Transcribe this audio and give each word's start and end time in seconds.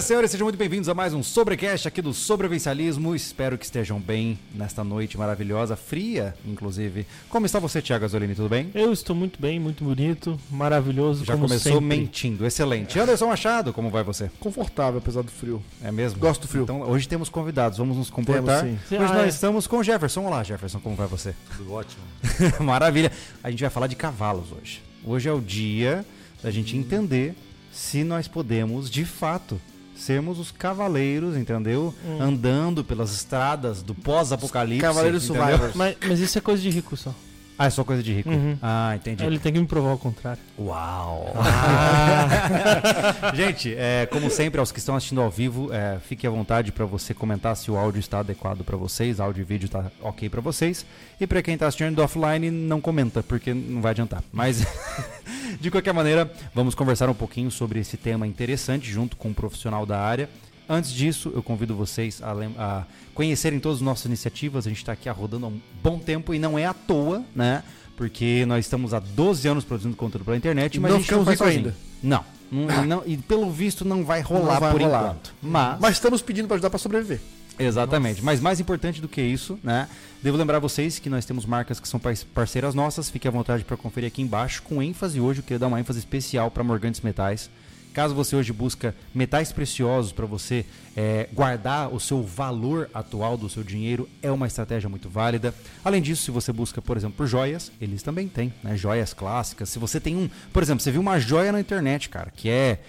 Senhoras 0.00 0.04
e 0.04 0.08
senhores, 0.08 0.30
sejam 0.30 0.44
muito 0.46 0.56
bem-vindos 0.56 0.88
a 0.88 0.94
mais 0.94 1.12
um 1.12 1.22
Sobrecast 1.22 1.86
aqui 1.86 2.00
do 2.00 2.14
Sobrevivencialismo. 2.14 3.14
Espero 3.14 3.58
que 3.58 3.64
estejam 3.64 4.00
bem 4.00 4.38
nesta 4.54 4.82
noite 4.82 5.18
maravilhosa, 5.18 5.76
fria, 5.76 6.34
inclusive. 6.46 7.06
Como 7.28 7.44
está 7.44 7.58
você, 7.58 7.82
Tiago 7.82 8.04
Azolini? 8.04 8.34
Tudo 8.34 8.48
bem? 8.48 8.70
Eu 8.74 8.92
estou 8.92 9.14
muito 9.14 9.40
bem, 9.40 9.60
muito 9.60 9.84
bonito, 9.84 10.40
maravilhoso. 10.50 11.24
Já 11.24 11.36
começou 11.36 11.72
sempre. 11.72 11.98
mentindo, 11.98 12.46
excelente. 12.46 12.98
Anderson 12.98 13.26
Machado, 13.26 13.72
como 13.72 13.90
vai 13.90 14.02
você? 14.02 14.30
Confortável, 14.40 14.98
apesar 14.98 15.22
do 15.22 15.30
frio. 15.30 15.62
É 15.82 15.92
mesmo? 15.92 16.18
Gosto 16.18 16.42
do 16.42 16.48
frio. 16.48 16.62
Então, 16.62 16.82
hoje 16.82 17.06
temos 17.06 17.28
convidados, 17.28 17.76
vamos 17.76 17.96
nos 17.96 18.08
comportar. 18.08 18.62
Temos, 18.62 18.80
sim. 18.88 18.96
Hoje 18.96 19.12
ah, 19.12 19.14
nós 19.14 19.24
é. 19.24 19.28
estamos 19.28 19.66
com 19.66 19.78
o 19.78 19.82
Jefferson. 19.82 20.24
Olá, 20.24 20.42
Jefferson, 20.42 20.80
como 20.80 20.96
vai 20.96 21.08
você? 21.08 21.34
Tudo 21.56 21.74
ótimo. 21.74 22.02
Maravilha. 22.60 23.12
A 23.42 23.50
gente 23.50 23.60
vai 23.60 23.70
falar 23.70 23.86
de 23.86 23.96
cavalos 23.96 24.50
hoje. 24.50 24.82
Hoje 25.04 25.28
é 25.28 25.32
o 25.32 25.40
dia 25.40 26.06
da 26.42 26.50
gente 26.50 26.76
entender 26.76 27.34
se 27.70 28.02
nós 28.02 28.26
podemos, 28.26 28.90
de 28.90 29.04
fato, 29.04 29.60
sermos 30.00 30.38
os 30.38 30.50
cavaleiros, 30.50 31.36
entendeu? 31.36 31.94
Hum. 32.04 32.20
Andando 32.20 32.82
pelas 32.82 33.12
estradas 33.12 33.82
do 33.82 33.94
pós-apocalipse. 33.94 34.80
Cavaleiros 34.80 35.24
survivors. 35.24 35.74
Mas, 35.74 35.96
mas, 36.06 36.20
isso 36.20 36.38
é 36.38 36.40
coisa 36.40 36.62
de 36.62 36.70
rico 36.70 36.96
só. 36.96 37.14
Ah, 37.60 37.66
é 37.66 37.70
só 37.70 37.84
coisa 37.84 38.02
de 38.02 38.10
rico. 38.10 38.30
Uhum. 38.30 38.56
Ah, 38.62 38.96
entendi. 38.96 39.22
Ele 39.22 39.38
tem 39.38 39.52
que 39.52 39.60
me 39.60 39.66
provar 39.66 39.92
o 39.92 39.98
contrário. 39.98 40.40
Uau! 40.58 41.34
Ah. 41.36 43.32
Gente, 43.36 43.74
é, 43.76 44.08
como 44.10 44.30
sempre, 44.30 44.58
aos 44.58 44.72
que 44.72 44.78
estão 44.78 44.96
assistindo 44.96 45.20
ao 45.20 45.30
vivo, 45.30 45.70
é, 45.70 45.98
fique 46.08 46.26
à 46.26 46.30
vontade 46.30 46.72
para 46.72 46.86
você 46.86 47.12
comentar 47.12 47.54
se 47.54 47.70
o 47.70 47.76
áudio 47.76 48.00
está 48.00 48.20
adequado 48.20 48.64
para 48.64 48.78
vocês, 48.78 49.20
áudio 49.20 49.42
e 49.42 49.44
vídeo 49.44 49.66
está 49.66 49.92
ok 50.00 50.30
para 50.30 50.40
vocês. 50.40 50.86
E 51.20 51.26
para 51.26 51.42
quem 51.42 51.52
está 51.52 51.66
assistindo 51.66 51.98
offline, 51.98 52.50
não 52.50 52.80
comenta, 52.80 53.22
porque 53.22 53.52
não 53.52 53.82
vai 53.82 53.90
adiantar. 53.90 54.24
Mas, 54.32 54.66
de 55.60 55.70
qualquer 55.70 55.92
maneira, 55.92 56.32
vamos 56.54 56.74
conversar 56.74 57.10
um 57.10 57.14
pouquinho 57.14 57.50
sobre 57.50 57.78
esse 57.78 57.98
tema 57.98 58.26
interessante 58.26 58.90
junto 58.90 59.18
com 59.18 59.28
um 59.28 59.34
profissional 59.34 59.84
da 59.84 60.00
área. 60.00 60.30
Antes 60.72 60.92
disso, 60.92 61.32
eu 61.34 61.42
convido 61.42 61.74
vocês 61.74 62.22
a, 62.22 62.32
a 62.56 62.84
conhecerem 63.12 63.58
todas 63.58 63.78
as 63.78 63.82
nossas 63.82 64.06
iniciativas. 64.06 64.68
A 64.68 64.70
gente 64.70 64.78
está 64.78 64.92
aqui 64.92 65.08
rodando 65.08 65.46
há 65.46 65.48
um 65.48 65.60
bom 65.82 65.98
tempo 65.98 66.32
e 66.32 66.38
não 66.38 66.56
é 66.56 66.64
à 66.64 66.72
toa, 66.72 67.24
né? 67.34 67.64
Porque 67.96 68.44
nós 68.46 68.66
estamos 68.66 68.94
há 68.94 69.00
12 69.00 69.48
anos 69.48 69.64
produzindo 69.64 69.96
conteúdo 69.96 70.24
pela 70.24 70.36
internet, 70.36 70.76
e 70.76 70.80
mas 70.80 70.92
não 70.92 70.98
a 70.98 71.00
gente 71.00 71.12
não 71.12 71.24
faz 71.24 71.42
ainda. 71.42 71.76
Não, 72.00 72.24
não, 72.52 72.84
não, 72.86 73.02
e 73.04 73.16
pelo 73.16 73.50
visto 73.50 73.84
não 73.84 74.04
vai 74.04 74.20
rolar 74.20 74.54
não 74.54 74.60
vai 74.60 74.70
por 74.70 74.80
rolar. 74.80 75.00
enquanto. 75.00 75.34
Mas, 75.42 75.80
mas 75.80 75.92
estamos 75.96 76.22
pedindo 76.22 76.46
para 76.46 76.54
ajudar 76.54 76.70
para 76.70 76.78
sobreviver. 76.78 77.20
Exatamente. 77.58 78.18
Nossa. 78.18 78.26
Mas 78.26 78.40
mais 78.40 78.60
importante 78.60 79.00
do 79.00 79.08
que 79.08 79.20
isso, 79.20 79.58
né? 79.64 79.88
Devo 80.22 80.36
lembrar 80.36 80.60
vocês 80.60 81.00
que 81.00 81.10
nós 81.10 81.24
temos 81.24 81.44
marcas 81.44 81.80
que 81.80 81.88
são 81.88 82.00
parceiras 82.32 82.76
nossas. 82.76 83.10
Fique 83.10 83.26
à 83.26 83.30
vontade 83.30 83.64
para 83.64 83.76
conferir 83.76 84.06
aqui 84.06 84.22
embaixo. 84.22 84.62
Com 84.62 84.80
ênfase 84.80 85.20
hoje, 85.20 85.40
eu 85.40 85.42
queria 85.42 85.58
dar 85.58 85.66
uma 85.66 85.80
ênfase 85.80 85.98
especial 85.98 86.48
para 86.48 86.62
Morgantes 86.62 87.00
Metais. 87.00 87.50
Caso 87.92 88.14
você 88.14 88.36
hoje 88.36 88.52
busca 88.52 88.94
metais 89.14 89.52
preciosos 89.52 90.12
para 90.12 90.26
você 90.26 90.64
é, 90.96 91.28
guardar 91.32 91.92
o 91.92 91.98
seu 91.98 92.22
valor 92.22 92.88
atual 92.94 93.36
do 93.36 93.48
seu 93.48 93.62
dinheiro, 93.62 94.08
é 94.22 94.30
uma 94.30 94.46
estratégia 94.46 94.88
muito 94.88 95.08
válida. 95.08 95.54
Além 95.84 96.00
disso, 96.00 96.22
se 96.22 96.30
você 96.30 96.52
busca, 96.52 96.80
por 96.80 96.96
exemplo, 96.96 97.16
por 97.16 97.26
joias, 97.26 97.72
eles 97.80 98.02
também 98.02 98.28
têm, 98.28 98.52
né? 98.62 98.76
Joias 98.76 99.12
clássicas. 99.12 99.68
Se 99.68 99.78
você 99.78 99.98
tem 99.98 100.16
um, 100.16 100.28
por 100.52 100.62
exemplo, 100.62 100.82
você 100.82 100.90
viu 100.90 101.00
uma 101.00 101.18
joia 101.18 101.52
na 101.52 101.60
internet, 101.60 102.08
cara, 102.08 102.30
que 102.30 102.48
é 102.48 102.80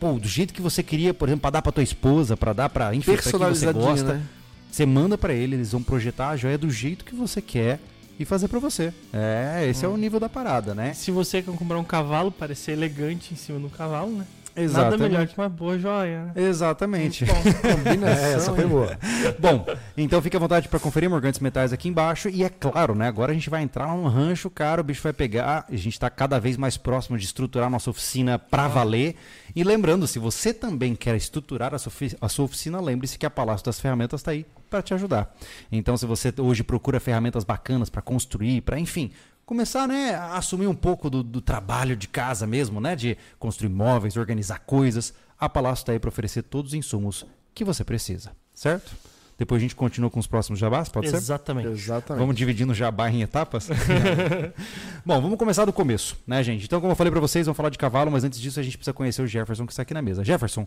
pô, 0.00 0.12
do 0.14 0.28
jeito 0.28 0.52
que 0.52 0.60
você 0.60 0.82
queria, 0.82 1.14
por 1.14 1.28
exemplo, 1.28 1.42
para 1.42 1.50
dar 1.50 1.62
para 1.62 1.72
tua 1.72 1.82
esposa, 1.82 2.36
para 2.36 2.52
dar 2.52 2.68
para 2.68 2.94
enfim, 2.94 3.12
pra 3.12 3.22
que 3.22 3.30
você 3.30 3.72
gosta, 3.72 4.14
né? 4.14 4.22
você 4.70 4.84
manda 4.84 5.16
para 5.16 5.32
ele, 5.32 5.56
eles 5.56 5.72
vão 5.72 5.82
projetar 5.82 6.30
a 6.30 6.36
joia 6.36 6.58
do 6.58 6.70
jeito 6.70 7.04
que 7.04 7.14
você 7.14 7.40
quer 7.40 7.80
e 8.18 8.24
fazer 8.24 8.48
para 8.48 8.58
você. 8.58 8.92
É, 9.12 9.66
esse 9.68 9.86
hum. 9.86 9.90
é 9.90 9.92
o 9.94 9.96
nível 9.96 10.18
da 10.18 10.28
parada, 10.28 10.74
né? 10.74 10.92
Se 10.92 11.10
você 11.10 11.40
quer 11.40 11.54
comprar 11.54 11.78
um 11.78 11.84
cavalo, 11.84 12.32
parecer 12.32 12.72
elegante 12.72 13.32
em 13.32 13.36
cima 13.36 13.60
do 13.60 13.70
cavalo, 13.70 14.10
né? 14.10 14.26
Exatamente. 14.58 14.98
Nada 14.98 15.08
melhor 15.08 15.26
que 15.26 15.38
uma 15.38 15.48
boa 15.48 15.78
joia. 15.78 16.24
Né? 16.24 16.32
Exatamente. 16.36 17.24
Combinação. 17.62 18.24
é, 18.24 18.34
essa 18.34 18.54
foi 18.54 18.66
boa. 18.66 18.98
Bom, 19.38 19.66
então 19.96 20.20
fique 20.20 20.36
à 20.36 20.40
vontade 20.40 20.68
para 20.68 20.78
conferir 20.78 21.08
Morgantes 21.08 21.40
Metais 21.40 21.72
aqui 21.72 21.88
embaixo. 21.88 22.28
E 22.28 22.44
é 22.44 22.48
claro, 22.48 22.94
né? 22.94 23.08
Agora 23.08 23.32
a 23.32 23.34
gente 23.34 23.48
vai 23.48 23.62
entrar 23.62 23.88
num 23.88 24.06
rancho, 24.06 24.50
cara. 24.50 24.80
O 24.80 24.84
bicho 24.84 25.02
vai 25.02 25.12
pegar. 25.12 25.64
A 25.68 25.76
gente 25.76 25.94
está 25.94 26.10
cada 26.10 26.38
vez 26.38 26.56
mais 26.56 26.76
próximo 26.76 27.16
de 27.16 27.24
estruturar 27.24 27.70
nossa 27.70 27.90
oficina 27.90 28.38
para 28.38 28.64
ah. 28.64 28.68
valer. 28.68 29.16
E 29.54 29.64
lembrando, 29.64 30.06
se 30.06 30.18
você 30.18 30.52
também 30.52 30.94
quer 30.94 31.16
estruturar 31.16 31.74
a 31.74 31.78
sua, 31.78 31.92
a 32.20 32.28
sua 32.28 32.44
oficina, 32.44 32.80
lembre-se 32.80 33.18
que 33.18 33.26
a 33.26 33.30
Palácio 33.30 33.64
das 33.64 33.80
Ferramentas 33.80 34.20
está 34.20 34.32
aí 34.32 34.44
para 34.68 34.82
te 34.82 34.94
ajudar. 34.94 35.34
Então, 35.72 35.96
se 35.96 36.06
você 36.06 36.32
hoje 36.38 36.62
procura 36.62 37.00
ferramentas 37.00 37.44
bacanas 37.44 37.88
para 37.88 38.02
construir, 38.02 38.60
para 38.60 38.78
enfim, 38.78 39.10
começar 39.48 39.88
né, 39.88 40.14
a 40.14 40.36
assumir 40.36 40.66
um 40.66 40.74
pouco 40.74 41.08
do, 41.08 41.22
do, 41.22 41.40
trabalho 41.40 41.96
de 41.96 42.06
casa 42.06 42.46
mesmo, 42.46 42.82
né, 42.82 42.94
de 42.94 43.16
construir 43.38 43.70
móveis, 43.70 44.14
organizar 44.18 44.58
coisas, 44.58 45.14
a 45.40 45.48
Palácio 45.48 45.84
está 45.84 45.92
aí 45.92 45.98
para 45.98 46.08
oferecer 46.08 46.42
todos 46.42 46.72
os 46.72 46.74
insumos 46.74 47.24
que 47.54 47.64
você 47.64 47.82
precisa, 47.82 48.32
certo? 48.52 48.94
Depois 49.38 49.60
a 49.60 49.62
gente 49.62 49.76
continua 49.76 50.10
com 50.10 50.18
os 50.18 50.26
próximos 50.26 50.58
jabás, 50.58 50.88
pode 50.88 51.06
Exatamente. 51.06 51.68
ser? 51.68 51.72
Exatamente. 51.74 52.20
Vamos 52.20 52.34
dividindo 52.34 52.72
o 52.72 52.74
jabá 52.74 53.08
em 53.08 53.22
etapas? 53.22 53.68
Bom, 55.06 55.22
vamos 55.22 55.38
começar 55.38 55.64
do 55.64 55.72
começo, 55.72 56.18
né, 56.26 56.42
gente? 56.42 56.64
Então, 56.64 56.80
como 56.80 56.90
eu 56.90 56.96
falei 56.96 57.12
para 57.12 57.20
vocês, 57.20 57.46
vamos 57.46 57.56
falar 57.56 57.70
de 57.70 57.78
cavalo, 57.78 58.10
mas 58.10 58.24
antes 58.24 58.40
disso 58.40 58.58
a 58.58 58.64
gente 58.64 58.76
precisa 58.76 58.92
conhecer 58.92 59.22
o 59.22 59.28
Jefferson 59.28 59.64
que 59.64 59.72
está 59.72 59.82
aqui 59.82 59.94
na 59.94 60.02
mesa. 60.02 60.24
Jefferson, 60.24 60.66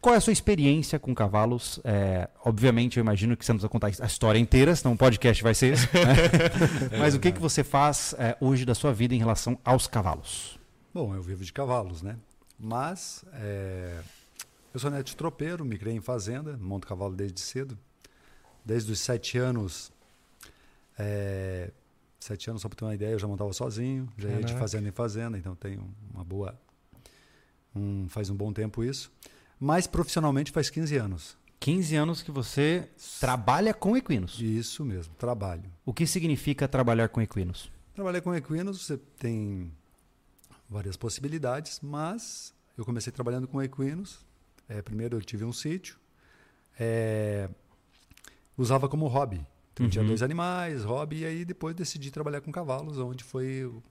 qual 0.00 0.14
é 0.14 0.18
a 0.18 0.20
sua 0.20 0.32
experiência 0.32 1.00
com 1.00 1.12
cavalos? 1.12 1.80
É, 1.82 2.28
obviamente, 2.44 2.96
eu 2.96 3.00
imagino 3.00 3.36
que 3.36 3.44
você 3.44 3.52
não 3.52 3.58
precisa 3.58 3.68
contar 3.68 3.88
a 3.88 4.06
história 4.06 4.38
inteira, 4.38 4.76
senão 4.76 4.94
o 4.94 4.96
podcast 4.96 5.42
vai 5.42 5.52
ser 5.52 5.72
esse. 5.72 5.86
Né? 5.86 6.14
mas 7.00 7.16
o 7.16 7.18
que, 7.18 7.32
que 7.32 7.40
você 7.40 7.64
faz 7.64 8.14
é, 8.16 8.36
hoje 8.40 8.64
da 8.64 8.76
sua 8.76 8.92
vida 8.92 9.16
em 9.16 9.18
relação 9.18 9.58
aos 9.64 9.88
cavalos? 9.88 10.60
Bom, 10.94 11.12
eu 11.12 11.22
vivo 11.22 11.44
de 11.44 11.52
cavalos, 11.52 12.02
né? 12.02 12.16
Mas 12.56 13.24
é, 13.32 13.98
eu 14.72 14.78
sou 14.78 14.92
neto 14.92 15.06
de 15.06 15.16
tropeiro, 15.16 15.64
me 15.64 15.76
criei 15.76 15.96
em 15.96 16.00
fazenda, 16.00 16.56
monto 16.56 16.86
cavalo 16.86 17.16
desde 17.16 17.40
cedo 17.40 17.76
desde 18.64 18.92
os 18.92 19.00
sete 19.00 19.38
anos. 19.38 19.92
É, 20.98 21.70
sete 22.20 22.48
anos, 22.48 22.62
só 22.62 22.68
para 22.68 22.76
ter 22.76 22.84
uma 22.84 22.94
ideia, 22.94 23.12
eu 23.12 23.18
já 23.18 23.26
montava 23.26 23.52
sozinho, 23.52 24.08
já 24.16 24.28
ia 24.28 24.42
de 24.42 24.54
fazenda 24.54 24.88
em 24.88 24.92
fazenda, 24.92 25.36
então 25.36 25.54
tenho 25.54 25.88
uma 26.12 26.24
boa. 26.24 26.58
Um, 27.74 28.08
faz 28.08 28.30
um 28.30 28.36
bom 28.36 28.52
tempo 28.52 28.84
isso. 28.84 29.10
Mas 29.58 29.86
profissionalmente 29.86 30.52
faz 30.52 30.68
15 30.68 30.96
anos. 30.96 31.36
15 31.60 31.94
anos 31.96 32.22
que 32.22 32.30
você 32.30 32.88
trabalha 33.20 33.72
com 33.72 33.96
equinos. 33.96 34.40
Isso 34.40 34.84
mesmo, 34.84 35.14
trabalho. 35.14 35.70
O 35.86 35.94
que 35.94 36.06
significa 36.06 36.66
trabalhar 36.66 37.08
com 37.08 37.20
equinos? 37.22 37.70
Trabalhar 37.94 38.20
com 38.20 38.34
equinos, 38.34 38.84
você 38.84 38.96
tem 39.18 39.70
várias 40.68 40.96
possibilidades, 40.96 41.78
mas 41.80 42.52
eu 42.76 42.84
comecei 42.84 43.12
trabalhando 43.12 43.46
com 43.46 43.62
equinos. 43.62 44.26
É, 44.68 44.82
primeiro 44.82 45.16
eu 45.16 45.22
tive 45.22 45.44
um 45.44 45.52
sítio. 45.52 45.96
É, 46.80 47.48
usava 48.56 48.88
como 48.88 49.06
hobby. 49.06 49.44
Então, 49.72 49.84
uhum. 49.84 49.90
Tinha 49.90 50.04
dois 50.04 50.22
animais, 50.22 50.84
hobby, 50.84 51.20
e 51.20 51.24
aí 51.24 51.44
depois 51.44 51.74
decidi 51.74 52.10
trabalhar 52.10 52.40
com 52.40 52.52
cavalos, 52.52 52.98
onde 52.98 53.24
foi 53.24 53.64
o, 53.64 53.82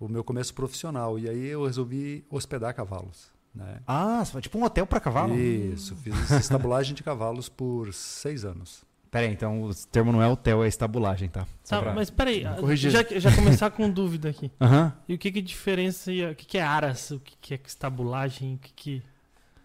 o 0.00 0.08
meu 0.08 0.24
começo 0.24 0.54
profissional. 0.54 1.18
E 1.18 1.28
aí 1.28 1.46
eu 1.46 1.64
resolvi 1.66 2.24
hospedar 2.30 2.74
cavalos. 2.74 3.30
Né? 3.54 3.80
Ah, 3.86 4.22
tipo 4.40 4.58
um 4.58 4.64
hotel 4.64 4.86
para 4.86 5.00
cavalo? 5.00 5.34
Isso, 5.38 5.94
fiz 5.96 6.30
estabulagem 6.30 6.94
de 6.94 7.02
cavalos 7.02 7.48
por 7.48 7.92
seis 7.92 8.44
anos. 8.44 8.86
Peraí, 9.10 9.32
então 9.32 9.62
o 9.62 9.74
termo 9.74 10.12
não 10.12 10.22
é 10.22 10.28
hotel, 10.28 10.62
é 10.62 10.68
estabulagem, 10.68 11.30
tá? 11.30 11.46
tá 11.66 11.80
pra... 11.80 11.94
Mas 11.94 12.10
peraí, 12.10 12.44
já, 12.76 13.02
já 13.02 13.34
começar 13.34 13.70
com 13.70 13.88
dúvida 13.90 14.28
aqui. 14.28 14.50
Uhum. 14.60 14.92
E 15.08 15.14
o 15.14 15.18
que 15.18 15.32
que 15.32 15.40
diferencia, 15.40 16.32
o 16.32 16.34
que 16.34 16.44
que 16.44 16.58
é 16.58 16.62
aras, 16.62 17.10
o 17.10 17.18
que 17.18 17.34
que 17.40 17.54
é 17.54 17.60
estabulagem, 17.64 18.56
o 18.56 18.58
que 18.58 18.72
que... 18.74 19.02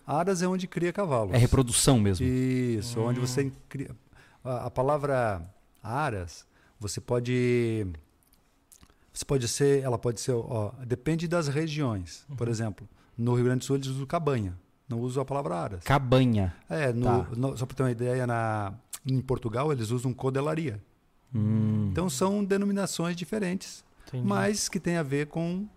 Aras 0.07 0.41
é 0.41 0.47
onde 0.47 0.65
cria 0.65 0.93
cavalos. 0.93 1.33
É 1.33 1.37
reprodução 1.37 1.99
mesmo. 1.99 2.25
Isso, 2.25 2.99
hum. 2.99 3.07
onde 3.07 3.19
você 3.19 3.51
cria 3.67 3.89
a, 4.43 4.65
a 4.65 4.71
palavra 4.71 5.41
aras, 5.81 6.45
você 6.79 6.99
pode 6.99 7.87
você 9.13 9.25
pode 9.25 9.47
ser, 9.47 9.83
ela 9.83 9.97
pode 9.97 10.19
ser, 10.19 10.31
ó, 10.31 10.71
depende 10.85 11.27
das 11.27 11.47
regiões. 11.47 12.25
Uhum. 12.29 12.35
Por 12.35 12.47
exemplo, 12.47 12.89
no 13.15 13.35
Rio 13.35 13.45
Grande 13.45 13.59
do 13.59 13.65
Sul 13.65 13.75
eles 13.75 13.87
usam 13.87 14.05
cabanha, 14.07 14.57
não 14.89 14.99
usam 14.99 15.21
a 15.21 15.25
palavra 15.25 15.55
aras. 15.55 15.83
Cabanha. 15.83 16.53
É, 16.67 16.91
no, 16.91 17.05
tá. 17.05 17.27
no, 17.35 17.57
só 17.57 17.65
para 17.65 17.77
ter 17.77 17.83
uma 17.83 17.91
ideia, 17.91 18.25
na, 18.25 18.73
em 19.05 19.21
Portugal 19.21 19.71
eles 19.71 19.91
usam 19.91 20.13
codelaria. 20.13 20.81
Hum. 21.33 21.89
Então 21.91 22.09
são 22.09 22.43
denominações 22.43 23.15
diferentes, 23.15 23.83
Entendi. 24.07 24.27
mas 24.27 24.67
que 24.67 24.79
tem 24.79 24.97
a 24.97 25.03
ver 25.03 25.27
com 25.27 25.67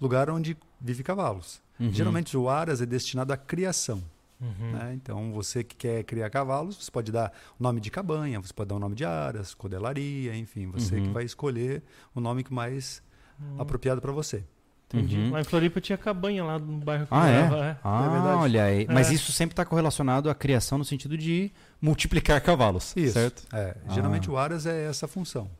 lugar 0.00 0.30
onde 0.30 0.56
vive 0.80 1.02
cavalos. 1.02 1.60
Uhum. 1.78 1.92
Geralmente 1.92 2.36
o 2.36 2.48
aras 2.48 2.80
é 2.80 2.86
destinado 2.86 3.32
à 3.32 3.36
criação. 3.36 4.02
Uhum. 4.40 4.72
Né? 4.72 4.92
Então, 4.94 5.32
você 5.32 5.64
que 5.64 5.74
quer 5.76 6.04
criar 6.04 6.28
cavalos, 6.30 6.76
você 6.76 6.90
pode 6.90 7.10
dar 7.10 7.32
o 7.58 7.62
nome 7.62 7.80
de 7.80 7.90
cabanha, 7.90 8.40
você 8.40 8.52
pode 8.52 8.68
dar 8.68 8.74
o 8.74 8.78
nome 8.78 8.94
de 8.94 9.04
aras, 9.04 9.54
codelaria, 9.54 10.36
enfim, 10.36 10.66
você 10.70 10.96
uhum. 10.96 11.04
que 11.04 11.08
vai 11.10 11.24
escolher 11.24 11.82
o 12.14 12.20
nome 12.20 12.44
que 12.44 12.52
mais 12.52 13.02
uhum. 13.40 13.60
apropriado 13.60 14.00
para 14.00 14.12
você. 14.12 14.44
Entendi. 14.88 15.16
Uhum. 15.16 15.32
Lá 15.32 15.40
em 15.40 15.44
Floripa 15.44 15.80
tinha 15.80 15.98
cabanha 15.98 16.44
lá 16.44 16.58
no 16.58 16.78
bairro 16.78 17.06
que 17.06 17.14
ah, 17.14 17.28
é? 17.28 17.40
é? 17.40 17.76
Ah, 17.82 18.04
é 18.04 18.34
olha 18.36 18.64
aí. 18.64 18.84
É. 18.84 18.92
Mas 18.92 19.10
isso 19.10 19.32
sempre 19.32 19.52
está 19.52 19.64
correlacionado 19.64 20.30
à 20.30 20.34
criação 20.34 20.78
no 20.78 20.84
sentido 20.84 21.18
de 21.18 21.50
multiplicar 21.80 22.40
cavalos, 22.40 22.94
isso. 22.96 23.14
certo? 23.14 23.42
É. 23.52 23.76
Geralmente 23.88 24.28
ah. 24.28 24.32
o 24.32 24.36
aras 24.36 24.64
é 24.64 24.84
essa 24.84 25.08
função. 25.08 25.50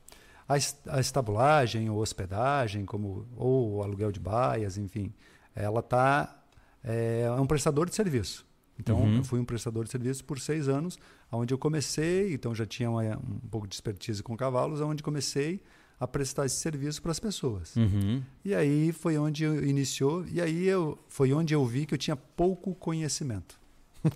A, 0.49 0.55
a 0.97 1.01
estabulagem 1.01 1.91
ou 1.91 1.99
hospedagem, 1.99 2.85
como, 2.85 3.27
ou 3.37 3.83
aluguel 3.83 4.13
de 4.13 4.21
baias, 4.21 4.79
enfim, 4.79 5.13
ela 5.57 5.83
tá, 5.83 6.37
é, 6.85 7.23
é 7.27 7.41
um 7.41 7.47
prestador 7.47 7.89
de 7.89 7.97
serviço. 7.97 8.47
Então, 8.79 8.99
Uhum. 9.01 9.17
eu 9.17 9.25
fui 9.25 9.41
um 9.41 9.45
prestador 9.45 9.85
de 9.85 9.91
serviços 9.91 10.21
por 10.23 10.39
seis 10.39 10.69
anos, 10.69 10.99
onde 11.33 11.53
eu 11.55 11.59
comecei, 11.59 12.33
então 12.35 12.55
já 12.55 12.67
tinha 12.67 12.91
uma- 12.91 13.03
um 13.17 13.49
pouco 13.51 13.67
de 13.67 13.75
expertise 13.75 14.23
com 14.23 14.37
cavalos, 14.37 14.81
onde 14.81 15.03
comecei 15.03 15.61
a 15.99 16.07
prestar 16.07 16.45
esse 16.45 16.57
serviço 16.57 17.01
para 17.01 17.11
as 17.11 17.19
pessoas. 17.19 17.75
Uhum. 17.75 18.23
E 18.45 18.55
aí 18.55 18.93
foi 18.93 19.17
onde 19.17 19.45
eu 19.45 19.65
iniciou, 19.67 20.27
e 20.31 20.41
aí 20.43 20.67
eu, 20.67 20.99
foi 21.09 21.33
onde 21.33 21.55
eu 21.55 21.65
vi 21.65 21.87
que 21.87 21.95
eu 21.95 21.99
tinha 21.99 22.15
pouco 22.17 22.75
conhecimento. 22.75 23.59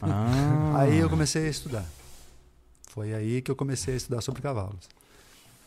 Ah. 0.02 0.80
Aí 0.80 0.98
eu 0.98 1.08
comecei 1.08 1.46
a 1.46 1.48
estudar. 1.48 1.86
Foi 2.88 3.14
aí 3.14 3.40
que 3.40 3.50
eu 3.50 3.56
comecei 3.56 3.94
a 3.94 3.96
estudar 3.96 4.20
sobre 4.20 4.42
cavalos. 4.42 4.88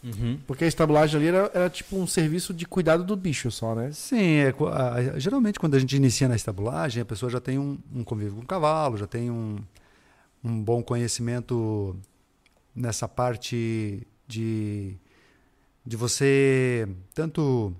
Uhum. 0.04 0.38
Porque 0.46 0.66
a 0.66 0.68
estabulagem 0.68 1.16
ali 1.18 1.28
era, 1.30 1.50
era 1.54 1.70
tipo 1.70 1.96
um 1.98 2.06
serviço 2.06 2.54
de 2.54 2.66
cuidado 2.66 3.04
do 3.06 3.16
bicho 3.16 3.50
só, 3.50 3.74
né? 3.74 3.92
Sim, 3.94 4.36
é, 4.38 4.54
a- 4.72 5.18
geralmente 5.20 5.60
quando 5.60 5.76
a 5.76 5.80
gente 5.80 5.96
inicia 5.96 6.28
na 6.28 6.36
estabulagem, 6.36 7.02
a 7.02 7.06
pessoa 7.06 7.30
já 7.30 7.40
tem 7.40 7.58
um, 7.58 7.78
um 7.94 8.04
convívio 8.04 8.36
com 8.36 8.42
o 8.42 8.46
cavalo, 8.46 8.98
já 8.98 9.08
tem 9.08 9.32
um, 9.32 9.58
um 10.44 10.62
bom 10.62 10.84
conhecimento 10.84 11.96
nessa 12.76 13.08
parte 13.08 14.06
de, 14.28 14.96
de 15.86 15.96
você 15.96 16.88
tanto 17.14 17.74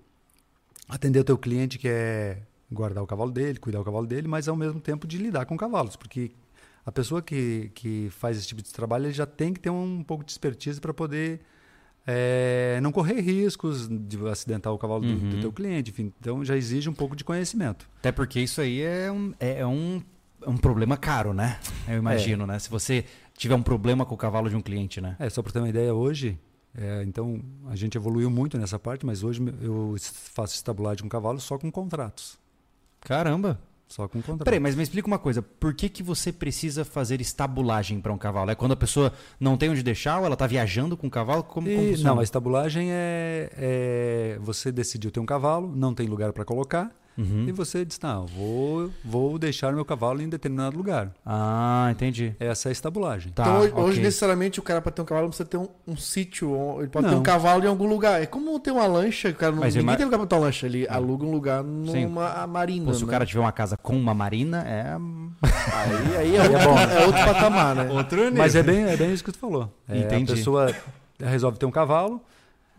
atender 0.88 1.20
o 1.20 1.24
teu 1.26 1.38
cliente 1.38 1.78
que 1.78 1.88
é 1.90 2.38
guardar 2.72 3.04
o 3.04 3.08
cavalo 3.08 3.32
dele, 3.32 3.60
cuidar 3.60 3.80
do 3.80 3.86
cavalo 3.86 4.08
dele, 4.08 4.28
mas 4.28 4.48
ao 4.48 4.56
mesmo 4.56 4.80
tempo 4.80 5.06
de 5.08 5.18
lidar 5.18 5.46
com 5.46 5.58
cavalos, 5.58 5.96
porque 5.96 6.32
a 6.86 6.92
pessoa 6.92 7.22
que, 7.22 7.70
que 7.76 8.08
faz 8.12 8.38
esse 8.38 8.48
tipo 8.48 8.62
de 8.62 8.72
trabalho 8.72 9.12
já 9.12 9.26
tem 9.26 9.54
que 9.54 9.60
ter 9.60 9.70
um 9.70 10.04
pouco 10.04 10.24
de 10.24 10.32
expertise 10.32 10.80
para 10.80 10.94
poder 10.94 11.42
é, 12.06 12.80
não 12.82 12.92
correr 12.92 13.20
riscos 13.22 13.88
de 13.88 14.18
acidentar 14.28 14.74
o 14.74 14.78
cavalo 14.78 15.02
do, 15.02 15.16
do 15.16 15.36
Uhum. 15.36 15.42
teu 15.42 15.52
cliente, 15.54 15.92
enfim. 15.92 16.12
Então 16.20 16.44
já 16.44 16.56
exige 16.58 16.90
um 16.90 16.94
pouco 16.94 17.16
de 17.16 17.24
conhecimento. 17.24 17.88
Até 18.00 18.12
porque 18.12 18.40
isso 18.40 18.60
aí 18.62 18.82
é 18.82 19.12
um, 19.12 19.34
é, 19.40 19.60
é 19.60 19.66
um, 19.68 20.02
é 20.42 20.50
um 20.50 20.58
problema 20.58 20.98
caro, 20.98 21.34
né? 21.34 21.60
Eu 21.88 21.98
imagino, 21.98 22.46
né? 22.46 22.60
Se 22.60 22.70
você 22.70 23.06
tiver 23.38 23.56
um 23.56 23.64
problema 23.64 24.06
com 24.06 24.16
o 24.16 24.18
cavalo 24.18 24.50
de 24.50 24.56
um 24.56 24.62
cliente, 24.62 25.00
né? 25.00 25.16
É, 25.20 25.30
só 25.30 25.42
para 25.42 25.52
ter 25.54 25.60
uma 25.60 25.70
ideia, 25.70 25.94
hoje, 25.94 26.38
é, 26.78 27.04
então 27.04 27.42
a 27.68 27.76
gente 27.76 27.98
evoluiu 27.98 28.30
muito 28.30 28.58
nessa 28.58 28.78
parte, 28.78 29.06
mas 29.06 29.24
hoje 29.24 29.42
eu 29.62 29.96
faço 30.34 30.56
estabulagem 30.56 31.04
com 31.04 31.10
cavalo 31.10 31.40
só 31.40 31.58
com 31.58 31.72
contratos. 31.72 32.38
Caramba! 33.02 33.60
Só 33.88 34.08
com 34.08 34.20
contratos. 34.22 34.46
Peraí, 34.46 34.60
mas 34.60 34.76
me 34.76 34.82
explica 34.82 35.08
uma 35.08 35.20
coisa. 35.20 35.42
Por 35.42 35.74
que, 35.76 35.88
que 35.88 36.02
você 36.02 36.32
precisa 36.32 36.84
fazer 36.84 37.22
estabulagem 37.22 38.02
para 38.02 38.12
um 38.12 38.18
cavalo? 38.18 38.50
É 38.50 38.56
quando 38.56 38.72
a 38.72 38.76
pessoa 38.76 39.14
não 39.40 39.56
tem 39.56 39.70
onde 39.70 39.84
deixar 39.84 40.20
ou 40.20 40.26
ela 40.26 40.36
tá 40.36 40.48
viajando 40.48 40.98
com 40.98 41.06
o 41.08 41.12
cavalo? 41.12 41.44
Como, 41.44 41.68
como 41.68 41.80
E- 41.82 41.90
funciona? 41.92 42.10
não, 42.16 42.20
a 42.20 42.24
estabulagem 42.24 42.88
é, 42.92 43.50
é 43.56 44.40
você 44.42 44.72
decidiu 44.72 45.12
ter 45.12 45.20
um 45.20 45.26
cavalo, 45.26 45.72
não 45.76 45.94
tem 45.94 46.08
lugar 46.08 46.34
para 46.34 46.44
colocar, 46.44 46.92
Uhum. 47.18 47.46
e 47.48 47.52
você 47.52 47.86
diz, 47.86 48.00
não, 48.02 48.26
vou, 48.26 48.90
vou 49.06 49.38
deixar 49.38 49.72
meu 49.72 49.86
cavalo 49.86 50.22
em 50.22 50.28
determinado 50.30 50.76
lugar. 50.76 51.12
Ah, 51.26 51.88
entendi. 51.92 52.36
Essa 52.40 52.68
é 52.68 52.72
a 52.72 52.72
estabulagem. 52.72 53.32
Tá, 53.32 53.44
então 53.44 53.60
hoje, 53.60 53.72
ok. 53.72 53.84
hoje, 53.84 54.02
necessariamente, 54.02 54.60
o 54.60 54.64
cara 54.64 54.82
para 54.82 54.92
ter 54.92 55.02
um 55.02 55.06
cavalo 55.06 55.26
não 55.26 55.30
precisa 55.30 55.48
ter 55.48 55.58
um, 55.58 55.68
um 55.88 55.96
sítio, 55.96 56.78
ele 56.80 56.88
pode 56.90 57.06
ter 57.08 57.12
Não. 57.14 57.20
um 57.20 57.24
cavalo 57.24 57.64
em 57.64 57.68
algum 57.68 57.88
lugar. 57.88 58.22
É 58.22 58.26
como 58.26 58.60
ter 58.60 58.72
uma 58.72 58.86
lancha, 58.88 59.30
o 59.30 59.36
cara 59.36 59.52
não, 59.52 59.60
Mas 59.60 59.76
ninguém 59.76 59.90
ima- 59.90 59.96
tem 59.98 60.06
lugar 60.06 60.18
pra 60.18 60.28
ter 60.28 60.36
uma 60.36 60.42
lancha, 60.42 60.66
ele 60.66 60.88
aluga 60.88 61.26
um 61.26 61.32
lugar 61.32 61.64
Sim. 61.64 62.06
numa 62.06 62.48
marina. 62.48 62.86
Pô, 62.88 62.94
se 62.94 63.04
o 63.04 63.08
né? 63.08 63.12
cara 63.12 63.26
tiver 63.26 63.42
uma 63.42 63.52
casa 63.52 63.78
com 63.78 63.96
uma 63.96 64.14
marina, 64.14 64.64
é. 64.68 64.96
Aí, 65.74 66.18
aí 66.18 66.36
é, 66.36 66.42
outro, 66.42 66.58
é 66.60 67.06
outro 67.06 67.26
patamar, 67.26 67.76
né? 67.76 67.90
Outro 67.92 68.34
Mas 68.36 68.56
é 68.56 68.64
bem, 68.64 68.84
é 68.84 68.96
bem 68.98 69.14
isso 69.14 69.24
que 69.24 69.32
tu 69.32 69.38
falou. 69.40 69.72
É, 69.88 70.00
Entendi. 70.00 70.32
A 70.32 70.36
pessoa 70.36 70.74
resolve 71.20 71.58
ter 71.58 71.66
um 71.66 71.72
cavalo, 71.72 72.22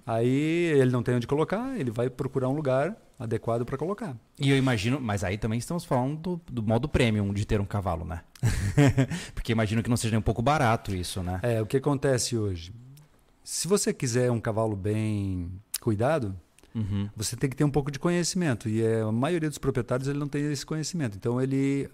aí 0.06 0.28
ele 0.28 0.90
não 0.90 1.02
tem 1.02 1.14
onde 1.16 1.26
colocar, 1.26 1.78
ele 1.78 1.90
vai 1.90 2.08
procurar 2.10 2.48
um 2.48 2.54
lugar 2.54 2.96
adequado 3.18 3.64
para 3.64 3.76
colocar. 3.78 4.16
E 4.38 4.50
eu 4.50 4.56
imagino, 4.56 5.00
mas 5.00 5.22
aí 5.22 5.38
também 5.38 5.58
estamos 5.58 5.84
falando 5.84 6.16
do, 6.16 6.40
do 6.52 6.62
modo 6.62 6.88
premium 6.88 7.32
de 7.32 7.44
ter 7.46 7.60
um 7.60 7.64
cavalo, 7.66 8.04
né? 8.04 8.22
Porque 9.34 9.52
imagino 9.52 9.82
que 9.82 9.88
não 9.90 9.96
seja 9.96 10.12
nem 10.12 10.18
um 10.18 10.22
pouco 10.22 10.42
barato 10.42 10.94
isso, 10.94 11.22
né? 11.22 11.38
É, 11.42 11.62
o 11.62 11.66
que 11.66 11.76
acontece 11.76 12.36
hoje? 12.36 12.72
Se 13.42 13.68
você 13.68 13.92
quiser 13.92 14.30
um 14.30 14.40
cavalo 14.40 14.74
bem 14.76 15.50
cuidado, 15.80 16.34
Uhum. 16.74 17.08
você 17.14 17.36
tem 17.36 17.48
que 17.48 17.54
ter 17.54 17.62
um 17.62 17.70
pouco 17.70 17.88
de 17.90 18.00
conhecimento. 18.00 18.68
E 18.68 18.82
é, 18.82 19.02
a 19.02 19.12
maioria 19.12 19.48
dos 19.48 19.58
proprietários 19.58 20.08
ele 20.08 20.18
não 20.18 20.26
tem 20.26 20.50
esse 20.50 20.66
conhecimento. 20.66 21.16
Então 21.16 21.40
ele, 21.40 21.88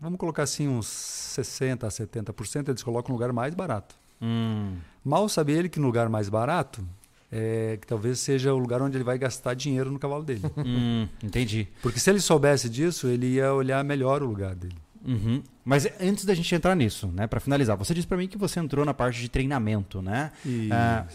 vamos 0.00 0.18
colocar 0.20 0.44
assim, 0.44 0.68
uns 0.68 0.86
60% 0.86 1.82
a 1.84 1.88
70% 1.88 2.68
eles 2.68 2.82
colocam 2.82 3.08
no 3.12 3.16
lugar 3.16 3.32
mais 3.32 3.54
barato. 3.54 3.96
Hum. 4.22 4.76
Mal 5.04 5.28
sabe 5.28 5.52
ele 5.52 5.68
que 5.68 5.80
no 5.80 5.86
lugar 5.86 6.08
mais 6.08 6.28
barato, 6.28 6.86
é, 7.30 7.76
que 7.80 7.86
talvez 7.86 8.18
seja 8.20 8.52
o 8.54 8.58
lugar 8.58 8.80
onde 8.82 8.96
ele 8.96 9.04
vai 9.04 9.18
gastar 9.18 9.54
dinheiro 9.54 9.90
no 9.90 9.98
cavalo 9.98 10.22
dele. 10.24 10.42
Hum, 10.56 11.08
entendi. 11.22 11.68
Porque 11.82 12.00
se 12.00 12.08
ele 12.10 12.20
soubesse 12.20 12.68
disso, 12.68 13.08
ele 13.08 13.26
ia 13.34 13.52
olhar 13.52 13.82
melhor 13.84 14.22
o 14.22 14.26
lugar 14.26 14.54
dele. 14.54 14.76
Uhum. 15.04 15.42
Mas 15.64 15.86
antes 16.00 16.24
da 16.24 16.34
gente 16.34 16.52
entrar 16.54 16.74
nisso, 16.74 17.06
né, 17.08 17.26
para 17.26 17.38
finalizar, 17.40 17.76
você 17.76 17.94
disse 17.94 18.06
para 18.06 18.16
mim 18.16 18.26
que 18.28 18.36
você 18.38 18.58
entrou 18.60 18.84
na 18.84 18.92
parte 18.92 19.20
de 19.20 19.28
treinamento, 19.28 20.02
né? 20.02 20.32
Ah. 20.72 21.06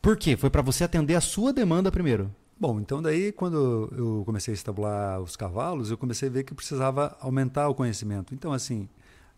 Por 0.00 0.16
quê? 0.16 0.36
Foi 0.36 0.50
para 0.50 0.62
você 0.62 0.84
atender 0.84 1.14
a 1.14 1.20
sua 1.20 1.52
demanda 1.52 1.90
primeiro. 1.90 2.30
Bom, 2.60 2.78
então 2.80 3.00
daí 3.02 3.32
quando 3.32 3.88
eu 3.96 4.22
comecei 4.26 4.52
a 4.52 4.54
estabular 4.54 5.20
os 5.20 5.34
cavalos, 5.36 5.90
eu 5.90 5.96
comecei 5.98 6.28
a 6.28 6.32
ver 6.32 6.44
que 6.44 6.54
precisava 6.54 7.16
aumentar 7.20 7.68
o 7.68 7.74
conhecimento. 7.74 8.34
Então 8.34 8.52
assim, 8.52 8.88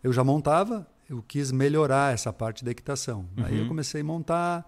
eu 0.03 0.11
já 0.11 0.23
montava, 0.23 0.85
eu 1.09 1.23
quis 1.27 1.51
melhorar 1.51 2.13
essa 2.13 2.31
parte 2.33 2.63
da 2.65 2.71
equitação. 2.71 3.25
Aí 3.37 3.55
Uhum. 3.55 3.61
eu 3.61 3.67
comecei 3.67 4.01
a 4.01 4.03
montar, 4.03 4.65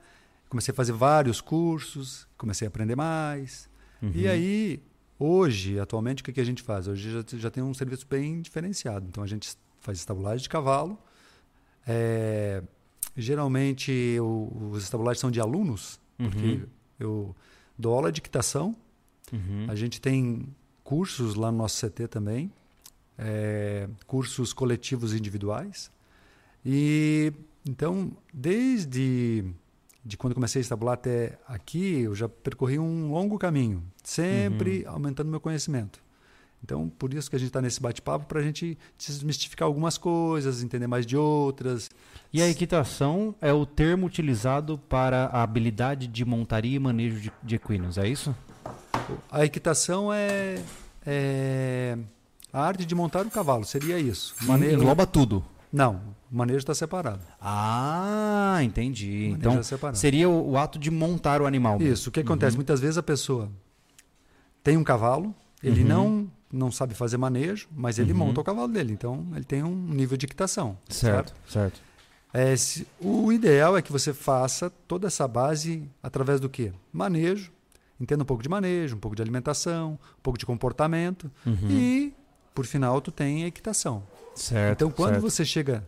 comecei 0.49 0.71
a 0.71 0.75
fazer 0.75 0.91
vários 0.93 1.41
cursos, 1.41 2.27
comecei 2.37 2.67
a 2.67 2.69
aprender 2.69 2.95
mais. 2.95 3.69
Uhum. 4.01 4.11
E 4.13 4.27
aí, 4.27 4.81
hoje, 5.19 5.79
atualmente, 5.79 6.21
o 6.21 6.25
que, 6.25 6.31
que 6.33 6.41
a 6.41 6.45
gente 6.45 6.61
faz? 6.61 6.87
Hoje 6.87 7.11
já, 7.11 7.23
já 7.37 7.51
tem 7.51 7.63
um 7.63 7.73
serviço 7.73 8.05
bem 8.09 8.41
diferenciado. 8.41 9.05
Então 9.07 9.23
a 9.23 9.27
gente 9.27 9.55
faz 9.81 9.97
estabulagem 9.97 10.43
de 10.43 10.49
cavalo. 10.49 10.97
É, 11.85 12.61
geralmente 13.15 14.17
o- 14.19 14.69
os 14.71 14.83
estabulagens 14.83 15.19
são 15.19 15.31
de 15.31 15.39
alunos, 15.39 15.99
porque 16.17 16.37
Uhum. 16.47 16.65
eu 16.99 17.35
dou 17.77 17.93
aula 17.93 18.11
de 18.11 18.19
equitação. 18.19 18.75
Uhum. 19.31 19.65
A 19.67 19.75
gente 19.75 19.99
tem 19.99 20.47
cursos 20.83 21.35
lá 21.35 21.51
no 21.51 21.57
nosso 21.57 21.77
CT 21.77 22.07
também, 22.07 22.51
é, 23.17 23.89
cursos 24.05 24.53
coletivos 24.53 25.13
e 25.13 25.17
individuais. 25.17 25.91
E 26.65 27.33
então, 27.65 28.11
desde 28.33 29.43
de 30.07 30.15
quando 30.15 30.33
comecei 30.33 30.61
a 30.61 30.61
estabular 30.61 30.93
até 30.93 31.37
aqui, 31.45 31.99
eu 31.99 32.15
já 32.15 32.29
percorri 32.29 32.79
um 32.79 33.11
longo 33.11 33.37
caminho, 33.37 33.83
sempre 34.01 34.85
aumentando 34.85 35.29
meu 35.29 35.41
conhecimento. 35.41 36.01
Então, 36.63 36.89
por 36.89 37.13
isso 37.13 37.29
que 37.29 37.35
a 37.35 37.39
gente 37.39 37.49
está 37.49 37.61
nesse 37.61 37.81
bate-papo, 37.81 38.25
para 38.25 38.39
a 38.39 38.43
gente 38.43 38.77
desmistificar 38.97 39.67
algumas 39.67 39.97
coisas, 39.97 40.63
entender 40.63 40.87
mais 40.87 41.05
de 41.05 41.17
outras. 41.17 41.89
E 42.33 42.41
a 42.41 42.49
equitação 42.49 43.35
é 43.41 43.51
o 43.51 43.65
termo 43.65 44.07
utilizado 44.07 44.77
para 44.77 45.25
a 45.25 45.43
habilidade 45.43 46.07
de 46.07 46.25
montaria 46.25 46.77
e 46.77 46.79
manejo 46.79 47.19
de, 47.19 47.31
de 47.43 47.55
equinos, 47.55 47.97
é 47.97 48.07
isso? 48.07 48.33
A 49.29 49.45
equitação 49.45 50.11
é, 50.11 50.61
é 51.05 51.97
a 52.51 52.61
arte 52.61 52.85
de 52.85 52.95
montar 52.95 53.25
o 53.25 53.29
cavalo, 53.29 53.65
seria 53.65 53.99
isso. 53.99 54.33
Manejo, 54.41 54.77
Engloba 54.77 55.05
tudo. 55.05 55.45
Não, 55.71 56.01
o 56.31 56.35
manejo 56.37 56.59
está 56.59 56.73
separado. 56.73 57.21
Ah, 57.39 58.59
entendi. 58.61 59.27
Então 59.27 59.59
é 59.59 59.93
seria 59.93 60.29
o, 60.29 60.51
o 60.51 60.57
ato 60.57 60.77
de 60.77 60.91
montar 60.91 61.41
o 61.41 61.45
animal. 61.45 61.81
Isso, 61.81 62.09
o 62.09 62.11
que 62.11 62.19
acontece? 62.19 62.53
Uhum. 62.55 62.57
Muitas 62.59 62.79
vezes 62.79 62.97
a 62.97 63.03
pessoa 63.03 63.49
tem 64.63 64.75
um 64.77 64.83
cavalo, 64.83 65.33
ele 65.63 65.81
Uhum. 65.81 65.87
não, 65.87 66.31
não 66.51 66.71
sabe 66.71 66.93
fazer 66.93 67.17
manejo, 67.17 67.67
mas 67.75 67.97
ele 67.99 68.11
Uhum. 68.11 68.17
monta 68.19 68.41
o 68.41 68.43
cavalo 68.43 68.67
dele. 68.67 68.91
Então, 68.93 69.25
ele 69.35 69.45
tem 69.45 69.63
um 69.63 69.73
nível 69.75 70.17
de 70.17 70.25
equitação. 70.25 70.77
Certo, 70.89 71.33
certo. 71.47 71.79
É, 72.33 72.55
se- 72.57 72.85
o 72.99 73.31
ideal 73.31 73.77
é 73.77 73.81
que 73.81 73.91
você 73.91 74.13
faça 74.13 74.69
toda 74.87 75.07
essa 75.07 75.27
base 75.27 75.89
através 76.03 76.39
do 76.41 76.49
quê? 76.49 76.73
Manejo, 76.91 77.51
entenda 77.99 78.23
um 78.23 78.25
pouco 78.25 78.43
de 78.43 78.49
manejo, 78.49 78.95
um 78.95 78.99
pouco 78.99 79.15
de 79.15 79.21
alimentação, 79.21 79.93
um 79.93 80.21
pouco 80.21 80.37
de 80.37 80.45
comportamento 80.45 81.31
Uhum. 81.45 81.69
e, 81.69 82.13
por 82.53 82.65
final, 82.65 82.99
tu 82.99 83.11
tem 83.11 83.45
a 83.45 83.47
equitação. 83.47 84.03
Certo. 84.35 84.77
Então, 84.77 84.91
quando 84.91 85.11
certo. 85.13 85.21
você 85.21 85.45
chega 85.45 85.83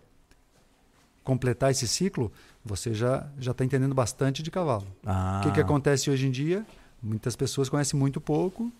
completar 1.29 1.69
esse 1.69 1.88
ciclo, 1.88 2.31
você 2.65 2.91
já 2.93 3.27
já 3.39 3.51
está 3.51 3.63
entendendo 3.63 3.93
bastante 3.93 4.41
de 4.41 4.50
cavalo. 4.50 4.88
Ah. 5.05 5.39
O 5.41 5.48
que, 5.48 5.53
que 5.53 5.62
acontece 5.62 6.09
hoje 6.09 6.25
em 6.27 6.31
dia? 6.31 6.65
Muitas 7.01 7.36
pessoas 7.36 7.69
conhecem 7.69 7.98
muito 8.00 8.19
pouco 8.19 8.71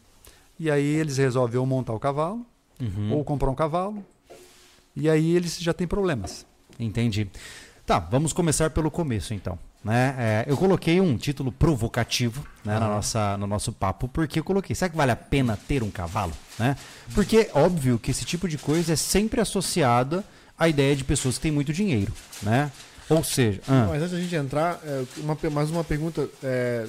e 0.60 0.70
aí 0.72 0.84
eles 1.01 1.18
resolvem 1.18 1.60
ou 1.60 1.65
montar 1.65 1.94
o 1.94 2.00
cavalo 2.00 2.44
Uhum. 2.82 3.12
ou 3.13 3.24
comprar 3.25 3.50
um 3.51 3.56
cavalo 3.56 4.03
e 4.96 5.10
aí 5.10 5.36
eles 5.36 5.60
já 5.60 5.74
têm 5.74 5.86
problemas. 5.88 6.46
Entendi. 6.79 7.29
Tá, 7.86 8.00
vamos 8.00 8.32
começar 8.34 8.70
pelo 8.70 8.89
começo 8.89 9.34
então. 9.34 9.60
Né? 9.84 10.15
É, 10.18 10.46
eu 10.48 10.58
coloquei 10.58 11.00
um 11.00 11.18
título 11.18 11.51
provocativo 11.51 12.41
né, 12.65 12.77
na 12.79 12.86
Ah. 12.86 12.89
nossa, 12.96 13.38
no 13.38 13.48
nosso 13.48 13.72
papo, 13.74 14.08
porque 14.08 14.39
eu 14.39 14.44
coloquei, 14.44 14.75
será 14.75 14.89
que 14.89 14.98
vale 14.98 15.12
a 15.12 15.15
pena 15.15 15.58
ter 15.68 15.84
um 15.84 15.91
cavalo? 15.91 16.34
Né? 16.58 16.75
Porque 17.13 17.38
é 17.38 17.51
óbvio 17.53 17.98
que 18.00 18.12
esse 18.12 18.25
tipo 18.25 18.48
de 18.48 18.58
coisa 18.58 18.94
é 18.94 18.96
sempre 18.96 19.39
associada 19.41 20.24
à 20.60 20.68
ideia 20.68 20.96
de 20.96 21.04
pessoas 21.04 21.36
que 21.38 21.42
têm 21.44 21.51
muito 21.51 21.72
dinheiro. 21.74 22.12
Né? 22.44 22.72
Ou 23.10 23.24
seja, 23.24 23.62
ah, 23.68 23.88
Mas 23.89 24.01
antes 24.04 24.12
da 24.12 24.20
gente 24.20 24.36
entrar, 24.36 24.80
é, 24.84 25.04
uma, 25.18 25.36
mais 25.51 25.72
uma 25.72 25.84
pergunta. 25.84 26.28
é, 26.44 26.86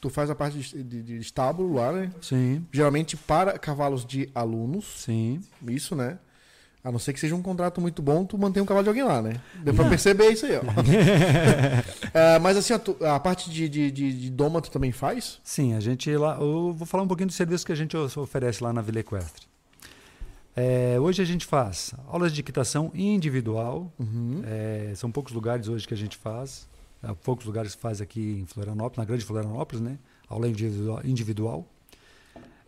tu 0.00 0.10
faz 0.10 0.28
a 0.28 0.34
parte 0.34 0.58
de, 0.58 0.82
de- 0.82 1.02
de 1.02 1.16
estábulo 1.16 1.72
lá, 1.74 1.90
né? 1.92 2.10
Sim, 2.20 2.62
Geralmente 2.70 3.16
para 3.16 3.58
cavalos 3.58 4.04
de 4.04 4.28
alunos, 4.34 4.84
sim. 4.98 5.40
isso, 5.68 5.96
né? 5.96 6.18
A 6.84 6.92
não 6.92 6.98
ser 6.98 7.14
que 7.14 7.20
seja 7.20 7.34
um 7.34 7.40
contrato 7.40 7.80
muito 7.80 8.02
bom, 8.02 8.26
tu 8.26 8.36
mantém 8.36 8.62
um 8.62 8.66
cavalo 8.66 8.82
de 8.84 8.90
alguém 8.90 9.02
lá, 9.04 9.22
né? 9.22 9.40
Deu 9.62 9.72
pra 9.72 9.88
perceber 9.88 10.28
isso 10.28 10.44
aí, 10.44 10.52
ó. 10.58 10.60
É, 12.12 12.38
mas 12.38 12.56
assim, 12.58 12.74
a, 12.74 13.14
a 13.16 13.18
parte 13.20 13.48
de, 13.50 13.68
de, 13.68 13.90
de, 13.90 14.12
de 14.12 14.30
doma 14.30 14.60
tu 14.60 14.70
também 14.70 14.92
faz? 14.92 15.38
Sim, 15.42 15.74
a 15.74 15.80
gente 15.80 16.14
lá. 16.16 16.36
Eu 16.38 16.74
vou 16.76 16.86
falar 16.86 17.02
um 17.02 17.08
pouquinho 17.08 17.28
do 17.28 17.32
serviço 17.32 17.64
que 17.64 17.72
a 17.72 17.74
gente 17.74 17.96
of- 17.96 18.18
oferece 18.20 18.62
lá 18.62 18.72
na 18.72 18.82
Vila 18.82 19.00
Equestre. 19.00 19.46
É, 20.56 21.00
hoje 21.00 21.20
a 21.20 21.24
gente 21.24 21.44
faz 21.44 21.92
aulas 22.06 22.32
de 22.32 22.40
equitação 22.40 22.90
individual. 22.94 23.92
Uhum. 23.98 24.42
É, 24.44 24.92
são 24.94 25.10
poucos 25.10 25.32
lugares 25.32 25.68
hoje 25.68 25.86
que 25.86 25.94
a 25.94 25.96
gente 25.96 26.16
faz. 26.16 26.68
Há 27.02 27.14
poucos 27.14 27.44
lugares 27.44 27.74
que 27.74 27.80
faz 27.80 28.00
aqui 28.00 28.38
em 28.40 28.46
Florianópolis, 28.46 28.98
na 28.98 29.04
grande 29.04 29.24
Florianópolis, 29.24 29.82
né? 29.82 29.98
Aula 30.28 30.48
individual. 31.04 31.66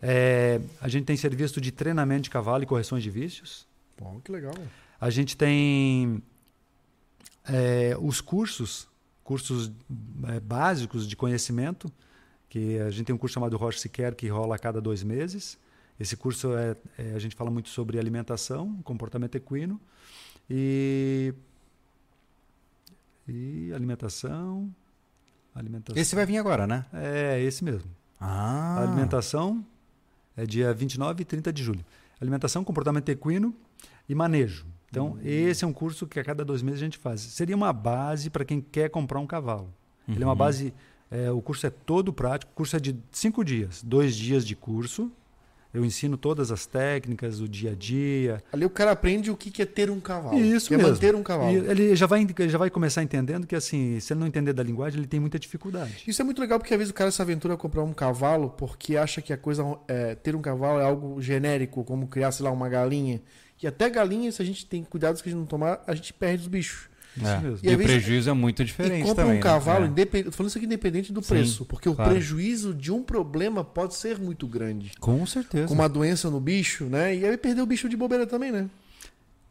É, 0.02 0.60
a 0.80 0.88
gente 0.88 1.04
tem 1.04 1.16
serviço 1.16 1.60
de 1.60 1.72
treinamento 1.72 2.22
de 2.22 2.30
cavalo 2.30 2.62
e 2.62 2.66
correções 2.66 3.02
de 3.02 3.10
vícios. 3.10 3.66
Pô, 3.96 4.20
que 4.22 4.30
legal. 4.30 4.54
A 5.00 5.08
gente 5.08 5.36
tem 5.36 6.22
é, 7.48 7.96
os 7.98 8.20
cursos, 8.20 8.88
cursos 9.24 9.72
é, 10.28 10.40
básicos 10.40 11.08
de 11.08 11.16
conhecimento, 11.16 11.90
que 12.48 12.78
a 12.78 12.90
gente 12.90 13.06
tem 13.06 13.14
um 13.14 13.18
curso 13.18 13.34
chamado 13.34 13.56
Rocha 13.56 13.78
Sequer 13.78 14.14
que 14.14 14.28
rola 14.28 14.56
a 14.56 14.58
cada 14.58 14.80
dois 14.80 15.02
meses. 15.02 15.58
Esse 15.98 16.16
curso 16.16 16.54
é, 16.56 16.76
é- 16.98 17.12
a 17.14 17.18
gente 17.18 17.34
fala 17.34 17.50
muito 17.50 17.68
sobre 17.68 17.98
alimentação, 17.98 18.76
comportamento 18.84 19.34
equino 19.34 19.80
e 20.48 21.32
e 23.28 23.72
alimentação, 23.74 24.72
alimentação. 25.54 26.00
Esse 26.00 26.14
vai 26.14 26.24
vir 26.26 26.38
agora, 26.38 26.66
né? 26.66 26.84
É 26.92 27.40
esse 27.42 27.64
mesmo. 27.64 27.90
Ah. 28.20 28.76
A 28.78 28.82
alimentação 28.82 29.64
é 30.36 30.46
dia 30.46 30.72
29 30.72 31.22
e 31.22 31.24
30 31.24 31.52
de 31.52 31.62
julho. 31.62 31.84
Alimentação, 32.20 32.62
comportamento 32.62 33.08
equino 33.08 33.54
e 34.08 34.14
manejo. 34.14 34.64
Então, 34.88 35.18
esse 35.22 35.64
é 35.64 35.66
um 35.66 35.72
curso 35.72 36.06
que 36.06 36.18
a 36.20 36.24
cada 36.24 36.44
dois 36.44 36.62
meses 36.62 36.80
a 36.80 36.84
gente 36.84 36.96
faz. 36.98 37.20
Seria 37.20 37.56
uma 37.56 37.72
base 37.72 38.30
para 38.30 38.44
quem 38.44 38.60
quer 38.60 38.88
comprar 38.88 39.18
um 39.18 39.26
cavalo. 39.26 39.72
Ele 40.08 40.22
é 40.22 40.26
uma 40.26 40.32
Uhum. 40.32 40.38
base. 40.38 40.72
é, 41.10 41.30
o 41.30 41.40
curso 41.42 41.66
é 41.66 41.70
todo 41.70 42.12
prático. 42.12 42.50
O 42.52 42.54
curso 42.54 42.74
é 42.76 42.80
de 42.80 42.96
cinco 43.12 43.44
dias. 43.44 43.82
Dois 43.82 44.16
dias 44.16 44.46
de 44.46 44.54
curso. 44.56 45.10
Eu 45.76 45.84
ensino 45.84 46.16
todas 46.16 46.50
as 46.50 46.64
técnicas, 46.64 47.40
o 47.40 47.46
dia 47.46 47.72
a 47.72 47.74
dia. 47.74 48.42
Ali 48.50 48.64
o 48.64 48.70
cara 48.70 48.92
aprende 48.92 49.30
o 49.30 49.36
que 49.36 49.60
é 49.60 49.66
ter 49.66 49.90
um 49.90 50.00
cavalo. 50.00 50.38
Isso 50.38 50.72
é 50.72 50.76
mesmo. 50.78 50.92
manter 50.92 51.14
um 51.14 51.22
cavalo. 51.22 51.52
E 51.52 51.56
ele 51.56 51.94
já 51.94 52.06
vai, 52.06 52.22
ele 52.22 52.48
já 52.48 52.56
vai 52.56 52.70
começar 52.70 53.02
entendendo 53.02 53.46
que, 53.46 53.54
assim, 53.54 54.00
se 54.00 54.12
ele 54.12 54.20
não 54.20 54.26
entender 54.26 54.54
da 54.54 54.62
linguagem, 54.62 54.98
ele 54.98 55.06
tem 55.06 55.20
muita 55.20 55.38
dificuldade. 55.38 56.02
Isso 56.06 56.22
é 56.22 56.24
muito 56.24 56.40
legal 56.40 56.58
porque 56.58 56.72
às 56.72 56.78
vezes 56.78 56.90
o 56.90 56.94
cara 56.94 57.10
se 57.10 57.20
aventura 57.20 57.54
a 57.54 57.56
comprar 57.58 57.82
um 57.82 57.92
cavalo 57.92 58.50
porque 58.50 58.96
acha 58.96 59.20
que 59.20 59.32
a 59.32 59.36
coisa 59.36 59.62
é, 59.86 60.14
ter 60.14 60.34
um 60.34 60.40
cavalo 60.40 60.80
é 60.80 60.84
algo 60.84 61.20
genérico, 61.20 61.84
como 61.84 62.06
criar, 62.06 62.32
sei 62.32 62.44
lá, 62.44 62.50
uma 62.50 62.68
galinha. 62.70 63.20
E 63.62 63.66
até 63.66 63.90
galinha, 63.90 64.32
se 64.32 64.40
a 64.40 64.44
gente 64.44 64.64
tem 64.64 64.82
cuidados 64.82 65.20
que 65.20 65.28
a 65.28 65.32
gente 65.32 65.40
não 65.40 65.46
tomar, 65.46 65.82
a 65.86 65.94
gente 65.94 66.12
perde 66.12 66.42
os 66.42 66.48
bichos. 66.48 66.88
É. 67.24 67.38
mesmo. 67.40 67.58
E, 67.62 67.70
E 67.70 67.74
o 67.74 67.78
prejuízo 67.78 68.28
é 68.30 68.32
muito 68.32 68.64
diferente 68.64 69.02
e 69.02 69.08
compra 69.08 69.24
também. 69.24 69.38
um 69.38 69.42
cavalo, 69.42 69.84
né? 69.84 69.90
independente, 69.90 70.24
tô 70.26 70.32
falando 70.32 70.48
isso 70.50 70.58
aqui 70.58 70.66
independente 70.66 71.12
do 71.12 71.22
Sim, 71.22 71.28
preço, 71.28 71.64
porque 71.64 71.88
o 71.88 71.94
claro. 71.94 72.10
prejuízo 72.10 72.74
de 72.74 72.92
um 72.92 73.02
problema 73.02 73.64
pode 73.64 73.94
ser 73.94 74.18
muito 74.18 74.46
grande. 74.46 74.92
Com 75.00 75.24
certeza. 75.26 75.68
Com 75.68 75.74
uma 75.74 75.88
doença 75.88 76.28
no 76.30 76.40
bicho, 76.40 76.84
né? 76.84 77.14
E 77.16 77.24
aí 77.24 77.36
perder 77.36 77.62
o 77.62 77.66
bicho 77.66 77.88
de 77.88 77.96
bobeira 77.96 78.26
também, 78.26 78.50
né? 78.52 78.68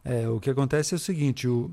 É, 0.04 0.28
o 0.30 0.40
que 0.40 0.50
acontece 0.50 0.94
é 0.94 0.98
o 0.98 1.00
seguinte, 1.00 1.48
o- 1.48 1.72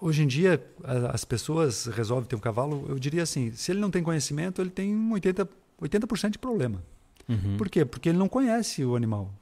hoje 0.00 0.22
em 0.22 0.26
dia 0.26 0.62
a- 0.82 1.10
as 1.14 1.24
pessoas 1.24 1.86
resolvem 1.86 2.26
ter 2.26 2.36
um 2.36 2.40
cavalo, 2.40 2.86
eu 2.88 2.98
diria 2.98 3.22
assim, 3.22 3.52
se 3.52 3.70
ele 3.72 3.80
não 3.80 3.90
tem 3.90 4.02
conhecimento, 4.02 4.60
ele 4.62 4.70
tem 4.70 4.94
um 4.94 5.12
80%, 5.12 5.48
80 5.80 6.30
de 6.30 6.38
problema. 6.38 6.82
Uhum. 7.28 7.56
Por 7.58 7.68
quê? 7.68 7.84
Porque 7.84 8.08
ele 8.08 8.18
não 8.18 8.28
conhece 8.28 8.84
o 8.84 8.96
animal. 8.96 9.32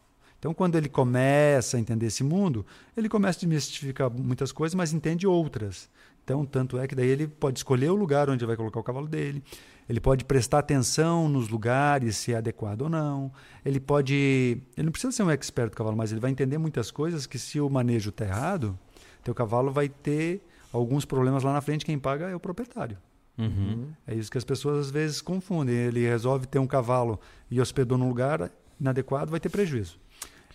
Então, 0.43 0.53
quando 0.53 0.75
ele 0.75 0.89
começa 0.89 1.77
a 1.77 1.81
entender 1.81 2.07
esse 2.07 2.25
mundo, 2.25 2.67
ele 2.97 3.09
começa 3.09 3.39
a 3.39 3.41
desmistificar 3.43 4.11
muitas 4.11 4.51
coisas, 4.51 4.75
mas 4.75 4.93
entende 4.93 5.25
outras. 5.25 5.89
Então, 6.25 6.45
tanto 6.45 6.81
é 6.81 6.89
que 6.89 6.97
daí 6.97 7.07
ele 7.07 7.29
pode 7.29 7.61
escolher 7.61 7.93
o 7.93 7.95
lugar 7.95 8.29
onde 8.29 8.45
vai 8.45 8.57
colocar 8.57 8.81
o 8.81 8.83
cavalo 8.83 9.07
dele, 9.07 9.41
ele 9.89 10.01
pode 10.01 10.25
prestar 10.25 10.59
atenção 10.59 11.29
nos 11.29 11.49
lugares, 11.49 12.17
se 12.17 12.33
é 12.33 12.39
adequado 12.39 12.83
ou 12.83 12.89
não. 12.89 13.31
Ele 13.65 13.79
pode. 13.79 14.61
Ele 14.77 14.87
não 14.87 14.91
precisa 14.91 15.13
ser 15.13 15.23
um 15.23 15.31
expert 15.31 15.71
do 15.71 15.77
cavalo, 15.77 15.97
mas 15.97 16.11
ele 16.11 16.21
vai 16.21 16.33
entender 16.33 16.59
muitas 16.59 16.91
coisas 16.91 17.25
que, 17.25 17.39
se 17.39 17.61
o 17.61 17.71
manejo 17.71 18.11
está 18.11 18.25
errado, 18.25 18.77
teu 19.23 19.33
cavalo 19.33 19.71
vai 19.71 19.89
ter 19.89 20.45
alguns 20.73 21.05
problemas 21.05 21.45
lá 21.45 21.53
na 21.53 21.61
frente. 21.61 21.85
Quem 21.85 22.01
paga 22.01 22.29
é 22.29 22.35
o 22.35 22.41
proprietário. 22.41 22.99
Uhum. 23.39 23.93
É 24.09 24.15
isso 24.17 24.29
que 24.29 24.39
as 24.39 24.45
pessoas 24.45 24.87
às 24.87 24.91
vezes 24.91 25.21
confundem. 25.21 25.73
Ele 25.73 26.01
resolve 26.01 26.49
ter 26.49 26.59
um 26.59 26.67
cavalo 26.67 27.21
e 27.49 27.61
hospedou 27.61 27.97
num 27.97 28.09
lugar 28.09 28.51
inadequado, 28.81 29.31
vai 29.31 29.39
ter 29.39 29.49
prejuízo. 29.49 30.03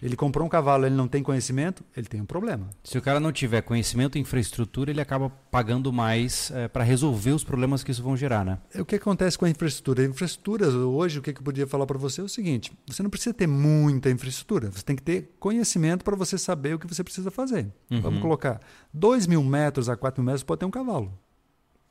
Ele 0.02 0.16
comprou 0.16 0.46
um 0.46 0.50
cavalo, 0.50 0.86
ele 0.86 0.94
não 0.96 1.08
tem 1.08 1.24
conhecimento, 1.24 1.84
ele 1.96 2.06
tem 2.08 2.22
um 2.22 2.26
problema. 2.26 2.70
Se 2.84 2.98
o 2.98 3.02
cara 3.02 3.20
não 3.20 3.32
tiver 3.32 3.62
conhecimento 3.62 4.18
e 4.18 4.22
infraestrutura, 4.22 4.92
ele 4.92 5.02
acaba 5.02 5.30
pagando 5.50 5.92
mais 5.92 6.52
para 6.72 6.84
resolver 6.84 7.32
os 7.32 7.44
problemas 7.44 7.84
que 7.84 7.90
isso 7.92 8.04
vão 8.04 8.16
gerar, 8.16 8.46
né? 8.46 8.60
É 8.74 8.82
O 8.82 8.86
que 8.86 8.96
acontece 8.96 9.38
com 9.38 9.46
a 9.46 9.50
infraestrutura? 9.50 10.04
A 10.04 10.06
infraestrutura, 10.06 10.70
hoje, 10.70 11.18
o 11.18 11.22
que 11.22 11.32
eu 11.32 11.36
podia 11.42 11.66
falar 11.66 11.88
para 11.88 11.98
você 11.98 12.22
é 12.22 12.24
o 12.24 12.30
seguinte: 12.30 12.72
você 12.86 13.02
não 13.02 13.10
precisa 13.10 13.34
ter 13.34 13.48
muita 13.48 14.10
infraestrutura, 14.12 14.70
você 14.70 14.84
tem 14.84 14.96
que 14.96 15.02
ter 15.02 15.36
conhecimento 15.40 16.04
para 16.06 16.16
você 16.16 16.38
saber 16.38 16.76
o 16.76 16.80
que 16.80 16.86
você 16.88 17.04
precisa 17.04 17.32
fazer. 17.32 17.68
Uhum. 17.90 18.02
Vamos 18.02 18.22
colocar 18.22 18.60
2 18.94 19.26
mil 19.26 19.44
metros 19.44 19.90
a 19.90 19.96
4 19.98 20.22
mil 20.22 20.28
metros 20.28 20.44
pode 20.44 20.60
ter 20.60 20.66
um 20.66 20.72
cavalo. 20.72 21.12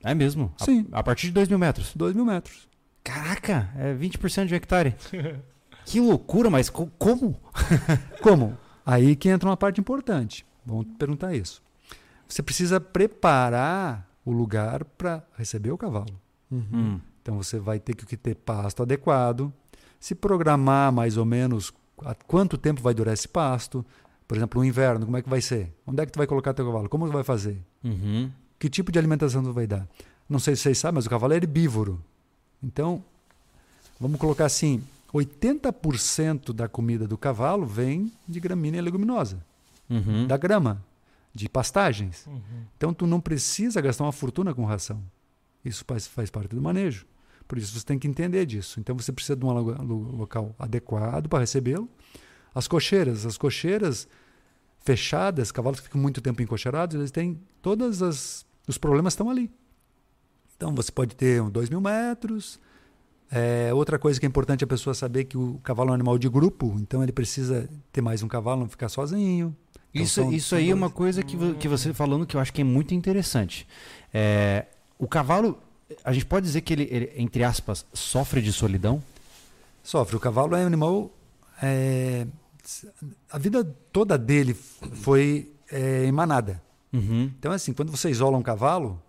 É 0.04 0.14
mesmo? 0.14 0.54
A- 0.60 0.64
Sim. 0.64 0.86
A, 0.92 1.02
partir 1.02 1.26
de 1.26 1.32
2 1.32 1.48
mil 1.48 1.58
metros. 1.58 1.92
2 1.96 2.14
mil 2.14 2.24
metros. 2.24 2.68
Caraca, 3.02 3.70
é 3.76 3.92
20% 3.94 4.46
de 4.46 4.54
um 4.54 4.56
hectare. 4.56 4.94
que 5.86 6.00
loucura, 6.00 6.50
mas 6.50 6.68
co- 6.68 6.90
como? 6.98 7.40
Como? 8.20 8.58
Aí 8.84 9.16
que 9.16 9.28
entra 9.28 9.48
uma 9.48 9.56
parte 9.56 9.80
importante. 9.80 10.44
Vamos 10.64 10.86
perguntar 10.98 11.34
isso. 11.34 11.62
Você 12.28 12.42
precisa 12.42 12.78
preparar 12.80 14.06
o 14.24 14.32
lugar 14.32 14.84
para 14.84 15.22
receber 15.36 15.70
o 15.70 15.78
cavalo. 15.78 16.20
Hum. 16.50 17.00
Então 17.22 17.36
você 17.42 17.58
vai 17.58 17.78
ter 17.78 17.94
que 17.94 18.16
ter 18.16 18.34
pasto 18.34 18.82
adequado, 18.82 19.52
se 19.98 20.14
programar 20.14 20.92
mais 20.92 21.16
ou 21.16 21.24
menos 21.24 21.72
há 22.04 22.14
quanto 22.14 22.58
tempo 22.58 22.82
vai 22.82 22.92
durar 22.94 23.14
esse 23.14 23.28
pasto. 23.28 23.84
Por 24.26 24.36
exemplo, 24.36 24.60
o 24.60 24.64
inverno, 24.64 25.04
como 25.06 25.16
é 25.16 25.22
que 25.22 25.28
vai 25.30 25.40
ser? 25.40 25.72
Onde 25.86 26.02
é 26.02 26.06
que 26.06 26.12
tu 26.12 26.18
vai 26.18 26.26
colocar 26.26 26.52
teu 26.52 26.66
cavalo? 26.66 26.88
Como 26.88 27.06
tu 27.06 27.12
vai 27.12 27.22
fazer? 27.24 27.62
Uhum. 27.84 28.30
Que 28.58 28.68
tipo 28.68 28.90
de 28.90 28.98
alimentação 28.98 29.42
tu 29.42 29.52
vai 29.52 29.66
dar? 29.68 29.86
Não 30.28 30.40
sei 30.40 30.56
se 30.56 30.62
vocês 30.62 30.78
sabem, 30.78 30.96
mas 30.96 31.06
o 31.06 31.10
cavalo 31.10 31.32
é 31.32 31.36
herbívoro. 31.36 32.02
Então, 32.62 33.04
vamos 34.00 34.18
colocar 34.18 34.46
assim, 34.46 34.82
80% 35.16 36.52
da 36.52 36.68
comida 36.68 37.06
do 37.06 37.16
cavalo 37.18 37.64
vem 37.66 38.12
de 38.26 38.40
gramínea 38.40 38.80
leguminosa, 38.82 39.44
Uhum. 39.88 40.26
da 40.26 40.36
grama, 40.36 40.84
de 41.34 41.48
pastagens. 41.48 42.26
Uhum. 42.26 42.40
Então 42.76 42.92
tu 42.94 43.06
não 43.06 43.20
precisa 43.20 43.80
gastar 43.80 44.04
uma 44.04 44.12
fortuna 44.12 44.54
com 44.54 44.64
ração. 44.64 45.02
Isso 45.64 45.84
faz, 45.86 46.06
faz 46.06 46.30
parte 46.30 46.54
do 46.54 46.62
manejo. 46.62 47.06
Por 47.46 47.58
isso 47.58 47.78
você 47.78 47.84
tem 47.84 47.98
que 47.98 48.08
entender 48.08 48.44
disso. 48.46 48.80
Então 48.80 48.96
você 48.98 49.12
precisa 49.12 49.36
de 49.36 49.44
um 49.44 49.52
lo- 49.52 49.82
lo- 49.82 50.16
local 50.16 50.54
adequado 50.58 51.28
para 51.28 51.40
recebê-lo. 51.40 51.88
As 52.54 52.66
cocheiras, 52.66 53.24
as 53.26 53.36
cocheiras 53.38 54.08
fechadas, 54.80 55.52
cavalos 55.52 55.78
que 55.80 55.84
ficam 55.86 56.00
muito 56.00 56.20
tempo 56.20 56.42
encocheirados, 56.42 56.96
eles 56.96 57.10
têm 57.10 57.40
todas 57.62 58.02
as 58.02 58.44
os 58.68 58.78
problemas 58.78 59.12
estão 59.12 59.30
ali. 59.30 59.48
Então 60.56 60.74
você 60.74 60.90
pode 60.90 61.14
ter 61.14 61.40
um 61.40 61.48
2 61.50 61.70
mil 61.70 61.80
metros. 61.80 62.58
É, 63.30 63.72
outra 63.74 63.98
coisa 63.98 64.20
que 64.20 64.26
é 64.26 64.28
importante 64.28 64.62
a 64.62 64.66
pessoa 64.66 64.94
saber 64.94 65.24
que 65.24 65.36
o 65.36 65.58
cavalo 65.64 65.88
é 65.88 65.92
um 65.92 65.94
animal 65.94 66.16
de 66.18 66.28
grupo, 66.28 66.76
então 66.78 67.02
ele 67.02 67.12
precisa 67.12 67.68
ter 67.92 68.00
mais 68.00 68.22
um 68.22 68.28
cavalo, 68.28 68.60
não 68.60 68.68
ficar 68.68 68.88
sozinho. 68.88 69.54
Então 69.92 70.04
Isso, 70.04 70.14
são- 70.14 70.32
isso 70.32 70.48
são 70.50 70.58
aí 70.58 70.64
é 70.66 70.68
dois. 70.68 70.78
uma 70.82 70.90
coisa 70.90 71.22
que, 71.22 71.36
que 71.54 71.66
você 71.68 71.92
falando 71.92 72.26
que 72.26 72.36
eu 72.36 72.40
acho 72.40 72.52
que 72.52 72.60
é 72.60 72.64
muito 72.64 72.94
interessante. 72.94 73.66
É, 74.14 74.66
o 74.98 75.08
cavalo, 75.08 75.58
a 76.04 76.12
gente 76.12 76.26
pode 76.26 76.46
dizer 76.46 76.60
que 76.60 76.72
ele, 76.72 76.88
ele, 76.90 77.12
entre 77.16 77.42
aspas, 77.42 77.84
sofre 77.92 78.40
de 78.40 78.52
solidão? 78.52 79.02
Sofre. 79.82 80.16
O 80.16 80.20
cavalo 80.20 80.54
é 80.54 80.62
um 80.62 80.66
animal. 80.66 81.10
é, 81.62 82.26
a 83.30 83.38
vida 83.38 83.64
toda 83.92 84.18
dele 84.18 84.54
foi 84.54 85.50
é, 85.70 86.04
em 86.04 86.12
manada. 86.12 86.62
Uhum. 86.92 87.30
Então, 87.38 87.52
assim, 87.52 87.72
quando 87.72 87.90
você 87.90 88.10
isola 88.10 88.36
um 88.36 88.42
cavalo, 88.42 89.00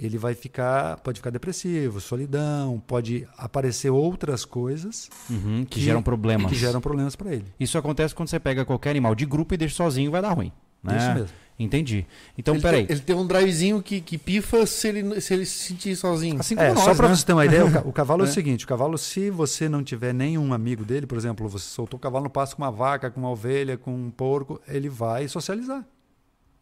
ele 0.00 0.16
vai 0.18 0.34
ficar, 0.34 0.96
pode 0.98 1.18
ficar 1.20 1.30
depressivo, 1.30 2.00
solidão, 2.00 2.82
pode 2.86 3.26
aparecer 3.36 3.90
outras 3.90 4.44
coisas 4.44 5.08
Uhum, 5.28 5.60
que, 5.68 5.78
Que- 5.78 5.80
geram 5.80 6.02
problemas. 6.02 6.50
que 6.50 6.56
geram 6.56 6.80
problemas 6.80 7.14
para 7.16 7.32
ele. 7.34 7.44
Isso 7.58 7.76
acontece 7.76 8.14
quando 8.14 8.28
você 8.28 8.40
pega 8.40 8.64
qualquer 8.64 8.90
animal 8.90 9.14
de 9.14 9.26
grupo 9.26 9.54
e 9.54 9.56
deixa 9.56 9.74
sozinho, 9.76 10.10
vai 10.10 10.22
dar 10.22 10.32
ruim. 10.32 10.52
Né? 10.82 10.96
Isso 10.96 11.12
mesmo. 11.14 11.28
Entendi. 11.58 12.06
Então, 12.38 12.54
ele 12.54 12.62
peraí. 12.62 12.86
Tem, 12.86 12.96
ele 12.96 13.04
tem 13.04 13.14
um 13.14 13.26
drivezinho 13.26 13.82
que, 13.82 14.00
que 14.00 14.16
pifa 14.16 14.64
se 14.64 14.88
ele, 14.88 15.20
se 15.20 15.34
ele 15.34 15.44
se 15.44 15.68
sentir 15.68 15.94
sozinho. 15.94 16.40
Assim 16.40 16.54
como 16.56 16.66
É, 16.66 16.72
nós, 16.72 16.82
só 16.84 16.94
para 16.94 17.06
né? 17.06 17.14
você 17.14 17.26
ter 17.26 17.34
uma 17.34 17.44
ideia, 17.44 17.66
o, 17.66 17.70
ca- 17.70 17.82
o 17.84 17.92
cavalo 17.92 18.22
é. 18.24 18.26
É. 18.26 18.30
o 18.30 18.32
seguinte: 18.32 18.64
o 18.64 18.68
cavalo, 18.68 18.96
se 18.96 19.28
você 19.28 19.68
não 19.68 19.84
tiver 19.84 20.14
nenhum 20.14 20.54
amigo 20.54 20.86
dele, 20.86 21.06
por 21.06 21.18
exemplo, 21.18 21.46
você 21.50 21.66
soltou 21.66 21.98
o 21.98 22.00
cavalo 22.00 22.24
no 22.24 22.30
pasto 22.30 22.56
com 22.56 22.62
uma 22.62 22.70
vaca, 22.70 23.10
com 23.10 23.20
uma 23.20 23.28
ovelha, 23.30 23.76
com 23.76 23.92
um 23.94 24.10
porco, 24.10 24.58
ele 24.66 24.88
vai 24.88 25.28
socializar. 25.28 25.84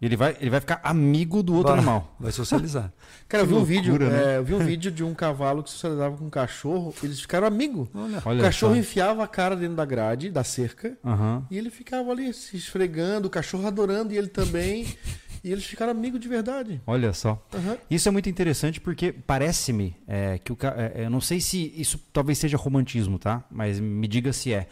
Ele 0.00 0.16
vai, 0.16 0.36
ele 0.40 0.48
vai 0.48 0.60
ficar 0.60 0.80
amigo 0.84 1.42
do 1.42 1.54
outro 1.54 1.72
vai, 1.72 1.78
animal. 1.78 2.16
Vai 2.20 2.30
socializar. 2.30 2.92
Cara, 3.28 3.42
eu 3.42 3.48
vi, 3.48 3.54
um 3.54 3.64
vídeo, 3.64 3.98
né? 3.98 4.34
é, 4.34 4.36
eu 4.38 4.44
vi 4.44 4.54
um 4.54 4.58
vídeo 4.58 4.92
de 4.92 5.02
um 5.02 5.12
cavalo 5.12 5.62
que 5.62 5.70
socializava 5.70 6.16
com 6.16 6.24
um 6.24 6.30
cachorro, 6.30 6.94
eles 7.02 7.20
ficaram 7.20 7.46
amigos. 7.46 7.88
Olha, 8.24 8.38
o 8.38 8.42
cachorro 8.42 8.74
só. 8.74 8.80
enfiava 8.80 9.24
a 9.24 9.26
cara 9.26 9.56
dentro 9.56 9.74
da 9.74 9.84
grade, 9.84 10.30
da 10.30 10.44
cerca, 10.44 10.96
uhum. 11.02 11.42
e 11.50 11.58
ele 11.58 11.68
ficava 11.68 12.12
ali 12.12 12.32
se 12.32 12.56
esfregando, 12.56 13.26
o 13.26 13.30
cachorro 13.30 13.66
adorando 13.66 14.12
e 14.12 14.16
ele 14.16 14.28
também. 14.28 14.86
E 15.44 15.52
eles 15.52 15.64
ficaram 15.64 15.92
amigos 15.92 16.20
de 16.20 16.28
verdade. 16.28 16.80
Olha 16.86 17.12
só. 17.12 17.40
Uhum. 17.54 17.76
Isso 17.90 18.08
é 18.08 18.10
muito 18.12 18.28
interessante 18.28 18.80
porque 18.80 19.12
parece-me 19.12 19.96
é, 20.06 20.38
que 20.38 20.52
o 20.52 20.58
é, 20.76 21.04
eu 21.04 21.10
não 21.10 21.20
sei 21.20 21.40
se 21.40 21.72
isso 21.76 21.96
talvez 22.12 22.38
seja 22.38 22.56
romantismo, 22.56 23.18
tá? 23.18 23.44
Mas 23.50 23.78
me 23.78 24.08
diga 24.08 24.32
se 24.32 24.52
é. 24.52 24.66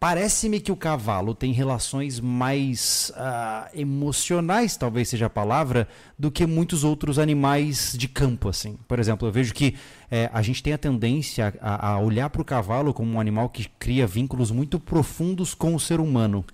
Parece-me 0.00 0.60
que 0.60 0.72
o 0.72 0.76
cavalo 0.76 1.34
tem 1.34 1.52
relações 1.52 2.20
mais 2.20 3.12
uh, 3.14 3.68
emocionais, 3.78 4.74
talvez 4.74 5.10
seja 5.10 5.26
a 5.26 5.30
palavra, 5.30 5.86
do 6.18 6.30
que 6.30 6.46
muitos 6.46 6.84
outros 6.84 7.18
animais 7.18 7.94
de 7.94 8.08
campo, 8.08 8.48
assim. 8.48 8.78
Por 8.88 8.98
exemplo, 8.98 9.28
eu 9.28 9.32
vejo 9.32 9.52
que 9.52 9.76
é, 10.10 10.30
a 10.32 10.40
gente 10.40 10.62
tem 10.62 10.72
a 10.72 10.78
tendência 10.78 11.52
a, 11.60 11.90
a 11.90 12.00
olhar 12.00 12.30
para 12.30 12.40
o 12.40 12.44
cavalo 12.46 12.94
como 12.94 13.12
um 13.12 13.20
animal 13.20 13.50
que 13.50 13.68
cria 13.78 14.06
vínculos 14.06 14.50
muito 14.50 14.80
profundos 14.80 15.52
com 15.52 15.74
o 15.74 15.80
ser 15.80 16.00
humano. 16.00 16.46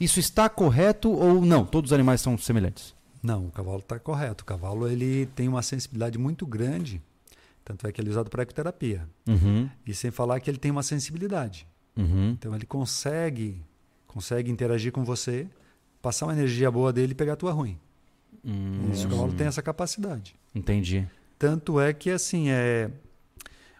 Isso 0.00 0.18
está 0.18 0.48
correto 0.48 1.10
ou 1.10 1.42
não? 1.42 1.66
Todos 1.66 1.90
os 1.90 1.94
animais 1.94 2.22
são 2.22 2.38
semelhantes? 2.38 2.94
Não, 3.22 3.44
o 3.44 3.50
cavalo 3.50 3.80
está 3.80 3.98
correto. 3.98 4.40
O 4.40 4.46
cavalo 4.46 4.88
ele 4.88 5.26
tem 5.34 5.48
uma 5.48 5.62
sensibilidade 5.62 6.16
muito 6.16 6.46
grande, 6.46 7.02
tanto 7.62 7.86
é 7.86 7.92
que 7.92 8.00
ele 8.00 8.08
é 8.08 8.12
usado 8.12 8.30
para 8.30 8.42
ecoterapia. 8.42 9.06
Uhum. 9.28 9.68
E 9.86 9.92
sem 9.92 10.10
falar 10.10 10.40
que 10.40 10.48
ele 10.48 10.56
tem 10.56 10.70
uma 10.70 10.82
sensibilidade. 10.82 11.66
Uhum. 11.96 12.30
Então 12.30 12.54
ele 12.54 12.66
consegue, 12.66 13.62
consegue 14.06 14.50
interagir 14.50 14.92
com 14.92 15.04
você, 15.04 15.48
passar 16.02 16.26
uma 16.26 16.32
energia 16.32 16.70
boa 16.70 16.92
dele 16.92 17.12
e 17.12 17.14
pegar 17.14 17.34
a 17.34 17.36
tua 17.36 17.52
ruim. 17.52 17.78
Hum. 18.44 18.90
Isso, 18.92 19.06
o 19.06 19.10
cavalo 19.10 19.32
tem 19.32 19.46
essa 19.46 19.62
capacidade. 19.62 20.36
Entendi. 20.54 21.08
Tanto 21.38 21.80
é 21.80 21.92
que 21.92 22.10
assim 22.10 22.48
é 22.48 22.90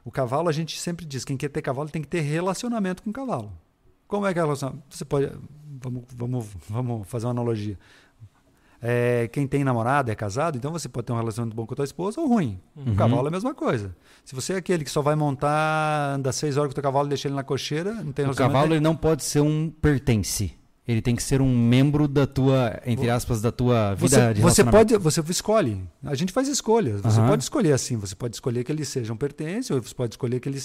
o 0.05 0.11
cavalo 0.11 0.49
a 0.49 0.53
gente 0.53 0.79
sempre 0.79 1.05
diz 1.05 1.25
quem 1.25 1.37
quer 1.37 1.49
ter 1.49 1.63
cavalo 1.63 1.89
tem 1.89 2.03
que 2.03 2.09
ter 2.09 2.21
relacionamento 2.21 3.03
com 3.03 3.11
o 3.11 3.13
cavalo. 3.13 3.53
Como 4.07 4.27
é 4.27 4.33
que 4.33 4.39
é 4.39 4.43
relacionamento? 4.43 4.85
Você 4.91 5.05
pode 5.05 5.31
vamos, 5.81 6.05
vamos, 6.15 6.47
vamos 6.69 7.09
fazer 7.09 7.27
uma 7.27 7.33
analogia. 7.33 7.79
É, 8.81 9.29
quem 9.33 9.47
tem 9.47 9.65
namorado 9.65 10.11
é 10.11 10.15
casado, 10.15 10.57
então 10.59 10.71
você 10.71 10.89
pode 10.89 11.07
ter 11.07 11.13
um 11.13 11.17
relacionamento 11.17 11.57
bom 11.57 11.67
com 11.67 11.75
a 11.75 11.77
tua 11.77 11.85
esposa 11.85 12.21
ou 12.21 12.29
ruim. 12.29 12.61
Uhum. 12.77 12.93
O 12.93 12.97
cavalo 12.97 13.27
é 13.27 13.29
a 13.29 13.31
mesma 13.31 13.55
coisa. 13.55 13.97
Se 14.25 14.35
você 14.35 14.55
é 14.55 14.57
aquele 14.57 14.85
que 14.85 14.91
só 14.91 15.03
vai 15.03 15.15
montar, 15.15 16.15
anda 16.15 16.31
seis 16.33 16.57
horas 16.57 16.69
com 16.69 16.73
o 16.73 16.75
teu 16.75 16.83
cavalo 16.83 17.07
e 17.07 17.11
deixa 17.11 17.29
ele 17.29 17.35
na 17.35 17.43
cocheira, 17.43 17.93
não 17.95 18.13
tem 18.13 18.29
O 18.29 18.35
cavalo 18.35 18.75
ele 18.75 18.81
não 18.81 18.97
pode 18.97 19.25
ser 19.25 19.41
um 19.41 19.71
pertence. 19.71 20.53
Ele 20.87 21.03
tem 21.03 21.17
que 21.17 21.23
ser 21.23 21.43
um 21.43 21.53
membro 21.53 22.07
da 22.07 22.29
tua, 22.29 22.81
entre 22.87 23.11
aspas, 23.11 23.43
da 23.43 23.51
tua 23.51 23.95
vida 23.95 24.09
você, 24.09 24.35
de 24.35 24.41
Você 24.41 24.65
pode, 24.65 24.97
você 24.97 25.21
escolhe. 25.29 25.83
A 26.05 26.15
gente 26.15 26.33
faz 26.33 26.47
escolhas. 26.47 27.01
Você 27.01 27.21
uhum. 27.21 27.27
pode 27.27 27.43
escolher 27.43 27.73
assim. 27.73 27.97
Você 27.97 28.15
pode 28.15 28.37
escolher 28.37 28.63
que 28.63 28.71
ele 28.71 28.85
seja 28.85 29.13
um 29.13 29.17
pertence, 29.17 29.73
ou 29.73 29.83
você 29.83 29.95
pode 29.95 30.13
escolher 30.13 30.39
que 30.39 30.49
ele 30.49 30.63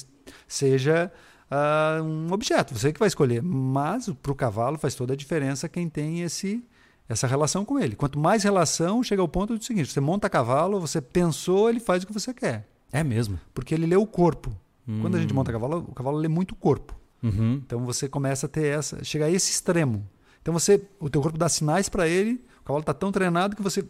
seja 0.47 1.11
uh, 1.49 2.03
um 2.03 2.31
objeto. 2.31 2.77
Você 2.77 2.93
que 2.93 2.99
vai 2.99 3.07
escolher. 3.07 3.41
Mas 3.41 4.09
para 4.21 4.31
o 4.31 4.35
cavalo 4.35 4.77
faz 4.77 4.93
toda 4.93 5.13
a 5.13 5.15
diferença 5.15 5.67
quem 5.67 5.89
tem 5.89 6.21
esse 6.21 6.63
essa 7.07 7.27
relação 7.27 7.65
com 7.65 7.79
ele. 7.79 7.95
Quanto 7.95 8.17
mais 8.17 8.43
relação, 8.43 9.03
chega 9.03 9.21
ao 9.21 9.27
ponto 9.27 9.57
do 9.57 9.63
seguinte: 9.63 9.91
você 9.91 9.99
monta 9.99 10.29
cavalo, 10.29 10.79
você 10.79 11.01
pensou, 11.01 11.69
ele 11.69 11.79
faz 11.79 12.03
o 12.03 12.07
que 12.07 12.13
você 12.13 12.33
quer. 12.33 12.67
É 12.91 13.03
mesmo? 13.03 13.39
Porque 13.53 13.73
ele 13.73 13.85
lê 13.85 13.95
o 13.95 14.05
corpo. 14.05 14.55
Hum. 14.87 14.99
Quando 15.01 15.15
a 15.15 15.19
gente 15.19 15.33
monta 15.33 15.51
cavalo, 15.51 15.85
o 15.89 15.93
cavalo 15.93 16.17
lê 16.17 16.27
muito 16.27 16.51
o 16.51 16.55
corpo. 16.55 16.95
Uhum. 17.23 17.61
Então 17.65 17.85
você 17.85 18.09
começa 18.09 18.47
a 18.47 18.49
ter 18.49 18.65
essa, 18.65 19.03
chega 19.03 19.25
a 19.25 19.29
esse 19.29 19.51
extremo. 19.51 20.07
Então 20.41 20.53
você, 20.53 20.81
o 20.99 21.09
teu 21.09 21.21
corpo 21.21 21.37
dá 21.37 21.47
sinais 21.47 21.87
para 21.87 22.07
ele. 22.07 22.43
O 22.61 22.63
cavalo 22.63 22.81
está 22.81 22.93
tão 22.93 23.11
treinado 23.11 23.55
que 23.55 23.61
você 23.61 23.85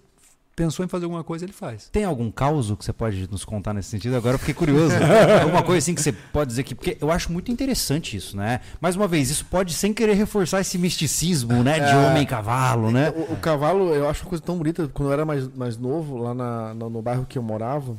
pensou 0.61 0.85
em 0.85 0.87
fazer 0.87 1.05
alguma 1.05 1.23
coisa, 1.23 1.43
ele 1.43 1.53
faz. 1.53 1.89
Tem 1.91 2.03
algum 2.03 2.29
caso 2.29 2.77
que 2.77 2.85
você 2.85 2.93
pode 2.93 3.27
nos 3.31 3.43
contar 3.43 3.73
nesse 3.73 3.89
sentido? 3.89 4.15
Agora 4.15 4.35
eu 4.35 4.39
fiquei 4.39 4.53
curioso. 4.53 4.93
alguma 5.41 5.63
coisa 5.63 5.79
assim 5.79 5.95
que 5.95 6.01
você 6.01 6.11
pode 6.11 6.49
dizer 6.49 6.63
que. 6.63 6.75
Porque 6.75 6.97
eu 7.01 7.11
acho 7.11 7.31
muito 7.31 7.51
interessante 7.51 8.15
isso, 8.15 8.37
né? 8.37 8.61
Mais 8.79 8.95
uma 8.95 9.07
vez, 9.07 9.31
isso 9.31 9.43
pode 9.45 9.73
sem 9.73 9.91
querer 9.91 10.13
reforçar 10.13 10.61
esse 10.61 10.77
misticismo, 10.77 11.63
né? 11.63 11.79
De 11.79 11.91
é, 11.91 11.97
homem 11.97 12.21
e 12.21 12.25
cavalo, 12.27 12.91
né? 12.91 13.09
O, 13.09 13.33
o, 13.33 13.37
cavalo, 13.37 13.93
eu 13.95 14.07
acho 14.07 14.23
uma 14.23 14.29
coisa 14.29 14.43
tão 14.43 14.55
bonita. 14.55 14.87
Quando 14.93 15.09
eu 15.09 15.13
era 15.13 15.25
mais, 15.25 15.47
mais 15.55 15.77
novo, 15.77 16.17
lá 16.17 16.33
na, 16.35 16.73
no, 16.75 16.89
no 16.91 17.01
bairro 17.01 17.25
que 17.25 17.39
eu 17.39 17.43
morava, 17.43 17.97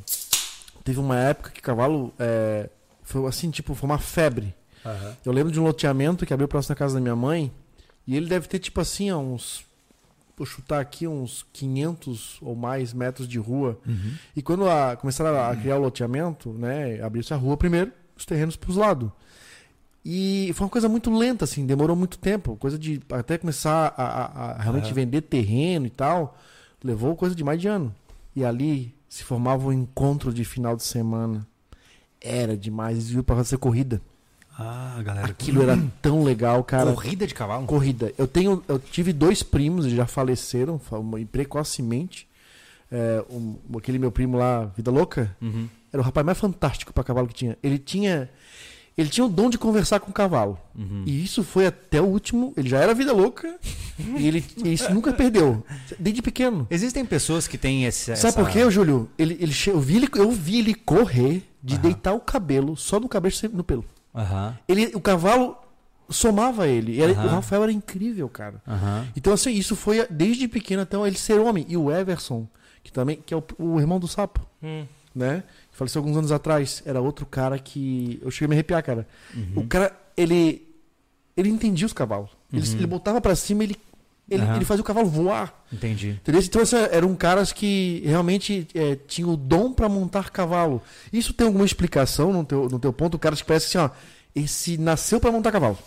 teve 0.85 0.99
uma 0.99 1.17
época 1.17 1.51
que 1.51 1.61
cavalo 1.61 2.13
é, 2.17 2.69
foi 3.03 3.27
assim, 3.27 3.51
tipo, 3.51 3.75
foi 3.75 3.89
uma 3.89 3.99
febre. 3.99 4.55
Uhum. 4.85 5.13
Eu 5.25 5.33
lembro 5.33 5.51
de 5.51 5.59
um 5.59 5.63
loteamento 5.63 6.25
que 6.25 6.33
abriu 6.33 6.47
próximo 6.47 6.75
da 6.75 6.79
casa 6.79 6.95
da 6.95 7.01
minha 7.01 7.15
mãe. 7.15 7.51
E 8.07 8.15
ele 8.15 8.27
deve 8.27 8.47
ter, 8.47 8.59
tipo 8.59 8.81
assim, 8.81 9.11
uns 9.11 9.65
vou 10.35 10.45
chutar 10.45 10.79
aqui 10.79 11.07
uns 11.07 11.45
500 11.53 12.39
ou 12.41 12.55
mais 12.55 12.93
metros 12.93 13.27
de 13.27 13.37
rua. 13.37 13.79
Uhum. 13.85 14.13
E 14.35 14.41
quando 14.41 14.67
a, 14.67 14.95
começaram 14.95 15.39
a 15.39 15.55
criar 15.55 15.77
o 15.77 15.81
loteamento, 15.81 16.51
né, 16.53 17.01
abriu-se 17.01 17.33
a 17.33 17.37
rua 17.37 17.55
primeiro, 17.55 17.91
os 18.17 18.25
terrenos 18.25 18.55
para 18.55 18.69
os 18.69 18.77
lados. 18.77 19.11
E 20.05 20.51
foi 20.53 20.65
uma 20.65 20.71
coisa 20.71 20.89
muito 20.89 21.15
lenta, 21.15 21.45
assim, 21.45 21.65
demorou 21.65 21.95
muito 21.95 22.17
tempo. 22.17 22.57
Coisa 22.57 22.77
de 22.77 23.01
até 23.09 23.37
começar 23.37 23.93
a, 23.95 24.03
a, 24.03 24.51
a 24.51 24.61
realmente 24.61 24.93
vender 24.93 25.21
terreno 25.21 25.85
e 25.85 25.89
tal, 25.89 26.37
levou 26.83 27.15
coisa 27.15 27.33
de 27.33 27.43
mais 27.43 27.61
de 27.61 27.67
ano. 27.67 27.95
E 28.35 28.43
ali 28.43 28.93
se 29.07 29.23
formava 29.23 29.67
um 29.67 29.71
encontro 29.71 30.33
de 30.33 30.43
final 30.43 30.75
de 30.75 30.83
semana. 30.83 31.47
Era 32.19 32.57
demais, 32.57 33.09
viu, 33.09 33.23
para 33.23 33.37
fazer 33.37 33.57
corrida. 33.57 34.01
Ah, 34.57 35.01
galera. 35.03 35.27
Aquilo 35.27 35.63
era 35.63 35.77
tão 36.01 36.23
legal, 36.23 36.63
cara. 36.63 36.91
Corrida 36.91 37.25
de 37.25 37.33
cavalo? 37.33 37.65
Corrida. 37.65 38.13
Eu 38.17 38.27
tenho, 38.27 38.63
eu 38.67 38.77
tive 38.77 39.11
dois 39.11 39.41
primos, 39.41 39.85
eles 39.85 39.97
já 39.97 40.05
faleceram 40.05 40.79
precocemente. 41.31 42.27
É, 42.91 43.23
um, 43.29 43.55
aquele 43.77 43.97
meu 43.97 44.11
primo 44.11 44.37
lá, 44.37 44.65
Vida 44.77 44.91
Louca, 44.91 45.35
uhum. 45.41 45.67
era 45.91 45.99
o 45.99 46.05
rapaz 46.05 46.23
mais 46.23 46.37
fantástico 46.37 46.93
para 46.93 47.03
cavalo 47.03 47.27
que 47.27 47.33
tinha. 47.33 47.57
Ele 47.63 47.79
tinha 47.79 48.29
ele 48.95 49.09
tinha 49.09 49.25
o 49.25 49.29
dom 49.29 49.49
de 49.49 49.57
conversar 49.57 49.99
com 49.99 50.11
o 50.11 50.13
cavalo. 50.13 50.59
Uhum. 50.75 51.03
E 51.05 51.23
isso 51.23 51.43
foi 51.43 51.65
até 51.65 51.99
o 51.99 52.05
último. 52.05 52.53
Ele 52.55 52.69
já 52.69 52.77
era 52.79 52.93
vida 52.93 53.11
louca 53.11 53.57
e 53.97 54.27
ele 54.27 54.45
isso 54.63 54.93
nunca 54.93 55.11
perdeu. 55.11 55.65
Desde 55.97 56.21
pequeno. 56.21 56.67
Existem 56.69 57.03
pessoas 57.03 57.47
que 57.47 57.57
têm 57.57 57.85
esse. 57.85 58.15
Sabe 58.15 58.27
essa... 58.27 58.33
por 58.33 58.49
quê, 58.51 58.69
Júlio? 58.69 59.09
Ele, 59.17 59.35
ele, 59.39 59.53
eu, 59.65 59.79
vi 59.79 59.95
ele, 59.95 60.09
eu 60.15 60.31
vi 60.31 60.59
ele 60.59 60.75
correr 60.75 61.43
de 61.63 61.75
uhum. 61.75 61.81
deitar 61.81 62.13
o 62.13 62.19
cabelo 62.19 62.77
só 62.77 62.99
no 62.99 63.09
cabelo 63.09 63.33
no 63.51 63.63
pelo. 63.63 63.83
Uhum. 64.13 64.53
Ele, 64.67 64.91
o 64.95 65.01
cavalo 65.01 65.57
somava 66.09 66.67
ele. 66.67 67.01
Era, 67.01 67.13
uhum. 67.13 67.25
O 67.25 67.27
Rafael 67.29 67.63
era 67.63 67.71
incrível, 67.71 68.29
cara. 68.29 68.61
Uhum. 68.67 69.07
Então, 69.15 69.33
assim, 69.33 69.51
isso 69.51 69.75
foi 69.75 70.05
desde 70.09 70.47
pequeno 70.47 70.81
até 70.83 70.97
ele 70.97 71.17
ser 71.17 71.39
homem. 71.39 71.65
E 71.67 71.75
o 71.77 71.91
Everson, 71.91 72.47
que 72.83 72.91
também 72.91 73.19
que 73.25 73.33
é 73.33 73.37
o, 73.37 73.43
o 73.57 73.79
irmão 73.79 73.99
do 73.99 74.07
sapo, 74.07 74.45
hum. 74.61 74.85
né? 75.15 75.43
Faleceu 75.71 75.99
alguns 75.99 76.17
anos 76.17 76.31
atrás. 76.31 76.83
Era 76.85 77.01
outro 77.01 77.25
cara 77.25 77.57
que. 77.57 78.19
Eu 78.21 78.29
cheguei 78.29 78.45
a 78.45 78.49
me 78.49 78.55
arrepiar, 78.55 78.83
cara. 78.83 79.07
Uhum. 79.33 79.63
O 79.63 79.67
cara, 79.67 79.91
ele. 80.15 80.67
Ele 81.35 81.49
entendia 81.49 81.87
os 81.87 81.93
cavalos. 81.93 82.29
Ele, 82.51 82.67
Uhum. 82.67 82.73
ele 82.75 82.87
botava 82.87 83.19
para 83.19 83.35
cima, 83.35 83.63
ele. 83.63 83.75
Ele, 84.33 84.43
Uhum. 84.43 84.55
ele 84.55 84.65
fazia 84.65 84.81
o 84.81 84.85
cavalo 84.85 85.07
voar. 85.07 85.53
Entendi. 85.71 86.09
Entendeu? 86.11 86.41
Então, 86.41 86.61
assim, 86.61 86.75
eram 86.91 87.15
caras 87.15 87.51
que 87.51 88.01
realmente 88.05 88.67
é, 88.73 88.95
tinham 88.95 89.29
o 89.31 89.37
dom 89.37 89.71
para 89.73 89.87
montar 89.87 90.29
cavalo. 90.31 90.81
Isso 91.11 91.33
tem 91.33 91.45
alguma 91.47 91.65
explicação 91.65 92.31
no 92.33 92.43
teu, 92.43 92.67
no 92.69 92.79
teu 92.79 92.91
ponto? 92.91 93.15
O 93.15 93.19
cara 93.19 93.35
que 93.35 93.43
parece 93.43 93.67
assim, 93.77 93.77
ó. 93.77 93.89
Esse 94.35 94.77
nasceu 94.77 95.19
para 95.19 95.31
montar 95.31 95.51
cavalo. 95.51 95.77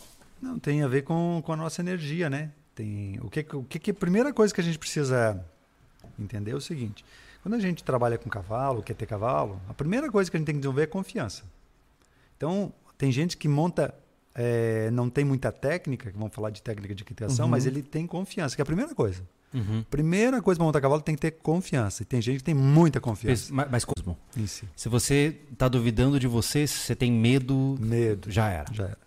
Não, 0.40 0.58
tem 0.58 0.82
a 0.82 0.88
ver 0.88 1.02
com, 1.02 1.42
com 1.44 1.52
a 1.52 1.56
nossa 1.56 1.80
energia, 1.82 2.30
né? 2.30 2.50
Tem, 2.74 3.18
o 3.22 3.28
que, 3.30 3.44
o 3.54 3.64
que, 3.64 3.78
que 3.78 3.90
a 3.90 3.94
primeira 3.94 4.32
coisa 4.32 4.54
que 4.54 4.60
a 4.60 4.64
gente 4.64 4.78
precisa 4.78 5.42
entender 6.18 6.50
é 6.52 6.54
o 6.54 6.60
seguinte: 6.60 7.04
quando 7.42 7.54
a 7.54 7.58
gente 7.58 7.82
trabalha 7.82 8.18
com 8.18 8.28
cavalo, 8.30 8.82
quer 8.82 8.94
ter 8.94 9.06
cavalo, 9.06 9.60
a 9.68 9.74
primeira 9.74 10.10
coisa 10.12 10.30
que 10.30 10.36
a 10.36 10.38
gente 10.38 10.46
tem 10.46 10.54
que 10.54 10.60
desenvolver 10.60 10.82
é 10.82 10.86
confiança. 10.86 11.42
Então, 12.36 12.72
tem 12.98 13.10
gente 13.10 13.36
que 13.36 13.48
monta, 13.48 13.94
é, 14.36 14.90
não 14.92 15.08
tem 15.08 15.24
muita 15.24 15.50
técnica, 15.50 16.10
que 16.12 16.18
vamos 16.18 16.34
falar 16.34 16.50
de 16.50 16.60
técnica 16.62 16.94
de 16.94 17.02
equitação, 17.02 17.46
Uhum. 17.46 17.50
mas 17.50 17.64
ele 17.66 17.82
tem 17.82 18.06
confiança, 18.06 18.54
que 18.54 18.60
é 18.60 18.64
a 18.64 18.66
primeira 18.66 18.94
coisa. 18.94 19.22
Uhum. 19.54 19.82
Primeira 19.90 20.42
coisa 20.42 20.58
para 20.58 20.66
montar 20.66 20.80
cavalo 20.82 21.00
tem 21.00 21.14
que 21.14 21.20
ter 21.20 21.30
confiança. 21.30 22.02
E 22.02 22.04
tem 22.06 22.20
gente 22.20 22.38
que 22.38 22.44
tem 22.44 22.54
muita 22.54 23.00
confiança 23.00 23.50
Mas, 23.54 23.70
mas 23.70 23.84
Cosmo, 23.86 24.18
si. 24.46 24.64
se 24.76 24.88
você 24.88 25.34
tá 25.56 25.66
duvidando 25.68 26.20
de 26.20 26.26
você, 26.26 26.66
se 26.66 26.74
você 26.80 26.94
tem 26.94 27.10
medo, 27.10 27.76
Medo. 27.80 28.30
já 28.30 28.48
era. 28.50 28.66
Já 28.74 28.84
era. 28.84 28.98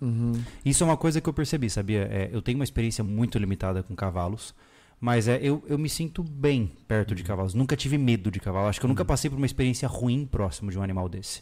Isso 0.65 0.83
é 0.83 0.87
uma 0.87 0.97
coisa 0.97 1.21
que 1.21 1.29
eu 1.29 1.33
percebi, 1.33 1.69
sabia? 1.69 2.07
É, 2.11 2.29
eu 2.31 2.41
tenho 2.41 2.57
uma 2.57 2.63
experiência 2.63 3.03
muito 3.03 3.37
limitada 3.37 3.83
com 3.83 3.95
cavalos, 3.95 4.55
mas 4.99 5.27
é, 5.27 5.39
eu, 5.41 5.63
eu 5.67 5.77
me 5.77 5.87
sinto 5.89 6.23
bem 6.23 6.71
perto 6.87 7.13
de 7.13 7.21
cavalos. 7.21 7.53
Nunca 7.53 7.75
tive 7.75 7.97
medo 7.97 8.31
de 8.31 8.39
cavalo. 8.39 8.67
Acho 8.69 8.79
que 8.79 8.85
eu 8.85 8.89
nunca 8.89 9.05
passei 9.05 9.29
por 9.29 9.37
uma 9.37 9.45
experiência 9.45 9.87
ruim 9.87 10.25
próximo 10.25 10.71
de 10.71 10.79
um 10.79 10.81
animal 10.81 11.07
desse. 11.07 11.41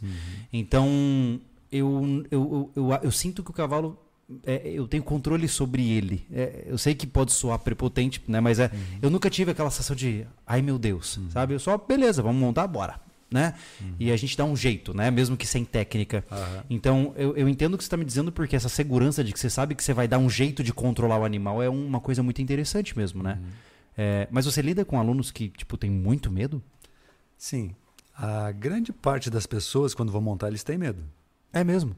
Então, 0.51 1.39
eu, 1.71 2.25
eu, 2.31 2.71
eu, 2.75 2.89
eu, 3.03 3.11
sinto 3.11 3.43
que 3.43 3.51
o 3.51 3.53
cavalo. 3.53 3.97
é, 4.45 4.69
eu 4.69 4.87
tenho 4.87 5.03
controle 5.03 5.47
sobre 5.47 5.89
ele. 5.89 6.25
É, 6.31 6.65
eu 6.67 6.77
sei 6.77 6.95
que 6.95 7.05
pode 7.05 7.31
soar 7.31 7.59
prepotente, 7.59 8.21
né? 8.27 8.39
Mas 8.39 8.59
é, 8.59 8.71
eu 9.01 9.09
nunca 9.09 9.29
tive 9.29 9.51
aquela 9.51 9.69
sensação 9.69 9.95
de, 9.95 10.25
ai 10.45 10.61
meu 10.61 10.77
Deus, 10.77 11.19
sabe? 11.29 11.53
Eu 11.53 11.59
só, 11.59 11.77
beleza, 11.77 12.21
vamos 12.21 12.39
montar, 12.39 12.67
bora. 12.67 12.99
Né? 13.29 13.55
E 13.99 14.09
a 14.09 14.15
gente 14.15 14.37
dá 14.37 14.45
um 14.45 14.55
jeito, 14.55 14.93
né? 14.93 15.11
Mesmo 15.11 15.35
que 15.35 15.45
sem 15.45 15.65
técnica. 15.65 16.23
Aham. 16.31 16.63
Então, 16.69 17.13
eu, 17.17 17.35
eu 17.35 17.49
entendo 17.49 17.73
o 17.73 17.77
que 17.77 17.83
você 17.83 17.87
está 17.87 17.97
me 17.97 18.05
dizendo, 18.05 18.31
porque 18.31 18.55
essa 18.55 18.69
segurança 18.69 19.21
de 19.21 19.33
que 19.33 19.39
você 19.39 19.49
sabe 19.49 19.75
que 19.75 19.83
você 19.83 19.93
vai 19.93 20.07
dar 20.07 20.17
um 20.17 20.29
jeito 20.29 20.63
de 20.63 20.71
controlar 20.71 21.19
o 21.19 21.25
animal 21.25 21.61
é 21.61 21.67
uma 21.67 21.99
coisa 21.99 22.23
muito 22.23 22.41
interessante 22.41 22.97
mesmo, 22.97 23.21
né? 23.21 23.37
É, 23.97 24.27
mas 24.31 24.45
você 24.45 24.61
lida 24.61 24.85
com 24.85 24.97
alunos 24.97 25.29
que, 25.29 25.49
tipo, 25.49 25.75
tem 25.75 25.89
muito 25.89 26.31
medo? 26.31 26.63
Sim. 27.37 27.75
A 28.15 28.51
grande 28.51 28.93
parte 28.93 29.29
das 29.29 29.45
pessoas, 29.45 29.93
quando 29.93 30.11
vão 30.11 30.21
montar, 30.21 30.47
eles 30.47 30.63
têm 30.63 30.77
medo. 30.77 31.03
É 31.51 31.63
mesmo. 31.63 31.95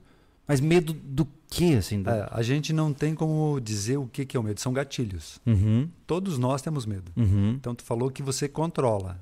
Mas 0.48 0.60
medo 0.60 0.94
do 0.94 1.28
que, 1.48 1.76
assim? 1.76 2.02
Do... 2.02 2.10
É, 2.10 2.28
a 2.32 2.42
gente 2.42 2.74
não 2.74 2.92
tem 2.92 3.14
como 3.14 3.60
dizer 3.60 3.98
o 3.98 4.08
que, 4.08 4.26
que 4.26 4.36
é 4.36 4.40
o 4.40 4.44
medo. 4.44 4.60
São 4.60 4.74
gatilhos. 4.74 5.40
Uhum. 5.46 5.88
Todos 6.08 6.38
nós 6.40 6.62
temos 6.62 6.86
medo. 6.86 7.12
Uhum. 7.16 7.52
Então, 7.52 7.76
tu 7.76 7.84
falou 7.84 8.10
que 8.10 8.24
você 8.24 8.50
controla. 8.50 9.22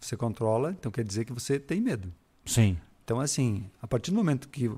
Você 0.00 0.16
controla, 0.16 0.70
então 0.70 0.92
quer 0.92 1.04
dizer 1.04 1.24
que 1.24 1.32
você 1.32 1.58
tem 1.58 1.80
medo. 1.80 2.12
Sim. 2.44 2.78
Então, 3.04 3.18
assim, 3.18 3.64
a 3.82 3.86
partir 3.86 4.10
do 4.10 4.16
momento 4.16 4.48
que 4.48 4.70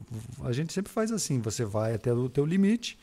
a 0.43 0.53
gente 0.53 0.73
sempre 0.73 0.91
faz 0.91 1.13
assim, 1.13 1.41
você 1.41 1.65
vai 1.65 1.95
até 1.95 2.13
o 2.13 2.29
teu 2.29 2.47
limite, 2.47 2.99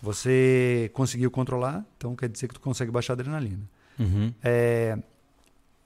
você 0.00 0.90
conseguiu 0.94 1.30
controlar, 1.30 1.84
então 1.96 2.16
quer 2.16 2.28
dizer 2.28 2.48
que 2.48 2.54
tu 2.54 2.60
consegue 2.60 2.90
baixar 2.90 3.12
a 3.12 3.16
adrenalina. 3.16 3.68
Uhum. 3.98 4.32
É, 4.42 4.96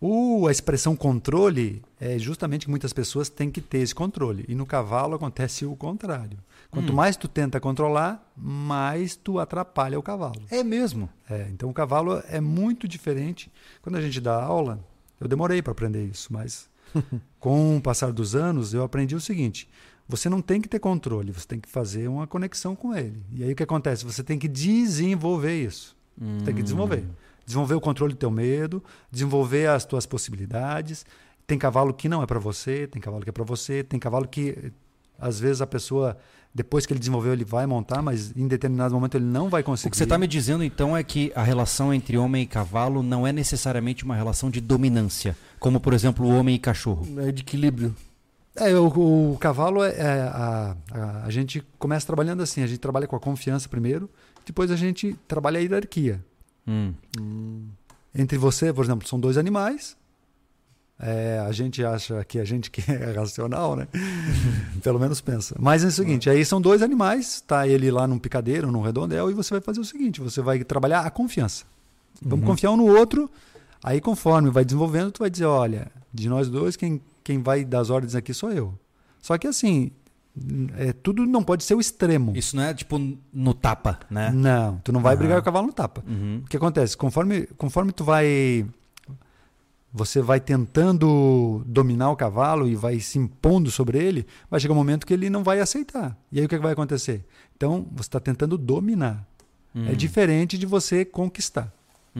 o, 0.06 0.46
a 0.46 0.52
expressão 0.52 0.94
controle 0.94 1.80
é 1.98 2.18
justamente 2.18 2.66
que 2.66 2.70
muitas 2.70 2.92
pessoas 2.92 3.30
têm 3.30 3.50
que 3.50 3.62
ter 3.62 3.78
esse 3.78 3.94
controle. 3.94 4.44
E 4.46 4.54
no 4.54 4.66
cavalo 4.66 5.14
acontece 5.14 5.64
o 5.64 5.74
contrário. 5.74 6.36
Quanto 6.70 6.92
Hum. 6.92 6.96
mais 6.96 7.16
tu 7.16 7.26
tenta 7.26 7.58
controlar, 7.58 8.30
mais 8.36 9.16
tu 9.16 9.38
atrapalha 9.38 9.98
o 9.98 10.02
cavalo. 10.02 10.42
É 10.50 10.62
mesmo. 10.62 11.08
É, 11.30 11.48
então 11.50 11.70
o 11.70 11.72
cavalo 11.72 12.22
é 12.28 12.38
muito 12.38 12.86
diferente. 12.86 13.50
Quando 13.80 13.96
a 13.96 14.00
gente 14.02 14.20
dá 14.20 14.34
aula, 14.42 14.78
eu 15.18 15.26
demorei 15.26 15.62
para 15.62 15.72
aprender 15.72 16.04
isso, 16.04 16.30
mas 16.30 16.68
com 17.40 17.78
o 17.78 17.80
passar 17.80 18.12
dos 18.12 18.34
anos 18.36 18.74
eu 18.74 18.82
aprendi 18.82 19.14
o 19.14 19.20
seguinte: 19.20 19.66
você 20.06 20.28
não 20.28 20.42
tem 20.42 20.60
que 20.60 20.68
ter 20.68 20.80
controle, 20.80 21.32
você 21.32 21.46
tem 21.46 21.58
que 21.58 21.68
fazer 21.68 22.08
uma 22.08 22.26
conexão 22.26 22.76
com 22.76 22.94
ele. 22.94 23.22
E 23.32 23.42
aí 23.42 23.52
o 23.52 23.56
que 23.56 23.62
acontece? 23.62 24.04
Você 24.04 24.22
tem 24.22 24.38
que 24.38 24.48
desenvolver 24.48 25.58
isso. 25.64 25.96
Você 26.18 26.44
tem 26.44 26.54
que 26.54 26.62
desenvolver. 26.62 27.04
Desenvolver 27.44 27.74
o 27.74 27.80
controle 27.80 28.14
do 28.14 28.18
teu 28.18 28.30
medo, 28.30 28.82
desenvolver 29.10 29.68
as 29.68 29.84
tuas 29.84 30.06
possibilidades. 30.06 31.04
Tem 31.46 31.58
cavalo 31.58 31.92
que 31.92 32.08
não 32.08 32.22
é 32.22 32.26
para 32.26 32.38
você, 32.38 32.86
tem 32.86 33.00
cavalo 33.00 33.22
que 33.22 33.30
é 33.30 33.32
para 33.32 33.44
você, 33.44 33.82
tem 33.82 34.00
cavalo 34.00 34.26
que 34.26 34.72
às 35.18 35.38
vezes 35.38 35.60
a 35.60 35.66
pessoa 35.66 36.16
depois 36.54 36.86
que 36.86 36.92
ele 36.92 37.00
desenvolveu 37.00 37.32
ele 37.32 37.44
vai 37.44 37.66
montar, 37.66 38.00
mas 38.00 38.32
em 38.36 38.46
determinado 38.46 38.94
momento 38.94 39.16
ele 39.16 39.24
não 39.24 39.48
vai 39.48 39.62
conseguir. 39.62 39.88
O 39.88 39.90
que 39.90 39.96
você 39.96 40.04
está 40.04 40.16
me 40.16 40.26
dizendo 40.26 40.62
então 40.62 40.96
é 40.96 41.02
que 41.02 41.32
a 41.34 41.42
relação 41.42 41.92
entre 41.92 42.16
homem 42.16 42.44
e 42.44 42.46
cavalo 42.46 43.02
não 43.02 43.26
é 43.26 43.32
necessariamente 43.32 44.04
uma 44.04 44.14
relação 44.14 44.48
de 44.50 44.60
dominância, 44.60 45.36
como 45.58 45.80
por 45.80 45.92
exemplo 45.92 46.24
o 46.24 46.30
homem 46.30 46.54
e 46.54 46.58
cachorro. 46.58 47.06
É 47.18 47.32
de 47.32 47.42
equilíbrio. 47.42 47.94
É, 48.56 48.72
o, 48.76 49.32
o 49.32 49.38
cavalo 49.38 49.82
é, 49.82 49.96
é 49.96 50.20
a, 50.32 50.76
a, 50.92 51.26
a 51.26 51.30
gente 51.30 51.60
começa 51.76 52.06
trabalhando 52.06 52.40
assim, 52.40 52.62
a 52.62 52.68
gente 52.68 52.78
trabalha 52.78 53.08
com 53.08 53.16
a 53.16 53.20
confiança 53.20 53.68
primeiro, 53.68 54.08
depois 54.46 54.70
a 54.70 54.76
gente 54.76 55.18
trabalha 55.26 55.58
a 55.58 55.62
hierarquia. 55.62 56.24
Hum. 56.66 56.94
Entre 58.14 58.38
você, 58.38 58.72
por 58.72 58.84
exemplo, 58.84 59.06
são 59.08 59.18
dois 59.18 59.36
animais. 59.36 59.96
É, 60.98 61.40
a 61.46 61.50
gente 61.50 61.84
acha 61.84 62.22
que 62.24 62.38
a 62.38 62.44
gente 62.44 62.70
que 62.72 62.80
é 62.90 63.12
racional, 63.12 63.74
né? 63.74 63.88
Pelo 64.82 64.98
menos 65.00 65.20
pensa. 65.20 65.56
Mas 65.58 65.84
é 65.84 65.88
o 65.88 65.90
seguinte, 65.90 66.30
aí 66.30 66.44
são 66.44 66.60
dois 66.60 66.82
animais, 66.82 67.40
tá 67.40 67.66
ele 67.66 67.90
lá 67.90 68.06
num 68.06 68.18
picadeiro, 68.18 68.70
num 68.70 68.80
redondel, 68.80 69.30
e 69.30 69.34
você 69.34 69.54
vai 69.54 69.60
fazer 69.60 69.80
o 69.80 69.84
seguinte, 69.84 70.20
você 70.20 70.40
vai 70.40 70.62
trabalhar 70.62 71.00
a 71.00 71.10
confiança. 71.10 71.64
Vamos 72.22 72.44
Uhum. 72.44 72.50
confiar 72.52 72.70
um 72.70 72.76
no 72.76 72.86
outro, 72.86 73.28
aí 73.82 74.00
conforme 74.00 74.50
vai 74.50 74.64
desenvolvendo, 74.64 75.10
tu 75.10 75.18
vai 75.18 75.28
dizer, 75.30 75.46
olha, 75.46 75.90
de 76.12 76.28
nós 76.28 76.48
dois, 76.48 76.76
quem, 76.76 77.00
quem 77.24 77.42
vai 77.42 77.64
dar 77.64 77.80
as 77.80 77.90
ordens 77.90 78.14
aqui 78.14 78.32
sou 78.32 78.52
eu. 78.52 78.72
Só 79.20 79.36
que 79.36 79.48
assim, 79.48 79.90
é, 80.76 80.92
tudo 80.92 81.24
não 81.26 81.42
pode 81.42 81.62
ser 81.64 81.74
o 81.74 81.80
extremo. 81.80 82.32
Isso 82.36 82.56
não 82.56 82.62
é 82.64 82.74
tipo 82.74 82.98
no 83.32 83.54
tapa, 83.54 84.00
né? 84.10 84.30
Não, 84.32 84.78
tu 84.82 84.92
não 84.92 85.00
vai 85.00 85.12
Aham. 85.14 85.18
brigar 85.18 85.36
com 85.38 85.42
o 85.42 85.44
cavalo 85.44 85.66
no 85.68 85.72
tapa. 85.72 86.02
Uhum. 86.06 86.42
O 86.44 86.48
que 86.48 86.56
acontece? 86.56 86.96
Conforme, 86.96 87.46
conforme 87.56 87.92
tu 87.92 88.02
vai. 88.04 88.66
Você 89.92 90.20
vai 90.20 90.40
tentando 90.40 91.62
dominar 91.66 92.10
o 92.10 92.16
cavalo 92.16 92.66
e 92.66 92.74
vai 92.74 92.98
se 92.98 93.16
impondo 93.16 93.70
sobre 93.70 93.96
ele, 93.96 94.26
vai 94.50 94.58
chegar 94.58 94.72
um 94.74 94.76
momento 94.76 95.06
que 95.06 95.14
ele 95.14 95.30
não 95.30 95.44
vai 95.44 95.60
aceitar. 95.60 96.18
E 96.32 96.40
aí 96.40 96.46
o 96.46 96.48
que, 96.48 96.56
que 96.56 96.62
vai 96.62 96.72
acontecer? 96.72 97.24
Então, 97.56 97.86
você 97.92 98.08
está 98.08 98.18
tentando 98.18 98.58
dominar. 98.58 99.24
Hum. 99.72 99.86
É 99.86 99.94
diferente 99.94 100.58
de 100.58 100.66
você 100.66 101.04
conquistar. 101.04 101.72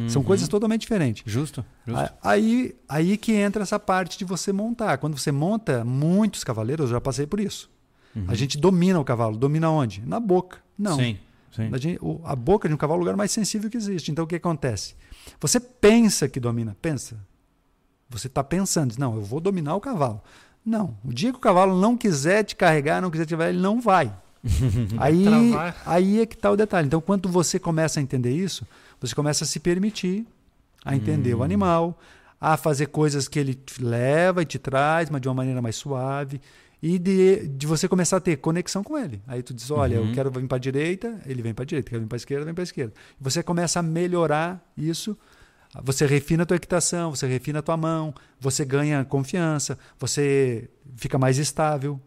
São 0.09 0.22
Uhum. 0.22 0.27
coisas 0.27 0.46
totalmente 0.48 0.83
diferentes. 0.83 1.22
Justo, 1.27 1.64
justo. 1.87 2.12
Aí, 2.22 2.74
aí 2.88 3.16
que 3.16 3.33
entra 3.33 3.62
essa 3.64 3.79
parte 3.79 4.18
de 4.18 4.24
você 4.24 4.53
montar. 4.53 4.98
Quando 4.98 5.16
você 5.18 5.31
monta, 5.33 5.85
muitos 5.85 6.42
cavaleiros, 6.44 6.87
eu 6.90 6.94
já 6.96 7.00
passei 7.00 7.27
por 7.27 7.38
isso. 7.40 7.70
Uhum. 8.14 8.24
A 8.29 8.35
gente 8.35 8.57
domina 8.59 8.98
o 9.00 9.05
cavalo. 9.05 9.37
Domina 9.37 9.70
onde? 9.70 10.03
Na 10.07 10.20
boca. 10.20 10.59
Não. 10.79 10.96
Sim, 10.96 11.18
sim. 11.55 11.70
A, 11.72 11.77
gente- 11.79 11.98
o- 12.00 12.20
a 12.24 12.35
boca 12.37 12.68
de 12.68 12.74
um 12.74 12.77
cavalo 12.77 12.98
é 12.98 13.00
o 13.00 13.05
lugar 13.05 13.16
mais 13.16 13.31
sensível 13.33 13.68
que 13.70 13.77
existe. 13.77 14.11
Então 14.11 14.24
o 14.24 14.27
que 14.29 14.37
acontece? 14.37 14.94
Você 15.40 15.59
pensa 15.59 16.29
que 16.29 16.38
domina, 16.38 16.77
pensa. 16.81 17.16
Você 18.11 18.27
está 18.27 18.44
pensando, 18.44 18.94
não, 18.98 19.16
eu 19.16 19.22
vou 19.22 19.40
dominar 19.40 19.74
o 19.74 19.81
cavalo. 19.81 20.20
Não. 20.64 20.96
O 21.05 21.12
dia 21.12 21.31
que 21.33 21.38
o 21.38 21.40
cavalo 21.40 21.79
não 21.81 21.96
quiser 21.96 22.44
te 22.44 22.55
carregar, 22.55 23.00
não 23.03 23.11
quiser 23.11 23.27
te 23.27 23.31
levar, 23.35 23.48
ele 23.48 23.61
não 23.61 23.81
vai. 23.81 24.12
aí, 24.98 25.24
travar. 25.24 25.83
aí 25.87 26.20
é 26.20 26.27
que 26.27 26.35
está 26.35 26.50
o 26.50 26.57
detalhe. 26.57 26.87
Então, 26.87 27.00
quando 27.00 27.29
você 27.29 27.59
começa 27.59 27.98
a 27.98 28.03
entender 28.03 28.31
isso, 28.31 28.66
você 29.00 29.14
começa 29.14 29.44
a 29.44 29.46
se 29.46 29.59
permitir 29.59 30.27
a 30.85 30.94
entender 30.94 31.35
o 31.35 31.42
animal, 31.42 31.98
a 32.38 32.59
fazer 32.59 32.87
coisas 32.88 33.27
que 33.27 33.38
ele 33.38 33.55
te 33.55 33.83
leva 33.83 34.42
e 34.42 34.44
te 34.44 34.59
traz, 34.59 35.09
mas 35.09 35.20
de 35.22 35.29
uma 35.29 35.35
maneira 35.35 35.62
mais 35.62 35.77
suave. 35.77 36.40
E 36.87 36.99
de, 36.99 37.49
de 37.49 37.66
você 37.66 37.88
começar 37.88 38.18
a 38.18 38.20
ter 38.20 38.37
conexão 38.37 38.85
com 38.85 38.99
ele. 38.99 39.23
Aí 39.27 39.42
tu 39.42 39.55
diz, 39.55 39.70
olha, 39.70 39.99
Uhum. 40.01 40.09
eu 40.09 40.14
quero 40.14 40.31
vir 40.31 40.47
para 40.47 40.57
a 40.57 40.61
direita, 40.61 41.18
ele 41.25 41.40
vem 41.40 41.55
para 41.55 41.62
a 41.62 41.66
direita, 41.66 41.88
quero 41.88 42.03
vir 42.03 42.09
para 42.09 42.16
a 42.16 42.18
esquerda, 42.18 42.44
vem 42.44 42.53
para 42.53 42.61
a 42.62 42.64
esquerda. 42.70 42.92
Você 43.18 43.42
começa 43.42 43.79
a 43.81 43.83
melhorar 43.83 44.62
isso. 44.77 45.16
Você 45.83 46.05
refina 46.05 46.42
a 46.42 46.47
tua 46.47 46.57
equitação, 46.59 47.11
você 47.14 47.27
refina 47.27 47.61
a 47.61 47.62
tua 47.62 47.77
mão, 47.77 48.12
você 48.38 48.66
ganha 48.66 49.03
confiança, 49.03 49.79
você 49.99 50.68
fica 50.94 51.16
mais 51.18 51.38
estável. 51.38 51.99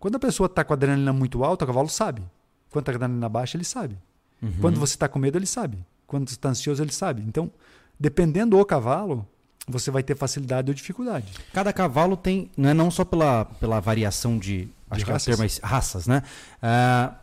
Quando 0.00 0.16
a 0.16 0.18
pessoa 0.18 0.46
está 0.46 0.64
com 0.64 0.72
a 0.72 0.76
adrenalina 0.76 1.12
muito 1.12 1.44
alta, 1.44 1.64
o 1.64 1.66
cavalo 1.66 1.88
sabe. 1.90 2.22
Quando 2.70 2.82
está 2.82 2.92
com 2.92 2.96
a 2.96 3.00
adrenalina 3.04 3.28
baixa, 3.28 3.58
ele 3.58 3.64
sabe. 3.64 3.98
Uhum. 4.42 4.52
Quando 4.60 4.80
você 4.80 4.94
está 4.94 5.06
com 5.06 5.18
medo, 5.18 5.36
ele 5.36 5.46
sabe. 5.46 5.78
Quando 6.06 6.28
está 6.28 6.48
ansioso, 6.48 6.82
ele 6.82 6.92
sabe. 6.92 7.22
Então, 7.28 7.52
dependendo 8.00 8.56
do 8.56 8.64
cavalo, 8.64 9.28
você 9.66 9.90
vai 9.90 10.02
ter 10.02 10.16
facilidade 10.16 10.70
ou 10.70 10.74
dificuldade. 10.74 11.26
Cada 11.52 11.72
cavalo 11.72 12.16
tem, 12.16 12.50
não 12.56 12.68
é 12.70 12.74
não 12.74 12.90
só 12.90 13.04
pela, 13.04 13.44
pela 13.44 13.80
variação 13.80 14.38
de, 14.38 14.68
acho 14.90 15.04
que 15.04 15.10
é 15.10 15.12
o 15.12 15.14
raças. 15.14 15.36
termo 15.38 15.44
é 15.44 15.66
raças, 15.66 16.06
né? 16.06 16.22
Ah, 16.62 17.14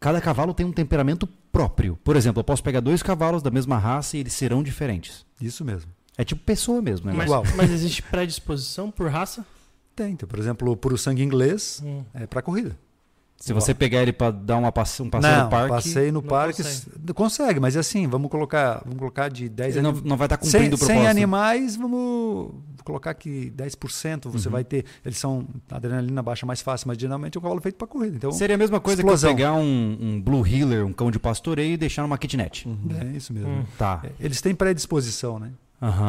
cada 0.00 0.20
cavalo 0.20 0.54
tem 0.54 0.64
um 0.64 0.72
temperamento 0.72 1.26
próprio. 1.52 1.98
Por 2.02 2.16
exemplo, 2.16 2.40
eu 2.40 2.44
posso 2.44 2.62
pegar 2.62 2.80
dois 2.80 3.02
cavalos 3.02 3.42
da 3.42 3.50
mesma 3.50 3.78
raça 3.78 4.16
e 4.16 4.20
eles 4.20 4.32
serão 4.32 4.62
diferentes. 4.62 5.24
Isso 5.40 5.64
mesmo. 5.64 5.90
É 6.16 6.24
tipo 6.24 6.42
pessoa 6.42 6.80
mesmo, 6.80 7.06
né? 7.06 7.12
Mas, 7.14 7.26
Igual. 7.26 7.42
mas 7.56 7.70
existe 7.70 8.02
predisposição 8.02 8.90
por 8.90 9.10
raça? 9.10 9.44
Tem. 9.96 10.12
Então, 10.12 10.28
por 10.28 10.38
exemplo, 10.38 10.70
o 10.70 10.76
puro 10.76 10.96
sangue 10.98 11.22
inglês 11.22 11.80
Hum. 11.84 12.02
é 12.14 12.26
para 12.26 12.42
corrida. 12.42 12.76
Se 13.46 13.52
você 13.52 13.74
pegar 13.74 14.02
ele 14.02 14.12
pra 14.12 14.30
dar 14.30 14.56
uma 14.56 14.72
passe, 14.72 15.02
um 15.02 15.10
passeio 15.10 15.34
não, 15.36 15.44
no 15.44 15.50
parque, 15.50 15.68
passeio 15.70 16.12
no 16.12 16.20
não 16.22 16.28
parque 16.28 16.62
consegue. 16.62 17.12
consegue. 17.14 17.60
mas 17.60 17.76
é 17.76 17.78
assim, 17.80 18.06
vamos 18.08 18.30
colocar, 18.30 18.80
vamos 18.84 18.98
colocar 18.98 19.28
de 19.28 19.48
10 19.48 19.76
ele 19.76 19.82
não, 19.82 19.90
anim- 19.90 20.02
não 20.04 20.16
vai 20.16 20.26
estar 20.26 20.38
100, 20.42 20.50
cumprindo 20.52 20.74
o 20.76 20.78
100 20.78 20.86
propósito. 20.88 21.10
animais, 21.10 21.76
vamos 21.76 22.54
colocar 22.84 23.14
que 23.14 23.50
10% 23.56 24.28
você 24.30 24.48
Uhum. 24.48 24.52
vai 24.52 24.64
ter. 24.64 24.84
Eles 25.04 25.18
são 25.18 25.46
a 25.70 25.76
adrenalina 25.76 26.22
baixa 26.22 26.44
mais 26.46 26.60
fácil, 26.60 26.88
mas 26.88 26.98
geralmente 26.98 27.36
é 27.36 27.38
um 27.38 27.42
cavalo 27.42 27.60
feito 27.60 27.76
para 27.76 27.86
corrida. 27.86 28.16
Então, 28.16 28.30
Seria 28.32 28.56
a 28.56 28.58
mesma 28.58 28.78
coisa 28.80 29.00
Explosão. 29.00 29.34
que 29.34 29.42
eu 29.42 29.46
pegar 29.46 29.54
um, 29.54 29.98
um 30.00 30.20
Blue 30.22 30.46
Healer, 30.46 30.84
um 30.86 30.92
cão 30.92 31.10
de 31.10 31.18
pastoreio 31.18 31.74
e 31.74 31.76
deixar 31.76 32.02
numa 32.02 32.18
kitnet. 32.18 32.66
é 33.00 33.16
isso 33.16 33.32
mesmo. 33.32 33.48
Hum. 33.48 33.64
Tá. 33.78 34.00
É, 34.04 34.10
Eles 34.20 34.40
têm 34.40 34.54
predisposição, 34.54 35.38
né? 35.38 35.50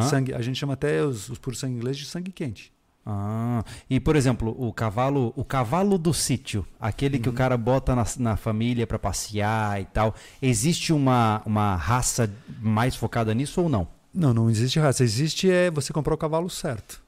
Sangue, 0.10 0.34
a 0.34 0.41
gente 0.41 0.58
chama 0.58 0.74
até 0.74 1.04
os, 1.04 1.28
os 1.30 1.38
puros 1.38 1.60
sangue 1.60 1.76
inglês 1.76 1.98
de 1.98 2.06
sangue 2.06 2.32
quente. 2.32 2.71
Ah, 3.06 3.63
e 3.88 4.00
por 4.00 4.15
exemplo, 4.15 4.56
o 4.58 4.74
cavalo, 4.74 5.32
o 5.36 5.46
cavalo 5.46 5.96
do 5.98 6.12
sítio, 6.12 6.65
aquele 6.80 7.20
que 7.20 7.30
o 7.30 7.34
cara 7.34 7.56
bota 7.56 7.96
na, 7.96 8.04
na 8.18 8.36
família 8.36 8.88
pra 8.88 8.98
passear 8.98 9.80
e 9.80 9.86
tal, 9.86 10.15
existe 10.41 10.91
uma, 10.91 11.41
uma 11.46 11.76
raça 11.76 12.32
mais 12.60 12.96
focada 12.96 13.32
nisso 13.34 13.62
ou 13.62 13.70
não? 13.70 13.88
Não, 14.12 14.34
não 14.34 14.50
existe 14.50 14.80
raça. 14.80 15.04
Existe 15.04 15.52
é 15.52 15.70
você 15.70 15.94
comprar 15.94 16.15
o 16.15 16.18
cavalo 16.18 16.50
certo. 16.50 17.04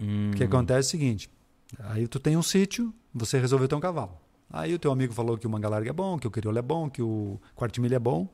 Hum. 0.00 0.30
O 0.32 0.36
que 0.36 0.44
acontece 0.44 0.78
é 0.78 0.88
o 0.88 0.90
seguinte: 0.90 1.30
aí 1.80 2.08
tu 2.08 2.18
tem 2.18 2.36
um 2.36 2.42
sítio, 2.42 2.94
você 3.12 3.38
resolveu 3.38 3.68
ter 3.68 3.74
um 3.74 3.80
cavalo. 3.80 4.12
Aí 4.50 4.72
o 4.72 4.78
teu 4.78 4.92
amigo 4.92 5.12
falou 5.12 5.36
que 5.36 5.46
o 5.46 5.50
manga 5.50 5.68
larga 5.68 5.90
é 5.90 5.92
bom, 5.92 6.18
que 6.18 6.26
o 6.26 6.30
crioulo 6.30 6.58
é 6.58 6.62
bom, 6.62 6.88
que 6.88 7.02
o 7.02 7.38
quartimilha 7.54 7.96
é 7.96 7.98
bom, 7.98 8.28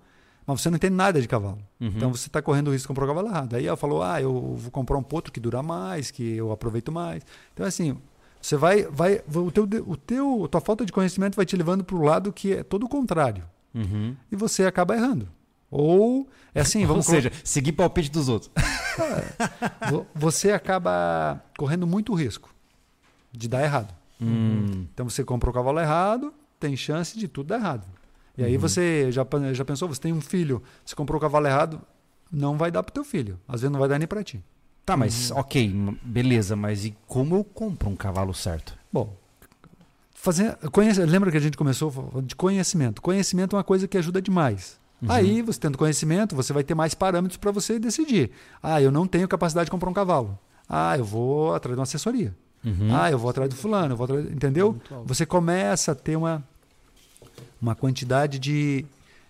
mas 0.47 0.61
você 0.61 0.71
não 0.71 0.77
entende 0.77 0.95
nada 0.97 1.21
de 1.21 1.29
cavalo. 1.29 1.59
Uhum. 1.81 1.89
Então 1.97 2.15
você 2.15 2.27
está 2.29 2.41
correndo 2.43 2.69
o 2.69 2.73
risco 2.73 2.85
de 2.85 2.89
comprar 2.89 3.05
o 3.05 3.09
cavalo 3.09 3.29
errado. 3.29 3.55
Aí 3.57 3.67
ela 3.67 3.77
falou: 3.77 4.03
ah, 4.03 4.21
eu 4.21 4.55
vou 4.57 4.71
comprar 4.71 4.97
um 4.99 5.03
potro 5.03 5.33
que 5.33 5.39
dura 5.41 5.63
mais, 5.63 6.11
que 6.11 6.37
eu 6.37 6.51
aproveito 6.53 6.91
mais. 6.93 7.23
Então 7.55 7.65
assim, 7.67 7.97
você 8.41 8.57
vai, 8.57 8.83
vai, 8.85 9.21
o 9.35 9.51
teu, 9.53 9.65
o 9.87 9.97
teu, 9.97 10.45
a 10.45 10.49
tua 10.49 10.61
falta 10.61 10.85
de 10.85 10.93
conhecimento 10.93 11.37
vai 11.37 11.47
te 11.47 11.57
levando 11.57 11.85
para 11.85 11.97
o 11.97 12.03
lado 12.03 12.33
que 12.33 12.53
é 12.55 12.63
todo 12.63 12.85
o 12.85 12.89
contrário 12.89 13.45
Uhum. 13.75 14.15
e 14.31 14.37
você 14.37 14.65
acaba 14.67 14.95
errando. 14.97 15.29
Ou 15.71 16.29
é 16.55 16.61
assim, 16.61 16.81
Ou 16.83 16.89
vamos 16.89 17.07
colo- 17.07 17.17
seja, 17.23 17.33
seguir 17.45 17.73
palpite 17.73 18.11
dos 18.11 18.29
outros. 18.29 18.51
vo- 19.91 20.07
você 20.15 20.51
acaba 20.53 21.43
correndo 21.57 21.87
muito 21.87 22.13
risco 22.15 22.53
de 23.31 23.49
dar 23.49 23.63
errado. 23.63 23.95
Hum. 24.21 24.87
Então 24.93 25.09
você 25.09 25.25
comprou 25.25 25.51
o 25.51 25.55
cavalo 25.55 25.81
errado, 25.81 26.33
tem 26.61 26.77
chance 26.77 27.19
de 27.19 27.27
tudo 27.27 27.49
dar 27.49 27.57
errado. 27.57 27.87
E 28.37 28.45
aí 28.45 28.55
Uhum. 28.55 28.61
você 28.61 29.11
já, 29.13 29.27
já 29.53 29.65
pensou, 29.65 29.89
você 29.89 30.01
tem 30.01 30.13
um 30.13 30.21
filho, 30.21 30.63
você 30.85 30.95
comprou 30.95 31.19
o 31.19 31.21
cavalo 31.21 31.47
errado, 31.47 31.81
não 32.31 32.57
vai 32.57 32.71
dar 32.71 32.83
pro 32.83 32.93
teu 32.93 33.05
filho. 33.05 33.39
Às 33.47 33.61
vezes 33.61 33.73
não 33.73 33.79
vai 33.81 33.89
dar 33.89 33.99
nem 33.99 34.09
para 34.09 34.23
ti. 34.25 34.43
Tá, 34.85 34.97
mas 34.97 35.31
uhum. 35.31 35.39
ok, 35.39 35.99
beleza, 36.03 36.57
mas 36.57 36.85
e 36.85 36.97
como 37.07 37.37
eu 37.37 37.45
compro 37.45 37.89
um 37.89 37.95
cavalo 37.97 38.35
certo? 38.35 38.77
Bom, 38.93 39.15
fazer, 40.15 40.57
conhece, 40.73 41.05
lembra 41.05 41.31
que 41.31 41.37
a 41.37 41.41
gente 41.41 41.57
começou 41.57 42.23
de 42.25 42.35
conhecimento. 42.35 43.01
Conhecimento 43.03 43.55
é 43.55 43.59
uma 43.59 43.65
coisa 43.65 43.87
que 43.87 43.97
ajuda 43.99 44.21
demais. 44.21 44.81
Uhum. 45.01 45.11
Aí, 45.11 45.43
você 45.43 45.59
tendo 45.59 45.77
conhecimento, 45.77 46.35
você 46.35 46.53
vai 46.53 46.63
ter 46.65 46.75
mais 46.75 46.95
parâmetros 46.95 47.37
para 47.37 47.51
você 47.51 47.79
decidir. 47.79 48.31
Ah, 48.63 48.81
eu 48.81 48.91
não 48.93 49.07
tenho 49.07 49.27
capacidade 49.29 49.67
de 49.67 49.71
comprar 49.71 49.91
um 49.91 49.95
cavalo. 49.95 50.39
Ah, 50.69 50.97
eu 50.97 51.05
vou 51.05 51.55
atrás 51.55 51.75
de 51.75 51.79
uma 51.79 51.83
assessoria. 51.85 52.35
Uhum. 52.65 52.89
Ah, 52.97 53.11
eu 53.11 53.19
vou 53.19 53.29
atrás 53.29 53.51
do 53.51 53.57
fulano, 53.57 53.93
eu 53.93 53.97
vou 53.97 54.05
atrás, 54.05 54.25
entendeu? 54.31 54.81
Você 55.05 55.27
começa 55.27 55.91
a 55.93 55.95
ter 55.95 56.15
uma, 56.17 56.43
uma 57.61 57.75
quantidade 57.75 58.39
de, 58.39 58.85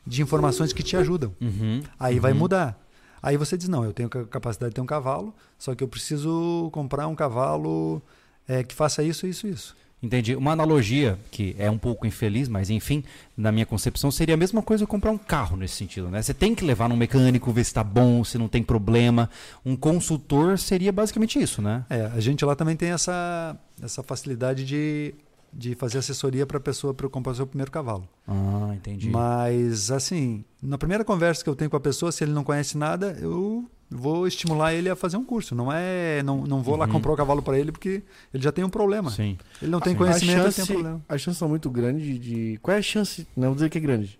de 0.07 0.23
informações 0.23 0.73
que 0.73 0.83
te 0.83 0.97
ajudam. 0.97 1.33
Uhum. 1.41 1.83
Aí 1.99 2.19
vai 2.19 2.33
uhum. 2.33 2.39
mudar. 2.39 2.79
Aí 3.23 3.37
você 3.37 3.57
diz, 3.57 3.69
não, 3.69 3.85
eu 3.85 3.93
tenho 3.93 4.09
capacidade 4.09 4.71
de 4.71 4.75
ter 4.75 4.81
um 4.81 4.87
cavalo, 4.87 5.33
só 5.59 5.75
que 5.75 5.85
eu 5.85 5.89
preciso 5.89 6.69
comprar 6.73 7.07
um 7.07 7.15
cavalo 7.15 8.03
é, 8.49 8.65
que 8.65 8.75
faça 8.75 9.03
isso, 9.03 9.27
isso, 9.27 9.47
isso. 9.47 9.77
Entendi. 10.03 10.35
Uma 10.35 10.51
analogia 10.51 11.17
que 11.31 11.55
é 11.57 11.71
um 11.71 11.79
pouco 11.79 12.05
infeliz, 12.05 12.49
mas 12.49 12.71
enfim, 12.71 13.05
na 13.37 13.53
minha 13.53 13.65
concepção, 13.65 14.11
seria 14.11 14.35
a 14.35 14.37
mesma 14.37 14.61
coisa 14.61 14.85
comprar 14.85 15.13
um 15.13 15.19
carro 15.19 15.57
nesse 15.57 15.77
sentido, 15.77 16.09
né? 16.09 16.21
Você 16.21 16.35
tem 16.35 16.57
que 16.57 16.65
levar 16.65 16.89
num 16.89 16.97
mecânico, 16.97 17.53
ver 17.53 17.63
se 17.63 17.71
está 17.71 17.85
bom, 17.85 18.25
se 18.25 18.37
não 18.37 18.49
tem 18.49 18.65
problema. 18.65 19.31
Um 19.65 19.77
consultor 19.77 20.59
seria 20.59 20.91
basicamente 20.91 21.41
isso, 21.41 21.63
né? 21.63 21.85
É, 21.89 22.07
a 22.07 22.19
gente 22.19 22.45
lá 22.45 22.57
também 22.57 22.75
tem 22.75 22.91
essa, 22.91 23.57
essa 23.81 24.03
facilidade 24.03 24.65
de, 24.65 25.15
de 25.53 25.75
fazer 25.75 25.99
assessoria 25.99 26.47
para 26.47 26.57
a 26.57 26.61
pessoa 26.61 26.95
para 26.95 27.09
comprar 27.09 27.33
o 27.33 27.37
seu 27.37 27.47
primeiro 27.47 27.71
cavalo. 27.71 28.09
Ah, 28.27 28.71
entendi. 28.75 29.11
Mas, 29.11 29.91
assim, 29.91 30.45
na 30.63 30.79
primeira 30.79 31.05
conversa 31.05 31.45
que 31.45 31.51
eu 31.51 31.55
tenho 31.55 31.71
com 31.71 31.77
a 31.77 31.81
pessoa, 31.81 32.11
se 32.11 32.25
ele 32.25 32.33
não 32.33 32.43
conhece 32.43 32.79
nada, 32.79 33.17
eu 33.21 33.69
vou 33.91 34.27
estimular 34.27 34.73
ele 34.73 34.89
a 34.89 34.97
fazer 34.97 35.19
um 35.19 35.25
curso. 35.25 35.55
Não 35.55 35.71
é, 35.71 36.23
não, 36.23 36.45
não 36.45 36.63
vou 36.63 36.75
uhum. 36.75 36.81
lá 36.81 36.89
comprar 36.89 37.13
o 37.13 37.17
cavalo 37.17 37.43
para 37.43 37.59
ele 37.59 37.71
porque 37.71 38.03
ele 38.33 38.43
já 38.43 38.51
tem 38.51 38.65
um 38.65 38.71
problema. 38.71 39.11
Sim. 39.11 39.39
Ele 39.61 39.71
não 39.71 39.81
tem 39.81 39.93
Sim. 39.93 39.99
conhecimento, 39.99 40.43
chance, 40.43 40.61
ele 40.61 40.67
tem 40.67 40.77
um 40.77 40.79
problema. 40.81 41.05
As 41.09 41.21
chances 41.21 41.39
são 41.39 41.49
muito 41.49 41.71
grandes 41.71 42.19
de, 42.19 42.59
qual 42.63 42.75
é 42.75 42.79
a 42.79 42.83
chance, 42.83 43.27
não 43.37 43.49
vou 43.49 43.55
dizer 43.57 43.69
que 43.69 43.79
é 43.79 43.81
grande. 43.81 44.19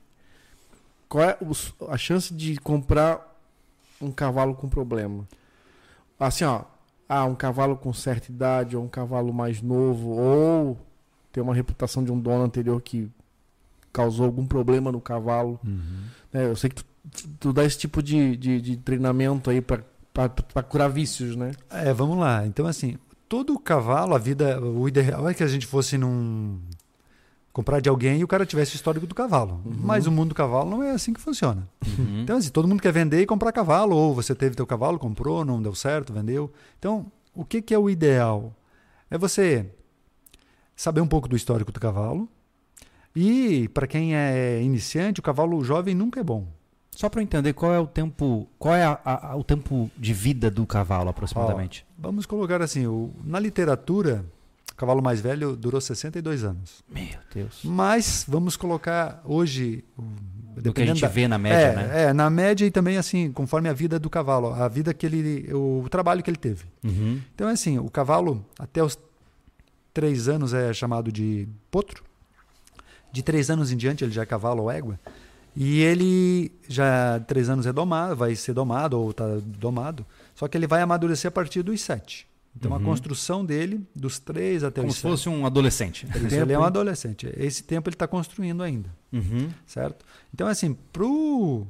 Qual 1.09 1.25
é 1.25 1.39
a 1.89 1.97
chance 1.97 2.33
de 2.33 2.57
comprar 2.59 3.39
um 4.01 4.11
cavalo 4.11 4.55
com 4.55 4.69
problema? 4.69 5.27
Assim, 6.19 6.45
ó, 6.45 6.63
ah, 7.09 7.25
um 7.25 7.35
cavalo 7.35 7.77
com 7.77 7.93
certa 7.93 8.31
idade 8.31 8.77
ou 8.77 8.85
um 8.85 8.89
cavalo 8.89 9.33
mais 9.35 9.61
novo 9.61 10.11
ou 10.11 10.79
ter 11.33 11.41
uma 11.41 11.55
reputação 11.55 12.05
de 12.05 12.13
um 12.13 12.21
dono 12.21 12.45
anterior 12.45 12.81
que 12.81 13.11
causou 13.93 14.27
algum 14.27 14.47
problema 14.47 14.93
no 14.93 15.01
cavalo. 15.01 15.59
Uhum. 15.65 16.05
É, 16.33 16.45
eu 16.45 16.57
sei 16.57 16.71
que 16.71 16.77
tu 16.77 16.85
tu 17.39 17.53
dá 17.53 17.65
esse 17.65 17.79
tipo 17.79 18.03
de, 18.03 18.37
de, 18.37 18.61
de 18.61 18.77
treinamento 18.77 19.51
aí 19.51 19.61
para 19.61 20.63
curar 20.69 20.89
vícios, 20.89 21.37
né? 21.37 21.53
É, 21.71 21.93
vamos 21.93 22.19
lá. 22.19 22.47
Então, 22.47 22.67
assim, 22.67 22.97
todo 23.29 23.59
cavalo, 23.59 24.15
a 24.15 24.19
vida, 24.19 24.61
o 24.61 24.87
ideal 24.89 25.29
é 25.29 25.35
que 25.35 25.43
a 25.43 25.49
gente 25.49 25.67
fosse 25.67 25.99
num. 25.99 26.61
comprar 27.53 27.81
de 27.81 27.89
alguém 27.89 28.21
e 28.21 28.25
o 28.25 28.29
cara 28.29 28.47
tivesse 28.47 28.75
o 28.75 28.77
histórico 28.77 29.07
do 29.07 29.15
cavalo. 29.15 29.61
Uhum. 29.65 29.75
Mas 29.79 30.07
o 30.07 30.13
mundo 30.13 30.31
do 30.31 30.35
cavalo 30.35 30.71
não 30.71 30.83
é 30.83 30.93
assim 30.93 31.13
que 31.13 31.21
funciona. 31.21 31.69
Uhum. 31.99 32.23
Então, 32.23 32.37
assim, 32.37 32.51
todo 32.51 32.69
mundo 32.69 32.83
quer 32.83 32.93
vender 32.93 33.21
e 33.21 33.27
comprar 33.27 33.53
cavalo, 33.53 33.97
ou 33.97 34.15
você 34.15 34.35
teve 34.35 34.55
teu 34.55 34.67
cavalo, 34.67 34.99
comprou, 34.99 35.45
não 35.45 35.61
deu 35.61 35.75
certo, 35.75 36.13
vendeu. 36.13 36.53
Então, 36.79 37.07
o 37.35 37.45
que, 37.45 37.61
que 37.61 37.75
é 37.75 37.79
o 37.79 37.91
ideal? 37.91 38.55
É 39.11 39.19
você 39.19 39.67
saber 40.83 41.01
um 41.01 41.07
pouco 41.07 41.29
do 41.29 41.37
histórico 41.37 41.71
do 41.71 41.79
cavalo. 41.79 42.29
E, 43.15 43.69
para 43.69 43.87
quem 43.87 44.17
é 44.17 44.61
iniciante, 44.61 45.21
o 45.21 45.23
cavalo 45.23 45.63
jovem 45.63 45.95
nunca 45.95 46.19
é 46.19 46.25
bom. 46.25 46.47
Só 46.91 47.09
para 47.09 47.23
entender 47.23 47.53
qual 47.53 47.73
é 47.73 47.79
o 47.79 47.87
tempo, 47.87 48.49
qual 48.59 48.75
é 48.75 48.85
a, 48.85 48.99
a, 49.05 49.37
o 49.37 49.45
tempo 49.45 49.91
de 49.97 50.13
vida 50.13 50.51
do 50.51 50.67
cavalo 50.67 51.09
aproximadamente. 51.09 51.87
Ó, 51.99 52.03
vamos 52.03 52.27
colocar 52.27 52.61
assim, 52.61 52.87
o, 52.87 53.13
na 53.25 53.39
literatura, 53.39 54.25
o 54.73 54.75
cavalo 54.75 55.01
mais 55.01 55.21
velho 55.21 55.55
durou 55.55 55.81
62 55.81 56.43
anos. 56.43 56.83
Meu 56.89 57.19
Deus. 57.33 57.61
Mas 57.63 58.25
vamos 58.27 58.57
colocar 58.57 59.23
hoje 59.25 59.85
do 60.57 60.73
que 60.73 60.83
a 60.83 60.87
gente 60.87 61.01
da, 61.01 61.09
vê 61.09 61.29
na 61.29 61.39
média, 61.39 61.57
é, 61.57 61.77
né? 61.77 62.03
É, 62.03 62.13
na 62.13 62.29
média 62.29 62.67
e 62.67 62.71
também 62.71 62.99
assim, 62.99 63.31
conforme 63.31 63.69
a 63.69 63.73
vida 63.73 63.99
do 64.01 64.11
cavalo, 64.11 64.53
a 64.53 64.67
vida 64.67 64.93
que 64.93 65.07
ele, 65.07 65.49
o, 65.55 65.83
o 65.85 65.89
trabalho 65.89 66.23
que 66.23 66.29
ele 66.29 66.37
teve. 66.37 66.65
Uhum. 66.85 67.21
Então 67.35 67.49
é 67.49 67.53
assim, 67.53 67.79
o 67.79 67.89
cavalo 67.89 68.45
até 68.59 68.83
os 68.83 68.99
três 69.93 70.29
anos 70.29 70.55
é 70.55 70.73
chamado 70.73 71.11
de 71.13 71.49
potro. 71.71 72.05
De 73.13 73.23
três 73.23 73.51
anos 73.51 73.71
em 73.71 73.77
diante 73.77 74.05
ele 74.05 74.13
já 74.13 74.23
é 74.23 74.27
cavalo 74.27 74.63
ou 74.63 74.71
égua. 74.71 74.99
E 75.55 75.81
ele 75.81 76.51
já 76.67 77.21
três 77.27 77.49
anos 77.51 77.67
é 77.67 77.73
domado, 77.73 78.17
vai 78.17 78.35
ser 78.35 78.55
domado 78.55 78.99
ou 78.99 79.11
está 79.11 79.27
domado, 79.45 80.05
só 80.35 80.49
que 80.49 80.57
ele 80.57 80.67
vai 80.67 80.81
amadurecer 80.81 81.29
a 81.29 81.33
partir 81.33 81.63
dos 81.63 81.81
sete. 81.81 82.27
Então 82.57 82.71
uhum. 82.71 82.77
a 82.77 82.81
construção 82.81 83.45
dele, 83.45 83.87
dos 83.95 84.19
três 84.19 84.63
até 84.63 84.81
Como 84.81 84.91
os 84.91 84.97
se 84.97 85.03
fosse 85.03 85.29
um 85.29 85.47
adolescente. 85.47 86.07
Isso, 86.07 86.35
ele 86.35 86.53
é 86.53 86.59
um 86.59 86.63
adolescente. 86.63 87.33
Esse 87.37 87.63
tempo 87.63 87.89
ele 87.89 87.95
está 87.95 88.07
construindo 88.07 88.63
ainda. 88.63 88.91
Uhum. 89.13 89.49
Certo? 89.67 90.05
Então, 90.35 90.47
assim, 90.47 90.77
pro 90.93 91.67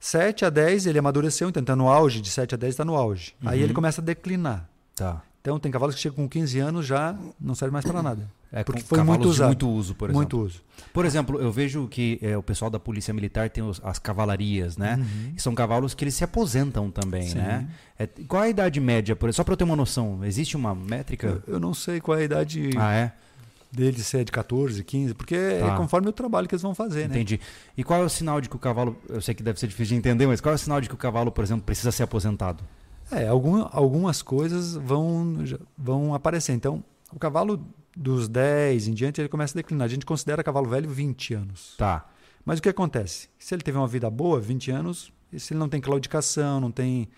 7 0.00 0.44
a 0.44 0.50
10 0.50 0.86
ele 0.86 0.98
amadureceu, 0.98 1.48
então 1.48 1.60
está 1.60 1.76
no 1.76 1.88
auge, 1.88 2.20
de 2.20 2.30
7 2.30 2.54
a 2.54 2.58
10 2.58 2.72
está 2.72 2.84
no 2.84 2.94
auge. 2.94 3.34
Uhum. 3.42 3.48
Aí 3.50 3.62
ele 3.62 3.74
começa 3.74 4.00
a 4.00 4.04
declinar. 4.04 4.68
Tá. 4.94 5.22
Então 5.46 5.60
tem 5.60 5.70
cavalos 5.70 5.94
que 5.94 6.00
chegam 6.00 6.16
com 6.16 6.28
15 6.28 6.58
anos 6.58 6.84
já 6.84 7.16
não 7.40 7.54
serve 7.54 7.72
mais 7.72 7.84
para 7.84 8.02
nada. 8.02 8.28
É, 8.50 8.64
porque 8.64 8.82
foi 8.82 9.00
muito 9.04 9.28
usado. 9.28 9.46
muito 9.46 9.68
uso, 9.68 9.94
por 9.94 10.10
exemplo. 10.10 10.18
Muito 10.18 10.40
uso. 10.40 10.60
Por 10.92 11.04
exemplo, 11.04 11.40
eu 11.40 11.52
vejo 11.52 11.86
que 11.86 12.18
é, 12.20 12.36
o 12.36 12.42
pessoal 12.42 12.68
da 12.68 12.80
Polícia 12.80 13.14
Militar 13.14 13.48
tem 13.48 13.62
os, 13.62 13.80
as 13.84 13.96
cavalarias, 13.96 14.76
né? 14.76 14.96
Uhum. 14.96 15.34
E 15.36 15.40
são 15.40 15.54
cavalos 15.54 15.94
que 15.94 16.02
eles 16.02 16.14
se 16.16 16.24
aposentam 16.24 16.90
também, 16.90 17.28
Sim. 17.28 17.38
né? 17.38 17.68
É, 17.96 18.08
qual 18.26 18.42
é 18.42 18.46
a 18.46 18.50
idade 18.50 18.80
média, 18.80 19.14
por 19.14 19.32
só 19.32 19.44
para 19.44 19.52
eu 19.52 19.56
ter 19.56 19.62
uma 19.62 19.76
noção? 19.76 20.24
Existe 20.24 20.56
uma 20.56 20.74
métrica? 20.74 21.40
Eu, 21.46 21.54
eu, 21.54 21.60
não 21.60 21.72
sei 21.72 22.00
qual 22.00 22.18
é 22.18 22.22
a 22.22 22.24
idade 22.24 22.70
ah, 22.76 22.92
é? 22.92 23.12
deles, 23.70 24.04
se 24.04 24.18
é 24.18 24.24
de 24.24 24.32
14, 24.32 24.82
15, 24.82 25.14
porque 25.14 25.36
é 25.36 25.60
tá. 25.60 25.74
é 25.74 25.76
conforme 25.76 26.08
o 26.08 26.12
trabalho 26.12 26.48
que 26.48 26.56
eles 26.56 26.62
vão 26.62 26.74
fazer, 26.74 27.04
Entendi. 27.04 27.14
né? 27.14 27.20
Entendi. 27.20 27.40
E 27.76 27.84
qual 27.84 28.02
é 28.02 28.04
o 28.04 28.08
sinal 28.08 28.40
de 28.40 28.48
que 28.48 28.56
o 28.56 28.58
cavalo, 28.58 28.96
eu 29.08 29.20
sei 29.20 29.32
que 29.32 29.44
deve 29.44 29.60
ser 29.60 29.68
difícil 29.68 29.94
de 29.94 29.98
entender, 30.00 30.26
mas 30.26 30.40
qual 30.40 30.52
é 30.52 30.56
o 30.56 30.58
sinal 30.58 30.80
de 30.80 30.88
que 30.88 30.94
o 30.94 30.98
cavalo, 30.98 31.30
por 31.30 31.44
exemplo, 31.44 31.62
precisa 31.62 31.92
ser 31.92 32.02
aposentado? 32.02 32.64
É, 33.10 33.28
algum, 33.28 33.66
algumas 33.70 34.22
coisas 34.22 34.74
vão, 34.74 35.36
vão 35.76 36.14
aparecer. 36.14 36.52
Então, 36.52 36.82
o 37.12 37.18
cavalo 37.18 37.64
dos 37.96 38.28
10 38.28 38.88
em 38.88 38.94
diante, 38.94 39.20
ele 39.20 39.28
começa 39.28 39.56
a 39.56 39.58
declinar. 39.60 39.86
A 39.86 39.88
gente 39.88 40.04
considera 40.04 40.42
cavalo 40.42 40.68
velho 40.68 40.88
20 40.88 41.34
anos. 41.34 41.74
Tá. 41.78 42.06
Mas 42.44 42.58
o 42.58 42.62
que 42.62 42.68
acontece? 42.68 43.28
Se 43.38 43.54
ele 43.54 43.62
teve 43.62 43.78
uma 43.78 43.88
vida 43.88 44.08
boa, 44.10 44.38
20 44.40 44.70
anos, 44.70 45.12
e 45.32 45.40
se 45.40 45.52
ele 45.52 45.60
não 45.60 45.68
tem 45.68 45.80
claudicação, 45.80 46.60
não 46.60 46.70
tem. 46.70 47.08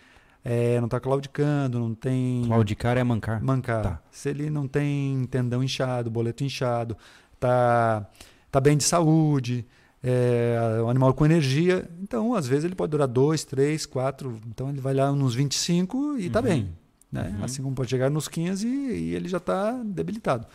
É, 0.44 0.79
não 0.79 0.87
está 0.87 1.01
claudicando, 1.01 1.79
não 1.79 1.94
tem. 1.94 2.44
Claudicar 2.46 2.96
é 2.96 3.05
mancar. 3.05 3.42
Mancar. 3.42 3.83
Tá. 3.83 4.03
Se 4.11 4.29
ele 4.31 4.48
não 4.48 4.68
tem 4.68 5.24
tendão 5.31 5.62
inchado, 5.62 6.11
boleto 6.11 6.44
inchado, 6.44 6.96
tá, 7.38 8.09
tá 8.51 8.61
bem 8.61 8.77
de 8.77 8.85
saúde, 8.85 9.66
é 10.03 10.81
um 10.83 10.89
animal 10.89 11.13
com 11.15 11.25
energia. 11.25 11.89
Então, 12.03 12.35
às 12.35 12.47
vezes, 12.47 12.65
ele 12.65 12.75
pode 12.75 12.91
durar 12.91 13.09
dois, 13.09 13.45
três, 13.45 13.85
quatro. 13.87 14.41
Então, 14.47 14.69
ele 14.69 14.81
vai 14.81 14.95
lá 14.95 15.11
nos 15.13 15.35
25 15.35 16.19
e 16.19 16.27
está 16.27 16.41
uhum. 16.41 16.45
bem. 16.45 16.71
Né? 17.11 17.35
Uhum. 17.37 17.45
Assim 17.45 17.63
como 17.63 17.75
pode 17.75 17.91
chegar 17.91 18.11
nos 18.11 18.29
15 18.29 18.69
e 18.69 19.15
ele 19.15 19.29
já 19.29 19.39
está 19.39 19.73
debilitado. 19.85 20.47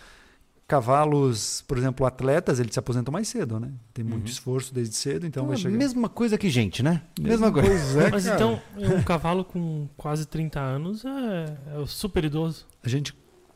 Cavalos, 0.66 1.62
por 1.68 1.78
exemplo, 1.78 2.06
atletas, 2.06 2.60
eles 2.60 2.74
se 2.74 2.80
aposentam 2.80 3.12
mais 3.12 3.28
cedo, 3.28 3.60
né? 3.60 3.70
Tem 3.94 4.04
muito 4.04 4.26
uhum. 4.26 4.32
esforço 4.32 4.74
desde 4.74 4.96
cedo, 4.96 5.28
então, 5.28 5.44
então 5.44 5.48
vai 5.48 5.56
é 5.56 5.60
chegar. 5.60 5.78
Mesma 5.78 6.08
coisa 6.08 6.38
que 6.38 6.50
gente, 6.50 6.82
né? 6.82 7.02
Mesma, 7.20 7.48
mesma 7.48 7.52
coisa. 7.52 8.04
É, 8.04 8.10
Mas 8.10 8.26
então, 8.26 8.62
um 8.78 9.04
cavalo 9.04 9.44
com 9.44 9.90
quase 9.98 10.26
30 10.26 10.60
anos 10.60 11.04
é, 11.04 11.82
é 11.82 11.86
super 11.86 12.24
idoso. 12.24 12.66
A 12.82 12.88
gente 12.88 13.14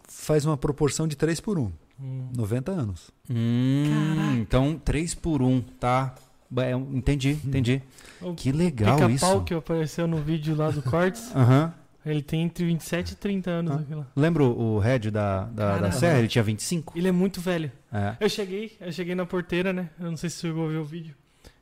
faz 0.07 0.45
uma 0.45 0.57
proporção 0.57 1.07
de 1.07 1.15
3 1.15 1.39
por 1.39 1.57
1. 1.57 1.71
Hum. 1.99 2.29
90 2.35 2.71
anos. 2.71 3.11
Hum, 3.29 4.37
então, 4.39 4.79
3 4.83 5.15
por 5.15 5.41
1, 5.41 5.61
tá? 5.79 6.15
É, 6.57 6.71
entendi, 6.71 7.37
entendi. 7.43 7.81
O 8.21 8.33
que 8.33 8.51
legal 8.51 9.09
isso. 9.09 9.25
O 9.25 9.29
pau 9.29 9.43
que 9.43 9.53
apareceu 9.53 10.07
no 10.07 10.17
vídeo 10.17 10.55
lá 10.55 10.71
do 10.71 10.81
Cortes. 10.81 11.31
Aham. 11.35 11.73
Ele 12.05 12.21
tem 12.21 12.43
entre 12.43 12.65
27 12.65 13.11
e 13.11 13.15
30 13.15 13.49
anos. 13.49 13.85
Ah. 13.91 14.05
Lembra 14.15 14.41
o 14.43 14.79
Red 14.79 15.11
da, 15.11 15.43
da, 15.43 15.77
da 15.77 15.91
Serra? 15.91 16.19
Ele 16.19 16.29
tinha 16.29 16.43
25? 16.43 16.97
Ele 16.97 17.09
é 17.09 17.11
muito 17.11 17.41
velho. 17.41 17.69
É. 17.91 18.15
Eu 18.21 18.29
cheguei, 18.29 18.77
eu 18.79 18.91
cheguei 18.93 19.13
na 19.13 19.25
porteira, 19.25 19.73
né? 19.73 19.89
Eu 19.99 20.09
não 20.09 20.15
sei 20.15 20.29
se 20.29 20.37
você 20.37 20.51
ver 20.51 20.77
o 20.77 20.85
vídeo. 20.85 21.13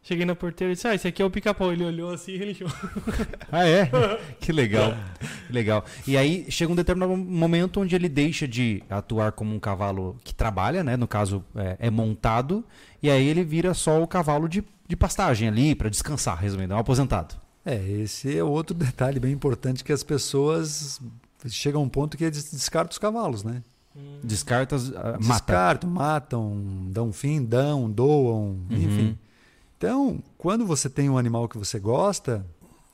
Cheguei 0.08 0.24
na 0.24 0.36
porteira 0.36 0.72
e 0.72 0.76
disse, 0.76 0.88
ah, 0.88 0.94
esse 0.94 1.08
aqui 1.08 1.20
é 1.20 1.26
o 1.26 1.32
pica-pau. 1.32 1.74
Ele 1.74 1.84
olhou 1.84 2.14
assim 2.14 2.34
e 2.34 2.36
ele 2.36 2.58
Ah, 3.52 3.68
é? 3.68 3.90
que 4.40 4.52
legal. 4.52 4.94
Que 5.48 5.52
legal. 5.52 5.84
E 6.06 6.16
aí 6.16 6.46
chega 6.48 6.72
um 6.72 6.76
determinado 6.76 7.18
momento 7.18 7.82
onde 7.82 7.96
ele 7.96 8.08
deixa 8.08 8.48
de 8.48 8.84
atuar 8.88 9.32
como 9.32 9.56
um 9.56 9.60
cavalo 9.60 10.16
que 10.24 10.32
trabalha, 10.32 10.84
né? 10.84 10.96
No 10.96 11.08
caso, 11.08 11.44
é, 11.56 11.78
é 11.80 11.90
montado. 11.90 12.64
E 13.02 13.10
aí 13.10 13.28
ele 13.28 13.44
vira 13.44 13.74
só 13.74 14.00
o 14.00 14.08
cavalo 14.08 14.48
de, 14.48 14.64
de 14.88 14.96
pastagem 14.96 15.48
ali 15.48 15.74
para 15.74 15.90
descansar, 15.90 16.38
resumindo. 16.38 16.74
É 16.74 16.76
um 16.76 16.80
aposentado. 16.80 17.34
É, 17.66 17.76
esse 17.76 18.38
é 18.38 18.44
outro 18.44 18.76
detalhe 18.76 19.20
bem 19.20 19.32
importante 19.32 19.84
que 19.84 19.92
as 19.92 20.04
pessoas 20.04 21.02
chegam 21.48 21.82
a 21.82 21.84
um 21.84 21.90
ponto 21.90 22.16
que 22.16 22.26
eles 22.26 22.52
descartam 22.52 22.92
os 22.92 23.00
cavalos, 23.00 23.44
né? 23.44 23.64
Descartas, 24.24 24.90
uh, 24.90 25.18
Descartam, 25.20 25.90
matam, 25.90 26.62
dão 26.90 27.12
fim, 27.12 27.44
dão, 27.44 27.90
doam, 27.90 28.60
uhum. 28.70 28.78
enfim. 28.78 29.18
Então, 29.78 30.22
quando 30.38 30.66
você 30.66 30.90
tem 30.90 31.10
um 31.10 31.18
animal 31.18 31.48
que 31.48 31.58
você 31.58 31.80
gosta, 31.80 32.46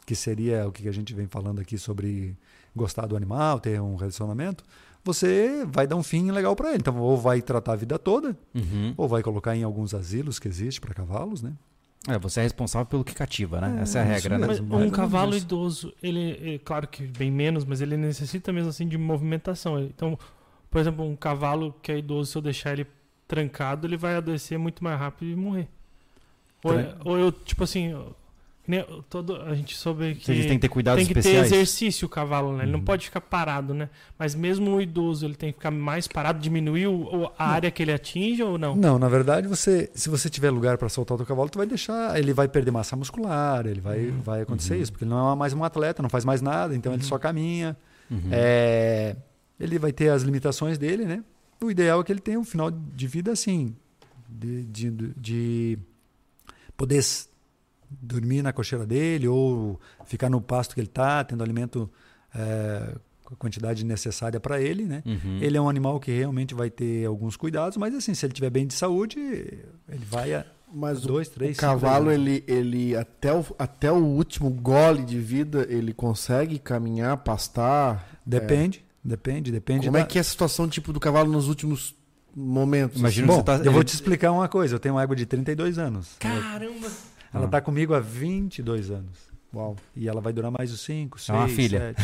que 0.06 0.15
seria 0.15 0.67
o 0.67 0.72
que 0.72 0.88
a 0.88 0.91
gente 0.91 1.13
vem 1.13 1.28
falando 1.28 1.60
aqui 1.62 1.78
sobre 1.78 2.36
gostar 2.76 3.06
do 3.06 3.15
animal, 3.15 3.60
ter 3.60 3.80
um 3.80 3.96
relacionamento, 3.96 4.63
você 5.04 5.65
vai 5.65 5.86
dar 5.88 5.96
um 5.96 6.04
fim 6.04 6.32
legal 6.32 6.56
para 6.56 6.70
ele. 6.70 6.80
Então, 6.80 6.98
ou 6.98 7.17
vai 7.17 7.41
tratar 7.41 7.74
a 7.74 7.76
vida 7.76 7.98
toda, 8.00 8.36
Uhum. 8.54 8.94
ou 8.98 9.08
vai 9.08 9.22
colocar 9.22 9.56
em 9.56 9.63
alguns 9.63 9.94
asilos 9.94 10.39
que 10.39 10.48
existe 10.48 10.80
para 10.82 10.94
cavalos, 10.94 11.41
né? 11.41 11.54
É, 12.08 12.17
você 12.17 12.39
é 12.39 12.44
responsável 12.44 12.88
pelo 12.88 13.04
que 13.04 13.13
cativa, 13.13 13.62
né? 13.62 13.78
É, 13.80 13.82
Essa 13.84 14.00
é 14.00 14.02
a 14.02 14.06
isso 14.06 14.13
regra, 14.28 14.38
né? 14.39 14.48
Mas 14.48 14.60
um 14.60 14.89
cavalo 14.89 15.36
idoso, 15.38 15.94
ele, 16.02 16.56
é, 16.56 16.58
claro 16.58 16.88
que 16.88 17.06
bem 17.06 17.30
menos, 17.30 17.63
mas 17.63 17.80
ele 17.80 17.96
necessita 17.96 18.52
mesmo 18.52 18.70
assim 18.70 18.88
de 18.88 18.98
movimentação. 18.98 19.80
Então, 19.80 20.17
por 20.70 20.82
exemplo, 20.82 21.06
um 21.06 21.15
cavalo 21.15 21.76
que 21.82 21.91
é 21.91 22.00
idoso, 22.00 22.32
se 22.32 22.38
eu 22.39 22.41
deixar 22.41 22.74
ele 22.74 22.88
trancado, 23.28 23.86
ele 23.86 23.98
vai 23.98 24.15
adoecer 24.15 24.58
muito 24.58 24.84
mais 24.84 25.00
rápido 25.00 25.30
e 25.30 25.36
morrer. 25.36 25.67
Ou, 26.63 26.74
Tran- 26.74 26.95
ou 27.06 27.17
eu, 27.17 27.32
tipo 27.32 27.63
assim, 27.63 27.93
todo, 29.10 29.36
a 29.41 29.54
gente 29.56 29.76
soube 29.76 30.15
que 30.15 30.26
Vocês 30.26 30.45
têm 30.45 30.58
que 30.58 30.62
ter 30.62 30.69
cuidados 30.69 31.00
tem 31.00 31.08
que 31.08 31.13
ter 31.13 31.19
especiais. 31.19 31.52
exercício 31.52 32.06
o 32.06 32.10
cavalo, 32.10 32.56
né? 32.56 32.63
Ele 32.63 32.71
não 32.71 32.80
Uhum. 32.80 32.86
pode 32.86 33.06
ficar 33.06 33.19
parado, 33.19 33.74
né? 33.74 33.89
Mas 34.17 34.34
mesmo 34.36 34.76
o 34.76 34.82
idoso, 34.82 35.26
ele 35.26 35.36
tem 35.36 35.52
que 35.52 35.58
ficar 35.58 35.71
mais 35.71 36.08
parado, 36.08 36.39
diminuir 36.39 36.88
o- 36.88 37.32
a 37.38 37.50
área 37.50 37.71
que 37.71 37.82
ele 37.82 37.91
atinge 37.91 38.41
ou 38.43 38.58
não? 38.58 38.76
Não, 38.76 38.97
na 39.00 39.10
verdade, 39.10 39.47
você, 39.47 39.89
se 39.93 40.08
você 40.10 40.30
tiver 40.30 40.52
lugar 40.52 40.78
para 40.78 40.88
soltar 40.88 41.15
o 41.15 41.17
teu 41.17 41.26
cavalo, 41.26 41.50
tu 41.50 41.58
vai 41.58 41.67
deixar, 41.67 42.17
ele 42.17 42.32
vai 42.34 42.47
perder 42.47 42.71
massa 42.71 42.95
muscular, 42.95 43.65
ele 43.65 43.82
vai, 43.82 44.06
Uhum. 44.06 44.21
vai 44.21 44.41
acontecer 44.41 44.76
Uhum. 44.76 44.82
isso, 44.82 44.91
porque 44.91 45.04
ele 45.04 45.12
não 45.12 45.32
é 45.34 45.36
mais 45.36 45.54
um 45.54 45.63
atleta, 45.63 46.02
não 46.02 46.10
faz 46.10 46.24
mais 46.24 46.41
nada, 46.41 46.76
então 46.76 46.93
ele 46.93 47.02
Uhum. 47.02 47.08
só 47.10 47.17
caminha. 47.17 47.76
Uhum. 48.10 48.30
É, 48.32 49.15
ele 49.60 49.80
vai 49.80 49.91
ter 49.91 50.10
as 50.10 50.21
limitações 50.21 50.78
dele, 50.78 51.06
né? 51.06 51.24
O 51.62 51.69
ideal 51.71 52.02
é 52.02 52.04
que 52.04 52.12
ele 52.12 52.19
tenha 52.21 52.39
um 52.39 52.43
final 52.45 52.69
de 52.71 53.08
vida 53.08 53.32
assim, 53.32 53.76
de, 54.30 54.63
de, 54.65 54.91
de 55.17 55.78
poder 56.77 57.03
dormir 57.89 58.41
na 58.41 58.53
cocheira 58.53 58.86
dele 58.86 59.27
ou 59.27 59.79
ficar 60.05 60.29
no 60.29 60.39
pasto 60.41 60.73
que 60.73 60.79
ele 60.81 60.88
está, 60.88 61.23
tendo 61.23 61.43
alimento 61.43 61.89
é, 62.34 62.95
com 63.25 63.34
a 63.34 63.38
quantidade 63.38 63.84
necessária 63.86 64.39
para 64.39 64.62
ele, 64.62 64.86
né? 64.86 65.03
Uhum. 65.05 65.39
Ele 65.41 65.57
é 65.57 65.62
um 65.62 65.67
animal 65.69 65.99
que 65.99 66.12
realmente 66.12 66.53
vai 66.55 66.69
ter 66.69 67.05
alguns 67.05 67.36
cuidados, 67.36 67.77
mas 67.77 67.93
assim, 67.93 68.13
se 68.13 68.25
ele 68.25 68.34
tiver 68.34 68.49
bem 68.49 68.65
de 68.65 68.73
saúde, 68.73 69.19
ele 69.19 70.05
vai 70.10 70.34
a 70.34 70.45
Mas 70.73 71.03
o, 71.03 71.07
dois, 71.07 71.27
o 71.27 71.31
três, 71.31 71.57
cinco 71.57 71.62
cavalo, 71.67 72.10
anos. 72.10 72.13
ele, 72.27 72.43
ele 72.47 72.95
até, 72.95 73.34
o, 73.34 73.45
até 73.60 73.91
o 73.91 73.97
último 73.97 74.49
gole 74.49 75.03
de 75.03 75.19
vida, 75.19 75.67
ele 75.69 75.93
consegue 75.93 76.57
caminhar, 76.60 77.17
pastar. 77.17 78.19
Depende, 78.25 78.86
depende, 79.03 79.51
depende. 79.51 79.86
Como 79.88 79.97
é 79.97 80.01
da- 80.01 80.05
que 80.07 80.17
é 80.17 80.21
a 80.21 80.23
situação 80.23 80.69
tipo 80.69 80.93
do 80.93 80.99
cavalo 80.99 81.29
nos 81.29 81.49
últimos 81.49 81.93
momentos? 82.36 83.00
Imagina 83.00 83.28
Bom, 83.28 83.36
você 83.38 83.44
tá- 83.44 83.58
eu 83.63 83.72
vou 83.72 83.84
te 83.84 83.94
explicar 83.94 84.32
uma 84.32 84.48
coisa. 84.48 84.76
Eu 84.76 84.80
tenho 84.80 84.96
uma 84.96 85.04
égua 85.04 85.15
de 85.15 85.26
32 85.26 85.78
anos. 85.78 86.15
Caramba! 86.20 86.88
Ela 87.34 87.46
está 87.46 87.62
comigo 87.62 87.94
há 87.94 88.00
22 88.00 88.91
anos. 88.91 89.32
Uau. 89.54 89.76
E 89.96 90.08
ela 90.08 90.22
vai 90.22 90.32
durar 90.32 90.50
mais 90.52 90.72
uns 90.72 90.82
5, 90.82 91.20
6, 91.20 91.30
É 91.30 91.39
uma 91.39 91.48
filha. 91.50 91.96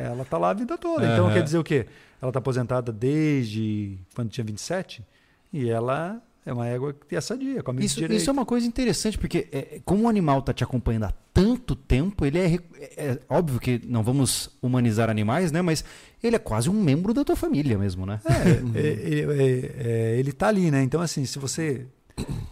É, 0.00 0.06
ela 0.06 0.24
tá 0.24 0.38
lá 0.38 0.50
a 0.50 0.54
vida 0.54 0.76
toda. 0.78 1.04
Então 1.06 1.26
Aham. 1.26 1.34
quer 1.34 1.42
dizer 1.42 1.58
o 1.58 1.64
quê? 1.64 1.86
Ela 2.20 2.32
tá 2.32 2.38
aposentada 2.38 2.90
desde 2.92 3.98
quando 4.14 4.30
tinha 4.30 4.44
27 4.44 5.04
e 5.52 5.68
ela 5.68 6.20
é 6.44 6.52
uma 6.52 6.66
égua 6.66 6.92
que 7.08 7.14
é 7.14 7.20
sadia, 7.20 7.62
come 7.62 7.84
Isso, 7.84 7.96
direito. 8.00 8.20
isso 8.20 8.28
é 8.28 8.32
uma 8.32 8.44
coisa 8.44 8.66
interessante, 8.66 9.16
porque 9.16 9.48
é, 9.52 9.80
como 9.84 10.04
o 10.04 10.08
animal 10.08 10.42
tá 10.42 10.52
te 10.52 10.64
acompanhando 10.64 11.04
há 11.04 11.12
tanto 11.32 11.74
tempo, 11.76 12.26
ele 12.26 12.38
é, 12.38 12.54
é- 12.54 12.60
é 12.96 13.18
óbvio 13.28 13.60
que 13.60 13.80
não 13.86 14.02
vamos 14.02 14.50
humanizar 14.60 15.08
animais, 15.08 15.52
né? 15.52 15.62
Mas 15.62 15.84
ele 16.22 16.36
é 16.36 16.38
quase 16.38 16.68
um 16.68 16.82
membro 16.82 17.14
da 17.14 17.24
tua 17.24 17.36
família 17.36 17.78
mesmo, 17.78 18.04
né? 18.04 18.20
É, 18.24 18.32
é, 18.78 18.82
é, 18.82 19.20
é, 19.20 19.72
é, 20.14 20.18
ele 20.18 20.32
tá 20.32 20.48
ali, 20.48 20.70
né? 20.70 20.82
Então, 20.82 21.00
assim, 21.00 21.24
se 21.24 21.38
você 21.38 21.86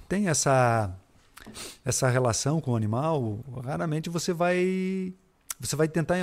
tem 0.08 0.28
essa, 0.28 0.96
essa 1.84 2.08
relação 2.08 2.60
com 2.60 2.72
o 2.72 2.76
animal, 2.76 3.40
raramente 3.64 4.08
você 4.08 4.32
vai. 4.32 5.12
Você 5.60 5.76
vai 5.76 5.86
tentar, 5.86 6.16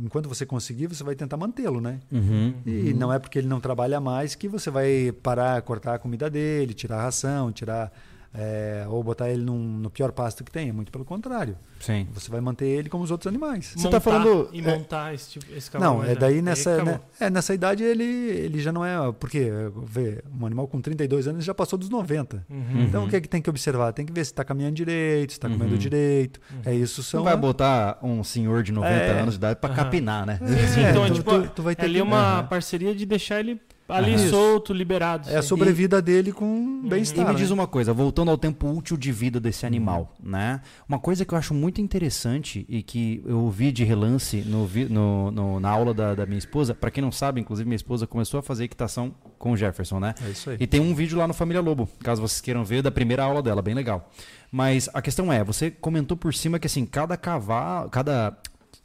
enquanto 0.00 0.28
você 0.28 0.46
conseguir, 0.46 0.86
você 0.86 1.02
vai 1.02 1.16
tentar 1.16 1.36
mantê-lo, 1.36 1.80
né? 1.80 1.98
Uhum. 2.10 2.54
E 2.64 2.94
não 2.94 3.12
é 3.12 3.18
porque 3.18 3.36
ele 3.36 3.48
não 3.48 3.58
trabalha 3.58 4.00
mais 4.00 4.36
que 4.36 4.46
você 4.46 4.70
vai 4.70 5.12
parar, 5.24 5.60
cortar 5.62 5.94
a 5.94 5.98
comida 5.98 6.30
dele, 6.30 6.72
tirar 6.72 6.98
a 6.98 7.02
ração, 7.02 7.50
tirar. 7.50 7.92
É, 8.38 8.84
ou 8.88 9.02
botar 9.02 9.30
ele 9.30 9.42
num- 9.42 9.78
no 9.78 9.90
pior 9.90 10.12
pasto 10.12 10.44
que 10.44 10.50
tem. 10.50 10.68
É 10.68 10.72
muito 10.72 10.92
pelo 10.92 11.04
contrário. 11.04 11.56
Sim. 11.80 12.06
Você 12.12 12.30
vai 12.30 12.40
manter 12.40 12.66
ele 12.66 12.88
como 12.88 13.02
os 13.04 13.10
outros 13.10 13.26
animais. 13.26 13.72
Você 13.76 13.88
tá 13.88 13.98
falando- 14.00 14.48
E 14.52 14.58
é- 14.60 14.62
montar 14.62 15.14
esse, 15.14 15.30
tipo, 15.32 15.46
esse 15.56 15.70
cavalo. 15.70 15.98
Não, 15.98 16.04
é 16.04 16.14
daí 16.14 16.36
aí 16.36 16.42
nessa, 16.42 16.82
né, 16.84 17.00
é, 17.20 17.30
nessa 17.30 17.54
idade 17.54 17.82
ele, 17.82 18.04
ele 18.04 18.60
já 18.60 18.70
não 18.72 18.84
é. 18.84 18.96
Porque, 19.12 19.50
vê, 19.84 20.22
um 20.38 20.44
animal 20.44 20.66
com 20.68 20.80
32 20.80 21.26
anos 21.28 21.44
já 21.44 21.54
passou 21.54 21.78
dos 21.78 21.88
90. 21.88 22.44
Uhum. 22.50 22.82
Então 22.82 23.02
Uhum. 23.02 23.06
o 23.06 23.10
que, 23.10 23.16
é 23.16 23.20
que 23.20 23.28
tem 23.28 23.40
que 23.40 23.48
observar? 23.48 23.92
Tem 23.92 24.04
que 24.04 24.12
ver 24.12 24.24
se 24.24 24.32
está 24.32 24.44
caminhando 24.44 24.74
direito, 24.74 25.30
se 25.32 25.38
está 25.38 25.48
comendo 25.48 25.72
Uhum. 25.72 25.78
direito. 25.78 26.40
Uhum. 26.50 26.60
É 26.66 26.74
isso 26.74 27.02
são. 27.02 27.20
Não 27.20 27.24
vai 27.24 27.36
botar 27.36 27.98
um 28.02 28.22
senhor 28.24 28.62
de 28.62 28.72
90 28.72 28.94
É. 28.94 29.20
anos 29.20 29.34
de 29.34 29.38
idade 29.38 29.60
pra 29.60 29.70
Aham. 29.70 29.76
capinar, 29.84 30.26
né? 30.26 30.38
É, 30.42 30.90
então 30.90 31.04
é 31.04 31.08
tu- 31.08 31.14
tipo, 31.14 31.30
tu- 31.42 31.48
tu 31.56 31.62
vai 31.62 31.74
ter 31.74 31.84
ali 31.84 31.94
que- 31.94 32.00
é 32.00 32.02
uma 32.02 32.42
parceria 32.42 32.94
de 32.94 33.06
deixar 33.06 33.40
ele 33.40 33.60
ali 33.88 34.14
Aham. 34.14 34.28
solto, 34.30 34.72
liberado. 34.72 35.28
É 35.30 35.36
a 35.36 35.42
sobrevida 35.42 36.00
dele 36.02 36.32
com 36.32 36.44
Uhum. 36.44 36.82
E 36.84 36.88
bem-estar. 36.88 37.28
me 37.28 37.34
diz 37.34 37.48
né? 37.50 37.54
uma 37.54 37.66
coisa, 37.66 37.92
voltando 37.92 38.30
ao 38.30 38.36
tempo 38.38 38.68
útil 38.68 38.96
de 38.96 39.10
vida 39.12 39.38
desse 39.40 39.64
animal, 39.66 40.14
né? 40.22 40.60
Uma 40.88 40.98
coisa 40.98 41.24
que 41.24 41.32
eu 41.34 41.38
acho 41.38 41.54
muito 41.54 41.80
interessante 41.80 42.64
e 42.68 42.82
que 42.82 43.22
eu 43.26 43.40
ouvi 43.40 43.70
de 43.72 43.84
relance 43.84 44.38
no, 44.42 44.66
vi- 44.66 44.86
no- 44.86 45.30
no- 45.30 45.60
na 45.60 45.70
aula 45.70 45.92
da, 45.94 46.14
da 46.14 46.26
minha 46.26 46.38
esposa, 46.38 46.74
pra 46.74 46.90
quem 46.90 47.02
não 47.02 47.12
sabe, 47.12 47.40
inclusive 47.40 47.66
minha 47.68 47.76
esposa 47.76 48.06
começou 48.06 48.38
a 48.40 48.42
fazer 48.42 48.64
equitação 48.64 49.14
com 49.38 49.52
o 49.52 49.56
Jefferson, 49.56 50.00
né? 50.00 50.14
É 50.24 50.30
isso 50.30 50.50
aí. 50.50 50.56
E 50.60 50.66
tem 50.66 50.80
um 50.80 50.94
vídeo 50.94 51.16
lá 51.18 51.26
no 51.28 51.34
Família 51.34 51.60
Lobo, 51.60 51.88
caso 52.02 52.20
vocês 52.20 52.40
queiram 52.40 52.64
ver, 52.64 52.82
da 52.82 52.90
primeira 52.90 53.22
aula 53.24 53.42
dela, 53.42 53.62
bem 53.62 53.74
legal. 53.74 54.10
Mas 54.50 54.88
a 54.94 55.02
questão 55.02 55.32
é, 55.32 55.42
você 55.44 55.70
comentou 55.70 56.16
por 56.16 56.32
cima 56.32 56.58
que 56.58 56.66
assim, 56.66 56.86
cada 56.86 57.16
cavalo, 57.16 57.90
cada 57.90 58.36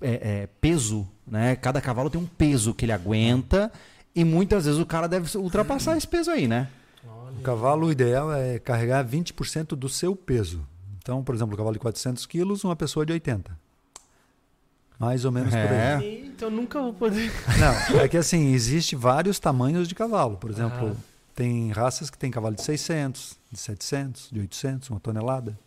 é, 0.01 0.41
é, 0.43 0.47
peso, 0.59 1.07
né? 1.27 1.55
Cada 1.55 1.79
cavalo 1.79 2.09
tem 2.09 2.19
um 2.19 2.25
peso 2.25 2.73
que 2.73 2.85
ele 2.85 2.91
aguenta 2.91 3.71
e 4.15 4.23
muitas 4.23 4.65
vezes 4.65 4.79
o 4.79 4.85
cara 4.85 5.07
deve 5.07 5.37
ultrapassar 5.37 5.97
esse 5.97 6.07
peso 6.07 6.29
aí, 6.31 6.47
né? 6.47 6.67
O 7.37 7.41
cavalo 7.41 7.87
o 7.87 7.91
ideal 7.91 8.31
é 8.33 8.59
carregar 8.59 9.03
20% 9.05 9.69
do 9.75 9.89
seu 9.89 10.15
peso. 10.15 10.65
Então, 10.99 11.23
por 11.23 11.33
exemplo, 11.33 11.53
o 11.55 11.57
cavalo 11.57 11.73
de 11.73 11.79
400 11.79 12.25
quilos, 12.25 12.63
uma 12.63 12.75
pessoa 12.75 13.05
de 13.05 13.13
80. 13.13 13.57
Mais 14.99 15.25
ou 15.25 15.31
menos 15.31 15.49
por 15.49 15.57
É. 15.57 15.95
aí. 15.95 16.25
Então 16.27 16.49
eu 16.49 16.55
nunca 16.55 16.79
vou 16.79 16.93
poder. 16.93 17.31
Não, 17.91 17.99
é 17.99 18.07
que 18.07 18.17
assim, 18.17 18.53
existe 18.53 18.95
vários 18.95 19.39
tamanhos 19.39 19.87
de 19.87 19.95
cavalo. 19.95 20.37
Por 20.37 20.51
exemplo, 20.51 20.95
Ah. 20.95 21.03
tem 21.33 21.71
raças 21.71 22.09
que 22.11 22.17
tem 22.17 22.29
cavalo 22.29 22.53
de 22.55 22.61
600, 22.61 23.35
de 23.51 23.57
700, 23.59 24.29
de 24.31 24.39
800, 24.39 24.89
uma 24.91 24.99
tonelada. 24.99 25.57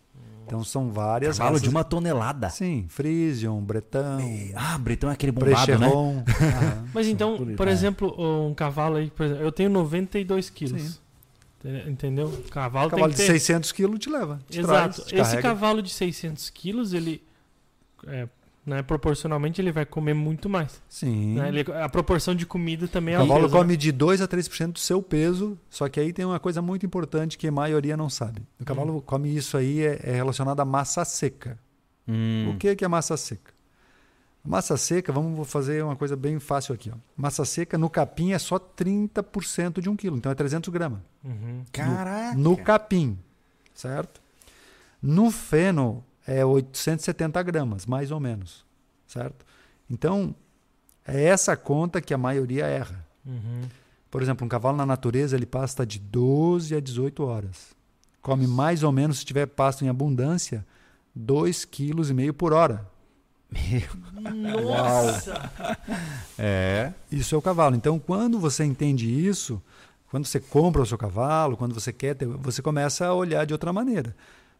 Então 0.47 0.63
são 0.63 0.91
várias 0.91 1.39
Cavalo 1.39 1.55
raças. 1.57 1.63
de 1.63 1.69
uma 1.69 1.83
tonelada. 1.85 2.51
Sim, 2.51 2.85
Frisian, 2.89 3.57
Bretão, 3.63 4.19
Ah, 4.55 4.77
Bretão 4.79 5.11
é 5.11 5.15
aquele 5.15 5.33
bombado, 5.33 5.55
né? 5.73 5.79
Precheron. 5.79 6.25
Aham. 6.29 6.89
Mas 6.93 7.07
então, 7.09 7.37
bonito. 7.39 7.57
por 7.57 7.67
É. 7.69 7.73
exemplo, 7.73 8.15
um 8.49 8.55
cavalo 8.55 8.97
aí, 8.97 9.11
por 9.11 9.25
exemplo, 9.27 9.43
eu 9.43 9.51
tenho 9.53 9.71
92 9.71 10.51
quilos. 10.51 11.01
Ente- 11.65 11.89
Entendeu? 11.89 12.27
O 12.27 12.51
cavalo, 12.51 12.91
cavalo 12.91 13.09
tem 13.15 13.25
de 13.25 13.33
ter... 13.33 13.39
600 13.41 13.73
quilos 13.73 13.99
te 13.99 14.11
leva. 14.11 14.39
Te 14.51 14.61
Exato. 14.61 14.95
traz, 14.97 15.09
te 15.09 15.15
Esse 15.15 15.31
carrega. 15.31 15.43
cavalo 15.43 15.83
de 15.83 15.89
600 15.91 16.51
quilos, 16.51 16.93
ele, 16.93 17.23
é, 18.07 18.29
né, 18.67 18.83
proporcionalmente, 18.83 19.61
ele 19.61 19.71
vai 19.73 19.85
comer 19.85 20.15
muito 20.15 20.49
mais. 20.49 20.81
Sim. 20.89 21.35
né? 21.35 21.49
Ele- 21.49 21.65
a 21.73 21.89
proporção 21.89 22.35
de 22.35 22.47
comida 22.47 22.89
também 22.89 23.15
O 23.15 23.19
é 23.19 23.21
cavalo 23.21 23.43
peso, 23.43 23.55
né? 23.55 23.61
come 23.61 23.77
de 23.77 23.93
2 23.93 24.21
a 24.23 24.29
3% 24.29 24.73
do 24.73 24.79
seu 24.79 25.03
peso, 25.03 25.59
só 25.69 25.89
que 25.89 26.01
aí 26.01 26.13
tem 26.13 26.25
uma 26.25 26.41
coisa 26.41 26.63
muito 26.63 26.85
importante 26.87 27.37
que 27.37 27.47
a 27.47 27.53
maioria 27.53 27.97
não 27.97 28.09
sabe. 28.09 28.43
O 28.61 28.65
cavalo 28.65 29.03
come 29.03 29.35
isso 29.37 29.57
aí 29.57 29.83
é, 29.83 30.01
é 30.03 30.13
relacionado 30.15 30.61
à 30.61 30.65
massa 30.65 31.05
seca. 31.05 31.59
Hum. 32.09 32.53
O 32.55 32.59
que, 32.59 32.75
que 32.77 32.85
é 32.85 32.89
massa 32.89 33.17
seca? 33.17 33.53
Massa 34.47 34.77
seca, 34.77 35.11
vamos 35.11 35.51
fazer 35.51 35.83
uma 35.83 35.97
coisa 35.97 36.15
bem 36.15 36.39
fácil 36.39 36.75
aqui. 36.75 36.91
Ó. 36.91 36.97
Massa 37.17 37.47
seca 37.47 37.79
no 37.79 37.89
capim 37.89 38.33
é 38.33 38.39
só 38.39 38.59
30% 38.59 39.81
de 39.81 39.89
um 39.89 39.97
quilo, 39.97 40.19
então 40.19 40.31
é 40.31 40.35
300 40.35 40.69
gramas. 40.71 41.01
Uhum. 41.25 41.65
Caraca. 41.73 42.37
No 42.37 42.55
capim, 42.57 43.19
certo? 43.75 44.21
No 45.03 45.31
feno 45.31 46.05
é 46.27 46.45
870 46.45 47.43
gramas, 47.43 47.87
mais 47.87 48.11
ou 48.11 48.21
menos, 48.21 48.65
certo? 49.07 49.45
Então, 49.91 50.35
é 51.07 51.25
essa 51.25 51.57
conta 51.57 52.01
que 52.01 52.15
a 52.15 52.19
maioria 52.19 52.67
erra. 52.67 53.05
Uhum. 53.25 53.63
Por 54.11 54.23
exemplo, 54.23 54.45
um 54.45 54.49
cavalo 54.49 54.77
na 54.77 54.87
natureza 54.87 55.37
ele 55.37 55.47
pasta 55.47 55.85
de 55.85 55.99
12 55.99 56.75
a 56.75 56.81
18 56.81 57.25
horas. 57.25 57.75
Come 58.23 58.47
mais 58.47 58.83
ou 58.83 58.93
menos, 58.93 59.19
se 59.19 59.25
tiver 59.25 59.47
pasto 59.47 59.85
em 59.85 59.89
abundância, 59.89 60.65
2,5 61.19 61.67
kg 61.67 62.33
por 62.33 62.53
hora. 62.53 62.89
Nossa! 64.65 65.51
É. 66.39 66.93
Isso 67.11 67.35
é 67.35 67.39
o 67.39 67.43
cavalo. 67.43 67.77
Então, 67.77 67.99
quando 67.99 68.39
você 68.39 68.65
entende 68.65 69.07
isso, 69.07 69.63
quando 70.11 70.27
você 70.27 70.41
compra 70.41 70.83
o 70.83 70.87
seu 70.87 70.97
cavalo, 70.97 71.57
quando 71.57 71.75
você 71.75 71.93
quer 71.93 72.15
ter, 72.15 72.27
você 72.27 72.63
começa 72.63 73.07
a 73.07 73.15
olhar 73.15 73.45
de 73.45 73.53
outra 73.53 73.73
maneira. 73.73 74.15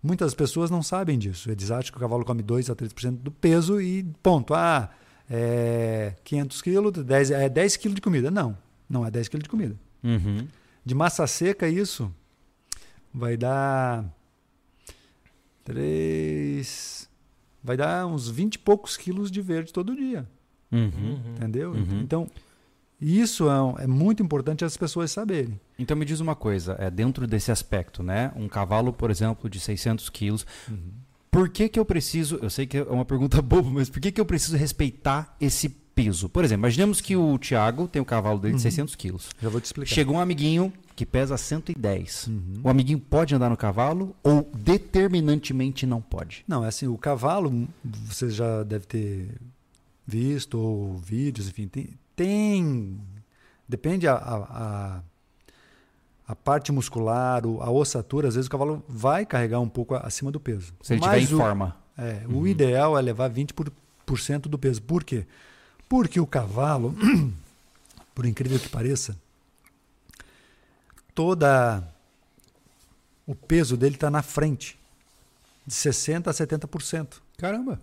Muitas 0.05 0.35
pessoas 0.35 0.71
não 0.71 0.83
sabem 0.83 1.19
disso. 1.19 1.51
Eles 1.51 1.71
acham 1.71 1.91
que 1.91 1.97
o 1.97 2.01
cavalo 2.01 2.27
come 2.27 2.43
2 2.43 2.69
a 2.69 2.77
3% 2.77 3.17
do 3.17 3.31
peso 3.31 3.81
e 3.81 4.05
ponto. 4.23 4.53
Ah, 4.53 4.91
é 5.31 6.15
500 6.23 6.61
quilos, 6.61 6.93
10, 6.93 7.31
é 7.31 7.49
10 7.49 7.77
quilos 7.79 7.95
de 7.95 8.03
comida. 8.03 8.31
Não, 8.31 8.55
não 8.87 9.07
é 9.07 9.11
10 9.11 9.29
quilos 9.29 9.45
de 9.45 9.49
comida. 9.49 9.75
Uhum. 10.03 10.47
De 10.85 10.95
massa 10.95 11.27
seca, 11.27 11.67
isso 11.67 12.15
vai 13.15 13.39
dar 13.39 14.05
3, 15.65 17.09
vai 17.63 17.79
dar 17.79 18.07
uns 18.07 18.29
20 18.29 18.57
e 18.57 18.59
poucos 18.59 18.99
quilos 18.99 19.31
de 19.31 19.41
verde 19.41 19.73
todo 19.73 19.97
dia. 19.97 20.29
Uhum. 20.71 21.19
Entendeu? 21.35 21.71
Uhum. 21.71 22.01
Então, 22.03 22.31
isso 23.01 23.49
é, 23.51 23.63
um- 23.63 23.79
é 23.79 23.87
muito 23.87 24.23
importante 24.23 24.65
as 24.65 24.77
pessoas 24.77 25.11
saberem. 25.11 25.59
Então 25.79 25.97
me 25.97 26.05
diz 26.05 26.21
uma 26.21 26.35
coisa, 26.35 26.77
é 26.79 26.91
dentro 26.91 27.27
desse 27.27 27.51
aspecto, 27.53 28.03
né? 28.03 28.33
Um 28.37 28.49
cavalo, 28.49 28.93
por 28.93 29.11
exemplo, 29.11 29.49
de 29.51 29.59
600 29.61 30.09
quilos, 30.09 30.47
por 31.31 31.49
que 31.49 31.69
que 31.69 31.79
eu 31.79 31.85
preciso, 31.85 32.39
eu 32.41 32.49
sei 32.51 32.67
que 32.67 32.79
é 32.79 32.83
uma 32.85 33.05
pergunta 33.05 33.41
boba, 33.43 33.69
mas 33.71 33.91
por 33.91 34.01
que 34.01 34.13
que 34.13 34.21
eu 34.21 34.25
preciso 34.27 34.57
respeitar 34.57 35.37
esse 35.41 35.69
peso? 35.69 36.29
Por 36.29 36.45
exemplo, 36.45 36.61
imaginemos 36.63 37.01
que 37.01 37.17
o 37.17 37.39
Thiago 37.39 37.87
tem 37.89 38.01
o 38.01 38.05
cavalo 38.05 38.39
dele 38.39 38.55
de 38.55 38.63
600 38.63 38.95
quilos. 38.95 39.29
Já 39.43 39.49
vou 39.49 39.61
te 39.61 39.65
explicar. 39.67 39.93
Chegou 39.95 40.15
um 40.17 40.21
amiguinho 40.21 40.73
que 40.97 41.05
pesa 41.05 41.37
110. 41.37 42.29
Uhum. 42.29 42.55
O 42.63 42.69
amiguinho 42.69 43.01
pode 43.01 43.35
andar 43.35 43.51
no 43.51 43.57
cavalo 43.57 44.15
ou 44.23 44.49
determinantemente 44.57 45.87
não 45.87 46.01
pode? 46.01 46.45
Não, 46.47 46.65
é 46.65 46.69
assim, 46.69 46.87
o 46.87 46.97
cavalo, 46.97 47.67
você 47.85 48.31
já 48.31 48.63
deve 48.63 48.87
ter 48.87 49.29
visto, 50.07 50.59
ou 50.59 50.97
vídeos, 50.97 51.49
enfim, 51.49 51.67
tem. 51.67 51.89
Tem- 52.17 53.01
depende 53.69 54.07
a, 54.09 54.15
a, 54.15 55.01
a, 56.29 56.35
parte 56.37 56.71
muscular, 56.73 57.47
o- 57.47 57.61
a 57.63 57.71
ossatura, 57.71 58.29
às 58.29 58.35
vezes 58.35 58.47
o 58.49 58.51
cavalo 58.51 58.85
vai 58.89 59.25
carregar 59.27 59.61
um 59.61 59.69
pouco 59.69 59.95
acima 59.95 60.31
do 60.31 60.39
peso. 60.41 60.73
Se 60.83 60.95
ele 60.95 61.01
Mas 61.01 61.23
estiver 61.23 61.33
em 61.33 61.35
o- 61.35 61.45
forma. 61.45 61.77
É, 61.97 62.23
o 62.29 62.47
ideal 62.47 62.99
é 62.99 63.03
levar 63.03 63.31
20% 63.31 63.53
por, 63.53 63.71
por 64.05 64.19
cento 64.19 64.49
do 64.49 64.59
peso. 64.59 64.83
Por 64.83 65.05
quê? 65.05 65.27
Porque 65.89 66.19
o 66.19 66.27
cavalo, 66.27 66.95
por 68.15 68.27
incrível 68.27 68.59
que 68.59 68.69
pareça, 68.69 69.17
toda 71.15 71.87
o 73.27 73.35
peso 73.35 73.77
dele 73.77 73.95
está 73.95 74.11
na 74.11 74.23
frente, 74.23 74.79
de 75.67 75.73
60 75.73 76.31
a 76.31 76.35
70%. 76.35 77.09
Caramba. 77.39 77.81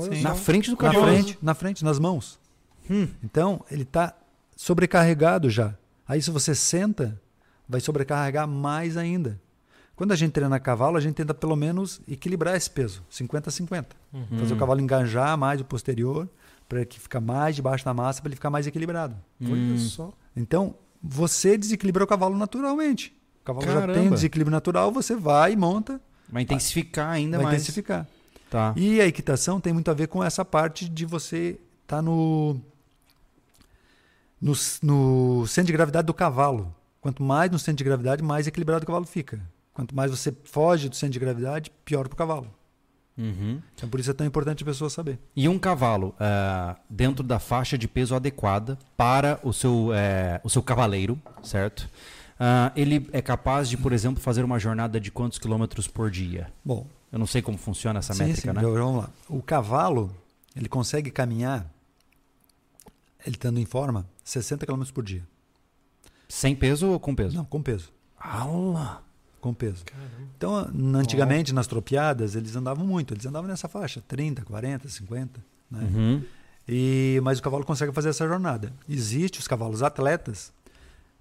Sim. 0.00 0.22
Na 0.22 0.34
frente 0.34 0.70
do 0.70 0.76
Na 0.76 0.82
cavalo. 0.92 1.06
frente, 1.06 1.38
na 1.42 1.54
frente, 1.54 1.84
nas 1.84 1.98
mãos. 1.98 2.38
Hum. 2.90 3.08
Então, 3.22 3.64
ele 3.70 3.82
está 3.82 4.14
sobrecarregado 4.56 5.48
já. 5.50 5.74
Aí, 6.08 6.20
se 6.22 6.30
você 6.30 6.54
senta, 6.54 7.20
vai 7.68 7.80
sobrecarregar 7.80 8.46
mais 8.48 8.96
ainda. 8.96 9.40
Quando 9.94 10.12
a 10.12 10.16
gente 10.16 10.32
treina 10.32 10.58
cavalo, 10.60 10.96
a 10.96 11.00
gente 11.00 11.14
tenta 11.14 11.32
pelo 11.32 11.56
menos 11.56 12.00
equilibrar 12.06 12.54
esse 12.54 12.70
peso, 12.70 13.02
50 13.08 13.48
a 13.48 13.52
50. 13.52 13.96
Fazer 14.38 14.54
o 14.54 14.56
cavalo 14.56 14.80
enganjar 14.80 15.36
mais 15.38 15.60
o 15.60 15.64
posterior, 15.64 16.28
para 16.68 16.84
que 16.84 16.98
fica 17.00 17.20
mais 17.20 17.56
debaixo 17.56 17.84
da 17.84 17.94
massa, 17.94 18.20
para 18.20 18.28
ele 18.28 18.36
ficar 18.36 18.50
mais 18.50 18.66
equilibrado. 18.66 19.16
Olha 19.42 19.54
Hum. 19.54 19.78
só. 19.78 20.12
Então, 20.36 20.74
você 21.02 21.56
desequilibra 21.56 22.04
o 22.04 22.06
cavalo 22.06 22.36
naturalmente. 22.36 23.16
O 23.42 23.44
cavalo 23.46 23.66
já 23.66 23.72
tem 23.72 23.80
Caramba. 23.86 24.06
um 24.10 24.14
desequilíbrio 24.14 24.52
natural, 24.52 24.92
você 24.92 25.14
vai 25.16 25.52
e 25.52 25.56
monta, 25.56 26.00
Vai 26.28 26.42
intensificar 26.42 27.10
ainda 27.10 27.36
vai 27.38 27.46
mais. 27.46 27.56
intensificar. 27.62 28.06
Tá. 28.50 28.72
E 28.76 29.00
a 29.00 29.06
equitação 29.06 29.60
tem 29.60 29.72
muito 29.72 29.90
a 29.90 29.94
ver 29.94 30.08
com 30.08 30.22
essa 30.22 30.44
parte 30.44 30.88
de 30.88 31.04
você 31.06 31.58
estar 31.82 32.02
no, 32.02 32.60
no 34.40 34.52
no 34.82 35.46
centro 35.46 35.66
de 35.66 35.72
gravidade 35.72 36.06
do 36.06 36.14
cavalo. 36.14 36.74
Quanto 37.00 37.22
mais 37.22 37.50
no 37.50 37.58
centro 37.58 37.78
de 37.78 37.84
gravidade, 37.84 38.22
mais 38.22 38.46
equilibrado 38.46 38.82
o 38.82 38.86
cavalo 38.86 39.06
fica. 39.06 39.40
Quanto 39.72 39.94
mais 39.94 40.10
você 40.10 40.34
foge 40.44 40.88
do 40.88 40.96
centro 40.96 41.12
de 41.12 41.18
gravidade, 41.18 41.70
pior 41.84 42.08
para 42.08 42.14
o 42.14 42.16
cavalo. 42.16 42.50
Uhum. 43.16 43.60
Então, 43.74 43.88
por 43.88 43.98
isso 43.98 44.10
é 44.10 44.14
tão 44.14 44.26
importante 44.26 44.62
a 44.62 44.66
pessoa 44.66 44.90
saber. 44.90 45.18
E 45.34 45.48
um 45.48 45.58
cavalo 45.58 46.14
ah, 46.20 46.76
dentro 46.88 47.22
da 47.22 47.38
faixa 47.38 47.78
de 47.78 47.88
peso 47.88 48.14
adequada 48.14 48.78
para 48.96 49.40
o 49.42 49.52
seu, 49.52 49.90
eh, 49.94 50.40
o 50.44 50.50
seu 50.50 50.62
cavaleiro, 50.62 51.18
certo? 51.42 51.88
Ah, 52.38 52.72
ele 52.76 53.08
é 53.12 53.22
capaz 53.22 53.68
de, 53.68 53.76
por 53.76 53.92
exemplo, 53.92 54.20
fazer 54.20 54.44
uma 54.44 54.58
jornada 54.58 55.00
de 55.00 55.10
quantos 55.10 55.38
quilômetros 55.38 55.88
por 55.88 56.10
dia? 56.10 56.52
Bom, 56.64 56.86
Eu 57.10 57.18
não 57.18 57.26
sei 57.26 57.40
como 57.40 57.56
funciona 57.56 58.00
essa 58.00 58.12
sim, 58.12 58.24
métrica, 58.24 58.48
sim, 58.50 58.54
né? 58.54 58.60
então, 58.60 58.74
vamos 58.74 59.04
lá. 59.04 59.10
O 59.28 59.40
cavalo, 59.40 60.14
ele 60.54 60.68
consegue 60.68 61.10
caminhar, 61.10 61.64
ele 63.24 63.36
estando 63.36 63.58
em 63.58 63.64
forma, 63.64 64.04
60 64.26 64.66
km 64.66 64.82
por 64.92 65.04
dia. 65.04 65.22
Sem 66.28 66.56
peso 66.56 66.88
ou 66.88 66.98
com 66.98 67.14
peso? 67.14 67.36
Não, 67.36 67.44
com 67.44 67.62
peso. 67.62 67.92
Aula! 68.18 69.04
Com 69.40 69.54
peso. 69.54 69.84
Então, 70.36 70.68
antigamente, 70.96 71.54
nas 71.54 71.68
tropiadas, 71.68 72.34
eles 72.34 72.56
andavam 72.56 72.84
muito. 72.84 73.14
Eles 73.14 73.24
andavam 73.24 73.48
nessa 73.48 73.68
faixa, 73.68 74.02
30, 74.08 74.44
40, 74.44 74.88
50. 74.88 75.44
Né? 75.70 75.80
Uhum. 75.80 76.24
E, 76.66 77.20
mas 77.22 77.38
o 77.38 77.42
cavalo 77.42 77.64
consegue 77.64 77.92
fazer 77.92 78.08
essa 78.08 78.26
jornada. 78.26 78.72
Existe 78.88 79.38
os 79.38 79.46
cavalos 79.46 79.84
atletas, 79.84 80.52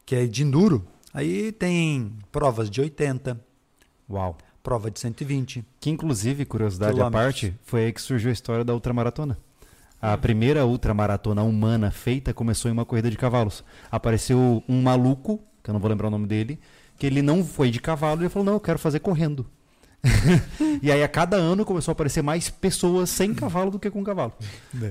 que 0.03 0.16
é 0.16 0.26
de 0.26 0.41
enduro. 0.41 0.84
Aí 1.14 1.51
tem 1.51 2.12
provas 2.32 2.72
de 2.72 2.82
80, 2.82 3.39
Uau. 4.10 4.36
prova 4.64 4.89
de 4.89 4.99
120. 4.99 5.64
Que 5.80 5.91
inclusive, 5.91 6.43
curiosidade 6.45 6.99
à 6.99 7.12
parte, 7.12 7.53
foi 7.62 7.86
aí 7.86 7.93
que 7.93 8.01
surgiu 8.01 8.32
a 8.32 8.34
história 8.34 8.66
da 8.66 8.74
ultramaratona. 8.74 9.38
A 10.14 10.18
primeira 10.18 10.66
ultramaratona 10.66 11.41
humana 11.43 11.91
feita 11.91 12.34
começou 12.34 12.70
em 12.70 12.74
uma 12.74 12.86
corrida 12.86 13.10
de 13.10 13.18
cavalos. 13.18 13.64
Apareceu 13.91 14.64
um 14.68 14.82
maluco, 14.82 15.41
que 15.64 15.70
eu 15.70 15.74
não 15.74 15.80
vou 15.80 15.89
lembrar 15.89 16.08
o 16.08 16.12
nome 16.12 16.28
dele, 16.28 16.60
que 16.97 17.06
ele 17.06 17.22
não 17.22 17.43
foi 17.43 17.72
de 17.72 17.80
cavalo, 17.80 18.22
ele 18.22 18.30
falou: 18.30 18.45
"Não, 18.45 18.53
eu 18.53 18.60
quero 18.60 18.78
fazer 18.80 18.99
correndo". 18.99 19.45
e 20.84 20.91
aí 20.91 21.01
a 21.03 21.08
cada 21.08 21.36
ano 21.36 21.66
começou 21.66 21.91
a 21.91 21.93
aparecer 21.93 22.22
mais 22.22 22.47
pessoas 22.49 23.10
sem 23.10 23.34
cavalo 23.34 23.72
do 23.72 23.80
que 23.80 23.89
com 23.89 24.03
cavalo. 24.03 24.34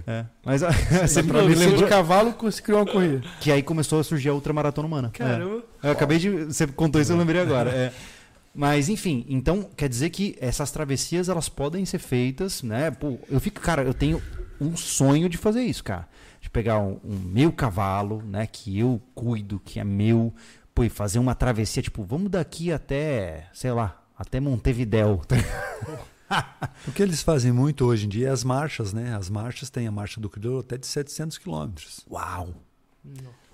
É. 0.07 0.25
Mas 0.45 0.63
a- 0.65 0.71
você 1.07 1.23
Pra 1.23 1.43
vencer 1.43 1.67
de 1.69 1.71
lembrou 1.71 1.89
cavalo, 1.89 2.35
se 2.51 2.61
criou 2.61 2.81
uma 2.81 2.87
corrida. 2.91 3.23
que 3.41 3.53
aí 3.53 3.63
começou 3.63 4.01
a 4.01 4.05
surgir 4.05 4.31
a 4.31 4.35
ultramaratona 4.35 4.89
humana. 4.89 5.11
Caramba. 5.13 5.63
É. 5.83 5.87
Eu 5.87 5.93
acabei 5.93 6.19
de. 6.19 6.31
Você 6.47 6.67
contou 6.67 7.01
isso, 7.01 7.13
eu 7.13 7.17
lembrei 7.17 7.41
agora. 7.41 7.71
É. 7.71 7.93
Mas, 8.53 8.89
enfim, 8.89 9.25
então 9.29 9.69
quer 9.77 9.89
dizer 9.89 10.11
que 10.11 10.37
essas 10.41 10.71
travessias 10.71 11.29
elas 11.29 11.49
podem 11.49 11.85
ser 11.85 11.99
feitas, 11.99 12.63
né? 12.63 12.91
Pô, 12.91 13.19
eu 13.29 13.41
fico, 13.41 13.61
cara, 13.61 13.83
eu 13.83 13.93
tenho 13.95 14.21
um 14.61 14.77
sonho 14.77 15.29
de 15.29 15.37
fazer 15.37 15.63
isso, 15.63 15.83
cara. 15.85 16.09
De 16.41 16.51
pegar 16.51 16.79
um, 16.79 17.01
um 17.05 17.19
meu 17.19 17.53
cavalo, 17.53 18.23
né? 18.23 18.47
Que 18.47 18.79
eu 18.79 19.01
cuido, 19.15 19.61
que 19.65 19.81
é 19.81 19.85
meu, 19.85 20.33
pô, 20.75 20.85
e 20.85 20.89
fazer 20.89 21.19
uma 21.19 21.35
travessia, 21.35 21.83
tipo, 21.83 22.03
vamos 22.05 22.31
daqui 22.31 22.73
até, 22.73 23.49
sei 23.53 23.73
lá, 23.73 24.03
até 24.17 24.41
Montevidéu. 24.41 25.23
O 26.89 26.93
que 26.93 27.03
eles 27.03 27.23
fazem 27.23 27.53
muito 27.53 27.85
hoje 27.85 28.07
em 28.07 28.09
dia 28.09 28.29
é 28.29 28.31
as 28.31 28.43
marchas, 28.43 28.93
né? 28.93 29.15
As 29.15 29.31
marchas 29.31 29.71
têm 29.71 29.87
a 29.87 29.93
marcha 29.93 30.21
do 30.21 30.29
crioulo 30.29 30.61
até 30.61 30.77
de 30.77 30.87
700 30.87 31.39
quilômetros. 31.39 32.05
Uau! 32.11 32.49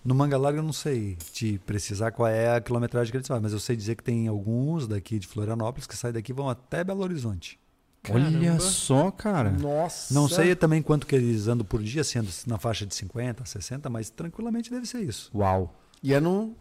No 0.03 0.15
Manga 0.15 0.39
Larga 0.39 0.61
eu 0.61 0.63
não 0.63 0.73
sei 0.73 1.17
te 1.33 1.59
precisar 1.67 2.11
qual 2.13 2.29
é 2.29 2.57
a 2.57 2.61
quilometragem 2.61 3.11
que 3.11 3.17
eles 3.19 3.27
fazem, 3.27 3.43
mas 3.43 3.53
eu 3.53 3.61
sei 3.61 3.77
dizer 3.77 3.97
que 3.97 4.03
tem 4.03 4.29
alguns 4.29 4.89
daqui 4.89 5.19
de 5.19 5.27
Florianópolis 5.27 5.87
que 5.87 5.97
saem 5.97 6.15
daqui 6.15 6.33
e 6.33 6.35
vão 6.35 6.49
até 6.49 6.83
Belo 6.83 7.03
Horizonte. 7.03 7.59
Olha 8.09 8.31
Caramba. 8.31 8.61
só, 8.61 9.11
cara. 9.11 9.51
Nossa. 9.51 10.15
Não 10.15 10.29
sei 10.29 10.55
também 10.57 10.81
quanto 10.81 11.07
que 11.07 11.15
eles 11.15 11.49
andam 11.49 11.67
por 11.67 11.83
dia, 11.83 12.03
sendo 12.03 12.29
na 12.47 12.59
faixa 12.59 12.87
de 12.87 12.95
50, 12.95 13.45
60, 13.45 13.91
mas 13.91 14.09
tranquilamente 14.09 14.71
deve 14.71 14.87
ser 14.87 15.01
isso. 15.01 15.31
Uau! 15.35 15.75
E 16.03 16.15
é 16.15 16.21
num 16.21 16.55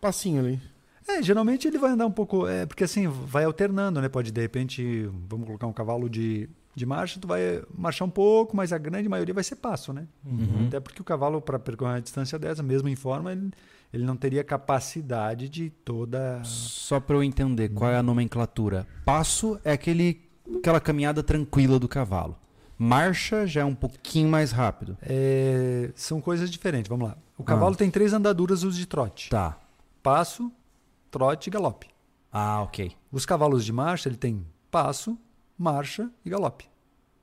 passinho 0.00 0.40
ali. 0.40 0.60
É, 1.08 1.22
geralmente 1.22 1.66
ele 1.66 1.78
vai 1.78 1.90
andar 1.90 2.06
um 2.06 2.10
pouco, 2.10 2.46
é, 2.46 2.66
porque 2.66 2.84
assim, 2.84 3.08
vai 3.08 3.44
alternando, 3.44 4.00
né? 4.00 4.08
Pode 4.08 4.30
de 4.30 4.40
repente, 4.40 5.08
vamos 5.28 5.46
colocar 5.46 5.66
um 5.66 5.72
cavalo 5.72 6.08
de, 6.08 6.48
de 6.74 6.86
marcha, 6.86 7.18
tu 7.18 7.26
vai 7.26 7.62
marchar 7.74 8.06
um 8.06 8.10
pouco, 8.10 8.56
mas 8.56 8.72
a 8.72 8.78
grande 8.78 9.08
maioria 9.08 9.34
vai 9.34 9.44
ser 9.44 9.56
passo, 9.56 9.92
né? 9.92 10.06
Uhum. 10.24 10.66
Até 10.68 10.78
porque 10.80 11.00
o 11.00 11.04
cavalo, 11.04 11.40
para 11.40 11.58
percorrer 11.58 11.94
uma 11.94 12.00
distância 12.00 12.38
dessa, 12.38 12.62
mesmo 12.62 12.88
em 12.88 12.94
forma, 12.94 13.32
ele, 13.32 13.50
ele 13.92 14.04
não 14.04 14.16
teria 14.16 14.44
capacidade 14.44 15.48
de 15.48 15.70
toda. 15.70 16.40
Só 16.44 17.00
para 17.00 17.16
eu 17.16 17.22
entender 17.22 17.68
qual 17.70 17.90
é 17.90 17.96
a 17.96 18.02
nomenclatura. 18.02 18.86
Passo 19.04 19.60
é 19.64 19.72
aquele, 19.72 20.20
aquela 20.58 20.80
caminhada 20.80 21.22
tranquila 21.22 21.78
do 21.78 21.88
cavalo. 21.88 22.36
Marcha 22.78 23.46
já 23.46 23.60
é 23.60 23.64
um 23.64 23.74
pouquinho 23.74 24.28
mais 24.28 24.50
rápido. 24.50 24.96
É, 25.02 25.90
são 25.94 26.20
coisas 26.20 26.50
diferentes, 26.50 26.88
vamos 26.88 27.08
lá. 27.08 27.16
O 27.38 27.44
cavalo 27.44 27.74
Ah. 27.74 27.76
tem 27.78 27.90
três 27.90 28.12
andaduras 28.12 28.62
os 28.64 28.76
de 28.76 28.86
trote: 28.86 29.28
Tá. 29.30 29.56
passo, 30.02 30.50
trote 31.10 31.48
e 31.48 31.50
galope. 31.52 31.88
Ah, 32.32 32.62
ok. 32.62 32.92
Os 33.10 33.24
cavalos 33.26 33.64
de 33.64 33.72
marcha, 33.72 34.08
ele 34.08 34.16
tem 34.16 34.44
passo, 34.70 35.16
marcha 35.58 36.10
e 36.24 36.30
galope. 36.30 36.64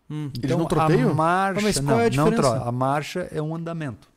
Hum. 0.09 0.31
Eles 0.41 0.57
não 0.57 0.65
troteiam? 0.65 1.11
A 1.11 1.13
marcha, 1.13 1.59
Ah, 1.59 1.63
mas 1.63 1.79
qual 1.79 1.85
não, 1.85 1.99
é 1.99 2.07
a 2.07 2.09
não 2.09 2.29
diferença? 2.29 2.63
A 2.63 2.71
marcha 2.71 3.19
é 3.31 3.41
um 3.41 3.55
andamento. 3.55 4.08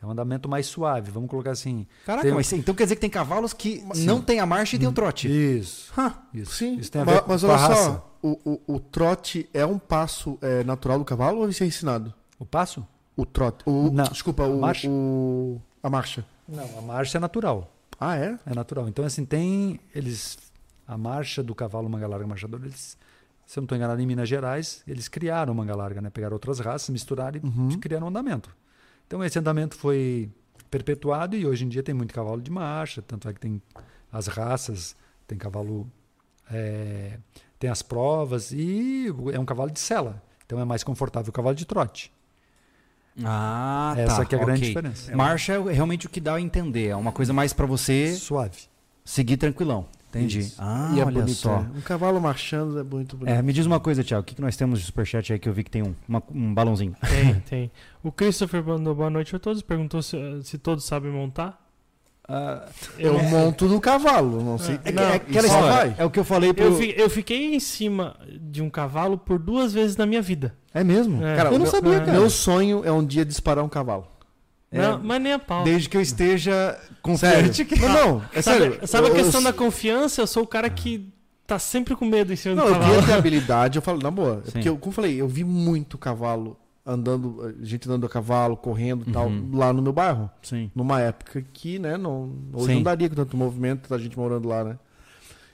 É 0.00 0.06
um 0.06 0.10
andamento 0.10 0.48
mais 0.48 0.66
suave, 0.66 1.10
vamos 1.10 1.28
colocar 1.28 1.50
assim. 1.50 1.86
Caraca, 2.06 2.24
Tem- 2.26 2.34
mas 2.34 2.52
então 2.52 2.72
quer 2.74 2.84
dizer 2.84 2.94
que 2.94 3.00
tem 3.00 3.10
cavalos 3.10 3.52
que 3.52 3.82
Sim. 3.94 4.06
não 4.06 4.20
tem 4.22 4.38
a 4.38 4.46
marcha 4.46 4.76
e 4.76 4.78
tem 4.78 4.86
o 4.88 4.92
trote. 4.92 5.26
Isso. 5.28 5.92
Hã. 5.98 6.14
Isso, 6.32 6.52
Sim, 6.54 6.76
isso 6.76 6.90
tem 6.92 7.02
a 7.02 7.04
ver 7.04 7.24
mas, 7.26 7.40
com 7.42 7.48
a 7.48 7.50
olha 7.50 7.56
raça. 7.58 7.84
só, 7.84 8.16
o, 8.22 8.60
o, 8.68 8.74
o 8.76 8.80
trote 8.80 9.48
é 9.52 9.66
um 9.66 9.76
passo 9.78 10.38
é, 10.40 10.62
natural 10.62 10.98
do 11.00 11.04
cavalo 11.04 11.38
ou 11.40 11.48
isso 11.48 11.64
é 11.64 11.66
ensinado? 11.66 12.14
O 12.38 12.46
passo? 12.46 12.86
O 13.16 13.26
trote. 13.26 13.64
O, 13.66 13.90
Não. 13.90 14.04
Desculpa, 14.04 14.44
o, 14.44 14.60
Marcha? 14.60 14.88
o- 14.88 15.60
a 15.82 15.90
marcha. 15.90 16.24
Não, 16.48 16.78
a 16.78 16.82
marcha 16.82 17.18
é 17.18 17.20
natural. 17.20 17.74
Ah, 17.98 18.16
é? 18.16 18.38
É 18.46 18.54
natural. 18.54 18.88
Então, 18.88 19.04
assim, 19.04 19.24
tem. 19.24 19.80
Eles. 19.92 20.38
A 20.86 20.96
marcha 20.96 21.42
do 21.42 21.52
cavalo 21.56 21.90
manga 21.90 22.06
larga 22.06 22.24
marchador, 22.26 22.60
eles. 22.62 22.96
Se 23.44 23.58
eu 23.58 23.62
não 23.62 23.64
estou 23.64 23.76
enganado, 23.76 24.00
em 24.00 24.06
Minas 24.06 24.28
Gerais, 24.28 24.82
eles 24.86 25.08
criaram 25.08 25.52
manga 25.54 25.74
larga, 25.74 26.00
né? 26.00 26.08
Pegaram 26.10 26.34
outras 26.34 26.60
raças, 26.60 26.88
misturaram 26.90 27.40
e 27.42 27.44
Uhum. 27.46 27.80
criaram 27.80 28.06
um 28.06 28.10
andamento. 28.10 28.54
Então, 29.08 29.24
esse 29.24 29.36
andamento 29.38 29.74
foi 29.74 30.30
perpetuado 30.70 31.34
e 31.34 31.44
hoje 31.44 31.64
em 31.64 31.68
dia 31.68 31.82
tem 31.82 31.94
muito 31.94 32.14
cavalo 32.14 32.40
de 32.40 32.50
marcha, 32.50 33.02
tanto 33.02 33.28
é 33.28 33.32
que 33.32 33.40
tem 33.40 33.60
as 34.12 34.28
raças, 34.28 34.94
tem 35.26 35.36
cavalo. 35.36 35.90
é, 36.50 37.18
tem 37.58 37.68
as 37.68 37.82
provas 37.82 38.52
e 38.52 39.06
é 39.32 39.38
um 39.38 39.44
cavalo 39.44 39.70
de 39.70 39.80
sela. 39.80 40.22
Então 40.46 40.60
é 40.60 40.64
mais 40.64 40.84
confortável 40.84 41.30
o 41.30 41.32
cavalo 41.32 41.56
de 41.56 41.66
trote. 41.66 42.12
Ah, 43.24 43.92
tá. 43.96 44.02
Essa 44.02 44.24
que 44.24 44.34
é 44.34 44.38
a 44.38 44.44
grande 44.44 44.60
ok. 44.60 44.68
diferença. 44.68 45.16
Marcha 45.16 45.54
é 45.54 45.72
realmente 45.72 46.06
o 46.06 46.10
que 46.10 46.20
dá 46.20 46.34
a 46.34 46.40
entender. 46.40 46.88
É 46.88 46.96
uma 46.96 47.10
coisa 47.10 47.32
mais 47.32 47.52
pra 47.52 47.66
você 47.66 48.14
Suave. 48.14 48.68
seguir 49.04 49.36
tranquilão. 49.36 49.88
Entendi. 50.10 50.38
Isso. 50.40 50.56
Ah, 50.58 50.92
e 50.94 51.00
é 51.00 51.04
olha 51.04 51.20
bonito, 51.20 51.36
só. 51.36 51.60
né? 51.60 51.70
Um 51.76 51.80
cavalo 51.82 52.20
marchando 52.20 52.78
é 52.78 52.82
muito 52.82 53.16
bonito. 53.16 53.34
É, 53.34 53.42
me 53.42 53.52
diz 53.52 53.66
uma 53.66 53.78
coisa, 53.78 54.02
Thiago. 54.02 54.22
O 54.22 54.24
que, 54.24 54.34
que 54.34 54.40
nós 54.40 54.56
temos 54.56 54.80
de 54.80 54.86
superchat 54.86 55.32
aí 55.32 55.38
que 55.38 55.48
eu 55.48 55.52
vi 55.52 55.62
que 55.64 55.70
tem 55.70 55.82
um, 55.82 55.94
uma- 56.08 56.22
um 56.34 56.54
balãozinho? 56.54 56.94
Tem, 57.08 57.34
tem. 57.48 57.70
O 58.02 58.10
Christopher 58.10 58.64
mandou 58.64 58.94
boa 58.94 59.10
noite 59.10 59.36
a 59.36 59.38
todos. 59.38 59.60
Perguntou 59.62 60.00
se, 60.02 60.16
se 60.44 60.56
todos 60.58 60.84
sabem 60.84 61.10
montar. 61.12 61.62
Eu 62.98 63.18
monto 63.22 63.66
no 63.66 63.80
cavalo, 63.80 64.42
não 64.44 64.58
sei. 64.58 64.74
É, 64.84 64.88
É, 64.90 64.92
não, 64.92 65.02
é 65.02 65.14
aquela 65.14 65.46
história. 65.46 65.94
É 65.98 66.04
o 66.04 66.10
que 66.10 66.18
eu 66.18 66.24
falei 66.24 66.52
pro... 66.52 66.64
Eu, 66.64 66.74
fi- 66.76 66.94
eu 66.96 67.08
fiquei 67.08 67.54
em 67.54 67.60
cima 67.60 68.16
de 68.40 68.62
um 68.62 68.68
cavalo 68.68 69.16
por 69.16 69.38
duas 69.38 69.72
vezes 69.72 69.96
na 69.96 70.04
minha 70.04 70.20
vida. 70.20 70.54
É 70.74 70.84
mesmo? 70.84 71.24
É. 71.24 71.36
Cara, 71.36 71.48
eu 71.48 71.52
não 71.52 71.60
meu- 71.60 71.66
sabia, 71.70 71.94
é. 71.94 72.00
cara. 72.00 72.12
Meu 72.12 72.28
sonho 72.28 72.82
é 72.84 72.92
um 72.92 73.04
dia 73.04 73.24
disparar 73.24 73.64
um 73.64 73.68
cavalo. 73.68 74.06
É, 74.70 74.78
Não, 74.82 75.02
mas 75.02 75.22
nem 75.22 75.32
a 75.32 75.38
pau. 75.38 75.64
Desde 75.64 75.88
que 75.88 75.96
eu 75.96 76.00
esteja 76.00 76.78
confiante 77.00 77.64
que... 77.64 77.80
Não, 77.80 77.88
não, 78.18 78.24
é 78.34 78.42
sabe 78.42 78.58
sério. 78.60 78.86
sabe 78.86 79.06
Eu- 79.08 79.12
a 79.14 79.16
eu- 79.18 79.22
questão 79.24 79.42
da 79.42 79.52
confiança? 79.52 80.20
Eu 80.20 80.26
sou 80.26 80.42
o 80.42 80.46
cara 80.46 80.68
que 80.68 81.10
tá 81.46 81.58
sempre 81.58 81.96
com 81.96 82.04
medo 82.04 82.32
em 82.32 82.36
cima 82.36 82.54
Não, 82.54 82.64
do 82.64 82.68
eu 82.70 82.74
cavalo. 82.74 82.92
queria 82.92 83.06
ter 83.06 83.12
habilidade, 83.18 83.78
eu 83.78 83.82
falo, 83.82 83.98
na 84.02 84.10
boa. 84.10 84.42
É 84.42 84.46
Sim. 84.46 84.52
porque, 84.52 84.68
eu, 84.68 84.76
como 84.76 84.90
eu 84.90 84.94
falei, 84.94 85.18
eu 85.20 85.26
vi 85.26 85.42
muito 85.44 85.96
cavalo 85.96 86.58
andando, 86.84 87.54
gente 87.62 87.88
andando 87.88 88.04
a 88.06 88.08
cavalo, 88.10 88.56
correndo 88.56 89.04
e 89.08 89.12
tal, 89.12 89.26
Uhum. 89.28 89.50
lá 89.54 89.72
no 89.72 89.80
meu 89.80 89.92
bairro. 89.92 90.30
Sim. 90.42 90.70
Numa 90.74 91.00
época 91.00 91.42
que, 91.52 91.78
né, 91.78 91.96
não, 91.96 92.32
hoje 92.52 92.66
Sim. 92.66 92.74
não 92.76 92.82
daria 92.82 93.08
com 93.08 93.14
tanto 93.14 93.36
movimento, 93.36 93.88
tanta 93.88 93.98
gente 94.02 94.18
morando 94.18 94.48
lá, 94.48 94.64
né? 94.64 94.78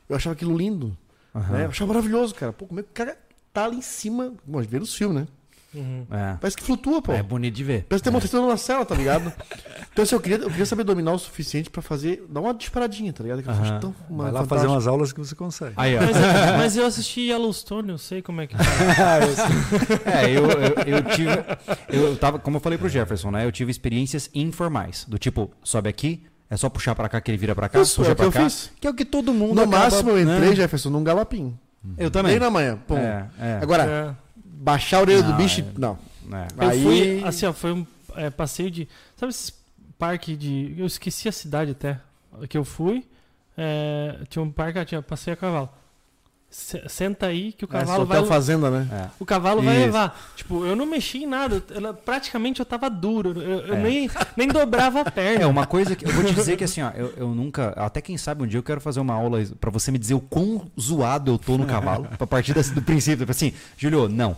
Eu 0.08 0.16
achava 0.16 0.32
aquilo 0.34 0.56
lindo, 0.56 0.96
Aham. 1.34 1.52
né? 1.52 1.64
Eu 1.66 1.68
achava 1.70 1.92
maravilhoso, 1.92 2.34
cara. 2.34 2.52
Pô, 2.52 2.66
como 2.66 2.80
é 2.80 2.82
que 2.82 2.88
o 2.90 2.92
cara 2.92 3.16
tá 3.52 3.64
ali 3.64 3.76
em 3.76 3.82
cima? 3.82 4.32
Bom, 4.44 4.58
a 4.58 4.62
gente 4.62 4.70
vê 4.70 4.78
nos 4.80 4.94
filmes, 4.94 5.22
né? 5.22 5.28
Uhum. 5.74 6.06
É. 6.10 6.36
Parece 6.40 6.56
que 6.56 6.62
flutua, 6.62 7.02
pô. 7.02 7.12
É 7.12 7.22
bonito 7.22 7.54
de 7.54 7.64
ver. 7.64 7.84
Parece 7.88 8.02
que 8.02 8.08
tem 8.08 8.14
uma 8.14 8.20
testando 8.20 8.46
na 8.48 8.56
cela, 8.56 8.84
tá 8.84 8.94
ligado? 8.94 9.32
então, 9.92 10.02
assim, 10.02 10.14
eu 10.14 10.20
queria, 10.20 10.38
eu 10.38 10.48
queria 10.50 10.66
saber 10.66 10.84
dominar 10.84 11.12
o 11.12 11.18
suficiente 11.18 11.68
pra 11.70 11.82
fazer, 11.82 12.24
dar 12.28 12.40
uma 12.40 12.54
disparadinha, 12.54 13.12
tá 13.12 13.22
ligado? 13.22 13.42
Que 13.42 13.48
eu 13.48 13.52
acho 13.52 13.80
tão 13.80 13.94
uma, 14.08 14.24
Vai 14.24 14.32
lá 14.32 14.40
fantástico. 14.40 14.48
fazer 14.48 14.66
umas 14.66 14.86
aulas 14.86 15.12
que 15.12 15.18
você 15.18 15.34
consegue. 15.34 15.72
Aí, 15.76 15.96
ó. 15.96 16.00
Mas, 16.00 16.16
mas 16.58 16.76
eu 16.76 16.86
assisti 16.86 17.22
Yellowstone, 17.22 17.90
eu 17.90 17.98
sei 17.98 18.22
como 18.22 18.40
é 18.40 18.46
que 18.46 18.54
É, 20.04 20.30
eu, 20.30 20.44
eu, 20.46 20.96
eu 20.96 21.02
tive. 21.04 21.30
Eu 21.88 22.16
tava, 22.16 22.38
como 22.38 22.56
eu 22.56 22.60
falei 22.60 22.78
pro 22.78 22.88
Jefferson, 22.88 23.30
né? 23.30 23.44
Eu 23.44 23.52
tive 23.52 23.70
experiências 23.70 24.30
informais. 24.34 25.04
Do 25.08 25.18
tipo, 25.18 25.50
sobe 25.62 25.88
aqui, 25.88 26.22
é 26.50 26.56
só 26.56 26.68
puxar 26.68 26.94
pra 26.94 27.08
cá 27.08 27.20
que 27.20 27.30
ele 27.30 27.38
vira 27.38 27.54
pra 27.54 27.68
cá, 27.68 27.80
Isso, 27.80 27.96
puxa 27.96 28.10
é 28.10 28.12
o 28.12 28.14
que 28.14 28.16
pra 28.16 28.26
eu 28.26 28.32
cá. 28.32 28.44
fiz. 28.44 28.70
Que 28.80 28.86
é 28.86 28.90
o 28.90 28.94
que 28.94 29.04
todo 29.04 29.32
mundo 29.32 29.54
No 29.54 29.62
acaba, 29.62 29.78
máximo, 29.78 30.10
eu 30.10 30.24
né? 30.24 30.36
entrei, 30.36 30.54
Jefferson, 30.56 30.90
num 30.90 31.02
galapim. 31.04 31.58
Eu 31.98 32.10
também. 32.10 32.32
Bem 32.32 32.40
na 32.40 32.50
manhã, 32.50 32.78
pum. 32.86 32.96
É, 32.96 33.26
é, 33.38 33.58
Agora, 33.60 33.84
É. 33.84 34.23
baixar 34.64 34.98
a 34.98 35.00
orelha 35.02 35.22
do 35.22 35.28
Não, 35.30 35.36
bicho, 35.36 35.60
é- 35.60 35.78
não. 35.78 35.98
é. 36.32 36.46
Eu 36.64 36.68
Aí- 36.70 36.82
fui, 36.82 37.24
assim, 37.24 37.46
ó, 37.46 37.52
foi 37.52 37.72
um 37.72 37.86
é, 38.16 38.30
passeio 38.30 38.70
de. 38.70 38.88
Sabe 39.16 39.30
esses 39.30 39.52
parques 39.98 40.38
de. 40.38 40.74
Eu 40.78 40.86
esqueci 40.86 41.28
a 41.28 41.32
cidade 41.32 41.72
até. 41.72 42.00
Que 42.48 42.56
eu 42.58 42.64
fui. 42.64 43.04
é, 43.56 44.18
tinha 44.28 44.42
um 44.42 44.50
parque, 44.50 44.78
ah, 44.80 44.84
tinha 44.84 45.00
passeio 45.02 45.34
a 45.34 45.36
cavalo. 45.36 45.68
Se- 46.56 46.88
Senta 46.88 47.26
aí 47.26 47.52
que 47.52 47.64
o 47.64 47.66
É, 47.66 47.68
cavalo 47.68 47.98
só 48.02 48.04
vai. 48.04 48.18
hotel 48.18 48.28
fazenda, 48.28 48.70
né? 48.70 48.88
É. 48.92 49.10
O 49.18 49.26
cavalo 49.26 49.60
vai 49.60 49.74
Isso. 49.74 49.86
levar. 49.86 50.32
Tipo, 50.36 50.64
eu 50.64 50.76
não 50.76 50.86
mexi 50.86 51.24
em 51.24 51.26
nada. 51.26 51.60
Ela- 51.74 51.92
praticamente 51.92 52.60
eu 52.60 52.64
tava 52.64 52.88
duro. 52.88 53.30
Eu, 53.42 53.60
eu 53.66 53.74
É. 53.74 53.82
nem, 53.82 54.08
nem 54.36 54.46
dobrava 54.46 55.00
a 55.00 55.10
perna. 55.10 55.42
É, 55.42 55.46
uma 55.48 55.66
coisa 55.66 55.96
que 55.96 56.06
eu 56.06 56.12
vou 56.12 56.22
te 56.22 56.32
dizer 56.32 56.56
que 56.56 56.62
assim, 56.62 56.80
ó, 56.80 56.90
eu, 56.90 57.12
eu 57.16 57.28
nunca, 57.34 57.70
até 57.70 58.00
quem 58.00 58.16
sabe 58.16 58.44
um 58.44 58.46
dia 58.46 58.58
eu 58.58 58.62
quero 58.62 58.80
fazer 58.80 59.00
uma 59.00 59.14
aula 59.14 59.42
pra 59.60 59.68
você 59.68 59.90
me 59.90 59.98
dizer 59.98 60.14
o 60.14 60.20
quão 60.20 60.70
zoado 60.80 61.32
eu 61.32 61.38
tô 61.38 61.58
no 61.58 61.66
cavalo, 61.66 62.06
pra 62.16 62.26
partir 62.26 62.54
desse- 62.54 62.72
do 62.72 62.80
princípio, 62.82 63.26
assim, 63.28 63.52
Julio, 63.76 64.08
não. 64.08 64.36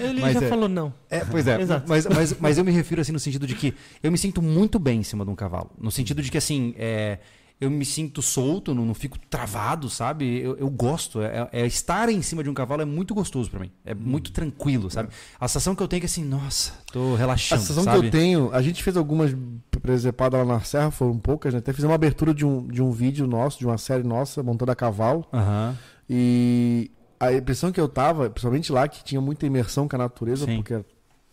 Ele 0.00 0.20
Mas 0.20 0.34
já 0.34 0.42
é- 0.42 0.48
falou 0.48 0.68
não. 0.68 0.92
É, 1.08 1.20
pois 1.20 1.46
é, 1.46 1.60
Exato. 1.60 1.84
mas, 1.88 2.04
mas, 2.06 2.36
mas 2.40 2.58
eu 2.58 2.64
me 2.64 2.72
refiro 2.72 3.00
assim 3.00 3.12
no 3.12 3.20
sentido 3.20 3.46
de 3.46 3.54
que 3.54 3.72
eu 4.02 4.10
me 4.10 4.18
sinto 4.18 4.42
muito 4.42 4.76
bem 4.78 4.98
em 4.98 5.04
cima 5.04 5.24
de 5.24 5.30
um 5.30 5.36
cavalo, 5.36 5.70
no 5.80 5.90
sentido 5.92 6.20
de 6.20 6.30
que 6.32 6.38
assim, 6.38 6.74
é, 6.76 7.18
eu 7.62 7.70
me 7.70 7.84
sinto 7.84 8.20
solto, 8.20 8.74
não, 8.74 8.84
não 8.84 8.94
fico 8.94 9.16
travado, 9.30 9.88
sabe? 9.88 10.40
Eu, 10.40 10.56
eu 10.56 10.68
gosto, 10.68 11.22
é, 11.22 11.48
é- 11.52 11.66
estar 11.66 12.08
em 12.08 12.20
cima 12.20 12.42
de 12.42 12.50
um 12.50 12.54
cavalo 12.54 12.82
é 12.82 12.84
muito 12.84 13.14
gostoso 13.14 13.50
pra 13.50 13.60
mim, 13.60 13.70
é 13.84 13.94
muito 13.94 14.32
tranquilo, 14.32 14.90
sabe? 14.90 15.10
A 15.38 15.46
sensação 15.46 15.74
que 15.74 15.82
eu 15.82 15.86
tenho 15.88 15.98
é 15.98 16.00
que 16.00 16.06
assim, 16.06 16.24
nossa, 16.24 16.72
tô 16.92 17.14
A 17.14 17.18
relaxando, 17.18 17.62
sensação 17.62 17.84
sabe? 17.84 18.00
que 18.00 18.06
eu 18.06 18.10
tenho, 18.10 18.50
a 18.52 18.60
gente 18.60 18.82
fez 18.82 18.96
algumas 18.96 19.34
presepadas 19.80 20.40
lá 20.46 20.54
na 20.54 20.60
Serra, 20.60 20.90
foram 20.90 21.16
poucas, 21.18 21.52
né? 21.54 21.58
Até 21.60 21.72
fizemos 21.72 21.90
uma 21.90 21.94
abertura 21.94 22.34
de 22.34 22.44
um, 22.44 22.66
de 22.66 22.82
um 22.82 22.90
vídeo 22.90 23.26
nosso, 23.26 23.58
de 23.58 23.66
uma 23.66 23.78
série 23.78 24.02
nossa, 24.02 24.42
montando 24.42 24.72
a 24.72 24.74
cavalo. 24.76 25.24
Aham. 25.32 25.76
E 26.08 26.90
a 27.18 27.32
impressão 27.32 27.70
que 27.72 27.80
eu 27.80 27.88
tava, 27.88 28.28
principalmente 28.28 28.72
lá, 28.72 28.86
que 28.88 29.02
tinha 29.04 29.20
muita 29.20 29.46
imersão 29.46 29.86
com 29.88 29.96
a 29.96 29.98
natureza, 29.98 30.44
Sim. 30.46 30.56
porque 30.56 30.74
era 30.74 30.84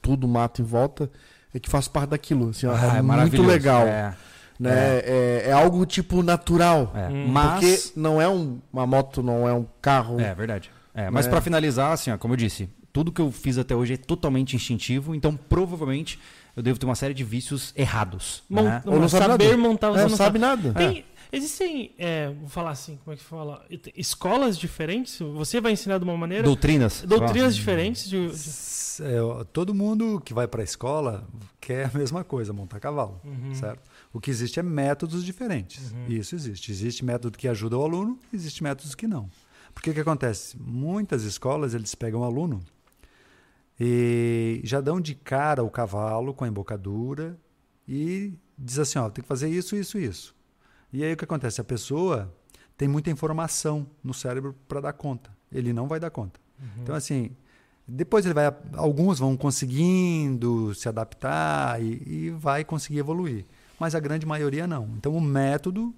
tudo 0.01 0.27
mato 0.27 0.61
em 0.61 0.65
volta, 0.65 1.09
é 1.53 1.59
que 1.59 1.69
faz 1.69 1.87
parte 1.87 2.11
daquilo. 2.11 2.49
Assim, 2.49 2.67
Ah, 2.67 2.71
é, 2.71 2.91
muito 2.93 3.05
maravilhoso. 3.07 3.49
legal. 3.49 3.85
É, 3.87 4.15
né? 4.59 4.99
É. 4.99 5.43
é 5.47 5.51
algo 5.51 5.85
tipo 5.85 6.21
natural. 6.21 6.91
é. 6.95 7.07
Hum. 7.07 7.27
Mas 7.29 7.59
Porque 7.87 7.99
não 7.99 8.21
é 8.21 8.27
um- 8.27 8.59
uma 8.73 8.85
moto, 8.85 9.23
não 9.23 9.47
é 9.47 9.53
um 9.53 9.65
carro. 9.81 10.19
É 10.19 10.33
verdade. 10.35 10.69
É, 10.93 11.09
mas 11.09 11.25
Né? 11.25 11.31
pra 11.31 11.39
finalizar, 11.41 11.93
assim, 11.93 12.11
ó, 12.11 12.17
como 12.17 12.33
eu 12.33 12.37
disse, 12.37 12.69
tudo 12.91 13.11
que 13.11 13.21
eu 13.21 13.31
fiz 13.31 13.57
até 13.57 13.75
hoje 13.75 13.93
é 13.93 13.97
totalmente 13.97 14.55
instintivo, 14.55 15.13
então 15.15 15.37
provavelmente 15.47 16.19
eu 16.57 16.63
devo 16.63 16.77
ter 16.79 16.85
uma 16.85 16.95
série 16.95 17.13
de 17.13 17.23
vícios 17.23 17.71
errados. 17.77 18.43
Mon- 18.49 18.63
né? 18.63 18.81
Ou 18.85 18.93
não 18.93 19.01
mas 19.01 19.11
sabe 19.11 19.25
saber 19.27 19.45
nada. 19.45 19.57
montar 19.57 19.89
você 19.91 19.99
É, 19.99 20.03
não 20.03 20.09
não 20.09 20.17
sabe 20.17 20.39
nada. 20.39 20.73
Tem- 20.73 21.05
existem, 21.31 21.93
é, 21.97 22.29
vou 22.31 22.49
falar 22.49 22.71
assim, 22.71 22.97
como 23.03 23.13
é 23.13 23.17
que 23.17 23.23
fala? 23.23 23.65
Escolas 23.95 24.57
diferentes? 24.57 25.19
Você 25.19 25.59
vai 25.61 25.71
ensinar 25.73 25.97
de 25.97 26.03
uma 26.03 26.17
maneira? 26.17 26.43
Doutrinas. 26.43 27.01
Doutrinas 27.01 27.55
diferentes? 27.55 28.09
De, 28.09 28.27
de- 28.29 28.69
é, 29.01 29.43
todo 29.53 29.73
mundo 29.73 30.19
que 30.25 30.33
vai 30.33 30.45
para 30.47 30.61
a 30.61 30.63
escola 30.63 31.25
quer 31.61 31.85
a 31.93 31.97
mesma 31.97 32.23
coisa, 32.23 32.51
montar 32.51 32.79
cavalo, 32.81 33.21
Uhum. 33.23 33.55
certo? 33.55 33.89
O 34.11 34.19
que 34.19 34.29
existe 34.29 34.59
é 34.59 34.63
métodos 34.63 35.23
diferentes. 35.23 35.93
Isso 36.07 36.35
existe. 36.35 36.71
Existe 36.71 37.05
método 37.05 37.37
que 37.37 37.47
ajuda 37.47 37.77
o 37.77 37.83
aluno, 37.83 38.19
existe 38.33 38.61
métodos 38.61 38.95
que 38.95 39.07
não. 39.07 39.29
Porque 39.73 39.91
o 39.91 39.93
que 39.93 39.99
acontece? 40.01 40.57
Muitas 40.59 41.23
escolas 41.23 41.73
eles 41.73 41.95
pegam 41.95 42.21
o 42.21 42.23
aluno 42.25 42.59
e 43.79 44.59
já 44.63 44.81
dão 44.81 44.99
de 44.99 45.15
cara 45.15 45.63
o 45.63 45.69
cavalo 45.69 46.33
com 46.33 46.43
a 46.43 46.47
embocadura 46.47 47.37
e 47.87 48.33
diz 48.57 48.79
assim, 48.79 48.99
ó, 48.99 49.09
tem 49.09 49.21
que 49.21 49.27
fazer 49.27 49.49
isso, 49.49 49.75
isso, 49.75 49.97
isso. 49.97 50.35
E 50.91 51.03
aí 51.03 51.13
o 51.13 51.17
que 51.17 51.23
acontece? 51.23 51.61
A 51.61 51.63
pessoa 51.63 52.33
tem 52.77 52.87
muita 52.87 53.09
informação 53.11 53.85
no 54.03 54.13
cérebro 54.13 54.55
para 54.67 54.81
dar 54.81 54.93
conta. 54.93 55.29
Ele 55.51 55.73
não 55.73 55.87
vai 55.87 55.99
dar 55.99 56.09
conta. 56.09 56.39
Então 56.81 56.93
assim, 56.95 57.31
depois 57.87 58.25
ele 58.25 58.33
vai, 58.33 58.53
alguns 58.75 59.17
vão 59.19 59.35
conseguindo 59.37 60.73
se 60.75 60.87
adaptar 60.89 61.81
e, 61.81 62.01
e 62.05 62.29
vai 62.31 62.63
conseguir 62.63 62.99
evoluir, 62.99 63.45
mas 63.79 63.95
a 63.95 63.99
grande 63.99 64.25
maioria 64.25 64.67
não. 64.67 64.89
Então 64.97 65.15
o 65.15 65.21
método, 65.21 65.93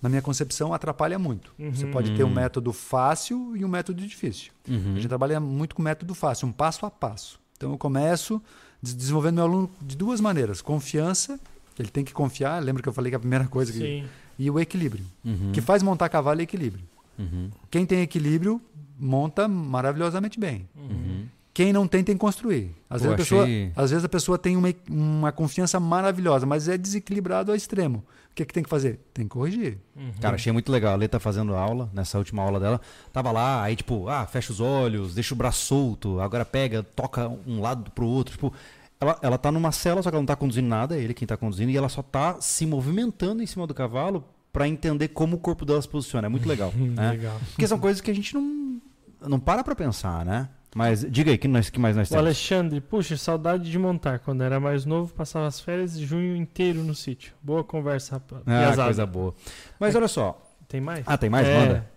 na 0.00 0.08
minha 0.08 0.22
concepção, 0.22 0.72
atrapalha 0.72 1.18
muito. 1.18 1.52
Você 1.58 1.84
Uhum. 1.84 1.90
pode 1.90 2.14
ter 2.16 2.24
um 2.24 2.28
Uhum. 2.28 2.34
método 2.34 2.72
fácil 2.72 3.56
e 3.56 3.64
um 3.64 3.68
método 3.68 4.06
difícil. 4.06 4.52
Uhum. 4.68 4.92
A 4.92 4.94
gente 4.96 5.08
trabalha 5.08 5.38
muito 5.40 5.74
com 5.74 5.82
método 5.82 6.14
fácil, 6.14 6.48
um 6.48 6.52
passo 6.52 6.86
a 6.86 6.90
passo. 6.90 7.38
Então 7.56 7.72
eu 7.72 7.78
começo 7.78 8.40
des- 8.82 8.94
desenvolvendo 8.94 9.34
meu 9.34 9.44
aluno 9.44 9.70
de 9.82 9.96
duas 9.96 10.20
maneiras: 10.20 10.62
confiança, 10.62 11.38
ele 11.82 11.90
tem 11.90 12.04
que 12.04 12.12
confiar. 12.12 12.62
Lembra 12.62 12.82
que 12.82 12.88
eu 12.88 12.92
falei 12.92 13.10
que 13.10 13.16
a 13.16 13.20
primeira 13.20 13.46
coisa 13.46 13.72
que, 13.72 13.78
Sim. 13.78 14.04
e 14.38 14.50
o 14.50 14.58
equilíbrio. 14.58 15.04
Uhum. 15.24 15.50
O 15.50 15.52
que 15.52 15.60
faz 15.60 15.82
montar 15.82 16.08
cavalo 16.08 16.40
é 16.40 16.44
equilíbrio. 16.44 16.84
Uhum. 17.18 17.50
Quem 17.70 17.84
tem 17.86 18.00
equilíbrio 18.00 18.60
monta 18.98 19.46
maravilhosamente 19.48 20.38
bem. 20.38 20.68
Uhum. 20.76 21.26
Quem 21.54 21.72
não 21.72 21.88
tem, 21.88 22.04
tem 22.04 22.14
que 22.14 22.20
construir. 22.20 22.70
Às, 22.88 23.02
Pô, 23.02 23.08
vezes, 23.08 23.14
a 23.14 23.16
pessoa, 23.16 23.42
achei- 23.42 23.72
às 23.74 23.90
vezes 23.90 24.04
a 24.04 24.08
pessoa 24.08 24.38
tem 24.38 24.56
uma, 24.56 24.72
uma 24.88 25.32
confiança 25.32 25.80
maravilhosa, 25.80 26.46
mas 26.46 26.68
é 26.68 26.78
desequilibrado 26.78 27.50
ao 27.50 27.56
extremo. 27.56 28.04
O 28.30 28.34
que, 28.38 28.44
que 28.44 28.54
tem 28.54 28.62
que 28.62 28.68
fazer? 28.70 29.00
Tem 29.12 29.24
que 29.24 29.30
corrigir. 29.30 29.78
Uhum. 29.96 30.12
Cara, 30.20 30.36
achei 30.36 30.52
muito 30.52 30.70
legal. 30.70 30.92
A 30.92 30.96
Lê 30.96 31.08
tá 31.08 31.18
fazendo 31.18 31.56
aula, 31.56 31.90
nessa 31.92 32.16
última 32.16 32.42
aula 32.44 32.60
dela. 32.60 32.80
Tava 33.12 33.32
lá, 33.32 33.64
aí 33.64 33.74
tipo, 33.74 34.08
ah, 34.08 34.24
fecha 34.26 34.52
os 34.52 34.60
olhos, 34.60 35.16
deixa 35.16 35.34
o 35.34 35.36
braço 35.36 35.66
solto, 35.66 36.20
agora 36.20 36.44
pega, 36.44 36.84
toca 36.84 37.28
um 37.44 37.60
lado 37.60 37.90
pro 37.90 38.06
outro. 38.06 38.34
Tipo, 38.34 38.52
ela, 39.00 39.18
ela 39.22 39.38
tá 39.38 39.52
numa 39.52 39.72
cela, 39.72 40.02
só 40.02 40.10
que 40.10 40.16
ela 40.16 40.22
não 40.22 40.26
tá 40.26 40.36
conduzindo 40.36 40.66
nada, 40.68 40.96
é 40.96 41.00
ele 41.00 41.14
quem 41.14 41.26
tá 41.26 41.36
conduzindo, 41.36 41.70
e 41.70 41.76
ela 41.76 41.88
só 41.88 42.02
tá 42.02 42.40
se 42.40 42.66
movimentando 42.66 43.42
em 43.42 43.46
cima 43.46 43.66
do 43.66 43.74
cavalo 43.74 44.24
pra 44.52 44.66
entender 44.66 45.08
como 45.08 45.36
o 45.36 45.38
corpo 45.38 45.64
dela 45.64 45.80
se 45.80 45.88
posiciona. 45.88 46.26
É 46.26 46.28
muito 46.28 46.48
legal. 46.48 46.72
né? 46.76 47.12
Legal. 47.12 47.40
Porque 47.50 47.66
são 47.66 47.78
coisas 47.78 48.00
que 48.00 48.10
a 48.10 48.14
gente 48.14 48.34
não, 48.34 48.80
não 49.20 49.38
para 49.38 49.62
pra 49.62 49.74
pensar, 49.74 50.24
né? 50.24 50.48
Mas 50.74 51.04
diga 51.10 51.30
aí, 51.30 51.38
que, 51.38 51.48
nós, 51.48 51.70
que 51.70 51.78
mais 51.78 51.96
nós 51.96 52.08
O 52.08 52.10
temos? 52.10 52.26
Alexandre, 52.26 52.80
puxa, 52.80 53.16
saudade 53.16 53.70
de 53.70 53.78
montar. 53.78 54.18
Quando 54.18 54.42
era 54.42 54.60
mais 54.60 54.84
novo, 54.84 55.12
passava 55.14 55.46
as 55.46 55.60
férias 55.60 55.98
de 55.98 56.04
junho 56.04 56.36
inteiro 56.36 56.82
no 56.82 56.94
sítio. 56.94 57.32
Boa 57.42 57.64
conversa, 57.64 58.16
rapaz. 58.16 58.42
Ah, 58.46 58.84
coisa 58.84 59.06
boa. 59.06 59.34
Mas 59.80 59.94
olha 59.94 60.08
só. 60.08 60.40
Tem 60.68 60.80
mais? 60.80 61.04
Ah, 61.06 61.16
tem 61.16 61.30
mais? 61.30 61.46
É. 61.48 61.58
Manda. 61.58 61.90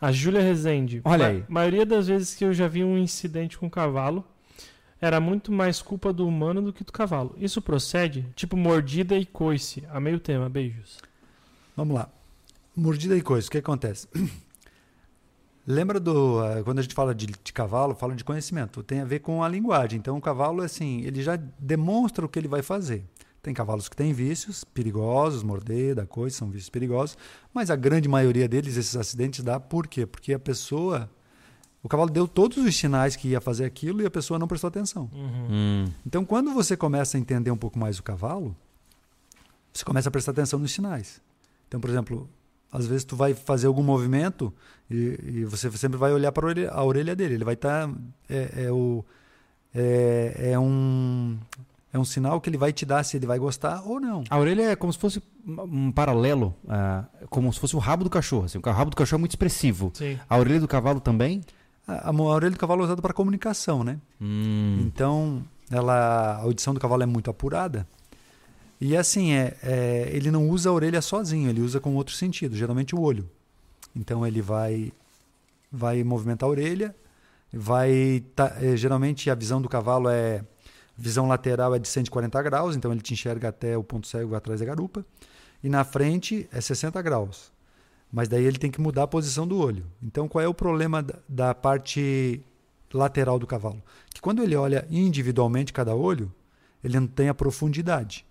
A 0.00 0.12
Júlia 0.12 0.40
Rezende. 0.40 1.00
Olha 1.04 1.26
aí. 1.26 1.44
maioria 1.48 1.84
das 1.84 2.06
vezes 2.06 2.34
que 2.34 2.44
eu 2.44 2.52
já 2.52 2.68
vi 2.68 2.84
um 2.84 2.98
incidente 2.98 3.58
com 3.58 3.66
o 3.66 3.70
cavalo, 3.70 4.24
era 5.00 5.20
muito 5.20 5.52
mais 5.52 5.82
culpa 5.82 6.12
do 6.12 6.26
humano 6.26 6.62
do 6.62 6.72
que 6.72 6.84
do 6.84 6.92
cavalo. 6.92 7.34
Isso 7.38 7.60
procede? 7.60 8.26
Tipo 8.34 8.56
mordida 8.56 9.16
e 9.16 9.26
coice. 9.26 9.84
A 9.90 10.00
meio 10.00 10.18
tema. 10.18 10.48
Beijos. 10.48 10.98
Vamos 11.76 11.94
lá. 11.96 12.08
Mordida 12.74 13.16
e 13.16 13.20
coisa. 13.22 13.46
O 13.46 13.50
que 13.50 13.58
acontece? 13.58 14.08
Lembra 15.66 15.98
do. 15.98 16.42
eh, 16.44 16.62
Quando 16.62 16.78
a 16.78 16.82
gente 16.82 16.94
fala 16.94 17.14
de, 17.14 17.26
de 17.26 17.52
cavalo, 17.52 17.94
fala 17.94 18.14
de 18.14 18.22
conhecimento. 18.24 18.82
Tem 18.82 19.00
a 19.00 19.04
ver 19.04 19.18
com 19.20 19.42
a 19.42 19.48
linguagem. 19.48 19.98
Então, 19.98 20.16
o 20.16 20.20
cavalo, 20.20 20.62
assim, 20.62 21.00
ele 21.02 21.22
já 21.22 21.36
demonstra 21.58 22.24
o 22.24 22.28
que 22.28 22.38
ele 22.38 22.48
vai 22.48 22.62
fazer. 22.62 23.04
Tem 23.42 23.52
cavalos 23.54 23.88
que 23.88 23.96
têm 23.96 24.12
vícios 24.12 24.64
perigosos, 24.64 25.42
morder, 25.42 25.94
dar 25.94 26.06
coisa, 26.06 26.36
são 26.36 26.48
vícios 26.50 26.70
perigosos. 26.70 27.16
Mas 27.54 27.70
a 27.70 27.76
grande 27.76 28.08
maioria 28.08 28.48
deles, 28.48 28.76
esses 28.76 28.96
acidentes, 28.96 29.44
dá 29.44 29.58
por 29.60 29.86
quê? 29.86 30.06
Porque 30.06 30.32
a 30.32 30.38
pessoa. 30.38 31.10
O 31.86 31.88
cavalo 31.88 32.10
deu 32.10 32.26
todos 32.26 32.58
os 32.58 32.76
sinais 32.76 33.14
que 33.14 33.28
ia 33.28 33.40
fazer 33.40 33.64
aquilo 33.64 34.02
e 34.02 34.06
a 34.06 34.10
pessoa 34.10 34.40
não 34.40 34.48
prestou 34.48 34.66
atenção. 34.66 35.08
Uhum. 35.14 35.46
Hum. 35.48 35.84
Então, 36.04 36.24
quando 36.24 36.52
você 36.52 36.76
começa 36.76 37.16
a 37.16 37.20
entender 37.20 37.52
um 37.52 37.56
pouco 37.56 37.78
mais 37.78 37.96
o 38.00 38.02
cavalo, 38.02 38.56
você 39.72 39.84
começa 39.84 40.08
a 40.08 40.10
prestar 40.10 40.32
atenção 40.32 40.58
nos 40.58 40.72
sinais. 40.72 41.20
Então, 41.68 41.78
por 41.78 41.88
exemplo, 41.88 42.28
às 42.72 42.88
vezes 42.88 43.04
tu 43.04 43.14
vai 43.14 43.34
fazer 43.34 43.68
algum 43.68 43.84
movimento 43.84 44.52
e, 44.90 45.16
e 45.22 45.44
você 45.44 45.70
sempre 45.76 45.96
vai 45.96 46.12
olhar 46.12 46.32
para 46.32 46.48
a 46.72 46.84
orelha, 46.84 47.14
dele. 47.14 47.34
Ele 47.34 47.44
vai 47.44 47.54
estar 47.54 47.88
é, 48.28 48.64
é 48.64 48.72
o 48.72 49.04
é, 49.72 50.50
é 50.50 50.58
um 50.58 51.38
é 51.92 51.98
um 52.00 52.04
sinal 52.04 52.40
que 52.40 52.50
ele 52.50 52.58
vai 52.58 52.72
te 52.72 52.84
dar 52.84 53.04
se 53.04 53.16
ele 53.16 53.26
vai 53.26 53.38
gostar 53.38 53.80
ou 53.86 54.00
não. 54.00 54.24
A 54.28 54.36
orelha 54.36 54.72
é 54.72 54.74
como 54.74 54.92
se 54.92 54.98
fosse 54.98 55.22
um 55.46 55.92
paralelo, 55.92 56.52
ah, 56.68 57.04
como 57.30 57.52
se 57.52 57.60
fosse 57.60 57.76
o 57.76 57.78
rabo 57.78 58.02
do 58.02 58.10
cachorro. 58.10 58.46
Assim. 58.46 58.58
O 58.58 58.70
rabo 58.70 58.90
do 58.90 58.96
cachorro 58.96 59.20
é 59.20 59.22
muito 59.22 59.32
expressivo. 59.32 59.92
Sim. 59.94 60.18
A 60.28 60.36
orelha 60.36 60.58
do 60.58 60.66
cavalo 60.66 60.98
também? 60.98 61.42
A, 61.86 62.10
a 62.10 62.12
orelha 62.12 62.50
do 62.52 62.58
cavalo 62.58 62.82
é 62.82 62.84
usada 62.84 63.00
para 63.00 63.12
comunicação, 63.12 63.84
né? 63.84 63.98
Hum. 64.20 64.78
Então, 64.80 65.44
ela, 65.70 65.94
a 66.34 66.36
audição 66.42 66.74
do 66.74 66.80
cavalo 66.80 67.02
é 67.02 67.06
muito 67.06 67.30
apurada. 67.30 67.86
E 68.80 68.96
assim, 68.96 69.32
é, 69.32 69.56
é, 69.62 70.10
ele 70.12 70.30
não 70.30 70.48
usa 70.48 70.68
a 70.68 70.72
orelha 70.72 71.00
sozinho, 71.00 71.48
ele 71.48 71.60
usa 71.60 71.80
com 71.80 71.94
outro 71.94 72.14
sentido, 72.14 72.54
geralmente 72.54 72.94
o 72.94 73.00
olho. 73.00 73.28
Então 73.94 74.26
ele 74.26 74.42
vai, 74.42 74.92
vai 75.72 76.04
movimentar 76.04 76.46
a 76.46 76.50
orelha, 76.50 76.94
vai. 77.52 78.22
tá- 78.34 78.54
é, 78.60 78.76
geralmente 78.76 79.30
a 79.30 79.34
visão 79.34 79.60
do 79.60 79.68
cavalo 79.68 80.08
é. 80.08 80.44
Visão 80.98 81.28
lateral 81.28 81.74
é 81.74 81.78
de 81.78 81.86
140 81.88 82.42
graus, 82.42 82.74
então 82.74 82.90
ele 82.90 83.02
te 83.02 83.12
enxerga 83.12 83.50
até 83.50 83.76
o 83.76 83.84
ponto 83.84 84.06
cego 84.06 84.34
atrás 84.34 84.60
da 84.60 84.66
garupa. 84.66 85.04
E 85.62 85.68
na 85.68 85.84
frente 85.84 86.48
é 86.50 86.58
60 86.58 87.02
graus. 87.02 87.52
Mas 88.16 88.28
daí 88.28 88.46
ele 88.46 88.56
tem 88.56 88.70
que 88.70 88.80
mudar 88.80 89.02
a 89.02 89.06
posição 89.06 89.46
do 89.46 89.58
olho. 89.58 89.84
Então 90.02 90.26
qual 90.26 90.42
é 90.42 90.48
o 90.48 90.54
problema 90.54 91.04
da, 91.28 91.54
parte 91.54 92.40
lateral 92.90 93.38
do 93.38 93.46
cavalo? 93.46 93.82
Que 94.08 94.22
quando 94.22 94.42
ele 94.42 94.56
olha 94.56 94.88
individualmente 94.90 95.70
cada 95.70 95.94
olho, 95.94 96.32
ele 96.82 96.98
não 96.98 97.06
tem 97.06 97.28
a 97.28 97.34
profundidade. 97.34 98.24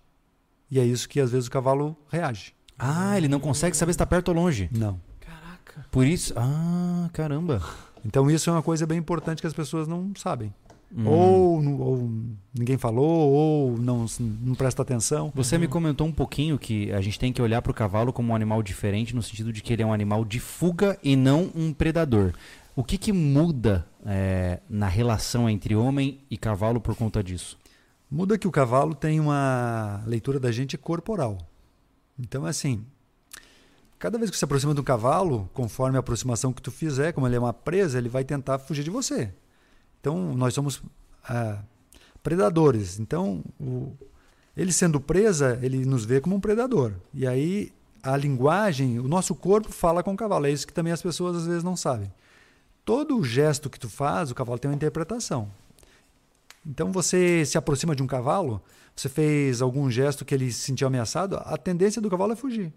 E 0.68 0.80
é 0.80 0.84
isso 0.84 1.08
que 1.08 1.20
às 1.20 1.30
vezes 1.30 1.46
o 1.46 1.50
cavalo 1.52 1.96
reage. 2.08 2.52
Ah, 2.76 3.16
ele 3.16 3.28
não 3.28 3.38
consegue 3.38 3.76
saber 3.76 3.92
se 3.92 3.94
está 3.94 4.04
perto 4.04 4.30
ou 4.30 4.34
longe. 4.34 4.68
Não. 4.72 5.00
Caraca. 5.20 5.86
Por 5.88 6.04
isso. 6.04 6.34
Ah, 6.36 7.08
caramba. 7.12 7.62
Então 8.04 8.28
isso 8.28 8.50
é 8.50 8.52
uma 8.52 8.64
coisa 8.64 8.86
bem 8.86 8.98
importante 8.98 9.40
que 9.40 9.46
as 9.46 9.54
pessoas 9.54 9.86
não 9.86 10.12
sabem. 10.16 10.52
Hum. 10.94 11.06
Ou, 11.06 11.80
ou 11.80 12.10
ninguém 12.54 12.78
falou, 12.78 13.32
ou 13.32 13.78
não, 13.78 14.06
não 14.18 14.54
presta 14.54 14.82
atenção. 14.82 15.32
Você 15.34 15.58
me 15.58 15.66
comentou 15.66 16.06
um 16.06 16.12
pouquinho 16.12 16.58
que 16.58 16.92
a 16.92 17.00
gente 17.00 17.18
tem 17.18 17.32
que 17.32 17.42
olhar 17.42 17.60
para 17.60 17.72
o 17.72 17.74
cavalo 17.74 18.12
como 18.12 18.32
um 18.32 18.36
animal 18.36 18.62
diferente, 18.62 19.14
no 19.14 19.22
sentido 19.22 19.52
de 19.52 19.62
que 19.62 19.72
ele 19.72 19.82
é 19.82 19.86
um 19.86 19.92
animal 19.92 20.24
de 20.24 20.38
fuga 20.38 20.98
e 21.02 21.16
não 21.16 21.50
um 21.54 21.72
predador. 21.72 22.32
O 22.74 22.84
que, 22.84 22.98
que 22.98 23.12
muda 23.12 23.86
é, 24.04 24.60
na 24.68 24.86
relação 24.86 25.48
entre 25.48 25.74
homem 25.74 26.20
e 26.30 26.36
cavalo 26.36 26.80
por 26.80 26.94
conta 26.94 27.22
disso? 27.22 27.58
Muda 28.10 28.38
que 28.38 28.46
o 28.46 28.52
cavalo 28.52 28.94
tem 28.94 29.18
uma 29.18 30.02
leitura 30.06 30.38
da 30.38 30.52
gente 30.52 30.78
corporal. 30.78 31.38
Então, 32.18 32.44
assim, 32.44 32.84
cada 33.98 34.18
vez 34.18 34.30
que 34.30 34.36
você 34.36 34.40
se 34.40 34.44
aproxima 34.44 34.74
do 34.74 34.82
cavalo, 34.82 35.50
conforme 35.52 35.96
a 35.96 36.00
aproximação 36.00 36.52
que 36.52 36.62
tu 36.62 36.70
fizer, 36.70 37.12
como 37.12 37.26
ele 37.26 37.36
é 37.36 37.38
uma 37.38 37.52
presa, 37.52 37.98
ele 37.98 38.08
vai 38.08 38.24
tentar 38.24 38.58
fugir 38.58 38.84
de 38.84 38.90
você. 38.90 39.32
Então, 40.06 40.36
nós 40.36 40.54
somos 40.54 40.80
ah, 41.28 41.58
predadores. 42.22 43.00
Então, 43.00 43.42
o- 43.60 43.92
ele 44.56 44.72
sendo 44.72 45.00
presa, 45.00 45.58
ele 45.60 45.84
nos 45.84 46.04
vê 46.04 46.20
como 46.20 46.36
um 46.36 46.40
predador. 46.40 46.92
E 47.12 47.26
aí, 47.26 47.72
a 48.04 48.16
linguagem, 48.16 49.00
o 49.00 49.08
nosso 49.08 49.34
corpo 49.34 49.72
fala 49.72 50.04
com 50.04 50.14
o 50.14 50.16
cavalo. 50.16 50.46
É 50.46 50.52
isso 50.52 50.64
que 50.64 50.72
também 50.72 50.92
as 50.92 51.02
pessoas 51.02 51.38
às 51.38 51.46
vezes 51.46 51.64
não 51.64 51.74
sabem. 51.74 52.12
Todo 52.84 53.20
gesto 53.24 53.68
que 53.68 53.80
tu 53.80 53.88
faz, 53.88 54.30
o 54.30 54.34
cavalo 54.36 54.60
tem 54.60 54.70
uma 54.70 54.76
interpretação. 54.76 55.50
Então 56.64 56.92
você 56.92 57.44
se 57.44 57.58
aproxima 57.58 57.96
de 57.96 58.02
um 58.02 58.06
cavalo, 58.06 58.62
você 58.94 59.08
fez 59.08 59.60
algum 59.60 59.90
gesto 59.90 60.24
que 60.24 60.32
ele 60.32 60.52
se 60.52 60.60
sentiu 60.60 60.86
ameaçado, 60.86 61.36
a 61.44 61.56
tendência 61.56 62.00
do 62.00 62.08
cavalo 62.08 62.32
é 62.32 62.36
fugir. 62.36 62.72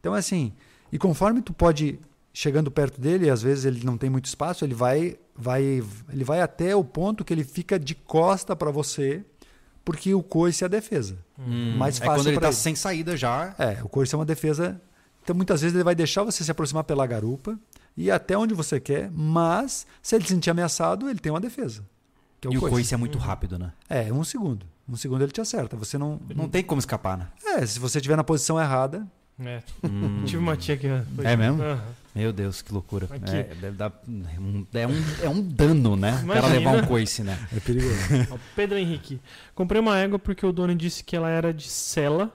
Então 0.00 0.14
é 0.14 0.18
assim, 0.18 0.52
e 0.92 0.98
conforme 0.98 1.40
tu 1.40 1.54
pode 1.54 1.98
chegando 2.38 2.70
perto 2.70 3.00
dele, 3.00 3.30
às 3.30 3.40
vezes 3.40 3.64
ele 3.64 3.82
não 3.82 3.96
tem 3.96 4.10
muito 4.10 4.26
espaço, 4.26 4.62
ele 4.62 4.74
vai 4.74 5.16
vai 5.34 5.82
ele 6.12 6.22
vai 6.22 6.42
até 6.42 6.76
o 6.76 6.84
ponto 6.84 7.24
que 7.24 7.32
ele 7.32 7.42
fica 7.44 7.78
de 7.78 7.94
costa 7.94 8.54
para 8.54 8.70
você, 8.70 9.24
porque 9.82 10.12
o 10.14 10.22
coice 10.22 10.62
é 10.62 10.66
a 10.66 10.68
defesa. 10.68 11.16
Mais 11.78 11.96
é 11.98 12.04
fácil 12.04 12.20
quando 12.20 12.26
ele 12.28 12.36
está 12.36 12.52
sem 12.52 12.74
saída 12.74 13.16
já. 13.16 13.54
É, 13.58 13.82
o 13.82 13.88
coice 13.88 14.14
é 14.14 14.18
uma 14.18 14.26
defesa. 14.26 14.78
Então 15.24 15.34
muitas 15.34 15.62
vezes 15.62 15.74
ele 15.74 15.82
vai 15.82 15.94
deixar 15.94 16.24
você 16.24 16.44
se 16.44 16.50
aproximar 16.50 16.84
pela 16.84 17.06
garupa 17.06 17.58
e 17.96 18.04
ir 18.04 18.10
até 18.10 18.36
onde 18.36 18.52
você 18.52 18.78
quer, 18.78 19.10
mas 19.10 19.86
se 20.02 20.14
ele 20.14 20.24
se 20.24 20.34
sentir 20.34 20.50
ameaçado, 20.50 21.08
ele 21.08 21.18
tem 21.18 21.32
uma 21.32 21.40
defesa. 21.40 21.82
Que 22.38 22.48
é 22.48 22.50
E 22.52 22.56
o 22.58 22.60
coice. 22.60 22.74
coice 22.74 22.94
é 22.94 22.96
muito 22.98 23.16
rápido, 23.16 23.58
né? 23.58 23.72
É, 23.88 24.12
um 24.12 24.22
segundo. 24.22 24.66
Um 24.86 24.94
segundo 24.94 25.22
ele 25.22 25.32
te 25.32 25.40
acerta. 25.40 25.74
Você 25.76 25.96
não. 25.96 26.20
Não 26.34 26.50
tem 26.50 26.62
como 26.62 26.78
escapar, 26.80 27.16
né? 27.16 27.28
É, 27.56 27.64
se 27.64 27.78
você 27.80 27.96
estiver 27.98 28.14
na 28.14 28.22
posição 28.22 28.60
errada, 28.60 29.06
É. 29.40 29.62
Hum. 29.82 30.22
Tive 30.28 30.36
uma 30.38 30.54
tia 30.56 30.76
que. 30.76 30.86
foi- 31.16 31.24
É 31.24 31.34
mesmo? 31.34 31.62
Aham. 31.62 31.82
Meu 32.16 32.32
Deus, 32.32 32.62
que 32.62 32.72
loucura. 32.72 33.06
Aqui. 33.10 33.36
É, 33.36 33.42
deve 33.42 33.76
dar 33.76 33.92
um, 34.08 34.24
é, 34.72 34.86
um, 34.86 35.04
é 35.22 35.28
um 35.28 35.42
dano, 35.42 35.96
né? 35.96 36.18
O 36.24 36.28
cara 36.28 36.46
levar 36.46 36.82
um 36.82 36.86
coice, 36.86 37.22
né? 37.22 37.38
é 37.54 37.60
perigoso. 37.60 37.94
Ó, 38.32 38.38
Pedro 38.56 38.78
Henrique. 38.78 39.20
Comprei 39.54 39.78
uma 39.78 39.98
égua 39.98 40.18
porque 40.18 40.46
o 40.46 40.50
dono 40.50 40.74
disse 40.74 41.04
que 41.04 41.14
ela 41.14 41.28
era 41.28 41.52
de 41.52 41.68
sela 41.68 42.34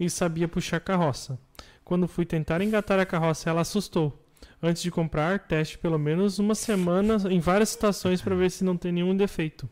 e 0.00 0.10
sabia 0.10 0.48
puxar 0.48 0.80
carroça. 0.80 1.38
Quando 1.84 2.08
fui 2.08 2.26
tentar 2.26 2.60
engatar 2.60 2.98
a 2.98 3.06
carroça, 3.06 3.48
ela 3.48 3.60
assustou. 3.60 4.20
Antes 4.60 4.82
de 4.82 4.90
comprar, 4.90 5.38
teste 5.38 5.78
pelo 5.78 5.98
menos 5.98 6.40
uma 6.40 6.56
semana 6.56 7.16
em 7.30 7.38
várias 7.38 7.70
estações 7.70 8.20
para 8.20 8.34
ver 8.34 8.50
se 8.50 8.64
não 8.64 8.76
tem 8.76 8.90
nenhum 8.90 9.16
defeito. 9.16 9.68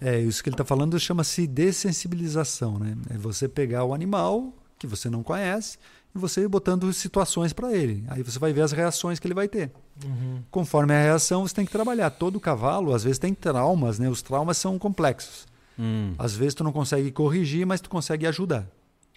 É, 0.00 0.18
isso 0.18 0.42
que 0.42 0.48
ele 0.48 0.54
está 0.54 0.64
falando 0.64 0.98
chama-se 0.98 1.46
dessensibilização, 1.46 2.78
né? 2.78 2.96
É 3.10 3.18
você 3.18 3.46
pegar 3.46 3.84
o 3.84 3.94
animal 3.94 4.52
que 4.78 4.86
você 4.86 5.10
não 5.10 5.22
conhece 5.22 5.78
e 6.14 6.18
você 6.18 6.46
botando 6.48 6.92
situações 6.92 7.52
para 7.52 7.72
ele. 7.72 8.04
Aí 8.08 8.22
você 8.22 8.38
vai 8.38 8.52
ver 8.52 8.62
as 8.62 8.72
reações 8.72 9.18
que 9.18 9.26
ele 9.26 9.34
vai 9.34 9.48
ter. 9.48 9.70
Uhum. 10.04 10.42
Conforme 10.50 10.94
a 10.94 11.00
reação, 11.00 11.46
você 11.46 11.54
tem 11.54 11.64
que 11.64 11.72
trabalhar. 11.72 12.10
Todo 12.10 12.40
cavalo, 12.40 12.94
às 12.94 13.04
vezes, 13.04 13.18
tem 13.18 13.34
traumas, 13.34 13.98
né? 13.98 14.08
Os 14.08 14.22
traumas 14.22 14.56
são 14.56 14.78
complexos. 14.78 15.46
Hum. 15.78 16.14
Às 16.18 16.34
vezes 16.34 16.54
tu 16.54 16.64
não 16.64 16.72
consegue 16.72 17.10
corrigir, 17.10 17.66
mas 17.66 17.80
tu 17.80 17.88
consegue 17.88 18.26
ajudar. 18.26 18.66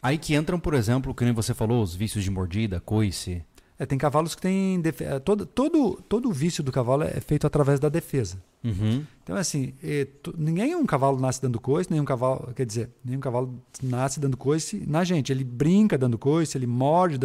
Aí 0.01 0.17
que 0.17 0.35
entram, 0.35 0.59
por 0.59 0.73
exemplo, 0.73 1.13
que 1.13 1.23
nem 1.23 1.33
você 1.33 1.53
falou, 1.53 1.81
os 1.81 1.95
vícios 1.95 2.23
de 2.23 2.29
mordida, 2.29 2.79
coice. 2.79 3.43
É, 3.84 3.86
tem 3.86 3.97
cavalos 3.97 4.34
que 4.34 4.41
têm. 4.41 4.79
defe- 4.79 5.03
é, 5.03 5.19
Todo, 5.19 5.45
todo, 5.45 6.01
todo 6.07 6.29
o 6.29 6.31
vício 6.31 6.63
do 6.63 6.71
cavalo 6.71 7.03
é 7.03 7.19
feito 7.19 7.45
através 7.45 7.79
da 7.79 7.89
defesa. 7.89 8.38
Uhum. 8.63 9.03
Então, 9.23 9.36
assim, 9.36 9.73
eh, 9.84 10.07
tu- 10.21 10.34
ninguém 10.38 10.73
um 10.75 10.86
cavalo 10.86 11.19
nasce 11.19 11.41
dando 11.41 11.59
coice, 11.59 11.91
nenhum 11.91 12.05
cavalo, 12.05 12.53
quer 12.55 12.65
dizer, 12.65 12.89
nenhum 13.03 13.19
cavalo 13.19 13.53
nasce 13.81 14.19
dando 14.21 14.38
coice 14.38 14.81
na 14.88 15.03
gente. 15.03 15.31
Ele 15.34 15.43
brinca 15.43 15.97
dando 15.97 16.17
coice, 16.17 16.57
ele 16.57 16.65
morde, 16.67 17.17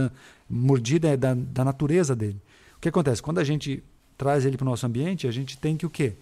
mordida 0.50 1.08
é 1.10 1.16
da, 1.16 1.32
da 1.34 1.64
natureza 1.64 2.16
dele. 2.16 2.40
O 2.76 2.80
que 2.80 2.88
acontece? 2.88 3.22
Quando 3.22 3.38
a 3.38 3.44
gente 3.44 3.84
traz 4.16 4.44
ele 4.44 4.56
para 4.56 4.64
o 4.66 4.70
nosso 4.70 4.84
ambiente, 4.84 5.28
a 5.28 5.30
gente 5.30 5.56
tem 5.58 5.76
que 5.76 5.86
o 5.86 5.90
quê? 5.90 6.14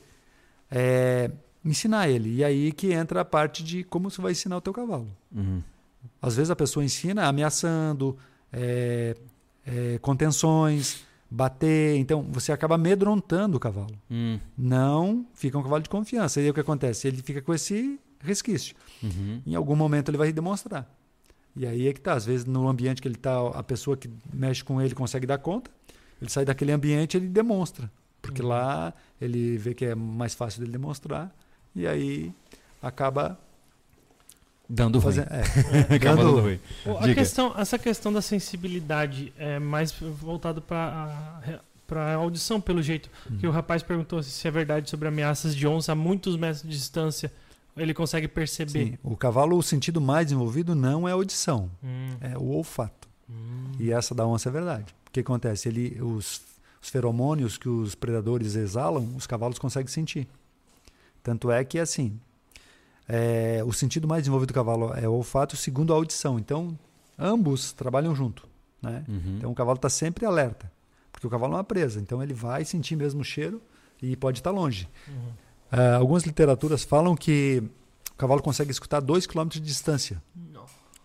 É, 0.70 1.30
ensinar 1.64 2.09
ele. 2.11 2.34
E 2.37 2.45
aí 2.45 2.72
que 2.72 2.93
entra 2.93 3.22
a 3.22 3.24
parte 3.24 3.64
de 3.64 3.84
como 3.84 4.11
você 4.11 4.20
vai 4.20 4.32
ensinar 4.32 4.57
o 4.59 4.61
teu 4.61 4.72
cavalo. 4.72 5.09
Uhum. 5.34 5.62
Às 6.20 6.37
vezes 6.37 6.51
a 6.51 6.57
pessoa 6.57 6.84
ensina 6.84 7.26
ameaçando, 7.26 8.16
é, 8.53 9.16
é, 9.67 9.99
contenções, 9.99 11.05
bater. 11.31 11.97
Então, 11.97 12.23
você 12.23 12.53
acaba 12.53 12.77
amedrontando 12.77 13.57
o 13.57 13.61
cavalo 13.61 13.97
Hum. 14.11 14.39
não 14.57 15.27
fica 15.35 15.59
um 15.59 15.62
cavalo 15.62 15.83
de 15.83 15.89
confiança. 15.89 16.41
E 16.41 16.45
aí 16.45 16.51
o 16.51 16.55
que 16.55 16.61
acontece? 16.61 17.09
Ele 17.09 17.21
fica 17.23 17.43
com 17.43 17.53
esse 17.53 17.99
resquício. 18.21 18.75
Uhum. 19.03 19.43
Em 19.47 19.55
algum 19.55 19.77
momento 19.77 20.11
ele 20.11 20.19
vai 20.19 20.33
demonstrar. 20.33 20.89
E 21.55 21.67
aí 21.67 21.89
é 21.89 21.93
que 21.93 22.01
tá. 22.01 22.12
Às 22.14 22.25
vezes 22.27 22.45
no 22.45 22.69
ambiente 22.69 23.03
que 23.03 23.09
ele 23.09 23.17
tá, 23.17 23.49
a 23.49 23.62
pessoa 23.62 23.97
que 23.97 24.11
mexe 24.33 24.62
com 24.62 24.81
ele 24.81 24.95
consegue 24.95 25.27
dar 25.27 25.39
conta. 25.39 25.71
Ele 26.21 26.31
sai 26.31 26.45
daquele 26.45 26.73
ambiente 26.73 27.17
ele 27.17 27.29
demonstra. 27.29 27.91
Porque 28.23 28.43
lá 28.43 28.93
ele 29.21 29.57
vê 29.59 29.75
que 29.75 29.85
é 29.85 29.95
mais 29.95 30.35
fácil 30.35 30.61
dele 30.61 30.73
demonstrar. 30.73 31.35
E 31.75 31.87
aí 31.87 32.33
acaba 32.83 33.39
Dando 34.71 34.99
ruim. 34.99 35.05
fazendo. 35.05 35.29
É, 35.31 35.99
dando- 35.99 36.41
ruim. 36.41 36.59
A 36.99 37.03
Diga. 37.03 37.14
questão, 37.14 37.55
essa 37.57 37.79
questão 37.79 38.12
da 38.12 38.21
sensibilidade 38.21 39.33
é 39.39 39.59
mais 39.59 39.93
voltado 39.93 40.61
para 40.62 41.61
para 41.87 42.14
audição, 42.14 42.61
pelo 42.61 42.83
jeito. 42.83 43.09
Hum. 43.31 43.37
Que 43.39 43.47
o 43.47 43.51
rapaz 43.53 43.81
perguntou 43.81 44.21
se 44.21 44.49
é 44.49 44.51
verdade 44.51 44.91
sobre 44.91 45.07
ameaças 45.07 45.55
de 45.55 45.69
onça 45.69 45.93
a 45.93 45.95
muitos 45.95 46.37
metros 46.37 46.62
de 46.62 46.69
distância. 46.71 47.33
Ele 47.77 47.95
consegue 47.95 48.27
perceber. 48.27 48.71
Sim, 48.73 48.99
o 49.05 49.17
cavalo, 49.17 49.57
o 49.57 49.62
sentido 49.62 50.01
mais 50.01 50.27
desenvolvido 50.27 50.75
não 50.75 51.07
é 51.07 51.12
a 51.12 51.14
audição, 51.14 51.71
Hum, 51.85 52.09
é 52.21 52.37
o 52.37 52.43
olfato. 52.49 53.07
hum. 53.31 53.71
E 53.79 53.93
essa 53.93 54.14
da 54.17 54.27
onça 54.27 54.49
é 54.49 54.53
verdade. 54.53 54.93
que 55.12 55.21
acontece? 55.21 55.69
Ele, 55.69 55.97
os, 56.03 56.41
os 56.83 56.89
feromônios 56.89 57.57
que 57.57 57.69
os 57.69 57.95
predadores 57.95 58.57
exalam, 58.57 59.14
os 59.17 59.27
cavalos 59.27 59.57
conseguem 59.59 59.87
sentir. 59.89 60.27
Tanto 61.23 61.51
é 61.53 61.62
que, 61.64 61.79
assim, 61.79 62.19
é, 63.09 63.62
o 63.64 63.72
sentido 63.72 64.07
mais 64.09 64.22
desenvolvido 64.22 64.48
do 64.48 64.54
cavalo 64.54 64.92
é 64.94 65.09
o 65.09 65.12
olfato, 65.12 65.54
o 65.54 65.59
segundo 65.59 65.92
a 65.92 65.96
audição. 65.96 66.38
Então, 66.38 66.78
ambos 67.18 67.72
trabalham 67.72 68.14
junto. 68.14 68.48
Né? 68.82 69.04
Uhum. 69.09 69.36
Então, 69.38 69.50
o 69.50 69.54
cavalo 69.54 69.76
está 69.76 69.88
sempre 69.88 70.26
alerta, 70.26 70.70
porque 71.12 71.26
o 71.26 71.30
cavalo 71.30 71.54
é 71.54 71.57
uma 71.57 71.64
presa. 71.64 72.00
Então, 72.00 72.22
ele 72.22 72.34
vai 72.34 72.64
sentir 72.64 72.96
mesmo 72.96 73.20
o 73.20 73.24
cheiro 73.24 73.61
e 74.02 74.16
pode 74.16 74.38
estar 74.40 74.50
longe. 74.50 74.88
Ah, 75.70 75.96
algumas 75.96 76.24
literaturas 76.24 76.84
falam 76.84 77.16
que 77.16 77.62
o 78.12 78.16
cavalo 78.16 78.42
consegue 78.42 78.70
escutar 78.70 79.00
2 79.00 79.26
km 79.26 79.48
de 79.48 79.61
distância. 79.61 80.22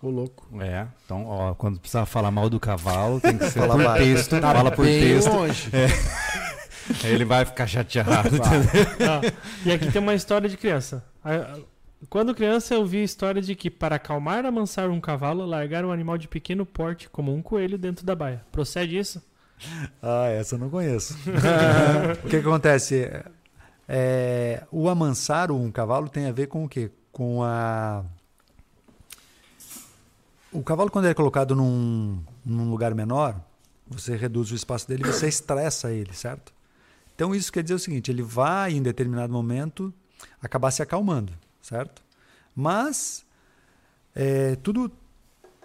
Ô, 0.01 0.09
louco. 0.09 0.47
É, 0.59 0.87
então, 1.05 1.27
ó, 1.27 1.53
quando 1.53 1.79
precisar 1.79 2.07
falar 2.07 2.31
mal 2.31 2.49
do 2.49 2.59
cavalo, 2.59 3.21
tem 3.21 3.37
que 3.37 3.47
ser 3.51 3.59
Fala 3.59 3.75
por 3.75 3.97
texto, 3.97 4.39
fala 4.41 4.71
por 4.71 4.85
Bem 4.85 4.99
texto. 4.99 5.29
longe. 5.31 5.69
Aí 7.03 7.11
ele 7.13 7.23
vai 7.23 7.45
ficar 7.45 7.67
chateado. 7.67 8.09
Ah, 8.43 9.21
e 9.63 9.71
aqui 9.71 9.91
tem 9.91 10.01
uma 10.01 10.15
história 10.15 10.49
de 10.49 10.57
criança. 10.57 11.05
Quando 12.09 12.33
criança, 12.33 12.73
eu 12.73 12.85
vi 12.85 12.97
a 12.97 13.03
história 13.03 13.41
de 13.41 13.55
que, 13.55 13.69
para 13.69 13.95
acalmar 13.95 14.43
e 14.43 14.47
amansar 14.47 14.89
um 14.89 14.99
cavalo, 14.99 15.45
largar 15.45 15.85
um 15.85 15.91
animal 15.91 16.17
de 16.17 16.27
pequeno 16.27 16.65
porte, 16.65 17.09
como 17.09 17.33
um 17.33 17.41
coelho, 17.41 17.77
dentro 17.77 18.05
da 18.05 18.15
baia. 18.15 18.43
Procede 18.51 18.97
isso? 18.97 19.21
Ah, 20.01 20.27
essa 20.27 20.55
eu 20.55 20.59
não 20.59 20.69
conheço. 20.69 21.15
o 22.25 22.27
que, 22.27 22.37
acontece? 22.37 23.09
É, 23.87 24.63
o 24.71 24.89
amansar 24.89 25.51
um 25.51 25.71
cavalo 25.71 26.09
tem 26.09 26.25
a 26.25 26.31
ver 26.31 26.47
com 26.47 26.65
o 26.65 26.69
quê? 26.69 26.89
Com 27.11 27.43
a. 27.43 28.03
O 30.51 30.63
cavalo, 30.63 30.89
quando 30.89 31.05
ele 31.05 31.11
é 31.11 31.15
colocado 31.15 31.55
num, 31.55 32.21
num 32.43 32.69
lugar 32.69 32.93
menor, 32.95 33.39
você 33.87 34.15
reduz 34.15 34.51
o 34.51 34.55
espaço 34.55 34.87
dele 34.87 35.03
e 35.03 35.07
você 35.07 35.27
estressa 35.27 35.91
ele, 35.91 36.13
certo? 36.13 36.51
Então 37.15 37.35
isso 37.35 37.51
quer 37.51 37.61
dizer 37.61 37.75
o 37.75 37.79
seguinte: 37.79 38.09
ele 38.09 38.23
vai, 38.23 38.73
em 38.73 38.81
determinado 38.81 39.31
momento, 39.31 39.93
acabar 40.41 40.71
se 40.71 40.81
acalmando, 40.81 41.33
certo? 41.62 42.01
Mas 42.55 43.26
é, 44.16 44.55
tudo, 44.57 44.91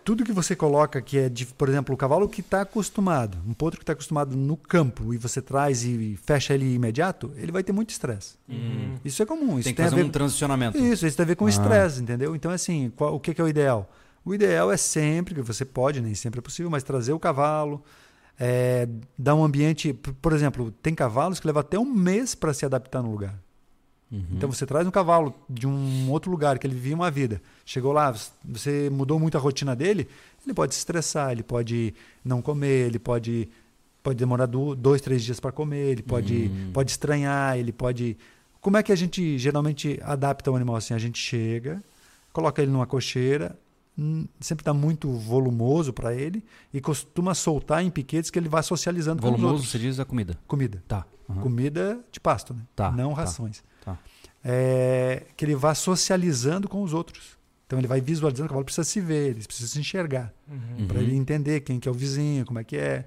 tudo 0.05 0.25
que 0.25 0.33
você 0.33 0.55
coloca 0.55 1.01
que 1.03 1.19
é, 1.19 1.29
de, 1.29 1.47
por 1.47 1.69
exemplo, 1.69 1.95
o 1.95 1.99
cavalo 1.99 2.29
que 2.29 2.41
está 2.41 2.61
acostumado, 2.63 3.39
um 3.47 3.53
potro 3.53 3.79
que 3.79 3.83
está 3.83 3.93
acostumado 3.93 4.37
no 4.37 4.57
campo 4.57 5.13
e 5.13 5.17
você 5.19 5.43
traz 5.43 5.85
e 5.85 6.17
fecha 6.25 6.55
ele 6.55 6.73
imediato, 6.75 7.33
ele 7.37 7.51
vai 7.51 7.63
ter 7.65 7.73
muito 7.73 7.91
estresse. 7.91 8.37
Uhum. 8.49 8.95
Isso 9.05 9.23
é 9.23 9.27
comum. 9.27 9.59
Isso 9.59 9.65
Tem 9.65 9.73
que 9.75 9.77
tem, 9.79 9.87
a 9.87 9.91
fazer 9.91 10.03
ver 10.03 10.09
um 10.09 10.13
transicionamento. 10.13 10.79
isso, 10.79 11.07
isso 11.07 11.17
tem 11.17 11.25
a 11.25 11.27
ver 11.27 11.37
com 11.37 11.47
Ah. 11.47 11.51
estresse, 11.51 12.01
entendeu? 12.03 12.37
Então, 12.37 12.51
assim, 12.53 12.93
qual- 12.97 13.15
o 13.15 13.21
que, 13.21 13.35
que 13.35 13.41
é 13.41 13.45
o 13.45 13.49
ideal? 13.49 13.91
O 14.25 14.35
ideal 14.35 14.71
é 14.73 14.77
sempre, 14.77 15.35
que 15.35 15.43
você 15.43 15.65
pode, 15.65 16.01
nem 16.01 16.15
sempre 16.15 16.39
é 16.39 16.43
possível, 16.43 16.71
mas 16.71 16.83
trazer 16.83 17.13
o 17.13 17.19
cavalo, 17.19 17.83
é, 18.39 18.89
dar 19.19 19.35
um 19.35 19.43
ambiente. 19.45 19.93
Por 19.93 20.13
por 20.15 20.33
exemplo, 20.33 20.71
tem 20.83 20.95
cavalos 20.95 21.39
que 21.41 21.47
levam 21.47 21.61
até 21.61 21.79
um 21.79 21.85
mês 21.85 22.35
para 22.35 22.53
se 22.53 22.65
adaptar 22.67 23.03
no 23.03 23.11
lugar. 23.11 23.35
Uhum. 24.11 24.25
Então 24.33 24.51
você 24.53 24.65
traz 24.65 24.87
um 24.87 24.91
cavalo 24.91 25.35
de 25.51 25.67
um 25.67 26.09
outro 26.11 26.31
lugar 26.31 26.59
que 26.59 26.67
ele 26.67 26.75
vivia 26.75 26.95
uma 26.95 27.11
vida, 27.11 27.43
chegou 27.65 27.93
lá, 27.93 28.15
você 28.45 28.89
mudou 28.91 29.19
muito 29.19 29.37
a 29.37 29.41
rotina 29.41 29.75
dele, 29.75 30.09
ele 30.45 30.55
pode 30.55 30.75
se 30.75 30.79
estressar, 30.81 31.33
ele 31.33 31.43
pode 31.43 31.93
não 32.25 32.41
comer, 32.41 32.87
ele 32.87 32.99
pode 32.99 33.49
pode 34.03 34.17
demorar 34.19 34.47
do- 34.47 34.77
dois, 34.77 35.01
três 35.01 35.25
dias 35.25 35.41
para 35.41 35.51
comer, 35.51 35.91
ele 35.91 36.03
pode 36.03 36.49
Hum. 36.49 36.71
pode 36.73 36.93
estranhar, 36.93 37.59
ele 37.59 37.73
pode. 37.73 38.17
Como 38.61 38.77
é 38.77 38.83
que 38.85 38.93
a 38.93 38.97
gente 38.97 39.37
geralmente 39.37 39.99
adapta 40.03 40.49
o 40.51 40.55
animal 40.55 40.77
assim? 40.77 40.95
A 40.95 40.99
gente 40.99 41.19
chega, 41.19 41.83
coloca 42.33 42.63
ele 42.63 42.71
numa 42.71 42.87
cocheira, 42.87 43.59
hum, 43.99 44.25
sempre 44.41 44.63
está 44.63 44.73
muito 44.73 45.11
volumoso 45.11 45.93
para 45.93 46.15
ele 46.15 46.45
e 46.73 46.81
costuma 46.81 47.35
soltar 47.35 47.83
em 47.85 47.91
piquetes 47.91 48.31
que 48.31 48.39
ele 48.39 48.49
vai 48.49 48.63
socializando 48.63 49.21
com 49.21 49.27
os 49.27 49.33
Volumoso, 49.33 49.55
outros. 49.55 49.73
você 49.73 49.79
diz 49.81 49.99
a 49.99 50.05
comida. 50.05 50.39
Comida. 50.47 50.81
Tá. 50.87 51.05
Uhum. 51.29 51.41
Comida 51.41 51.99
de 52.13 52.21
pasto, 52.21 52.55
né? 52.55 52.61
Tá, 52.77 52.93
Não 52.93 53.11
tá, 53.11 53.23
rações. 53.23 53.59
tá. 53.59 53.65
É, 54.49 55.25
que 55.37 55.45
ele 55.45 55.57
vá 55.57 55.75
socializando 55.75 56.69
com 56.69 56.81
os 56.83 56.95
outros. 56.95 57.37
Então 57.67 57.81
ele 57.81 57.89
vai 57.89 58.01
visualizando, 58.01 58.47
o 58.47 58.49
cavalo 58.51 58.65
precisa 58.65 58.85
se 58.85 59.01
ver, 59.01 59.31
ele 59.31 59.43
precisa 59.45 59.69
se 59.69 59.79
enxergar, 59.81 60.33
Uhum. 60.49 60.87
para 60.87 61.01
ele 61.01 61.17
entender 61.17 61.61
quem 61.63 61.81
que 61.81 61.89
é 61.89 61.91
o 61.91 61.95
vizinho, 61.95 62.45
como 62.47 62.61
é 62.61 62.65
que 62.65 62.77
é. 62.77 63.07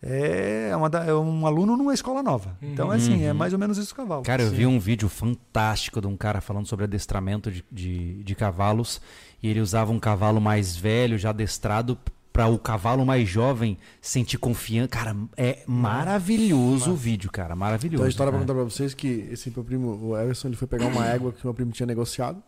É, 0.00 0.70
uma 0.76 0.86
é 1.04 1.12
um 1.14 1.44
aluno 1.46 1.76
numa 1.76 1.92
escola 1.92 2.22
nova. 2.22 2.56
Então, 2.62 2.92
é 2.92 2.96
assim, 2.96 3.24
é 3.24 3.32
Uhum. 3.32 3.38
mais 3.38 3.52
ou 3.52 3.58
menos 3.58 3.78
isso 3.78 3.92
o 3.92 3.96
cavalo. 3.96 4.22
Cara, 4.22 4.42
eu 4.42 4.50
Sim. 4.50 4.56
vi 4.56 4.66
um 4.66 4.78
vídeo 4.78 5.08
fantástico 5.08 6.00
de 6.00 6.06
um 6.06 6.16
cara 6.16 6.40
falando 6.40 6.66
sobre 6.66 6.84
adestramento 6.84 7.50
de, 7.50 7.64
de, 7.72 8.22
de 8.22 8.34
cavalos. 8.36 9.00
E 9.42 9.48
ele 9.48 9.60
usava 9.60 9.90
um 9.90 9.98
cavalo 9.98 10.40
mais 10.40 10.76
velho, 10.76 11.18
já 11.18 11.30
adestrado, 11.30 11.98
para 12.36 12.48
o 12.48 12.58
cavalo 12.58 13.06
mais 13.06 13.26
jovem 13.26 13.78
sentir 14.00 14.36
confiança. 14.36 14.88
Cara, 14.88 15.16
é 15.38 15.60
maravilhoso 15.66 16.92
o 16.92 16.94
vídeo, 16.94 17.30
cara. 17.30 17.56
Maravilhoso. 17.56 17.94
Então 17.96 18.06
a 18.06 18.08
história 18.10 18.30
pra 18.30 18.38
cara. 18.40 18.46
contar 18.52 18.60
pra 18.62 18.70
vocês 18.70 18.92
que 18.92 19.26
esse 19.30 19.50
meu 19.50 19.64
primo, 19.64 19.98
o 20.10 20.16
Everson, 20.18 20.48
ele 20.48 20.56
foi 20.56 20.68
pegar 20.68 20.86
uma 20.86 21.06
égua 21.06 21.32
que 21.32 21.44
meu 21.44 21.54
primo 21.54 21.72
tinha 21.72 21.86
negociado. 21.86 22.42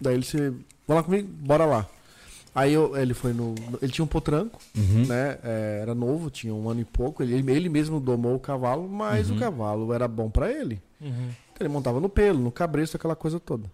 Daí 0.00 0.14
ele 0.14 0.24
se. 0.24 0.38
Vamos 0.38 0.56
lá 0.88 1.02
comigo? 1.02 1.28
Bora 1.28 1.66
lá. 1.66 1.86
Aí 2.54 2.72
eu- 2.72 2.96
ele 2.96 3.12
foi 3.12 3.32
no. 3.34 3.54
Ele 3.82 3.92
tinha 3.92 4.04
um 4.04 4.08
potranco, 4.08 4.58
Uhum. 4.76 5.04
né? 5.06 5.38
é, 5.42 5.78
era 5.82 5.94
novo, 5.94 6.30
tinha 6.30 6.54
um 6.54 6.68
ano 6.68 6.80
e 6.80 6.84
pouco. 6.84 7.22
Ele, 7.22 7.34
ele 7.50 7.68
mesmo 7.68 8.00
domou 8.00 8.34
o 8.36 8.40
cavalo, 8.40 8.88
mas 8.88 9.28
Uhum. 9.28 9.36
o 9.36 9.40
cavalo 9.40 9.92
era 9.92 10.08
bom 10.08 10.30
pra 10.30 10.50
ele. 10.50 10.80
Uhum. 11.00 11.28
Então 11.52 11.66
ele 11.66 11.68
montava 11.68 12.00
no 12.00 12.08
pelo, 12.08 12.38
no 12.40 12.50
cabresto, 12.50 12.96
aquela 12.96 13.14
coisa 13.16 13.38
toda. 13.38 13.70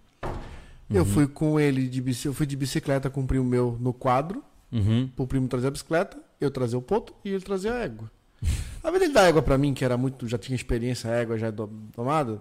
Eu 0.91 1.03
Uhum. 1.03 1.09
fui 1.09 1.27
com 1.29 1.61
ele 1.61 1.87
de 1.87 2.03
eu 2.27 2.35
fui 2.35 2.45
de 2.47 2.57
bicicleta 2.57 3.09
com 3.09 3.21
o 3.21 3.27
primo 3.27 3.45
meu 3.45 3.77
no 3.81 3.93
quadro, 3.93 4.43
Uhum. 4.73 5.09
pro 5.17 5.27
primo 5.27 5.49
trazer 5.49 5.67
a 5.67 5.71
bicicleta, 5.71 6.17
eu 6.41 6.51
trazer 6.51 6.77
o 6.77 6.83
poto 6.83 7.13
e 7.25 7.31
ele 7.31 7.41
trazer 7.43 7.71
a 7.71 7.79
égua. 7.81 8.11
A 8.83 8.89
vez 8.91 9.03
dele 9.03 9.13
dar 9.13 9.29
égua 9.29 9.43
pra 9.43 9.59
mim, 9.59 9.75
que 9.75 9.85
era 9.85 9.97
muito, 9.99 10.27
já 10.27 10.39
tinha 10.39 10.57
experiência, 10.57 11.11
a 11.11 11.15
égua 11.17 11.37
já 11.37 11.49
é 11.49 11.53
do- 11.53 11.67
domada, 11.95 12.39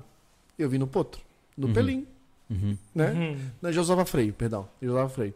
eu 0.57 0.69
vim 0.69 0.77
no 0.77 0.87
potro, 0.87 1.19
no 1.57 1.67
Uhum. 1.67 1.73
pelinho, 1.73 2.07
Uhum. 2.49 2.77
né? 2.95 3.11
Uhum. 3.11 3.37
Não, 3.61 3.71
já 3.73 3.81
usava 3.81 4.05
freio, 4.05 4.31
perdão. 4.33 4.65
Eu 4.81 4.91
usava 4.91 5.09
freio. 5.09 5.33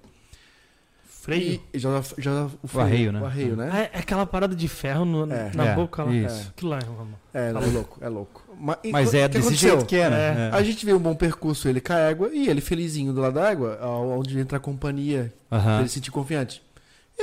Freio? 1.06 1.62
E 1.74 1.80
já, 1.80 1.90
usava- 1.90 2.16
já 2.22 2.32
usava 2.32 2.52
o 2.62 2.68
freio, 2.68 2.86
arreio, 2.86 3.12
né? 3.14 3.22
O 3.22 3.26
arreio, 3.26 3.54
Ah, 3.54 3.56
né? 3.58 3.90
é 3.94 4.00
aquela 4.00 4.26
parada 4.26 4.54
de 4.56 4.68
ferro 4.68 5.06
no- 5.06 5.32
É. 5.32 5.52
na 5.56 5.68
É, 5.68 5.76
boca 5.76 6.04
lá. 6.04 6.14
isso. 6.14 6.50
Aquilo 6.50 6.72
lá, 6.72 6.80
Ramon. 6.80 7.14
É, 7.34 7.50
é 7.50 7.52
louco, 7.54 7.98
é 8.04 8.10
louco. 8.10 8.44
Mas, 8.60 8.78
Mas 8.92 9.14
é 9.14 9.26
o 9.26 9.30
desse 9.30 9.40
aconteceu? 9.48 9.70
jeito 9.72 9.86
que 9.86 9.96
é, 9.96 10.10
né? 10.10 10.50
A 10.54 10.62
gente 10.64 10.86
vê 10.86 10.94
um 10.94 11.00
bom 11.00 11.16
percurso, 11.16 11.68
ele 11.70 11.80
com 11.82 11.94
a 11.94 11.98
égua, 11.98 12.30
e 12.34 12.50
ele 12.50 12.60
felizinho 12.62 13.14
do 13.14 13.22
lado 13.22 13.34
da 13.36 13.50
égua, 13.52 13.78
ao- 13.82 14.10
onde 14.20 14.38
entra 14.38 14.58
a 14.58 14.62
companhia, 14.62 15.34
ele 15.80 15.88
se 15.88 15.96
sentir 15.96 16.12
confiante. 16.12 16.62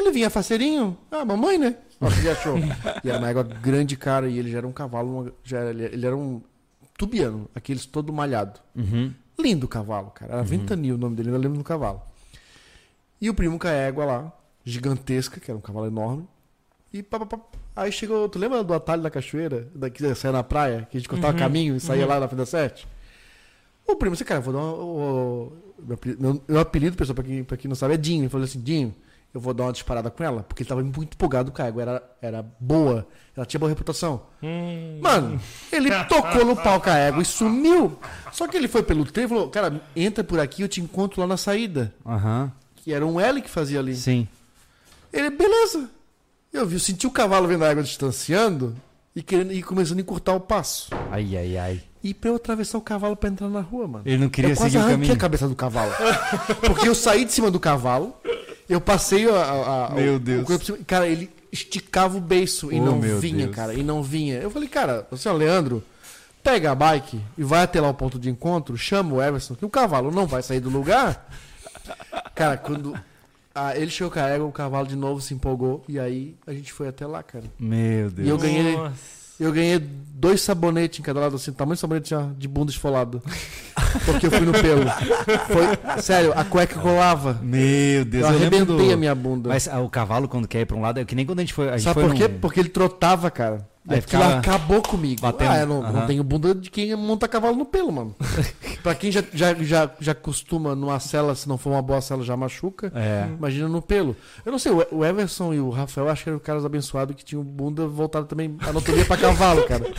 Ele 0.00 0.10
vinha 0.12 0.30
faceirinho, 0.30 0.96
ah, 1.10 1.24
mamãe, 1.24 1.58
né? 1.58 1.76
Ó, 2.00 2.08
o 2.08 2.10
que 2.10 2.20
ele 2.20 2.30
achou? 2.30 2.56
e 3.04 3.08
era 3.10 3.18
uma 3.18 3.28
égua 3.28 3.42
grande, 3.42 3.96
cara, 3.96 4.28
e 4.28 4.38
ele 4.38 4.50
já 4.50 4.58
era 4.58 4.66
um 4.66 4.72
cavalo, 4.72 5.20
uma- 5.20 5.32
já 5.44 5.58
era- 5.58 5.70
ele, 5.70 6.06
era 6.06 6.16
um 6.16 6.40
tubiano, 6.96 7.48
aqueles 7.54 7.84
todo 7.86 8.12
malhado. 8.12 8.58
Uhum. 8.74 9.12
Lindo 9.38 9.68
cavalo, 9.68 10.10
cara. 10.10 10.32
Era 10.34 10.42
Ventania 10.42 10.94
o 10.94 10.98
nome 10.98 11.16
dele, 11.16 11.30
eu 11.30 11.36
lembro 11.38 11.58
do 11.58 11.64
cavalo. 11.64 12.00
E 13.20 13.28
o 13.28 13.34
primo 13.34 13.58
com 13.58 13.66
a 13.68 13.70
égua 13.70 14.04
lá, 14.06 14.32
gigantesca, 14.64 15.38
que 15.38 15.50
era 15.50 15.58
um 15.58 15.60
cavalo 15.60 15.86
enorme. 15.86 16.26
E 16.92 17.02
pá, 17.02 17.18
pá, 17.20 17.26
pá. 17.26 17.38
Aí 17.76 17.92
chegou, 17.92 18.28
tu 18.28 18.38
lembra 18.38 18.64
do 18.64 18.74
atalho 18.74 19.02
da 19.02 19.10
cachoeira? 19.10 19.68
Daqui 19.74 20.14
saia 20.14 20.32
na 20.32 20.42
praia, 20.42 20.88
que 20.90 20.96
a 20.96 21.00
gente 21.00 21.08
cortava 21.08 21.32
Uhum, 21.34 21.38
caminho 21.38 21.76
e 21.76 21.80
saía 21.80 22.02
uhum. 22.04 22.08
lá 22.08 22.20
na 22.20 22.28
Fenda 22.28 22.44
7? 22.46 22.86
O 23.86 23.96
primo, 23.96 24.16
você, 24.16 24.24
cara, 24.24 24.40
eu 24.40 24.44
vou 24.44 24.52
dar 24.54 24.58
uma. 24.60 24.72
o- 24.72 25.46
o- 25.78 25.82
meu, 25.86 25.94
apelido- 25.94 26.22
meu, 26.22 26.42
meu 26.48 26.58
apelido, 26.60 26.96
pessoal, 26.96 27.14
pra 27.14 27.24
quem, 27.24 27.44
pra 27.44 27.56
quem 27.56 27.68
não 27.68 27.74
sabe, 27.76 27.94
é 27.94 27.96
Dinho. 27.96 28.22
Ele 28.22 28.28
falou 28.28 28.44
assim: 28.44 28.60
Dinho, 28.60 28.94
eu 29.32 29.40
vou 29.40 29.54
dar 29.54 29.64
uma 29.64 29.72
disparada 29.72 30.10
com 30.10 30.24
ela, 30.24 30.42
porque 30.42 30.62
ele 30.62 30.68
tava 30.68 30.82
muito 30.82 31.14
empolgado 31.14 31.52
com 31.52 31.62
a 31.62 31.66
égua, 31.66 31.82
era, 31.82 32.02
era 32.20 32.46
boa, 32.58 33.06
ela 33.36 33.46
tinha 33.46 33.60
boa 33.60 33.68
reputação. 33.68 34.22
Hum. 34.42 34.98
Mano, 35.00 35.40
ele 35.70 35.88
tocou 36.04 36.44
no 36.44 36.56
pau 36.56 36.80
com 36.80 36.90
a 36.90 36.96
égua 36.96 37.22
e 37.22 37.24
sumiu. 37.24 37.98
Só 38.32 38.48
que 38.48 38.56
ele 38.56 38.66
foi 38.66 38.82
pelo 38.82 39.04
trem 39.04 39.26
e 39.26 39.28
falou: 39.28 39.48
Cara, 39.48 39.80
entra 39.94 40.24
por 40.24 40.40
aqui, 40.40 40.62
eu 40.62 40.68
te 40.68 40.80
encontro 40.80 41.20
lá 41.20 41.26
na 41.26 41.36
saída. 41.36 41.94
Aham. 42.04 42.52
Que 42.76 42.92
era 42.92 43.06
um 43.06 43.20
L 43.20 43.40
que 43.40 43.50
fazia 43.50 43.78
ali. 43.78 43.94
Sim. 43.94 44.26
Ele, 45.12 45.30
beleza. 45.30 45.88
Eu 46.52 46.66
vi, 46.66 46.76
eu 46.76 46.80
senti 46.80 47.06
o 47.06 47.10
cavalo 47.10 47.46
vendo 47.46 47.64
a 47.64 47.70
água 47.70 47.82
distanciando 47.82 48.74
e, 49.14 49.22
querendo, 49.22 49.52
e 49.52 49.62
começando 49.62 49.98
a 49.98 50.02
encurtar 50.02 50.34
o 50.34 50.40
passo. 50.40 50.90
Ai, 51.10 51.36
ai, 51.36 51.56
ai. 51.56 51.82
E 52.02 52.14
pra 52.14 52.30
eu 52.30 52.36
atravessar 52.36 52.78
o 52.78 52.80
cavalo 52.80 53.14
pra 53.14 53.28
entrar 53.28 53.48
na 53.48 53.60
rua, 53.60 53.86
mano. 53.86 54.04
Ele 54.06 54.18
não 54.18 54.28
queria 54.28 54.52
eu 54.52 54.56
quase 54.56 54.72
seguir 54.72 54.84
o 54.84 54.88
caminho. 54.88 55.12
a 55.12 55.16
cabeça 55.16 55.46
do 55.46 55.54
cavalo. 55.54 55.92
Porque 56.60 56.88
eu 56.88 56.94
saí 56.94 57.24
de 57.24 57.32
cima 57.32 57.50
do 57.50 57.60
cavalo, 57.60 58.14
eu 58.70 58.80
passei 58.80 59.28
a. 59.28 59.34
a- 59.34 59.86
a- 59.88 59.94
Meu 59.94 60.14
o- 60.14 60.18
Deus. 60.18 60.42
o 60.42 60.46
corpo 60.46 60.60
por 60.60 60.64
cima, 60.66 60.78
cara, 60.86 61.06
ele 61.08 61.30
esticava 61.52 62.16
o 62.16 62.20
beiço 62.20 62.72
e 62.72 62.80
Oh, 62.80 62.84
não 62.84 62.96
meu 62.98 63.18
vinha, 63.18 63.44
Deus. 63.44 63.56
cara. 63.56 63.74
E 63.74 63.82
não 63.82 64.02
vinha. 64.02 64.36
Eu 64.38 64.50
falei, 64.50 64.68
cara, 64.68 65.06
você 65.10 65.28
é 65.28 65.32
o 65.32 65.36
Leandro, 65.36 65.82
pega 66.42 66.70
a 66.70 66.74
bike 66.74 67.20
e 67.36 67.42
vai 67.42 67.62
até 67.64 67.80
lá 67.80 67.88
o 67.90 67.94
ponto 67.94 68.18
de 68.18 68.30
encontro, 68.30 68.76
chama 68.78 69.14
o 69.14 69.22
Everson, 69.22 69.54
que 69.54 69.64
o 69.64 69.70
cavalo 69.70 70.10
não 70.10 70.26
vai 70.26 70.42
sair 70.42 70.60
do 70.60 70.70
lugar. 70.70 71.28
Cara, 72.34 72.56
quando. 72.56 72.94
ah, 73.54 73.76
ele 73.76 73.90
chegou 73.90 74.10
com 74.12 74.18
a 74.20 74.28
égua, 74.28 74.46
o 74.46 74.52
cavalo 74.52 74.86
de 74.86 74.96
novo 74.96 75.20
se 75.20 75.34
empolgou 75.34 75.84
e 75.88 75.98
aí 75.98 76.34
a 76.46 76.52
gente 76.52 76.72
foi 76.72 76.88
até 76.88 77.06
lá, 77.06 77.22
cara. 77.22 77.44
Meu 77.58 78.10
Deus. 78.10 78.26
E 78.28 78.30
eu 78.30 78.38
ganhei- 78.38 78.76
Nossa. 78.76 79.19
Eu 79.40 79.52
ganhei 79.52 79.78
dois 79.78 80.42
sabonetes 80.42 81.00
em 81.00 81.02
cada 81.02 81.18
lado, 81.18 81.36
assim, 81.36 81.50
tamanho 81.50 81.74
de 81.76 81.80
sabonete 81.80 82.10
já 82.10 82.28
de 82.36 82.46
bunda 82.46 82.70
esfolado. 82.70 83.22
porque 84.04 84.26
eu 84.26 84.30
fui 84.30 84.40
no 84.40 84.52
pelo. 84.52 84.82
Foi, 85.46 86.02
sério, 86.02 86.32
a 86.36 86.44
cueca 86.44 86.78
colava. 86.78 87.38
Meu 87.42 88.04
Deus, 88.04 88.24
Eu 88.24 88.30
eu 88.32 88.36
arrebentei 88.36 88.86
do... 88.88 88.92
a 88.92 88.96
minha 88.98 89.14
bunda. 89.14 89.48
Mas 89.48 89.66
ah, 89.66 89.80
o 89.80 89.88
cavalo, 89.88 90.28
quando 90.28 90.46
quer 90.46 90.60
ir 90.60 90.66
pra 90.66 90.76
um 90.76 90.82
lado, 90.82 91.00
é 91.00 91.04
que 91.06 91.14
nem 91.14 91.24
quando 91.24 91.38
a 91.38 91.42
gente 91.42 91.54
foi. 91.54 91.68
A 91.70 91.78
gente 91.78 91.84
Sabe 91.84 92.00
foi 92.00 92.08
por 92.10 92.14
quê? 92.14 92.28
num- 92.28 92.38
Porque 92.38 92.60
ele 92.60 92.68
trotava, 92.68 93.30
cara. 93.30 93.66
Aí 93.88 94.00
ficava 94.00 94.36
acabou 94.38 94.82
comigo. 94.82 95.20
batendo. 95.22 95.50
Ah, 95.50 95.58
eu 95.58 95.66
não, 95.66 95.82
não 95.82 96.00
Aham. 96.00 96.06
tenho 96.06 96.22
bunda 96.22 96.54
de 96.54 96.70
quem 96.70 96.94
monta 96.94 97.26
cavalo 97.26 97.56
no 97.56 97.64
pelo, 97.64 97.90
mano. 97.90 98.14
pra 98.82 98.94
quem 98.94 99.10
já, 99.10 99.22
já, 99.32 99.54
já, 99.54 99.90
já 99.98 100.14
costuma 100.14 100.74
numa 100.74 101.00
cela, 101.00 101.34
se 101.34 101.48
não 101.48 101.56
for 101.56 101.70
uma 101.70 101.82
boa 101.82 102.00
cela, 102.00 102.22
já 102.22 102.36
machuca. 102.36 102.92
É. 102.94 103.26
Imagina 103.36 103.68
no 103.68 103.80
pelo. 103.80 104.14
Eu 104.44 104.52
não 104.52 104.58
sei, 104.58 104.70
o 104.72 104.86
o 104.92 105.04
Everson 105.04 105.54
e 105.54 105.60
o 105.60 105.70
Rafael 105.70 106.08
acho 106.08 106.24
que 106.24 106.28
eram 106.30 106.38
caras 106.38 106.64
abençoados 106.64 107.16
que 107.16 107.24
tinham 107.24 107.42
bunda 107.42 107.86
voltada 107.86 108.26
também 108.26 108.56
anatomia 108.66 109.04
pra 109.04 109.16
cavalo, 109.16 109.64
cara. 109.66 109.84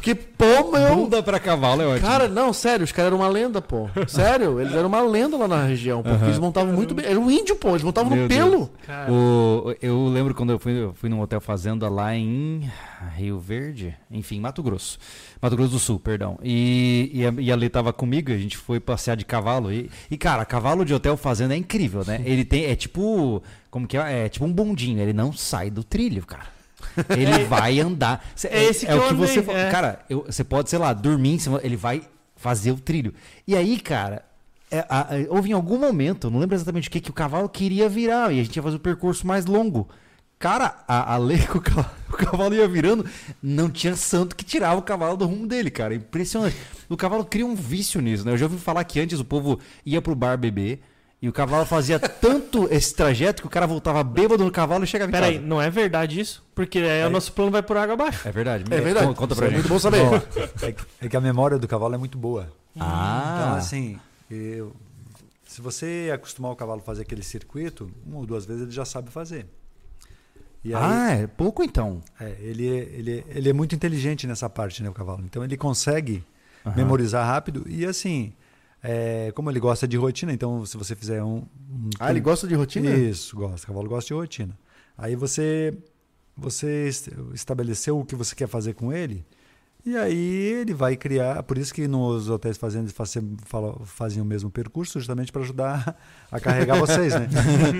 Porque, 0.00 0.14
pô, 0.14 0.72
meu. 0.72 0.96
Bunda 0.96 1.22
pra 1.22 1.38
cavalo 1.38 1.82
é 1.82 1.86
ótimo. 1.86 2.08
Cara, 2.08 2.26
não, 2.26 2.54
sério, 2.54 2.84
os 2.84 2.90
caras 2.90 3.08
eram 3.08 3.18
uma 3.18 3.28
lenda, 3.28 3.60
pô. 3.60 3.86
Sério, 4.08 4.58
eles 4.58 4.72
eram 4.74 4.88
uma 4.88 5.02
lenda 5.02 5.36
lá 5.36 5.46
na 5.46 5.62
região, 5.62 6.02
porque 6.02 6.16
Aham. 6.16 6.26
eles 6.26 6.38
montavam 6.38 6.72
muito 6.72 6.94
bem. 6.94 7.04
Era 7.04 7.20
um 7.20 7.30
índio, 7.30 7.54
pô, 7.54 7.68
eles 7.70 7.82
montavam 7.82 8.10
Meu 8.10 8.22
no 8.22 8.28
pelo. 8.28 8.70
Cara, 8.86 9.12
O- 9.12 9.74
eu 9.82 10.06
lembro 10.08 10.34
quando 10.34 10.52
eu 10.52 10.58
fui, 10.58 10.72
eu 10.72 10.94
fui 10.94 11.10
num 11.10 11.20
hotel 11.20 11.38
fazenda 11.38 11.86
lá 11.90 12.16
em 12.16 12.70
Rio 13.14 13.38
Verde, 13.38 13.94
enfim, 14.10 14.40
Mato 14.40 14.62
Grosso. 14.62 14.98
Mato 15.40 15.54
Grosso 15.54 15.72
do 15.72 15.78
Sul, 15.78 16.00
perdão. 16.00 16.38
E, 16.42 17.10
e, 17.12 17.26
a, 17.26 17.34
e 17.38 17.52
a 17.52 17.56
Lê 17.56 17.68
tava 17.68 17.92
comigo, 17.92 18.32
a 18.32 18.38
gente 18.38 18.56
foi 18.56 18.80
passear 18.80 19.18
de 19.18 19.26
cavalo. 19.26 19.70
E, 19.70 19.90
e, 20.10 20.16
cara, 20.16 20.46
cavalo 20.46 20.82
de 20.82 20.94
hotel 20.94 21.14
fazenda 21.18 21.52
é 21.52 21.58
incrível, 21.58 22.02
né? 22.06 22.22
Ele 22.24 22.42
tem, 22.46 22.64
é 22.64 22.74
tipo, 22.74 23.42
como 23.70 23.86
que 23.86 23.98
é? 23.98 24.24
É 24.24 24.28
tipo 24.30 24.46
um 24.46 24.52
bondinho, 24.52 24.98
ele 24.98 25.12
não 25.12 25.30
sai 25.30 25.68
do 25.70 25.84
trilho, 25.84 26.24
cara. 26.24 26.58
Ele 27.10 27.44
vai 27.44 27.80
andar. 27.80 28.24
Cê- 28.34 28.48
É 28.48 28.64
esse 28.64 28.86
que 28.86 28.92
o 28.92 28.96
eu 28.96 29.08
que 29.08 29.14
você 29.14 29.40
andei, 29.40 29.42
fa- 29.44 29.52
é. 29.58 29.70
Cara, 29.70 30.00
eu- 30.08 30.24
você 30.28 30.42
pode, 30.44 30.70
sei 30.70 30.78
lá, 30.78 30.92
dormir 30.92 31.30
em 31.34 31.38
cima, 31.38 31.60
ele 31.62 31.76
vai 31.76 32.02
fazer 32.36 32.70
o 32.72 32.76
trilho. 32.76 33.12
E 33.46 33.54
aí, 33.56 33.78
cara, 33.80 34.24
é, 34.70 34.80
a- 34.88 35.00
a- 35.00 35.08
houve 35.28 35.50
em 35.50 35.52
algum 35.52 35.78
momento, 35.78 36.30
não 36.30 36.38
lembro 36.40 36.54
exatamente 36.56 36.88
o 36.88 36.90
que, 36.90 37.00
que 37.00 37.10
o 37.10 37.14
cavalo 37.14 37.48
queria 37.48 37.88
virar, 37.88 38.32
e 38.32 38.40
a 38.40 38.42
gente 38.42 38.56
ia 38.56 38.62
fazer 38.62 38.76
o 38.76 38.80
percurso 38.80 39.26
mais 39.26 39.46
longo. 39.46 39.88
Cara, 40.38 40.74
a, 40.88 41.14
a 41.14 41.16
lei 41.18 41.36
que 41.38 41.56
o 41.58 41.60
cavalo, 41.60 41.90
o 42.08 42.12
cavalo 42.16 42.54
ia 42.54 42.66
virando, 42.66 43.04
não 43.42 43.68
tinha 43.68 43.94
santo 43.94 44.34
que 44.34 44.42
tirava 44.44 44.78
o 44.78 44.82
cavalo 44.82 45.14
do 45.16 45.26
rumo 45.26 45.46
dele, 45.46 45.70
cara. 45.70 45.94
Impressionante. 45.94 46.56
O 46.88 46.96
cavalo 46.96 47.24
cria 47.26 47.44
um 47.44 47.54
vício 47.54 48.00
nisso, 48.00 48.24
né? 48.24 48.32
Eu 48.32 48.38
já 48.38 48.46
ouvi 48.46 48.56
falar 48.56 48.82
que 48.84 48.98
antes 48.98 49.20
o 49.20 49.24
povo 49.24 49.60
ia 49.84 50.00
pro 50.00 50.14
bar 50.14 50.38
beber, 50.38 50.80
e 51.22 51.28
o 51.28 51.32
cavalo 51.32 51.66
fazia 51.66 51.98
tanto 51.98 52.66
esse 52.72 52.94
trajeto 52.94 53.42
que 53.42 53.46
o 53.46 53.50
cara 53.50 53.66
voltava 53.66 54.02
bêbado 54.02 54.42
no 54.44 54.50
cavalo 54.50 54.84
e 54.84 54.86
chegava 54.86 55.10
em 55.10 55.12
peraí, 55.12 55.34
casa. 55.36 55.46
não 55.46 55.60
é 55.60 55.68
verdade 55.68 56.18
isso? 56.18 56.42
Porque 56.54 56.78
aí 56.78 57.04
o 57.06 57.10
nosso 57.10 57.32
plano 57.32 57.50
vai 57.50 57.62
por 57.62 57.76
água 57.76 57.92
abaixo. 57.94 58.26
É 58.26 58.32
verdade. 58.32 58.64
É 58.70 58.80
verdade. 58.80 59.06
Conta, 59.06 59.18
conta 59.18 59.36
pra 59.36 59.46
é 59.46 59.50
muito 59.50 59.68
bom 59.68 59.78
saber. 59.78 60.00
É, 60.62 60.72
que- 60.72 60.84
é 61.02 61.08
que 61.08 61.16
a 61.16 61.20
memória 61.20 61.58
do 61.58 61.68
cavalo 61.68 61.94
é 61.94 61.98
muito 61.98 62.16
boa. 62.16 62.50
Ah, 62.78 63.34
Então, 63.42 63.54
assim, 63.56 63.98
eu- 64.30 64.72
se 65.46 65.60
você 65.60 66.10
acostumar 66.14 66.52
o 66.52 66.56
cavalo 66.56 66.80
a 66.80 66.82
fazer 66.84 67.02
aquele 67.02 67.22
circuito, 67.22 67.90
uma 68.06 68.18
ou 68.18 68.26
duas 68.26 68.46
vezes 68.46 68.62
ele 68.62 68.70
já 68.72 68.84
sabe 68.84 69.10
fazer. 69.10 69.46
E 70.64 70.74
aí, 70.74 70.82
ah, 70.82 71.10
é 71.22 71.26
pouco 71.26 71.62
então. 71.64 72.02
é, 72.20 72.36
ele, 72.40 72.68
é- 72.68 72.88
ele, 72.98 73.18
é- 73.18 73.24
ele 73.38 73.48
é 73.48 73.52
muito 73.52 73.74
inteligente 73.74 74.26
nessa 74.26 74.48
parte, 74.48 74.82
né, 74.82 74.88
o 74.90 74.92
cavalo. 74.92 75.22
Então 75.24 75.42
ele 75.42 75.56
consegue 75.56 76.22
Aham. 76.64 76.76
memorizar 76.76 77.26
rápido 77.26 77.64
e 77.66 77.84
assim, 77.86 78.32
é, 78.82 79.32
como 79.34 79.50
ele 79.50 79.60
gosta 79.60 79.86
de 79.86 79.96
rotina, 79.96 80.32
então 80.32 80.64
se 80.64 80.76
você 80.76 80.94
fizer 80.96 81.22
um... 81.22 81.42
um 81.70 81.90
Ah, 81.98 82.10
ele 82.10 82.20
gosta 82.20 82.46
de 82.46 82.54
rotina? 82.54 82.90
Isso, 82.90 83.36
gosta. 83.36 83.64
O 83.64 83.66
cavalo 83.68 83.88
gosta 83.88 84.08
de 84.08 84.14
rotina. 84.14 84.56
Aí 84.96 85.14
você 85.16 85.76
você 86.36 86.88
est- 86.88 87.10
estabeleceu 87.34 87.98
o 87.98 88.04
que 88.04 88.14
você 88.14 88.34
quer 88.34 88.48
fazer 88.48 88.72
com 88.74 88.90
ele, 88.92 89.24
e 89.84 89.96
aí 89.96 90.16
ele 90.60 90.72
vai 90.74 90.96
criar. 90.96 91.42
Por 91.42 91.58
isso 91.58 91.72
que 91.74 91.86
nos 91.86 92.28
hotéis 92.30 92.56
fazendas 92.56 92.92
fazem, 92.92 93.36
fazem 93.84 94.22
o 94.22 94.24
mesmo 94.24 94.50
percurso, 94.50 94.98
justamente 94.98 95.30
para 95.32 95.42
ajudar 95.42 95.98
a 96.30 96.40
carregar 96.40 96.78
vocês, 96.78 97.12
né? 97.14 97.28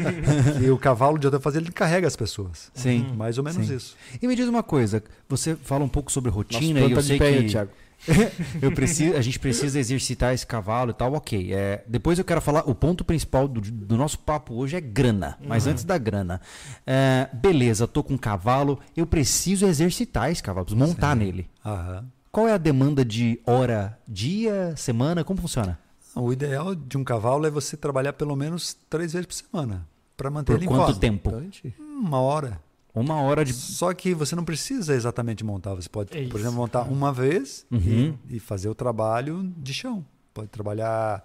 e 0.63 0.71
o 0.71 0.79
cavalo 0.79 1.19
de 1.19 1.27
hotel 1.27 1.41
fazendas 1.41 1.67
ele 1.69 1.73
carrega 1.75 2.07
as 2.07 2.17
pessoas. 2.17 2.71
Sim. 2.75 3.07
Mais 3.17 3.39
ou 3.39 3.45
menos 3.45 3.67
Sim. 3.67 3.77
isso. 3.77 3.97
E 4.21 4.27
me 4.27 4.35
diz 4.37 4.47
uma 4.49 4.63
coisa, 4.63 5.03
você 5.29 5.55
fala 5.57 5.85
um 5.85 5.89
pouco 5.89 6.11
sobre 6.13 6.31
rotina 6.31 6.81
plano 6.81 6.89
e 6.89 6.93
eu 6.93 7.03
sei 7.03 7.17
de 7.17 7.25
pé, 7.25 7.33
que 7.33 7.39
hein, 7.39 7.47
Thiago. 7.49 7.71
eu 8.61 8.73
preciso, 8.73 9.17
a 9.17 9.21
gente 9.21 9.39
precisa 9.39 9.79
exercitar 9.79 10.33
esse 10.35 10.47
cavalo 10.47 10.91
e 10.91 10.95
tal, 10.95 11.13
ok. 11.15 11.53
É, 11.53 11.85
depois 11.87 12.19
eu 12.19 12.25
quero 12.25 12.41
falar, 12.41 12.69
o 12.69 12.75
ponto 12.75 13.05
principal 13.05 13.47
do, 13.47 13.61
do 13.61 13.97
nosso 13.97 14.19
papo 14.19 14.55
hoje 14.55 14.77
é 14.77 14.81
grana. 14.81 15.39
Mas 15.45 15.67
antes 15.67 15.85
da 15.85 15.99
grana, 15.99 16.41
é, 16.87 17.29
beleza, 17.33 17.87
tô 17.87 18.03
com 18.03 18.15
um 18.15 18.19
cavalo, 18.19 18.79
eu 18.97 19.07
preciso 19.07 19.67
exercitar 19.67 20.31
esse 20.31 20.43
cavalo, 20.43 20.67
preciso 20.67 20.87
montar 20.87 21.15
nele. 21.15 21.49
Aham. 21.65 22.07
Qual 22.33 22.47
é 22.47 22.53
a 22.53 22.59
demanda 22.59 23.05
de 23.05 23.41
hora, 23.45 23.99
dia, 24.07 24.75
semana? 24.77 25.25
Como 25.25 25.41
funciona? 25.41 25.79
O 26.15 26.33
ideal 26.33 26.75
de 26.75 26.97
um 26.97 27.03
cavalo 27.03 27.47
é 27.47 27.51
você 27.51 27.77
trabalhar 27.77 28.13
pelo 28.13 28.37
menos 28.37 28.77
três 28.89 29.13
vezes 29.13 29.27
por 29.27 29.35
semana 29.35 29.87
para 30.17 30.31
manter 30.31 30.53
Por 30.53 30.59
ele 30.59 30.65
em 30.65 30.69
quanto 30.69 30.85
forma. 30.87 31.01
tempo? 31.01 31.33
Uma 31.79 32.21
hora. 32.21 32.61
Uma 32.95 33.21
hora 33.23 33.45
de. 33.45 33.53
Só 33.53 33.93
que 33.95 34.13
você 34.15 34.35
não 34.35 34.45
precisa 34.45 34.95
exatamente 34.95 35.45
montar. 35.45 35.75
Você 35.75 35.89
pode, 35.89 36.17
É 36.17 36.27
por 36.29 36.41
exemplo, 36.41 36.57
montar 36.57 36.83
uma 36.83 37.13
vez 37.13 37.65
Uhum. 37.71 38.17
e, 38.29 38.37
e 38.37 38.41
fazer 38.41 38.69
o 38.69 38.75
trabalho 38.75 39.53
de 39.57 39.73
chão. 39.73 40.05
Pode 40.35 40.49
trabalhar 40.49 41.25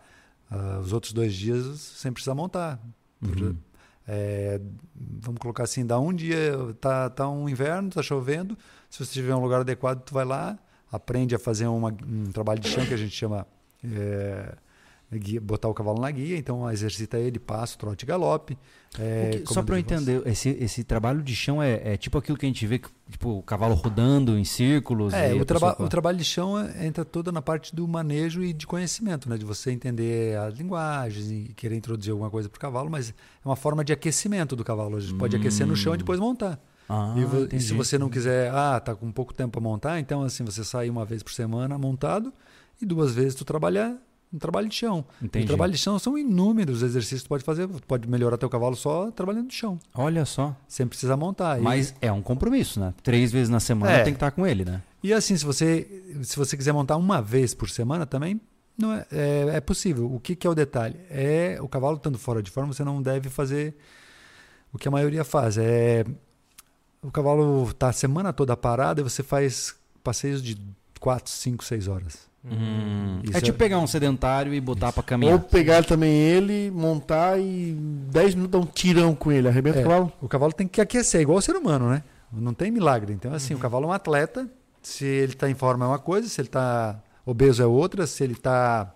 ah, 0.52 0.80
os 0.82 0.94
outros 0.94 1.12
dois 1.14 1.34
dias 1.34 1.80
sem 1.80 2.12
precisar 2.14 2.36
montar. 2.36 2.80
Por- 3.20 3.42
Uhum. 3.42 3.56
é, 4.08 4.62
vamos 5.22 5.40
colocar 5.40 5.64
assim, 5.64 5.84
dá 5.86 6.00
um 6.00 6.14
dia, 6.14 6.54
tá, 6.80 7.10
tá 7.10 7.28
um 7.28 7.50
inverno, 7.50 7.90
tá 7.90 8.04
chovendo. 8.04 8.56
Se 8.90 9.04
você 9.04 9.14
tiver 9.14 9.34
um 9.36 9.42
lugar 9.42 9.62
adequado, 9.62 10.02
tu 10.04 10.14
vai 10.14 10.24
lá, 10.26 10.60
aprende 10.92 11.34
a 11.34 11.40
fazer 11.40 11.66
uma- 11.68 11.96
um 12.08 12.32
trabalho 12.32 12.60
de 12.60 12.70
chão 12.70 12.86
que 12.86 12.94
a 12.94 12.98
gente 12.98 13.16
chama 13.16 13.48
é, 13.84 14.56
guia- 15.20 15.42
botar 15.42 15.68
o 15.68 15.74
cavalo 15.74 16.00
na 16.02 16.10
guia. 16.12 16.38
Então 16.38 16.70
exercita 16.72 17.18
ele, 17.18 17.40
passo, 17.40 17.78
trote 17.78 18.04
e 18.04 18.08
galope. 18.08 18.58
é, 18.98 19.42
que- 19.44 19.54
só 19.54 19.62
para 19.62 19.76
eu 19.76 19.80
entender, 19.80 20.22
esse, 20.26 20.50
esse 20.52 20.82
trabalho 20.84 21.22
de 21.22 21.36
chão 21.36 21.62
é, 21.62 21.82
é 21.94 21.98
tipo 21.98 22.18
aquilo 22.18 22.38
que 22.38 22.46
a 22.46 22.50
gente 22.50 22.66
vê, 22.66 22.80
tipo, 23.10 23.40
o 23.40 23.44
cavalo 23.44 23.74
rodando 23.76 24.38
em 24.40 24.46
círculos. 24.46 25.14
É, 25.14 25.34
o, 25.34 25.44
traba 25.44 25.72
pessoa- 25.72 25.86
o 25.86 25.90
trabalho 25.90 26.18
de 26.18 26.24
chão 26.24 26.58
é- 26.58 26.86
entra 26.88 27.04
toda 27.04 27.30
na 27.30 27.42
parte 27.42 27.76
do 27.76 27.86
manejo 27.86 28.42
e 28.42 28.54
de 28.54 28.66
conhecimento, 28.66 29.30
né? 29.30 29.38
De 29.38 29.44
você 29.44 29.70
entender 29.72 30.38
as 30.38 30.54
linguagens 30.56 31.30
e 31.30 31.52
querer 31.58 31.76
introduzir 31.76 32.12
alguma 32.12 32.30
coisa 32.30 32.48
para 32.48 32.56
o 32.58 32.60
cavalo, 32.62 32.90
mas 32.90 33.10
é 33.10 33.14
uma 33.48 33.58
forma 33.58 33.84
de 33.84 33.92
aquecimento 33.92 34.56
do 34.56 34.64
cavalo. 34.64 34.96
A 34.96 35.00
gente 35.02 35.16
pode 35.16 35.36
aquecer 35.36 35.68
no 35.68 35.76
chão 35.76 35.94
e 35.94 35.98
depois 35.98 36.18
montar. 36.20 36.58
Ah, 36.88 37.16
e, 37.52 37.56
e 37.58 37.60
se 37.60 37.74
você 37.74 37.98
não 37.98 38.08
quiser, 38.10 38.50
ah, 38.54 38.80
tá 38.80 38.96
com 38.96 39.12
pouco 39.12 39.34
tempo 39.34 39.52
para 39.54 39.62
montar, 39.62 40.00
então 40.00 40.22
assim, 40.22 40.46
você 40.46 40.64
sai 40.64 40.90
uma 40.90 41.04
vez 41.04 41.22
por 41.24 41.34
semana 41.34 41.78
montado 41.78 42.32
e 42.82 42.86
duas 42.86 43.14
vezes 43.14 43.36
tu 43.36 43.44
trabalhar 43.44 43.98
um 44.34 44.38
trabalho 44.40 44.68
de 44.68 44.76
chão. 44.76 45.06
Entendi. 45.22 45.46
O 45.46 45.48
trabalho 45.48 45.72
de 45.72 45.78
chão 45.78 45.98
são 45.98 46.18
inúmeros 46.18 46.82
exercícios 46.82 47.22
que 47.22 47.28
tu 47.28 47.30
pode 47.30 47.44
fazer. 47.44 47.68
Tu 47.68 47.84
pode 47.88 48.08
melhorar 48.10 48.38
teu 48.38 48.50
cavalo 48.50 48.76
só 48.76 49.10
trabalhando 49.12 49.46
no 49.46 49.52
chão, 49.52 49.80
Olha 49.94 50.26
só. 50.26 50.56
sem 50.68 50.86
precisar 50.88 51.16
montar. 51.16 51.60
E- 51.60 51.62
Mas 51.62 51.96
é 52.02 52.12
um 52.12 52.22
compromisso, 52.22 52.80
né? 52.80 52.94
Três 53.02 53.32
vezes 53.32 53.50
na 53.50 53.60
semana 53.60 53.94
É. 53.94 54.04
tem 54.04 54.14
que 54.14 54.18
estar 54.18 54.32
com 54.32 54.46
ele, 54.46 54.66
né? 54.66 54.82
E 55.02 55.14
assim, 55.14 55.38
se 55.38 55.46
você, 55.46 56.04
se 56.24 56.36
você 56.36 56.58
quiser 56.58 56.74
montar 56.74 56.98
uma 56.98 57.22
vez 57.22 57.54
por 57.54 57.70
semana 57.70 58.06
também, 58.06 58.42
não 58.78 58.92
é, 58.92 59.06
é, 59.12 59.50
é 59.56 59.62
possível. 59.62 60.14
O 60.14 60.20
que, 60.20 60.36
que 60.36 60.46
é 60.46 60.50
o 60.50 60.56
detalhe? 60.56 61.00
É 61.10 61.58
o 61.62 61.68
cavalo 61.70 61.96
estando 61.98 62.18
fora 62.18 62.42
de 62.44 62.52
forma, 62.52 62.74
você 62.74 62.84
não 62.84 63.02
deve 63.02 63.30
fazer 63.30 63.76
o 64.74 64.78
que 64.78 64.88
a 64.88 64.92
maioria 64.92 65.24
faz. 65.24 65.58
É 65.58 66.04
o 67.02 67.12
cavalo 67.12 67.70
está 67.70 67.90
a 67.90 67.94
semana 67.94 68.34
toda 68.34 68.58
parado 68.58 69.00
e 69.00 69.04
você 69.04 69.22
faz 69.22 69.76
passeios 70.04 70.42
de 70.42 70.58
4, 71.00 71.32
5, 71.32 71.64
6 71.64 71.88
horas. 71.88 72.28
Isso 73.24 73.38
é 73.38 73.42
tipo 73.42 73.58
pegar 73.58 73.80
um 73.80 73.88
sedentário 73.88 74.54
e 74.54 74.62
botar 74.62 74.92
pra 74.92 75.02
Ou 75.02 75.06
caminhar. 75.06 75.40
pegar 75.40 75.84
também 75.84 76.14
ele, 76.14 76.70
montar 76.70 77.40
e 77.40 77.74
10 78.12 78.36
minutos 78.36 78.52
dar 78.60 78.66
um 78.66 78.70
tirão 78.72 79.16
com 79.16 79.32
ele. 79.32 79.48
Arrebenta 79.48 79.80
É. 79.80 79.82
o 79.82 79.84
cavalo. 79.84 80.12
O 80.22 80.28
cavalo 80.28 80.54
tem 80.54 80.68
que 80.68 80.80
aquecer, 80.80 81.22
igual 81.22 81.40
o 81.40 81.42
ser 81.42 81.56
humano, 81.56 81.90
né? 81.90 82.04
Não 82.32 82.54
tem 82.54 82.70
milagre. 82.70 83.14
Então, 83.14 83.34
assim, 83.34 83.54
o 83.54 83.58
cavalo 83.58 83.86
é 83.86 83.88
um 83.88 83.92
atleta. 83.94 84.48
Se 84.82 85.06
ele 85.06 85.34
está 85.34 85.50
em 85.50 85.56
forma 85.56 85.86
é 85.86 85.88
uma 85.88 85.98
coisa, 86.00 86.28
se 86.30 86.40
ele 86.40 86.48
está 86.48 87.02
obeso 87.26 87.64
é 87.64 87.66
outra, 87.66 88.06
se 88.06 88.24
ele 88.24 88.34
está 88.34 88.94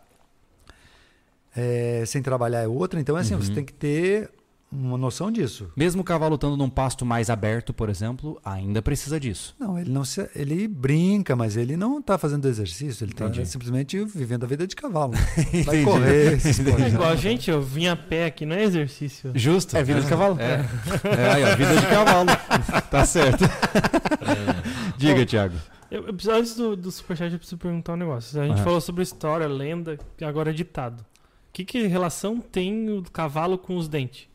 sem 2.06 2.22
trabalhar 2.22 2.60
é 2.62 2.68
outra. 2.68 3.00
Então, 3.00 3.16
assim, 3.16 3.36
você 3.36 3.52
tem 3.52 3.64
que 3.66 3.74
ter 3.74 4.30
uma 4.72 4.98
noção 4.98 5.32
disso. 5.32 5.72
Mesmo 5.76 6.02
o 6.02 6.06
cavalo 6.06 6.36
estando 6.36 6.56
num 6.56 6.70
pasto 6.70 7.06
mais 7.06 7.30
aberto, 7.30 7.74
por 7.74 7.90
exemplo, 7.90 8.40
ainda 8.46 8.82
precisa 8.82 9.20
disso. 9.20 9.56
Não, 9.60 9.80
ele 9.80 9.90
não 9.90 10.06
se, 10.06 10.30
ele 10.36 10.68
brinca, 10.68 11.36
mas 11.36 11.58
ele 11.58 11.76
não 11.76 12.00
está 12.00 12.18
fazendo 12.18 12.48
exercício. 12.48 13.04
Ele 13.04 13.12
está 13.12 13.46
simplesmente 13.46 14.04
vivendo 14.04 14.44
a 14.44 14.48
vida 14.48 14.68
de 14.68 14.76
cavalo. 14.76 15.14
Vai 15.66 15.84
correr, 15.84 16.34
esses 16.38 16.60
É 16.60 16.88
igual 16.90 17.10
a 17.10 17.16
gente, 17.16 17.50
eu 17.50 17.62
vim 17.62 17.88
a 17.88 17.96
pé 17.96 18.26
aqui, 18.26 18.46
não 18.46 18.56
é 18.56 18.64
exercício. 18.64 19.32
Justo. 19.34 19.76
É 19.76 19.84
vida 19.84 20.02
de 20.02 20.08
cavalo. 20.08 20.40
É. 20.40 20.66
É, 21.04 21.32
aí, 21.32 21.44
ó, 21.44 21.56
vida 21.56 21.76
de 21.76 21.88
cavalo. 21.88 22.30
tá 22.92 23.06
certo. 23.06 23.46
Diga, 24.98 25.26
Thiago. 25.26 25.56
Eu, 25.90 26.06
eu 26.06 26.36
antes 26.36 26.56
do, 26.56 26.76
do 26.76 26.92
Superchat, 26.92 27.34
eu 27.34 27.40
preciso 27.40 27.58
perguntar 27.58 27.94
um 27.94 27.98
negócio. 27.98 28.40
A 28.40 28.48
gente 28.48 28.62
falou 28.62 28.80
sobre 28.80 29.02
história, 29.02 29.48
lenda, 29.48 29.98
agora 30.22 30.52
é 30.52 30.54
ditado. 30.54 31.04
Que, 31.52 31.66
que 31.66 31.88
relação 31.88 32.40
tem 32.40 32.92
o 32.92 33.02
cavalo 33.12 33.58
com 33.58 33.76
os 33.76 33.88
dentes? 33.88 34.29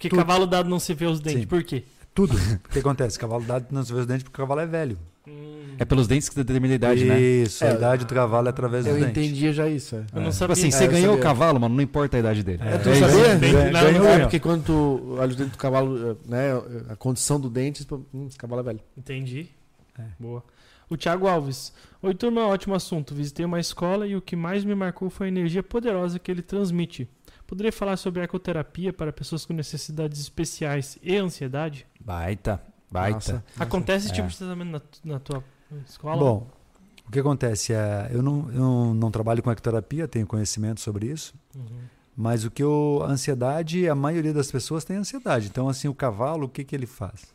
Porque 0.00 0.08
Tudo. 0.08 0.18
cavalo 0.20 0.46
dado 0.46 0.66
não 0.70 0.80
se 0.80 0.94
vê 0.94 1.04
os 1.04 1.20
dentes. 1.20 1.42
Sim. 1.42 1.46
Por 1.46 1.62
quê? 1.62 1.84
Tudo. 2.14 2.34
O 2.34 2.68
que 2.70 2.78
acontece? 2.78 3.18
Cavalo 3.18 3.44
dado 3.44 3.66
não 3.70 3.84
se 3.84 3.92
vê 3.92 4.00
os 4.00 4.06
dentes 4.06 4.22
porque 4.22 4.40
o 4.40 4.46
cavalo 4.46 4.60
é 4.62 4.66
velho. 4.66 4.98
Hum, 5.28 5.74
É 5.78 5.84
pelos 5.84 6.08
dentes 6.08 6.28
que 6.30 6.34
determina 6.36 6.72
a 6.72 6.76
idade, 6.76 7.04
né? 7.04 7.20
Isso, 7.20 7.62
a 7.62 7.68
É, 7.68 7.74
idade 7.74 8.06
do 8.06 8.14
cavalo 8.14 8.46
é 8.46 8.50
através 8.50 8.86
Eu 8.86 8.94
dos 8.94 9.02
dentes. 9.04 9.22
entendia 9.22 9.52
já 9.52 9.68
isso. 9.68 9.94
É. 9.94 9.98
Eu 9.98 10.02
É. 10.02 10.06
não 10.14 10.22
Tipo 10.22 10.32
sabia. 10.32 10.52
assim, 10.54 10.68
É, 10.68 10.70
você 10.70 10.86
eu 10.86 10.90
ganhou 10.90 11.14
o 11.16 11.20
cavalo, 11.20 11.60
mano, 11.60 11.74
não 11.74 11.82
importa 11.82 12.16
a 12.16 12.20
idade 12.20 12.42
dele. 12.42 12.62
É, 12.64 12.78
tu 12.78 12.88
É 12.88 12.92
isso. 12.92 13.00
sabia? 13.00 13.70
Ganhou, 13.82 14.06
É, 14.08 14.18
porque 14.20 14.40
quando 14.40 14.64
tu 14.64 15.16
olha 15.18 15.32
o 15.32 15.36
dentro 15.36 15.52
do 15.52 15.58
cavalo, 15.58 16.18
né, 16.26 16.50
a 16.88 16.96
condição 16.96 17.38
do 17.38 17.50
dente, 17.50 17.84
pô, 17.84 18.00
hum, 18.14 18.26
esse 18.28 18.38
cavalo 18.38 18.60
é 18.60 18.64
velho. 18.64 18.80
Entendi. 18.96 19.48
É. 19.98 20.02
Boa. 20.18 20.42
O 20.88 20.96
Thiago 20.96 21.28
Alves. 21.28 21.72
Oi, 22.02 22.14
turma, 22.14 22.46
ótimo 22.46 22.74
assunto. 22.74 23.14
Visitei 23.14 23.44
uma 23.46 23.60
escola 23.60 24.06
e 24.06 24.16
o 24.16 24.20
que 24.22 24.34
mais 24.34 24.64
me 24.64 24.74
marcou 24.74 25.08
foi 25.10 25.26
a 25.26 25.28
energia 25.28 25.62
poderosa 25.62 26.18
que 26.18 26.30
ele 26.30 26.42
transmite. 26.42 27.06
Poderia 27.50 27.72
falar 27.72 27.96
sobre 27.96 28.22
ecoterapia 28.22 28.92
para 28.92 29.12
pessoas 29.12 29.44
com 29.44 29.52
necessidades 29.52 30.20
especiais 30.20 30.96
e 31.02 31.16
ansiedade? 31.16 31.84
Baita, 31.98 32.62
baita. 32.88 33.14
Nossa. 33.32 33.44
Acontece 33.58 34.06
esse 34.06 34.12
É. 34.12 34.14
tipo 34.14 34.28
de 34.28 34.38
tratamento 34.38 34.70
na, 34.70 35.14
na 35.14 35.18
tua 35.18 35.42
escola? 35.84 36.16
Bom, 36.16 36.46
o 37.08 37.10
que 37.10 37.18
acontece 37.18 37.72
é, 37.72 38.08
eu 38.12 38.22
não, 38.22 38.48
eu 38.52 38.94
não, 38.94 39.10
trabalho 39.10 39.42
com 39.42 39.50
ectoterapia, 39.50 40.06
tenho 40.06 40.28
conhecimento 40.28 40.80
sobre 40.80 41.06
isso, 41.08 41.34
Uhum. 41.56 41.80
mas 42.16 42.44
o 42.44 42.52
que 42.52 42.62
eu, 42.62 43.00
a 43.04 43.08
ansiedade, 43.10 43.88
a 43.88 43.96
maioria 43.96 44.32
das 44.32 44.48
pessoas 44.48 44.84
tem 44.84 44.96
ansiedade. 44.96 45.48
Então, 45.48 45.68
assim, 45.68 45.88
o 45.88 45.94
cavalo, 45.94 46.46
o 46.46 46.48
que, 46.48 46.62
que 46.62 46.76
ele 46.76 46.86
faz? 46.86 47.34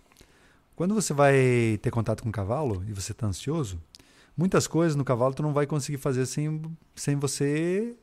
Quando 0.78 0.93
você 0.95 1.13
vai 1.13 1.78
ter 1.82 1.91
contato 1.91 2.24
com 2.24 2.30
o 2.30 2.32
cavalo 2.32 2.82
e 2.88 2.93
você 2.93 3.11
está 3.11 3.28
ansioso, 3.28 3.82
muitas 4.38 4.66
coisas 4.66 4.95
no 4.95 5.03
cavalo 5.03 5.34
tu 5.34 5.43
não 5.43 5.51
vai 5.51 5.68
conseguir 5.68 5.97
fazer 5.97 6.26
sem, 6.26 6.61
sem 6.95 7.18
você 7.18 7.97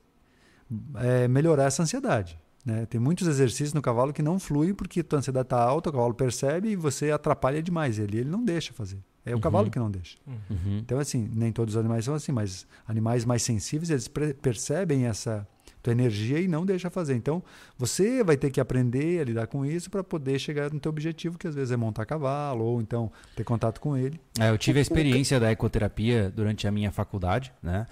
é, 0.96 1.28
melhorar 1.28 1.64
essa 1.64 1.82
ansiedade. 1.82 2.38
Né? 2.64 2.86
Tem 2.86 3.00
muitos 3.00 3.26
exercícios 3.26 3.72
no 3.74 3.82
cavalo 3.82 4.12
que 4.12 4.22
não 4.22 4.38
fluem 4.38 4.72
porque 4.72 5.02
tua 5.02 5.18
ansiedade 5.18 5.46
está 5.46 5.60
alta, 5.62 5.90
o 5.90 5.92
cavalo 5.92 6.14
percebe 6.14 6.68
e 6.70 6.76
você 6.76 7.10
atrapalha 7.10 7.62
demais 7.62 7.98
ele. 7.98 8.18
Ele 8.18 8.30
não 8.30 8.44
deixa 8.44 8.72
fazer. 8.72 8.98
É 9.24 9.32
o 9.32 9.34
Uhum. 9.36 9.40
cavalo 9.40 9.70
que 9.70 9.78
não 9.78 9.90
deixa. 9.90 10.16
Uhum. 10.26 10.78
Então, 10.78 10.98
assim, 10.98 11.30
nem 11.34 11.52
todos 11.52 11.74
os 11.74 11.80
animais 11.80 12.04
são 12.04 12.14
assim, 12.14 12.32
mas 12.32 12.66
animais 12.86 13.24
mais 13.24 13.42
sensíveis, 13.42 13.88
eles 13.90 14.08
percebem 14.40 15.06
essa 15.06 15.46
tua 15.80 15.92
energia 15.92 16.38
e 16.40 16.46
não 16.46 16.64
deixa 16.64 16.88
fazer. 16.88 17.14
Então, 17.16 17.42
você 17.76 18.22
vai 18.22 18.36
ter 18.36 18.50
que 18.50 18.60
aprender 18.60 19.20
a 19.20 19.24
lidar 19.24 19.46
com 19.48 19.66
isso 19.66 19.90
para 19.90 20.04
poder 20.04 20.38
chegar 20.38 20.72
no 20.72 20.78
teu 20.78 20.90
objetivo, 20.90 21.36
que 21.36 21.46
às 21.48 21.54
vezes 21.56 21.72
é 21.72 21.76
montar 21.76 22.06
cavalo 22.06 22.64
ou 22.64 22.80
então 22.80 23.10
ter 23.34 23.42
contato 23.42 23.80
com 23.80 23.96
ele. 23.96 24.20
É, 24.38 24.50
eu 24.50 24.58
tive 24.58 24.78
a 24.78 24.82
experiência 24.82 25.40
da 25.40 25.50
ecoterapia 25.50 26.30
durante 26.34 26.68
a 26.68 26.70
minha 26.72 26.92
faculdade, 26.92 27.52
né? 27.60 27.86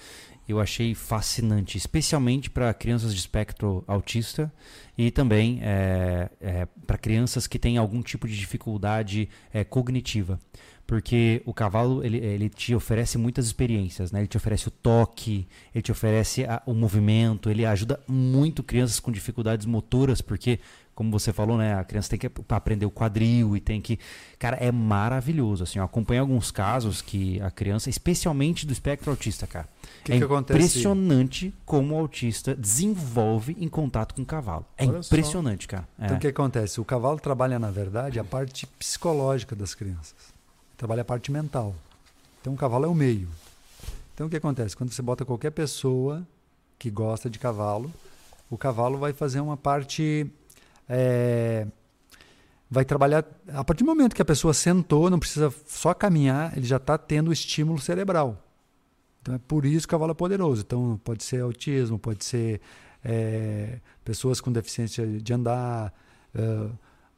Eu 0.50 0.60
achei 0.60 0.94
fascinante, 0.94 1.78
especialmente 1.78 2.50
para 2.50 2.74
crianças 2.74 3.14
de 3.14 3.20
espectro 3.20 3.84
autista 3.86 4.52
e 4.98 5.10
também 5.10 5.60
para 6.86 6.98
crianças 6.98 7.46
que 7.46 7.58
têm 7.58 7.76
algum 7.78 8.02
tipo 8.02 8.26
de 8.26 8.36
dificuldade 8.36 9.28
é, 9.52 9.62
cognitiva. 9.64 10.38
Porque 10.86 11.40
o 11.46 11.54
cavalo 11.54 12.04
ele, 12.04 12.16
ele 12.18 12.48
te 12.48 12.74
oferece 12.74 13.16
muitas 13.16 13.46
experiências, 13.46 14.10
né? 14.10 14.18
Ele 14.20 14.26
te 14.26 14.36
oferece 14.36 14.66
o 14.66 14.72
toque, 14.72 15.46
ele 15.72 15.82
te 15.82 15.92
oferece 15.92 16.44
a- 16.44 16.60
o 16.66 16.74
movimento, 16.74 17.48
ele 17.48 17.64
ajuda 17.64 18.00
muito 18.08 18.60
crianças 18.64 18.98
com 18.98 19.12
dificuldades 19.12 19.66
motoras, 19.66 20.20
porque, 20.20 20.58
como 20.94 21.10
você 21.10 21.32
falou, 21.32 21.56
né? 21.56 21.74
A 21.78 21.84
criança 21.84 22.10
tem 22.10 22.18
que 22.18 22.26
ap- 22.26 22.52
aprender 22.52 22.84
o 22.84 22.90
quadril 22.90 23.56
e 23.56 23.60
tem 23.60 23.80
que 23.80 23.98
Cara, 24.38 24.56
é 24.56 24.70
maravilhoso. 24.72 25.62
Assim, 25.64 25.78
eu 25.78 25.84
acompanhei 25.84 26.20
alguns 26.20 26.50
casos 26.50 27.00
que 27.02 27.40
a 27.42 27.50
criança, 27.50 27.88
especialmente 27.90 28.66
do 28.66 28.72
espectro 28.72 29.10
autista, 29.10 29.46
cara. 29.46 29.68
Que, 30.04 30.12
é 30.12 30.18
que 30.18 30.24
acontece? 30.24 30.58
impressionante 30.58 31.54
como 31.64 31.94
o 31.94 31.98
autista 31.98 32.54
desenvolve 32.54 33.56
em 33.60 33.68
contato 33.68 34.14
com 34.14 34.22
o 34.22 34.26
cavalo. 34.26 34.64
É 34.76 34.86
Olha 34.86 35.02
só. 35.02 35.08
impressionante, 35.14 35.68
cara. 35.68 35.86
É. 35.98 36.04
Então, 36.06 36.16
o 36.16 36.20
que 36.20 36.26
acontece? 36.26 36.80
O 36.80 36.84
cavalo 36.84 37.18
trabalha, 37.18 37.58
na 37.58 37.70
verdade, 37.70 38.18
a 38.18 38.24
parte 38.24 38.66
psicológica 38.66 39.54
das 39.54 39.74
crianças. 39.74 40.14
Trabalha 40.76 41.02
a 41.02 41.04
parte 41.04 41.30
mental. 41.30 41.74
Então, 42.40 42.54
o 42.54 42.56
cavalo 42.56 42.86
é 42.86 42.88
o 42.88 42.94
meio. 42.94 43.28
Então, 44.14 44.26
o 44.26 44.30
que 44.30 44.36
acontece? 44.36 44.76
Quando 44.76 44.90
você 44.90 45.02
bota 45.02 45.24
qualquer 45.24 45.50
pessoa 45.50 46.26
que 46.78 46.90
gosta 46.90 47.28
de 47.28 47.38
cavalo, 47.38 47.92
o 48.50 48.56
cavalo 48.56 48.96
vai 48.98 49.12
fazer 49.12 49.40
uma 49.40 49.56
parte. 49.56 50.26
É, 50.92 51.66
vai 52.68 52.84
trabalhar. 52.84 53.24
A 53.48 53.62
partir 53.62 53.84
do 53.84 53.86
momento 53.86 54.14
que 54.14 54.22
a 54.22 54.24
pessoa 54.24 54.52
sentou, 54.52 55.08
não 55.08 55.20
precisa 55.20 55.54
só 55.66 55.94
caminhar, 55.94 56.56
ele 56.56 56.66
já 56.66 56.76
está 56.76 56.98
tendo 56.98 57.32
estímulo 57.32 57.78
cerebral. 57.80 58.44
Então, 59.22 59.34
é 59.34 59.38
por 59.38 59.64
isso 59.64 59.86
que 59.86 59.94
o 59.94 59.96
cavalo 59.96 60.12
é 60.12 60.14
poderoso. 60.14 60.62
Então, 60.62 61.00
pode 61.04 61.22
ser 61.22 61.42
autismo, 61.42 61.98
pode 61.98 62.24
ser 62.24 62.60
é, 63.04 63.78
pessoas 64.04 64.40
com 64.40 64.50
deficiência 64.50 65.06
de 65.06 65.32
andar, 65.32 65.94
eh, 66.34 66.70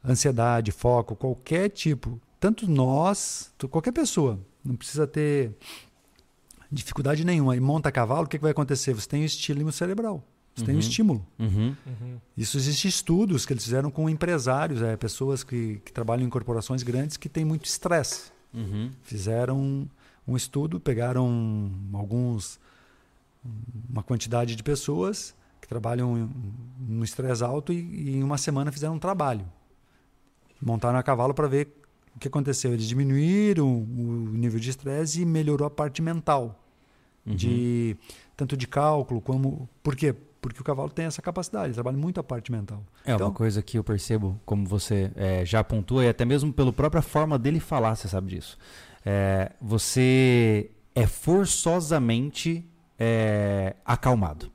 ansiedade, 0.03 0.71
foco, 0.71 1.15
qualquer 1.15 1.69
tipo. 1.69 2.19
Tanto 2.39 2.69
nós, 2.69 3.53
qualquer 3.69 3.93
pessoa, 3.93 4.39
não 4.63 4.75
precisa 4.75 5.07
ter 5.07 5.55
dificuldade 6.71 7.23
nenhuma. 7.25 7.55
E 7.55 7.59
monta 7.59 7.91
cavalo, 7.91 8.25
o 8.25 8.27
que, 8.27 8.37
que 8.37 8.43
vai 8.43 8.51
acontecer? 8.51 8.93
Você 8.93 9.07
tem 9.07 9.23
estímulo 9.23 9.71
cerebral, 9.71 10.23
você 10.55 10.65
tem 10.65 10.73
um 10.75 10.77
Uhum. 10.77 10.79
estímulo. 10.79 11.27
Uhum. 11.39 11.75
Uhum. 11.85 12.17
Isso 12.37 12.57
existe 12.57 12.87
estudos 12.87 13.45
que 13.45 13.53
eles 13.53 13.63
fizeram 13.63 13.89
com 13.89 14.09
empresários, 14.09 14.81
é, 14.81 14.95
pessoas 14.95 15.43
que, 15.43 15.81
que 15.83 15.91
trabalham 15.91 16.25
em 16.25 16.29
corporações 16.29 16.83
grandes 16.83 17.17
que 17.17 17.27
têm 17.27 17.43
muito 17.45 17.65
estresse. 17.65 18.31
Uhum. 18.53 18.91
Fizeram 19.01 19.57
um, 19.59 19.87
um 20.27 20.35
estudo, 20.37 20.79
pegaram 20.79 21.71
alguns 21.93 22.59
uma 23.89 24.01
quantidade 24.03 24.55
de 24.55 24.63
pessoas 24.63 25.35
que 25.59 25.67
trabalham 25.67 26.17
em- 26.17 26.29
no 26.87 27.03
estresse 27.03 27.43
alto 27.43 27.73
e, 27.73 27.77
e 27.79 28.15
em 28.17 28.23
uma 28.23 28.37
semana 28.37 28.71
fizeram 28.71 28.93
um 28.95 28.99
trabalho. 28.99 29.45
Montaram 30.61 30.97
a 30.97 31.03
cavalo 31.03 31.33
para 31.33 31.47
ver 31.47 31.67
o 32.15 32.19
que 32.19 32.27
aconteceu. 32.27 32.71
Eles 32.73 32.85
diminuíram 32.87 33.67
o 33.67 34.29
nível 34.33 34.59
de 34.59 34.69
estresse 34.69 35.21
e 35.21 35.25
melhorou 35.25 35.65
a 35.67 35.71
parte 35.71 36.01
mental, 36.01 36.59
Uhum. 37.25 37.35
de 37.35 37.95
tanto 38.35 38.55
de 38.57 38.67
cálculo 38.67 39.21
como 39.21 39.67
por 39.81 39.95
quê? 39.95 40.13
Porque 40.43 40.59
o 40.59 40.63
cavalo 40.63 40.89
tem 40.89 41.05
essa 41.05 41.21
capacidade, 41.21 41.67
ele 41.67 41.73
trabalha 41.73 41.95
muito 41.97 42.19
a 42.19 42.23
parte 42.23 42.51
mental. 42.51 42.83
É 43.05 43.13
Então- 43.13 43.27
uma 43.27 43.33
coisa 43.33 43.61
que 43.61 43.77
eu 43.77 43.83
percebo, 43.83 44.37
como 44.45 44.65
você 44.67 45.09
é, 45.15 45.45
já 45.45 45.63
pontua, 45.63 46.03
e 46.03 46.09
até 46.09 46.25
mesmo 46.25 46.51
pela 46.51 46.73
própria 46.73 47.01
forma 47.01 47.39
dele 47.39 47.61
falar, 47.61 47.95
você 47.95 48.09
sabe 48.09 48.27
disso. 48.35 48.57
É, 49.05 49.53
você 49.61 50.69
é 50.93 51.07
forçosamente 51.07 52.65
é, 52.99 53.75
acalmado. 53.85 54.51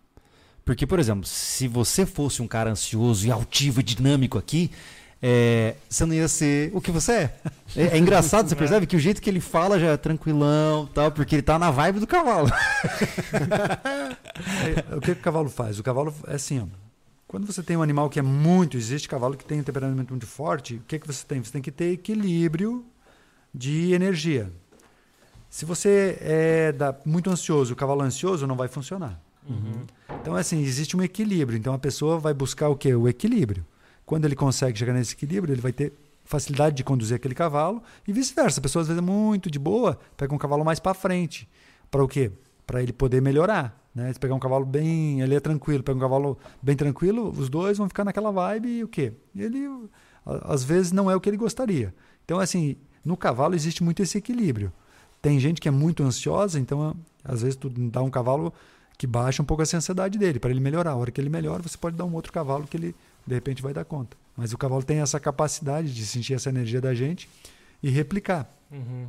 Porque, 0.64 0.86
por 0.86 0.98
exemplo, 0.98 1.24
se 1.24 1.66
você 1.66 2.04
fosse 2.04 2.42
um 2.42 2.46
cara 2.46 2.70
ansioso 2.70 3.26
e 3.26 3.30
altivo 3.30 3.80
e 3.80 3.82
dinâmico 3.82 4.36
aqui, 4.36 4.70
é, 5.20 5.74
você 5.88 6.06
não 6.06 6.14
ia 6.14 6.28
ser 6.28 6.70
o 6.74 6.80
que 6.80 6.90
você 6.90 7.12
é. 7.12 7.40
É, 7.76 7.82
é 7.96 7.98
engraçado, 7.98 8.48
você 8.48 8.54
percebe 8.56 8.86
que 8.86 8.96
o 8.96 9.00
jeito 9.00 9.20
que 9.20 9.28
ele 9.28 9.40
fala 9.40 9.78
já 9.78 9.88
é 9.88 9.96
tranquilão, 9.96 10.86
tal, 10.86 11.10
porque 11.10 11.34
ele 11.34 11.42
tá 11.42 11.58
na 11.58 11.70
vibe 11.70 12.00
do 12.00 12.06
cavalo. 12.06 12.48
É, 14.90 14.94
o 14.96 15.00
que, 15.00 15.14
que 15.14 15.20
o 15.20 15.24
cavalo 15.24 15.48
faz? 15.48 15.78
O 15.78 15.82
cavalo 15.82 16.14
é 16.26 16.34
assim, 16.36 16.60
ó. 16.60 16.66
Quando 17.26 17.46
você 17.46 17.62
tem 17.62 17.76
um 17.76 17.82
animal 17.82 18.08
que 18.08 18.18
é 18.18 18.22
muito, 18.22 18.76
existe 18.76 19.08
cavalo 19.08 19.36
que 19.36 19.44
tem 19.44 19.60
um 19.60 19.62
temperamento 19.62 20.10
muito 20.10 20.26
forte, 20.26 20.76
o 20.76 20.82
que, 20.86 20.98
que 20.98 21.06
você 21.06 21.24
tem? 21.26 21.42
Você 21.42 21.52
tem 21.52 21.60
que 21.60 21.70
ter 21.70 21.92
equilíbrio 21.92 22.84
de 23.52 23.92
energia. 23.92 24.50
Se 25.50 25.64
você 25.64 26.16
é 26.20 26.72
da- 26.72 26.94
muito 27.04 27.28
ansioso, 27.30 27.72
o 27.72 27.76
cavalo 27.76 28.02
ansioso 28.02 28.46
não 28.46 28.56
vai 28.56 28.68
funcionar. 28.68 29.20
Uhum. 29.48 29.82
Então, 30.20 30.34
assim, 30.34 30.60
existe 30.62 30.96
um 30.96 31.02
equilíbrio. 31.02 31.58
Então, 31.58 31.74
a 31.74 31.78
pessoa 31.78 32.18
vai 32.18 32.32
buscar 32.32 32.68
o 32.68 32.76
quê? 32.76 32.94
O 32.94 33.08
equilíbrio. 33.08 33.64
Quando 34.08 34.24
ele 34.24 34.34
consegue 34.34 34.78
chegar 34.78 34.94
nesse 34.94 35.12
equilíbrio, 35.12 35.52
ele 35.52 35.60
vai 35.60 35.70
ter 35.70 35.92
facilidade 36.24 36.74
de 36.74 36.82
conduzir 36.82 37.14
aquele 37.14 37.34
cavalo 37.34 37.82
e 38.06 38.12
vice-versa. 38.12 38.58
A 38.58 38.62
pessoa, 38.62 38.80
às 38.80 38.88
vezes, 38.88 39.02
é 39.02 39.04
muito 39.04 39.50
de 39.50 39.58
boa, 39.58 39.98
pega 40.16 40.34
um 40.34 40.38
cavalo 40.38 40.64
mais 40.64 40.80
para 40.80 40.94
frente. 40.94 41.46
Para 41.90 42.02
o 42.02 42.08
quê? 42.08 42.32
Para 42.66 42.82
ele 42.82 42.90
poder 42.90 43.20
melhorar. 43.20 43.78
Né? 43.94 44.10
Se 44.10 44.18
pegar 44.18 44.34
um 44.34 44.38
cavalo 44.38 44.64
bem... 44.64 45.20
Ele 45.20 45.34
é 45.34 45.40
tranquilo. 45.40 45.82
Pega 45.82 45.98
um 45.98 46.00
cavalo 46.00 46.38
bem 46.62 46.74
tranquilo, 46.74 47.28
os 47.28 47.50
dois 47.50 47.76
vão 47.76 47.86
ficar 47.86 48.02
naquela 48.02 48.30
vibe 48.30 48.78
e 48.78 48.82
o 48.82 48.88
quê? 48.88 49.12
Ele, 49.36 49.68
às 50.24 50.64
vezes, 50.64 50.90
não 50.90 51.10
é 51.10 51.14
o 51.14 51.20
que 51.20 51.28
ele 51.28 51.36
gostaria. 51.36 51.94
Então, 52.24 52.40
assim, 52.40 52.76
no 53.04 53.14
cavalo 53.14 53.54
existe 53.54 53.84
muito 53.84 54.02
esse 54.02 54.16
equilíbrio. 54.16 54.72
Tem 55.20 55.38
gente 55.38 55.60
que 55.60 55.68
é 55.68 55.70
muito 55.70 56.02
ansiosa, 56.02 56.58
então, 56.58 56.96
às 57.22 57.42
vezes, 57.42 57.56
tu 57.56 57.68
dá 57.68 58.00
um 58.02 58.08
cavalo 58.08 58.54
que 58.96 59.06
baixa 59.06 59.42
um 59.42 59.44
pouco 59.44 59.62
essa 59.62 59.76
ansiedade 59.76 60.18
dele, 60.18 60.40
para 60.40 60.50
ele 60.50 60.60
melhorar. 60.60 60.92
A 60.92 60.96
hora 60.96 61.10
que 61.10 61.20
ele 61.20 61.28
melhora, 61.28 61.62
você 61.62 61.76
pode 61.76 61.94
dar 61.94 62.06
um 62.06 62.14
outro 62.14 62.32
cavalo 62.32 62.66
que 62.66 62.74
ele, 62.74 62.96
de 63.28 63.34
repente, 63.34 63.62
vai 63.62 63.74
dar 63.74 63.84
conta. 63.84 64.16
Mas 64.36 64.52
o 64.52 64.58
cavalo 64.58 64.82
tem 64.82 65.00
essa 65.00 65.20
capacidade 65.20 65.94
de 65.94 66.06
sentir 66.06 66.34
essa 66.34 66.48
energia 66.48 66.80
da 66.80 66.94
gente 66.94 67.28
e 67.82 67.90
replicar. 67.90 68.48
Uhum. 68.70 69.08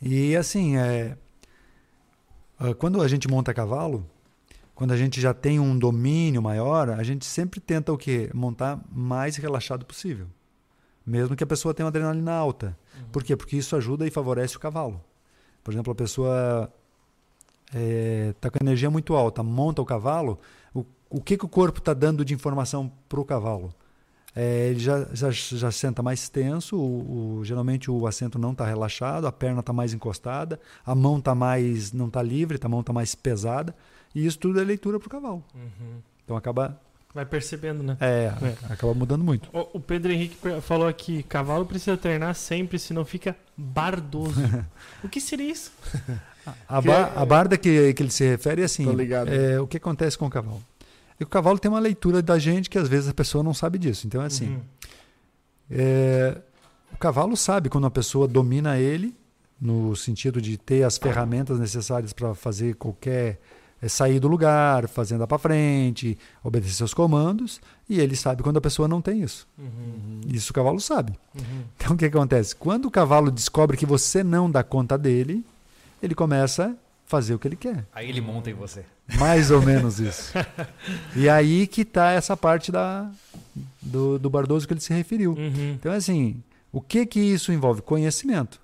E 0.00 0.36
assim, 0.36 0.76
é, 0.76 1.16
ah, 2.58 2.74
quando 2.74 3.02
a 3.02 3.08
gente 3.08 3.28
monta 3.28 3.52
cavalo, 3.52 4.06
quando 4.74 4.92
a 4.92 4.96
gente 4.96 5.20
já 5.20 5.34
tem 5.34 5.58
um 5.58 5.78
domínio 5.78 6.40
maior, 6.42 6.90
a 6.90 7.02
gente 7.02 7.24
sempre 7.24 7.60
tenta 7.60 7.92
o 7.92 7.98
quê? 7.98 8.30
Montar 8.32 8.80
mais 8.92 9.36
relaxado 9.36 9.84
possível. 9.84 10.26
Mesmo 11.04 11.34
que 11.34 11.44
a 11.44 11.46
pessoa 11.46 11.72
tenha 11.72 11.84
uma 11.84 11.90
adrenalina 11.90 12.32
alta. 12.32 12.76
Por 13.10 13.24
quê? 13.24 13.36
Porque 13.36 13.56
isso 13.56 13.76
ajuda 13.76 14.06
e 14.06 14.10
favorece 14.10 14.56
o 14.56 14.60
cavalo. 14.60 15.02
Por 15.64 15.72
exemplo, 15.72 15.92
a 15.92 15.96
pessoa 15.96 16.72
está 18.30 18.50
com 18.50 18.58
energia 18.60 18.90
muito 18.90 19.14
alta, 19.14 19.42
monta 19.42 19.82
o 19.82 19.84
cavalo, 19.84 20.38
o, 21.10 21.20
que, 21.20 21.36
que 21.36 21.44
o 21.44 21.48
corpo 21.48 21.78
está 21.78 21.92
dando 21.94 22.24
de 22.24 22.34
informação 22.34 22.90
para 23.08 23.20
o 23.20 23.24
cavalo? 23.24 23.72
é, 24.38 24.68
ele 24.68 24.78
já, 24.80 25.06
já, 25.14 25.30
já 25.30 25.70
senta 25.70 26.02
mais 26.02 26.28
tenso, 26.28 26.76
o, 26.76 27.38
o- 27.38 27.44
geralmente 27.44 27.90
o 27.90 28.06
assento 28.06 28.38
não 28.38 28.52
está 28.52 28.66
relaxado, 28.66 29.26
a 29.26 29.32
perna 29.32 29.60
está 29.60 29.72
mais 29.72 29.94
encostada, 29.94 30.60
a 30.84 30.94
mão 30.94 31.18
tá 31.20 31.34
mais 31.34 31.90
não 31.90 32.06
está 32.08 32.22
livre, 32.22 32.58
a 32.62 32.68
mão 32.68 32.80
está 32.80 32.92
mais 32.92 33.14
pesada, 33.14 33.74
e 34.14 34.26
isso 34.26 34.38
tudo 34.38 34.60
é 34.60 34.64
leitura 34.64 34.98
para 34.98 35.06
o 35.06 35.10
cavalo. 35.10 35.42
Uhum. 35.54 36.00
Então 36.22 36.36
acaba, 36.36 36.78
Vai 37.14 37.24
percebendo, 37.24 37.82
né? 37.82 37.96
é, 37.98 38.30
É. 38.42 38.72
acaba 38.72 38.92
mudando 38.92 39.24
muito. 39.24 39.48
O, 39.54 39.78
o 39.78 39.80
Pedro 39.80 40.12
Henrique 40.12 40.36
falou 40.60 40.86
aqui: 40.86 41.22
cavalo 41.22 41.64
precisa 41.64 41.96
treinar 41.96 42.34
sempre, 42.34 42.78
senão 42.78 43.06
fica 43.06 43.34
bardoso. 43.56 44.38
o 45.02 45.08
que 45.08 45.18
seria 45.18 45.50
isso? 45.50 45.72
A, 46.68 46.78
ba- 46.82 46.92
é- 46.92 47.12
a 47.16 47.24
barda 47.24 47.56
que, 47.56 47.94
que 47.94 48.02
ele 48.02 48.10
se 48.10 48.22
refere 48.28 48.60
é 48.60 48.66
assim: 48.66 48.84
é, 49.30 49.58
o 49.58 49.66
que 49.66 49.78
acontece 49.78 50.18
com 50.18 50.26
o 50.26 50.30
cavalo? 50.30 50.62
E 51.18 51.24
o 51.24 51.26
cavalo 51.26 51.58
tem 51.58 51.70
uma 51.70 51.80
leitura 51.80 52.20
da 52.22 52.38
gente 52.38 52.68
que 52.68 52.78
às 52.78 52.88
vezes 52.88 53.08
a 53.08 53.14
pessoa 53.14 53.42
não 53.42 53.54
sabe 53.54 53.78
disso. 53.78 54.06
Então 54.06 54.22
é 54.22 54.26
assim: 54.26 54.48
Uhum. 54.50 54.60
é, 55.70 56.38
o 56.92 56.96
cavalo 56.96 57.36
sabe 57.36 57.68
quando 57.68 57.86
a 57.86 57.90
pessoa 57.90 58.26
domina 58.28 58.78
ele, 58.78 59.14
no 59.60 59.94
sentido 59.96 60.40
de 60.40 60.56
ter 60.56 60.82
as 60.84 60.98
ferramentas 60.98 61.58
necessárias 61.58 62.12
para 62.12 62.34
fazer 62.34 62.74
qualquer. 62.74 63.38
é, 63.82 63.88
sair 63.88 64.18
do 64.18 64.26
lugar, 64.26 64.88
fazer 64.88 65.16
andar 65.16 65.26
para 65.26 65.36
frente, 65.38 66.16
obedecer 66.42 66.74
seus 66.76 66.94
comandos, 66.94 67.60
e 67.86 68.00
ele 68.00 68.16
sabe 68.16 68.42
quando 68.42 68.56
a 68.56 68.60
pessoa 68.60 68.88
não 68.88 69.02
tem 69.02 69.22
isso. 69.22 69.46
Uhum. 69.58 70.20
Isso 70.26 70.50
o 70.50 70.54
cavalo 70.54 70.80
sabe. 70.80 71.12
Uhum. 71.34 71.62
Então 71.76 71.92
o 71.94 71.96
que 71.96 72.06
acontece? 72.06 72.56
Quando 72.56 72.86
o 72.86 72.90
cavalo 72.90 73.30
descobre 73.30 73.76
que 73.76 73.84
você 73.84 74.24
não 74.24 74.50
dá 74.50 74.62
conta 74.62 74.96
dele, 74.96 75.44
ele 76.02 76.14
começa 76.14 76.74
fazer 77.06 77.34
o 77.34 77.38
que 77.38 77.48
ele 77.48 77.56
quer. 77.56 77.86
Aí 77.94 78.08
ele 78.08 78.20
monta 78.20 78.50
em 78.50 78.54
você. 78.54 78.84
Mais 79.18 79.50
ou 79.50 79.62
menos 79.62 79.98
isso. 80.00 80.32
E 81.14 81.28
aí 81.28 81.66
que 81.66 81.84
tá 81.84 82.10
essa 82.10 82.36
parte 82.36 82.70
da, 82.70 83.10
do, 83.80 84.18
do 84.18 84.28
Bardoso 84.28 84.66
que 84.66 84.74
ele 84.74 84.80
se 84.80 84.92
referiu. 84.92 85.32
Uhum. 85.32 85.72
Então, 85.72 85.92
assim, 85.92 86.42
o 86.72 86.80
que 86.80 87.06
que 87.06 87.20
isso 87.20 87.52
envolve? 87.52 87.80
Conhecimento. 87.80 88.60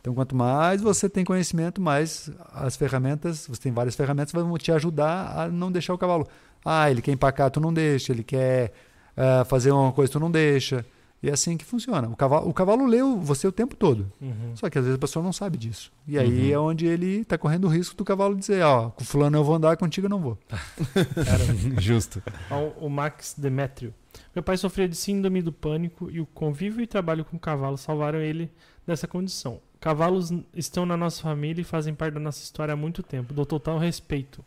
Então, 0.00 0.14
quanto 0.14 0.36
mais 0.36 0.80
você 0.80 1.08
tem 1.08 1.24
conhecimento, 1.24 1.80
mais 1.80 2.30
as 2.54 2.76
ferramentas, 2.76 3.46
você 3.48 3.62
tem 3.62 3.72
várias 3.72 3.96
ferramentas, 3.96 4.32
vão 4.32 4.56
te 4.56 4.70
ajudar 4.70 5.36
a 5.36 5.48
não 5.48 5.72
deixar 5.72 5.94
o 5.94 5.98
cavalo. 5.98 6.28
Ah, 6.64 6.88
ele 6.90 7.02
quer 7.02 7.12
empacar, 7.12 7.50
tu 7.50 7.60
não 7.60 7.72
deixa. 7.72 8.12
Ele 8.12 8.22
quer 8.22 8.72
ah, 9.16 9.44
fazer 9.46 9.72
uma 9.72 9.90
coisa, 9.90 10.12
tu 10.12 10.20
não 10.20 10.30
deixa. 10.30 10.84
E 11.22 11.30
é 11.30 11.32
assim 11.32 11.56
que 11.56 11.64
funciona. 11.64 12.08
O 12.08 12.14
cavalo, 12.16 12.48
o 12.48 12.52
cavalo 12.52 12.84
lê 12.86 13.02
o- 13.02 13.16
você 13.18 13.46
o 13.48 13.52
tempo 13.52 13.74
todo. 13.74 14.12
Uhum. 14.20 14.54
Só 14.54 14.68
que 14.68 14.78
às 14.78 14.84
vezes 14.84 14.96
a 14.96 15.00
pessoa 15.00 15.22
não 15.22 15.32
sabe 15.32 15.56
disso. 15.56 15.90
E 16.06 16.18
aí 16.18 16.48
Uhum. 16.48 16.52
é 16.54 16.58
onde 16.58 16.86
ele 16.86 17.20
está 17.20 17.38
correndo 17.38 17.64
o 17.64 17.68
risco 17.68 17.96
do 17.96 18.04
cavalo 18.04 18.36
dizer, 18.36 18.62
ó, 18.62 18.90
com 18.90 19.02
fulano 19.04 19.36
eu 19.38 19.42
vou 19.44 19.54
andar, 19.54 19.76
contigo 19.76 20.06
eu 20.06 20.10
não 20.10 20.20
vou. 20.20 20.38
Justo. 21.80 22.22
Ao- 22.50 22.74
O 22.80 22.88
Max 22.88 23.34
Demetrio. 23.36 23.92
Meu 24.34 24.42
pai 24.42 24.56
sofria 24.56 24.88
de 24.88 24.96
síndrome 24.96 25.42
do 25.42 25.52
pânico 25.52 26.10
e 26.10 26.20
o 26.20 26.26
convívio 26.26 26.82
e 26.82 26.86
trabalho 26.86 27.24
com 27.24 27.38
cavalos 27.38 27.80
salvaram 27.80 28.18
ele 28.20 28.50
dessa 28.86 29.06
condição. 29.06 29.60
Cavalos 29.80 30.32
estão 30.54 30.86
na 30.86 30.96
nossa 30.96 31.22
família 31.22 31.60
e 31.60 31.64
fazem 31.64 31.94
parte 31.94 32.14
da 32.14 32.20
nossa 32.20 32.42
história 32.42 32.72
há 32.72 32.76
muito 32.76 33.02
tempo. 33.02 33.34
Dou 33.34 33.44
total 33.46 33.78
respeito. 33.78 34.44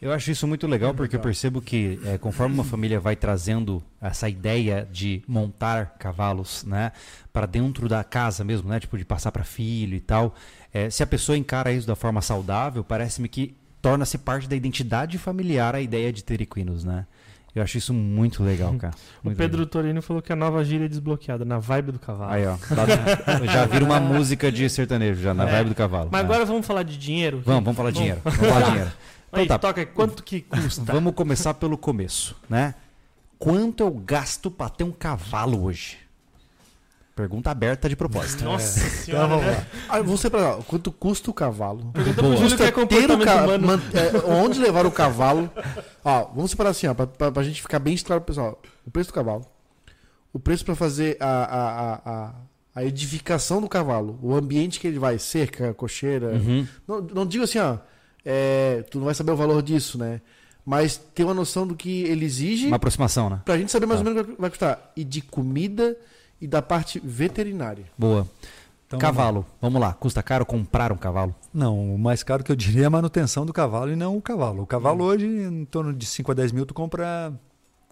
Eu 0.00 0.12
acho 0.12 0.30
isso 0.30 0.46
muito 0.46 0.66
legal 0.66 0.92
porque 0.92 1.16
eu 1.16 1.20
percebo 1.20 1.62
que 1.62 1.98
é, 2.04 2.18
conforme 2.18 2.54
uma 2.54 2.64
família 2.64 3.00
vai 3.00 3.16
trazendo 3.16 3.82
essa 4.00 4.28
ideia 4.28 4.86
de 4.92 5.22
montar 5.26 5.94
cavalos, 5.98 6.62
né, 6.64 6.92
para 7.32 7.46
dentro 7.46 7.88
da 7.88 8.04
casa 8.04 8.44
mesmo, 8.44 8.68
né, 8.68 8.78
tipo 8.78 8.98
de 8.98 9.04
passar 9.04 9.32
para 9.32 9.44
filho 9.44 9.94
e 9.96 10.00
tal, 10.00 10.34
é, 10.72 10.90
se 10.90 11.02
a 11.02 11.06
pessoa 11.06 11.38
encara 11.38 11.72
isso 11.72 11.86
da 11.86 11.96
forma 11.96 12.20
saudável, 12.20 12.84
parece-me 12.84 13.28
que 13.28 13.54
torna-se 13.80 14.18
parte 14.18 14.46
da 14.48 14.54
identidade 14.56 15.16
familiar 15.16 15.74
a 15.74 15.80
ideia 15.80 16.12
de 16.12 16.22
ter 16.22 16.40
equinos, 16.40 16.84
né? 16.84 17.06
Eu 17.54 17.62
acho 17.62 17.78
isso 17.78 17.94
muito 17.94 18.42
legal, 18.42 18.74
cara. 18.80 18.94
O 19.22 19.26
Muito 19.28 19.38
Pedro 19.38 19.58
legal. 19.58 19.70
Torino 19.70 20.02
falou 20.02 20.20
que 20.20 20.32
a 20.32 20.36
nova 20.36 20.64
gíria 20.64 20.86
é 20.86 20.88
desbloqueada, 20.88 21.44
na 21.44 21.58
vibe 21.60 21.92
do 21.92 21.98
cavalo. 22.00 22.32
Aí, 22.32 22.44
ó. 22.46 22.56
Tá- 22.56 23.44
já 23.46 23.64
vira 23.64 23.84
uma 23.84 24.00
música 24.00 24.50
de 24.50 24.68
sertanejo, 24.68 25.22
já 25.22 25.32
na 25.32 25.48
É. 25.48 25.52
vibe 25.52 25.68
do 25.68 25.74
cavalo. 25.76 26.08
Mas 26.10 26.20
É. 26.22 26.24
agora 26.24 26.44
vamos 26.44 26.66
falar 26.66 26.82
de 26.82 26.96
dinheiro? 26.98 27.40
Vamos, 27.44 27.62
vamos 27.64 27.76
falar 27.76 27.90
de 27.92 27.98
dinheiro. 27.98 28.20
Vamos 28.24 28.38
falar 28.40 28.60
de 28.62 28.70
dinheiro. 28.72 28.92
Então 29.34 29.42
Aí, 29.42 29.48
tá. 29.48 29.58
toca 29.58 29.84
quanto 29.86 30.22
que 30.22 30.42
custa? 30.42 30.92
Vamos 30.92 31.14
começar 31.14 31.54
pelo 31.54 31.76
começo, 31.76 32.36
né? 32.48 32.74
Quanto 33.38 33.82
eu 33.82 33.90
gasto 33.90 34.50
pra 34.50 34.68
ter 34.68 34.84
um 34.84 34.92
cavalo 34.92 35.64
hoje? 35.64 35.98
Pergunta 37.16 37.50
aberta 37.50 37.88
de 37.88 37.94
propósito. 37.94 38.42
Nossa 38.44 38.80
Então 38.80 38.90
senhora, 38.90 39.26
vamos 39.28 39.44
né? 39.44 39.66
lá. 39.88 40.00
Ah, 40.00 40.30
pra 40.30 40.40
lá. 40.40 40.62
Quanto 40.62 40.90
custa 40.90 41.30
o 41.30 41.34
cavalo? 41.34 41.90
Pergunta 41.92 42.22
Boa. 42.22 42.34
pro 42.34 42.42
Júlio 42.42 42.56
que 42.56 42.62
é 42.62 42.66
ter 42.66 42.72
o 42.72 42.74
comportamento 42.74 43.24
ca... 43.24 43.44
humano. 43.44 43.66
man- 43.66 43.82
é, 43.92 44.32
onde 44.32 44.58
levar 44.60 44.84
o 44.86 44.90
cavalo? 44.90 45.48
Ó, 46.04 46.24
vamos 46.34 46.50
separar 46.50 46.70
assim, 46.70 46.86
ó, 46.88 46.94
pra, 46.94 47.06
pra, 47.06 47.30
pra 47.30 47.42
gente 47.44 47.62
ficar 47.62 47.78
bem 47.78 47.96
claro 47.98 48.20
pro 48.20 48.34
pessoal. 48.34 48.60
O 48.86 48.90
preço 48.90 49.10
do 49.10 49.14
cavalo. 49.14 49.46
O 50.32 50.40
preço 50.40 50.64
pra 50.64 50.74
fazer 50.74 51.16
a, 51.20 51.28
a, 51.28 51.68
a, 51.68 51.94
a, 52.26 52.34
a 52.76 52.84
edificação 52.84 53.60
do 53.60 53.68
cavalo. 53.68 54.18
O 54.20 54.34
ambiente 54.34 54.80
que 54.80 54.86
ele 54.88 54.98
vai, 54.98 55.16
cerca, 55.18 55.72
cocheira. 55.74 56.30
Uhum. 56.30 56.66
Não, 56.88 57.00
não 57.00 57.26
digo 57.26 57.44
assim, 57.44 57.58
ó. 57.60 57.78
É, 58.24 58.82
tu 58.90 58.98
não 58.98 59.04
vai 59.06 59.14
saber 59.14 59.32
o 59.32 59.36
valor 59.36 59.62
disso, 59.62 59.98
né? 59.98 60.20
Mas 60.66 60.96
tem 60.96 61.26
uma 61.26 61.34
noção 61.34 61.66
do 61.66 61.74
que 61.76 62.04
ele 62.04 62.24
exige 62.24 62.66
Uma 62.68 62.76
aproximação, 62.76 63.28
né? 63.28 63.40
pra 63.44 63.58
gente 63.58 63.70
saber 63.70 63.84
mais 63.86 64.00
Tá. 64.00 64.08
ou 64.08 64.14
menos 64.14 64.28
o 64.28 64.34
que 64.34 64.40
vai 64.40 64.48
custar. 64.50 64.92
E 64.96 65.04
de 65.04 65.20
comida 65.20 65.96
e 66.40 66.46
da 66.46 66.62
parte 66.62 66.98
veterinária. 67.04 67.84
Boa. 67.98 68.26
Então, 68.86 68.98
cavalo, 68.98 69.44
vamos 69.60 69.80
lá. 69.80 69.92
Custa 69.92 70.22
caro 70.22 70.46
comprar 70.46 70.90
um 70.92 70.96
cavalo? 70.96 71.34
Não, 71.52 71.94
o 71.94 71.98
mais 71.98 72.22
caro 72.22 72.42
que 72.44 72.50
eu 72.52 72.56
diria 72.56 72.84
é 72.84 72.86
a 72.86 72.90
manutenção 72.90 73.44
do 73.44 73.52
cavalo 73.52 73.90
e 73.92 73.96
não 73.96 74.16
o 74.16 74.22
cavalo. 74.22 74.62
O 74.62 74.66
cavalo 74.66 75.04
hoje, 75.04 75.26
em 75.26 75.64
torno 75.66 75.92
de 75.92 76.06
5 76.06 76.30
a 76.30 76.34
10 76.34 76.52
mil, 76.52 76.64
tu 76.66 76.72
compra 76.74 77.32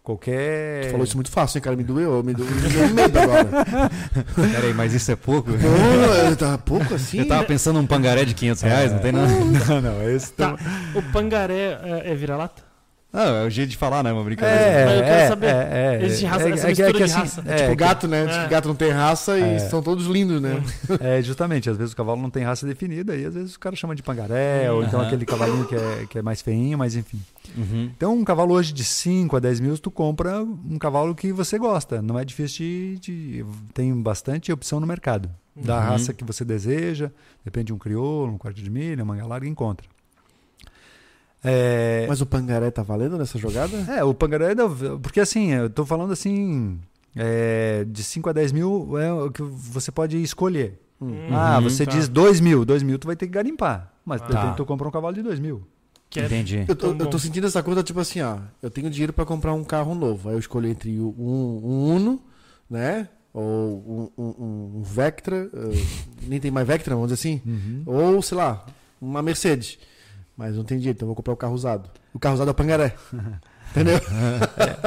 qualquer. 0.02 0.86
Tu 0.86 0.90
falou 0.90 1.04
isso 1.04 1.16
muito 1.16 1.30
fácil, 1.30 1.58
hein, 1.58 1.62
cara? 1.62 1.76
Me 1.76 1.84
doeu, 1.84 2.22
me 2.22 2.34
doeu, 2.34 2.50
me 2.50 2.68
deu 2.68 2.88
medo 2.90 3.18
agora. 3.18 3.48
Peraí, 4.52 4.74
mas 4.74 4.92
isso 4.92 5.10
é 5.12 5.16
pouco? 5.16 5.50
Pô, 5.52 6.36
tá 6.36 6.58
pouco 6.58 6.94
assim? 6.94 7.18
Eu 7.18 7.28
tava 7.28 7.44
pensando 7.44 7.80
num 7.80 7.86
pangaré 7.86 8.24
de 8.24 8.34
500 8.34 8.62
reais, 8.62 8.92
não 8.92 8.98
tem 8.98 9.12
nada. 9.12 9.32
Não, 9.32 9.80
não, 9.80 10.10
esse 10.10 10.32
Tá. 10.32 10.56
O 10.94 11.02
pangaré 11.12 11.78
é, 11.82 12.12
é 12.12 12.14
vira-lata? 12.14 12.71
Não, 13.12 13.20
é 13.36 13.44
o 13.44 13.50
jeito 13.50 13.68
de 13.68 13.76
falar, 13.76 14.02
né? 14.02 14.10
Uma 14.10 14.24
brincadeira. 14.24 14.58
É, 14.62 14.84
Mas 14.86 14.94
eu 14.96 15.02
quero 15.04 15.14
é, 15.16 15.28
saber. 15.28 15.46
é, 15.46 15.98
é, 16.00 16.04
Existe 16.06 16.24
raça- 16.24 16.48
é, 16.48 16.52
essa 16.52 16.66
é, 16.66 16.68
mistura 16.70 16.88
é 16.88 16.92
que 16.92 16.96
de 16.98 17.04
assim, 17.04 17.14
raça. 17.14 17.42
é, 17.46 17.56
tipo 17.56 17.68
que- 17.68 17.74
gato, 17.76 18.08
né? 18.08 18.22
É. 18.22 18.26
Diz 18.26 18.36
que 18.38 18.48
gato 18.48 18.68
não 18.68 18.74
tem 18.74 18.90
raça 18.90 19.38
e 19.38 19.42
É. 19.42 19.58
são 19.58 19.82
todos 19.82 20.06
lindos, 20.06 20.40
né? 20.40 20.62
É, 20.98 21.20
justamente, 21.22 21.68
às 21.68 21.76
vezes 21.76 21.92
o 21.92 21.96
cavalo 21.96 22.22
não 22.22 22.30
tem 22.30 22.42
raça 22.42 22.66
definida 22.66 23.14
e 23.14 23.26
às 23.26 23.34
vezes 23.34 23.54
o 23.54 23.60
cara 23.60 23.76
chama 23.76 23.94
de 23.94 24.02
pangaré, 24.02 24.72
ou 24.72 24.82
então 24.82 24.98
aquele 25.00 25.26
cavalinho 25.26 25.66
que 25.66 25.74
é, 25.74 26.06
que 26.08 26.18
é 26.18 26.22
mais 26.22 26.40
feinho, 26.40 26.78
mas 26.78 26.96
enfim. 26.96 27.20
Uhum. 27.54 27.90
Então, 27.94 28.14
um 28.16 28.24
cavalo 28.24 28.54
hoje 28.54 28.72
de 28.72 28.82
5 28.82 29.36
a 29.36 29.40
10 29.40 29.60
mil, 29.60 29.76
tu 29.76 29.90
compra 29.90 30.40
um 30.42 30.78
cavalo 30.78 31.14
que 31.14 31.32
você 31.32 31.58
gosta. 31.58 32.00
Não 32.00 32.18
é 32.18 32.24
difícil 32.24 32.64
de. 32.64 32.98
de- 32.98 33.44
tem 33.74 33.94
bastante 34.00 34.50
opção 34.50 34.80
no 34.80 34.86
mercado. 34.86 35.28
Da 35.54 35.76
Uhum. 35.76 35.82
raça 35.82 36.14
que 36.14 36.24
você 36.24 36.46
deseja, 36.46 37.10
depende 37.44 37.66
de 37.66 37.72
um 37.74 37.78
crioulo, 37.78 38.32
um 38.32 38.38
quarto 38.38 38.56
de 38.62 38.70
milha, 38.70 39.04
uma 39.04 39.22
larga, 39.26 39.46
encontra. 39.46 39.86
É, 41.44 42.06
Mas 42.08 42.20
o 42.20 42.26
pangaré 42.26 42.70
tá 42.70 42.82
valendo 42.82 43.18
nessa 43.18 43.36
jogada? 43.38 43.76
é, 43.88 44.04
o 44.04 44.14
pangaré, 44.14 44.54
porque 45.02 45.20
assim, 45.20 45.52
eu 45.52 45.68
tô 45.68 45.84
falando 45.84 46.12
assim, 46.12 46.78
é, 47.16 47.84
de 47.88 48.02
5 48.04 48.28
a 48.30 48.32
10 48.32 48.52
mil 48.52 48.96
é 48.98 49.12
o 49.12 49.30
que 49.30 49.42
você 49.42 49.90
pode 49.90 50.20
escolher. 50.22 50.80
Hum. 51.00 51.14
Ah, 51.32 51.58
Uhum, 51.58 51.64
você 51.68 51.84
tá. 51.84 51.90
diz 51.92 52.08
2 52.08 52.40
mil, 52.40 52.64
2 52.64 52.82
mil 52.84 52.96
tu 52.98 53.06
vai 53.08 53.16
ter 53.16 53.26
que 53.26 53.32
garimpar. 53.32 53.92
Mas 54.04 54.22
Ah. 54.22 54.26
de 54.26 54.32
repente 54.32 54.50
Tá. 54.50 54.54
tu 54.56 54.64
compra 54.66 54.86
um 54.86 54.90
cavalo 54.90 55.14
de 55.14 55.22
2 55.22 55.40
mil. 55.40 55.62
Que 56.08 56.20
é- 56.20 56.26
Entendi. 56.26 56.64
Eu 56.68 56.76
tô, 56.76 56.88
eu 56.92 57.06
tô 57.06 57.18
sentindo 57.18 57.46
essa 57.46 57.62
conta, 57.62 57.82
tipo 57.82 57.98
assim, 57.98 58.20
ó. 58.20 58.36
Eu 58.62 58.70
tenho 58.70 58.88
dinheiro 58.90 59.12
pra 59.12 59.24
comprar 59.24 59.52
um 59.54 59.64
carro 59.64 59.94
novo. 59.94 60.28
Aí 60.28 60.34
eu 60.34 60.38
escolho 60.38 60.68
entre 60.68 60.96
o- 60.98 61.14
um, 61.18 61.60
um 61.64 61.94
Uno, 61.96 62.20
né? 62.70 63.08
Ou 63.32 64.10
um, 64.16 64.22
um- 64.22 64.76
um 64.78 64.82
Vectra. 64.82 65.48
eh, 65.52 65.82
nem 66.28 66.38
tem 66.38 66.50
mais 66.50 66.66
Vectra, 66.66 66.94
vamos 66.94 67.10
dizer 67.10 67.20
assim. 67.20 67.40
Ou, 67.86 68.20
sei 68.22 68.36
lá, 68.36 68.64
uma 69.00 69.22
Mercedes. 69.22 69.78
Mas 70.36 70.56
não 70.56 70.64
tem 70.64 70.78
dinheiro, 70.78 70.96
então 70.96 71.06
eu 71.06 71.08
vou 71.08 71.16
comprar 71.16 71.32
o 71.34 71.36
carro 71.36 71.54
usado. 71.54 71.90
O 72.14 72.18
carro 72.18 72.34
usado 72.34 72.48
é 72.48 72.50
o 72.50 72.54
pangaré. 72.54 72.94
Entendeu? 73.70 73.98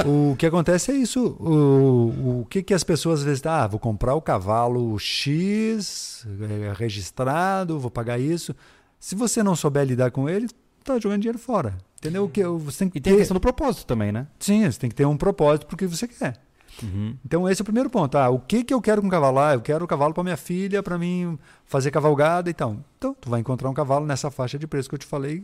O 0.06 0.36
que 0.36 0.46
acontece 0.46 0.92
é 0.92 0.94
isso. 0.94 1.36
O, 1.40 2.40
o 2.42 2.46
que, 2.48 2.62
que 2.62 2.72
as 2.74 2.84
pessoas 2.84 3.20
às 3.20 3.24
vezes. 3.26 3.44
Ah, 3.46 3.66
vou 3.66 3.80
comprar 3.80 4.14
o 4.14 4.22
cavalo 4.22 4.96
X, 4.98 6.26
é, 6.40 6.72
registrado, 6.76 7.78
vou 7.80 7.90
pagar 7.90 8.18
isso. 8.18 8.54
Se 9.00 9.14
você 9.14 9.42
não 9.42 9.56
souber 9.56 9.84
lidar 9.84 10.10
com 10.10 10.28
ele, 10.28 10.48
tá 10.84 10.98
jogando 10.98 11.20
dinheiro 11.22 11.38
fora. 11.38 11.76
Entendeu? 11.98 12.24
O 12.24 12.28
que 12.28 12.44
você 12.44 12.78
tem 12.80 12.90
que 12.90 12.98
E 12.98 13.00
tem 13.00 13.12
a 13.12 13.16
ter. 13.16 13.20
questão 13.20 13.34
do 13.34 13.40
propósito 13.40 13.86
também, 13.86 14.12
né? 14.12 14.26
Sim, 14.38 14.70
você 14.70 14.78
tem 14.78 14.90
que 14.90 14.94
ter 14.96 15.06
um 15.06 15.16
propósito 15.16 15.66
porque 15.66 15.86
você 15.86 16.06
quer. 16.06 16.34
Uhum. 16.82 17.16
Então 17.24 17.48
esse 17.48 17.60
é 17.60 17.62
o 17.62 17.64
primeiro 17.64 17.88
ponto. 17.90 18.16
Ah, 18.18 18.28
o 18.28 18.38
que, 18.38 18.62
que 18.64 18.72
eu 18.74 18.80
quero 18.80 19.00
com 19.00 19.08
o 19.08 19.10
cavalo? 19.10 19.38
Ah, 19.38 19.54
eu 19.54 19.60
quero 19.60 19.84
o 19.84 19.88
cavalo 19.88 20.12
para 20.12 20.22
minha 20.22 20.36
filha, 20.36 20.82
para 20.82 20.98
mim 20.98 21.38
fazer 21.64 21.90
cavalgada 21.90 22.48
e 22.48 22.54
tal. 22.54 22.76
Então, 22.98 23.14
tu 23.20 23.28
vai 23.28 23.40
encontrar 23.40 23.68
um 23.68 23.74
cavalo 23.74 24.06
nessa 24.06 24.30
faixa 24.30 24.58
de 24.58 24.66
preço 24.66 24.88
que 24.88 24.94
eu 24.94 24.98
te 24.98 25.06
falei, 25.06 25.42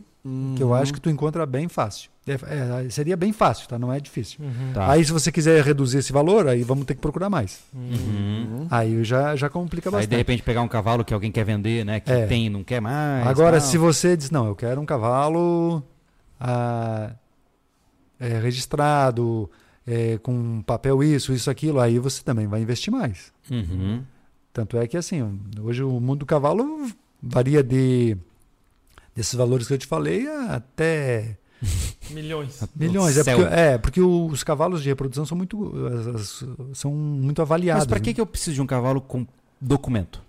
que 0.55 0.63
eu 0.63 0.73
acho 0.73 0.93
que 0.93 1.01
tu 1.01 1.09
encontra 1.09 1.45
bem 1.45 1.67
fácil. 1.67 2.09
É- 2.25 2.85
é, 2.85 2.89
seria 2.89 3.17
bem 3.17 3.33
fácil, 3.33 3.67
tá? 3.67 3.77
Não 3.77 3.91
é 3.91 3.99
difícil. 3.99 4.39
Uhum. 4.41 4.71
Tá. 4.73 4.89
Aí 4.89 5.03
se 5.03 5.11
você 5.11 5.31
quiser 5.31 5.61
reduzir 5.63 5.97
esse 5.97 6.13
valor, 6.13 6.47
aí 6.47 6.63
vamos 6.63 6.85
ter 6.85 6.95
que 6.95 7.01
procurar 7.01 7.29
mais. 7.29 7.59
Uhum. 7.73 8.67
Aí 8.71 9.03
já, 9.03 9.35
já 9.35 9.49
complica 9.49 9.89
Aí 9.89 9.91
de 9.91 9.97
bastante. 9.97 10.15
repente 10.17 10.43
pegar 10.43 10.61
um 10.61 10.67
cavalo 10.67 11.03
que 11.03 11.13
alguém 11.13 11.31
quer 11.31 11.43
vender, 11.43 11.83
né? 11.85 11.99
Que 11.99 12.11
É. 12.11 12.25
tem 12.25 12.45
e 12.45 12.49
não 12.49 12.63
quer 12.63 12.79
mais. 12.79 13.27
Agora, 13.27 13.59
tal. 13.59 13.67
se 13.67 13.77
você 13.77 14.15
diz, 14.15 14.31
não, 14.31 14.47
eu 14.47 14.55
quero 14.55 14.79
um 14.79 14.85
cavalo 14.85 15.83
ah, 16.39 17.11
é, 18.19 18.39
registrado, 18.39 19.49
é, 19.85 20.17
com 20.17 20.61
papel 20.61 21.03
isso, 21.03 21.33
isso, 21.33 21.49
aquilo, 21.49 21.79
aí 21.79 21.99
você 21.99 22.23
também 22.23 22.47
vai 22.47 22.61
investir 22.61 22.91
mais. 22.91 23.31
Uhum. 23.49 24.03
Tanto 24.51 24.77
é 24.77 24.87
que 24.87 24.97
assim, 24.97 25.39
hoje 25.61 25.83
o 25.83 25.99
mundo 25.99 26.19
do 26.19 26.25
cavalo 26.25 26.89
varia 27.21 27.63
de 27.63 28.17
desses 29.15 29.33
valores 29.35 29.67
que 29.67 29.73
eu 29.73 29.77
te 29.77 29.87
falei 29.87 30.27
até 30.27 31.37
Milhões. 32.11 32.61
milhões. 32.75 33.17
É 33.17 33.23
porque, 33.23 33.53
é, 33.53 33.77
porque 33.77 34.01
os 34.01 34.43
cavalos 34.43 34.83
de 34.83 34.89
reprodução 34.89 35.25
são 35.25 35.37
muito, 35.37 35.73
são 36.73 36.91
muito 36.91 37.41
avaliados. 37.41 37.83
Mas 37.83 37.87
pra 37.87 37.99
né? 37.99 38.05
que, 38.05 38.13
que 38.13 38.21
eu 38.21 38.25
preciso 38.25 38.55
de 38.55 38.61
um 38.61 38.67
cavalo 38.67 39.01
com 39.01 39.25
documento? 39.59 40.21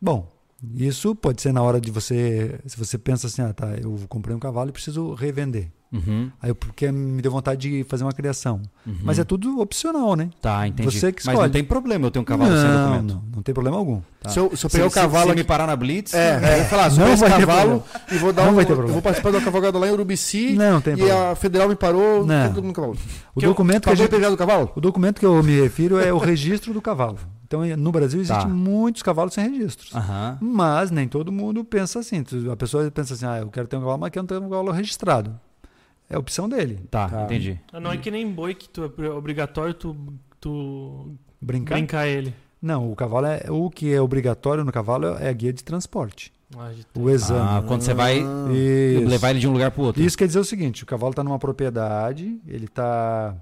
Bom, 0.00 0.30
isso 0.74 1.14
pode 1.14 1.40
ser 1.40 1.52
na 1.52 1.62
hora 1.62 1.80
de 1.80 1.90
você. 1.90 2.60
Se 2.66 2.76
você 2.76 2.98
pensa 2.98 3.26
assim, 3.26 3.42
ah, 3.42 3.52
tá, 3.52 3.74
eu 3.76 3.98
comprei 4.08 4.34
um 4.34 4.38
cavalo 4.38 4.70
e 4.70 4.72
preciso 4.72 5.14
revender. 5.14 5.70
Uhum. 6.06 6.30
Aí 6.42 6.50
eu- 6.50 6.54
porque 6.54 6.90
me 6.90 7.20
deu 7.22 7.30
vontade 7.30 7.68
de 7.68 7.84
fazer 7.84 8.04
uma 8.04 8.12
criação. 8.12 8.60
Uhum. 8.86 8.96
Mas 9.02 9.18
é 9.18 9.24
tudo 9.24 9.60
opcional, 9.60 10.14
né? 10.16 10.30
Tá, 10.40 10.66
entendi. 10.68 10.90
você 10.90 11.12
que 11.12 11.18
Mas 11.20 11.26
não 11.26 11.32
escolhe. 11.34 11.52
tem 11.52 11.64
problema 11.64 12.06
eu 12.06 12.10
ter 12.10 12.18
um 12.18 12.24
cavalo 12.24 12.50
sem 12.54 12.68
não, 12.68 12.82
documento. 12.90 13.14
não, 13.14 13.22
não 13.36 13.42
tem 13.42 13.52
problema 13.54 13.76
algum. 13.76 14.00
Tá. 14.20 14.30
Se 14.30 14.38
eu, 14.38 14.56
se 14.56 14.64
eu 14.66 14.70
Se, 14.70 14.76
pegar 14.76 14.86
o 14.86 14.90
se- 14.90 14.94
cavalo 14.94 15.24
se 15.26 15.30
aqui. 15.32 15.40
me 15.40 15.44
parar 15.44 15.66
na 15.66 15.76
Blitz, 15.76 16.14
É, 16.14 16.36
eu 16.54 16.58
ia 16.58 16.64
falar, 16.66 16.90
eu 16.90 16.96
Não 16.96 17.16
ter 17.16 17.28
cavalo 17.30 17.82
e 18.10 18.18
vou 18.18 18.32
dar 18.32 18.44
Não 18.44 18.52
um. 18.52 18.54
vai 18.54 18.64
ter 18.64 18.72
eu 18.72 18.76
problema. 18.76 18.92
vou 18.94 19.02
participar 19.02 19.30
de 19.30 19.36
uma 19.36 19.44
cavalgada 19.44 19.78
lá 19.78 19.88
em 19.88 19.90
Urubici 19.92 20.52
Não, 20.54 20.80
tem 20.80 20.94
e 20.94 20.96
problema. 20.96 21.30
a 21.32 21.34
federal 21.36 21.68
me 21.68 21.76
parou 21.76 22.24
Não. 22.26 22.52
tudo 22.52 22.66
no 22.66 22.72
cavalo. 22.72 22.96
O 23.34 23.40
Que 23.40 23.46
eu- 23.46 23.50
documento, 23.50 23.82
que 23.84 23.88
a 23.88 23.92
Pagou 23.92 24.06
gente, 24.06 24.26
o 24.26 24.30
do 24.30 24.36
cavalo? 24.36 24.70
o 24.76 24.80
documento 24.80 25.18
que 25.20 25.26
eu 25.26 25.42
me 25.42 25.60
refiro 25.60 25.98
é 25.98 26.12
o 26.12 26.18
registro 26.18 26.72
do 26.72 26.80
cavalo. 26.80 27.18
Então, 27.46 27.64
no 27.76 27.92
Brasil, 27.92 28.20
existem 28.20 28.42
Tá. 28.42 28.48
muitos 28.48 29.02
cavalos 29.04 29.32
sem 29.32 29.48
registros. 29.48 29.94
Aham. 29.94 30.36
Mas 30.40 30.90
nem 30.90 31.06
todo 31.06 31.30
mundo 31.30 31.62
pensa 31.64 32.00
assim. 32.00 32.24
A 32.50 32.56
pessoa 32.56 32.90
pensa 32.90 33.14
assim, 33.14 33.24
ah, 33.24 33.38
eu 33.38 33.46
quero 33.48 33.68
ter 33.68 33.76
um 33.76 33.80
cavalo, 33.80 33.98
mas 33.98 34.10
quero 34.10 34.26
ter 34.26 34.36
um 34.38 34.48
cavalo 34.50 34.72
registrado. 34.72 35.38
É 36.08 36.16
a 36.16 36.18
opção 36.18 36.48
dele. 36.48 36.80
Tá, 36.90 37.08
Tá. 37.08 37.24
entendi. 37.24 37.58
Ah, 37.72 37.80
Não 37.80 37.90
é 37.92 37.96
que 37.96 38.10
nem 38.10 38.30
boi 38.30 38.54
que 38.54 38.68
tu 38.68 38.84
é 38.98 39.08
obrigatório 39.10 39.74
tu, 39.74 39.96
tu 40.40 41.14
Brincar? 41.40 41.74
brincar 41.74 42.06
ele. 42.06 42.32
Não, 42.62 42.90
o 42.90 42.96
cavalo 42.96 43.26
é 43.26 43.44
o 43.50 43.68
que 43.70 43.92
é 43.92 44.00
obrigatório 44.00 44.64
no 44.64 44.72
cavalo 44.72 45.06
é 45.18 45.28
a 45.28 45.32
guia 45.32 45.52
de 45.52 45.62
transporte. 45.62 46.32
Ah, 46.56 46.70
de- 46.72 46.86
O 47.00 47.10
exame. 47.10 47.40
Ah, 47.40 47.62
quando 47.66 47.82
você 47.82 47.92
vai 47.92 48.18
Isso. 48.18 49.08
levar 49.08 49.30
ele 49.30 49.40
de 49.40 49.48
um 49.48 49.52
lugar 49.52 49.70
pro 49.72 49.82
outro. 49.82 50.00
Isso 50.02 50.16
quer 50.16 50.26
dizer 50.28 50.38
o 50.38 50.44
seguinte: 50.44 50.84
o 50.84 50.86
cavalo 50.86 51.10
está 51.10 51.22
numa 51.24 51.38
propriedade, 51.38 52.40
ele 52.46 52.66
está 52.66 53.34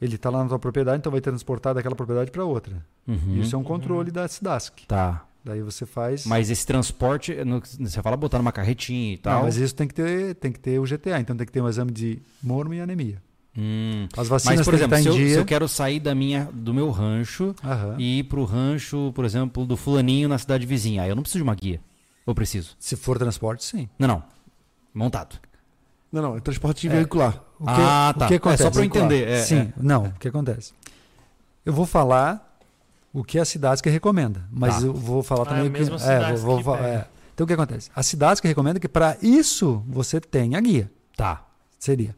ele 0.00 0.16
tá 0.16 0.30
lá 0.30 0.42
na 0.42 0.48
tua 0.48 0.58
propriedade, 0.58 0.98
então 0.98 1.10
vai 1.12 1.20
transportar 1.20 1.74
daquela 1.74 1.94
propriedade 1.94 2.30
para 2.30 2.44
outra. 2.44 2.74
Uhum. 3.06 3.40
Isso 3.40 3.54
é 3.54 3.58
um 3.58 3.64
controle 3.64 4.10
da 4.10 4.26
SIDASC. 4.28 4.86
Tá. 4.86 5.24
Daí 5.44 5.62
você 5.62 5.86
faz. 5.86 6.26
Mas 6.26 6.50
esse 6.50 6.66
transporte, 6.66 7.34
você 7.80 8.02
fala 8.02 8.16
botar 8.16 8.38
numa 8.38 8.52
carretinha 8.52 9.12
e 9.12 9.16
Não, 9.16 9.22
tal. 9.22 9.42
mas 9.44 9.56
isso 9.56 9.74
tem 9.74 9.86
que 9.88 9.94
ter 9.94 10.34
tem 10.34 10.52
que 10.52 10.58
ter 10.60 10.78
o 10.78 10.84
GTA, 10.84 11.20
então 11.20 11.36
tem 11.36 11.46
que 11.46 11.52
ter 11.52 11.62
um 11.62 11.68
exame 11.68 11.90
de 11.92 12.20
mormo 12.42 12.74
e 12.74 12.80
anemia. 12.80 13.22
Hum. 13.56 14.06
As 14.16 14.28
vacinas 14.28 14.58
Mas, 14.58 14.64
por 14.64 14.74
exemplo, 14.74 14.96
que 14.96 15.02
se 15.02 15.08
eu, 15.08 15.14
se 15.14 15.34
eu 15.34 15.44
quero 15.44 15.66
sair 15.68 15.98
da 15.98 16.14
minha, 16.14 16.48
do 16.52 16.72
meu 16.72 16.90
rancho 16.90 17.54
Aham. 17.64 17.96
e 17.98 18.20
ir 18.20 18.24
pro 18.24 18.44
rancho, 18.44 19.10
por 19.14 19.24
exemplo, 19.24 19.64
do 19.66 19.76
fulaninho 19.76 20.28
na 20.28 20.38
cidade 20.38 20.64
vizinha, 20.66 21.02
aí 21.02 21.08
eu 21.08 21.16
não 21.16 21.22
preciso 21.22 21.38
de 21.42 21.48
uma 21.48 21.54
guia. 21.54 21.80
Ou 22.26 22.34
preciso? 22.34 22.76
Se 22.78 22.94
for 22.94 23.18
transporte, 23.18 23.64
sim. 23.64 23.88
Não, 23.98 24.06
não. 24.06 24.22
Montado. 24.94 25.38
Não, 26.12 26.22
não, 26.22 26.36
é 26.36 26.40
transporte 26.40 26.86
É. 26.86 26.90
veicular. 26.90 27.42
O 27.58 27.64
que, 27.64 27.70
Ah, 27.72 28.12
o 28.14 28.18
tá. 28.18 28.28
que 28.28 28.34
É 28.34 28.36
acontece? 28.36 28.62
só 28.62 28.70
pra 28.70 28.80
eu 28.80 28.84
entender, 28.84 29.26
é, 29.28 29.42
Sim, 29.42 29.56
é. 29.60 29.72
não. 29.76 30.04
O 30.04 30.12
que 30.12 30.28
acontece? 30.28 30.72
Eu 31.66 31.72
vou 31.72 31.84
falar 31.86 32.47
o 33.18 33.24
que 33.24 33.38
a 33.38 33.44
SIDASC 33.44 33.86
recomenda, 33.90 34.44
mas 34.50 34.76
Tá. 34.80 34.82
eu 34.86 34.92
vou 34.94 35.22
falar 35.22 35.42
Ah, 35.42 35.46
também 35.46 35.64
é 35.64 35.66
a 35.66 35.70
o 35.70 35.72
que. 35.72 35.78
mesma 35.78 35.96
é, 36.12 36.34
vou, 36.36 36.58
que 36.58 36.62
vou, 36.64 36.76
é. 36.76 37.06
Então 37.34 37.44
o 37.44 37.46
que 37.46 37.52
acontece? 37.54 37.90
A 37.94 38.02
SIDASC 38.02 38.44
recomenda 38.46 38.78
que 38.80 38.88
para 38.88 39.16
isso 39.22 39.82
você 39.86 40.20
tenha 40.20 40.60
guia. 40.60 40.90
Tá. 41.16 41.44
Seria. 41.78 42.14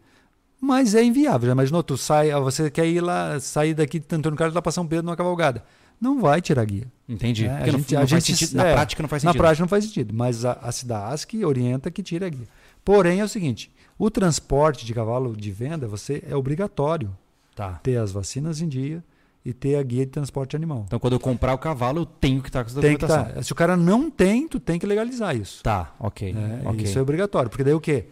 Mas 0.60 0.94
é 0.94 1.02
inviável. 1.02 1.47
Já 1.47 1.52
imaginou? 1.52 1.82
Tu 1.82 1.97
sai, 1.97 2.31
ah, 2.31 2.39
você 2.39 2.70
quer 2.70 2.86
ir 2.86 3.01
lá, 3.01 3.39
sair 3.40 3.72
daqui 3.74 3.98
de 3.98 4.06
Antônio 4.14 4.36
Carlos 4.36 4.55
lá 4.55 4.60
para 4.62 4.72
São 4.72 4.86
Pedro 4.86 5.05
numa 5.06 5.16
cavalgada. 5.16 5.64
Não 6.01 6.20
vai 6.20 6.40
tirar 6.40 6.64
guia. 6.64 6.86
Entendi. 7.09 7.47
É, 7.47 7.48
Porque 7.56 7.68
a 7.68 7.72
não, 7.72 7.78
gente- 7.78 7.94
não 7.94 8.02
a 8.02 8.06
faz 8.06 8.24
gente- 8.24 8.39
sentido. 8.39 8.56
Na 8.56 8.66
é, 8.66 8.72
prática 8.74 9.02
não 9.02 9.09
faz 9.09 9.22
Na 9.22 9.31
sentido. 9.31 9.40
prática 9.43 9.62
não 9.62 9.68
faz 9.68 9.85
sentido, 9.85 10.14
mas 10.14 10.44
a, 10.44 10.52
a 10.62 10.72
SIDASC 10.72 11.44
orienta 11.44 11.90
que 11.90 12.02
tire 12.02 12.24
a 12.24 12.28
guia. 12.28 12.47
Porém, 12.85 13.20
é 13.20 13.24
o 13.24 13.28
seguinte: 13.28 13.70
o 13.98 14.10
transporte 14.10 14.85
de 14.86 14.94
cavalo 14.94 15.36
de 15.36 15.51
venda 15.51 15.86
você 15.86 16.22
é 16.28 16.35
obrigatório 16.36 17.10
Tá. 17.55 17.72
ter 17.82 17.97
as 17.97 18.12
vacinas 18.12 18.60
em 18.62 18.68
dia 18.68 19.05
e 19.44 19.52
ter 19.52 19.76
a 19.76 19.82
guia 19.82 20.04
de 20.04 20.12
transporte 20.12 20.54
animal. 20.54 20.84
Então 20.86 20.98
quando 20.98 21.14
eu 21.14 21.20
comprar 21.20 21.54
o 21.54 21.58
cavalo, 21.58 22.02
eu 22.02 22.06
tenho 22.06 22.42
que 22.42 22.48
estar 22.48 22.62
com 22.64 22.70
essa 22.70 22.80
Tem 22.80 22.96
que 22.96 23.06
documentação. 23.06 23.34
tá, 23.34 23.42
se 23.42 23.52
o 23.52 23.54
cara 23.54 23.76
não 23.76 24.10
tem, 24.10 24.46
tu 24.46 24.60
tem 24.60 24.78
que 24.78 24.86
legalizar 24.86 25.34
isso. 25.36 25.62
Tá, 25.62 25.94
ok. 25.98 26.32
né? 26.32 26.62
ok. 26.64 26.84
Isso 26.84 26.98
é 26.98 27.02
obrigatório, 27.02 27.48
porque 27.48 27.64
daí 27.64 27.74
o 27.74 27.80
quê? 27.80 28.06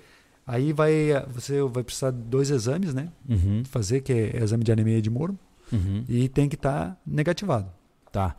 Aí 0.46 0.72
vai 0.72 1.08
você 1.28 1.60
vai 1.62 1.84
precisar 1.84 2.10
de 2.10 2.18
dois 2.22 2.50
exames, 2.50 2.94
né? 2.94 3.08
Uhum, 3.28 3.62
Fazer 3.66 4.00
que 4.00 4.12
é 4.12 4.42
exame 4.42 4.64
de 4.64 4.72
anemia 4.72 4.96
e 4.96 5.02
de 5.02 5.10
mormo 5.10 5.38
uhum. 5.70 6.04
e 6.08 6.28
tem 6.28 6.48
que 6.48 6.54
estar 6.54 6.98
negativado. 7.06 7.70
Tá. 8.12 8.34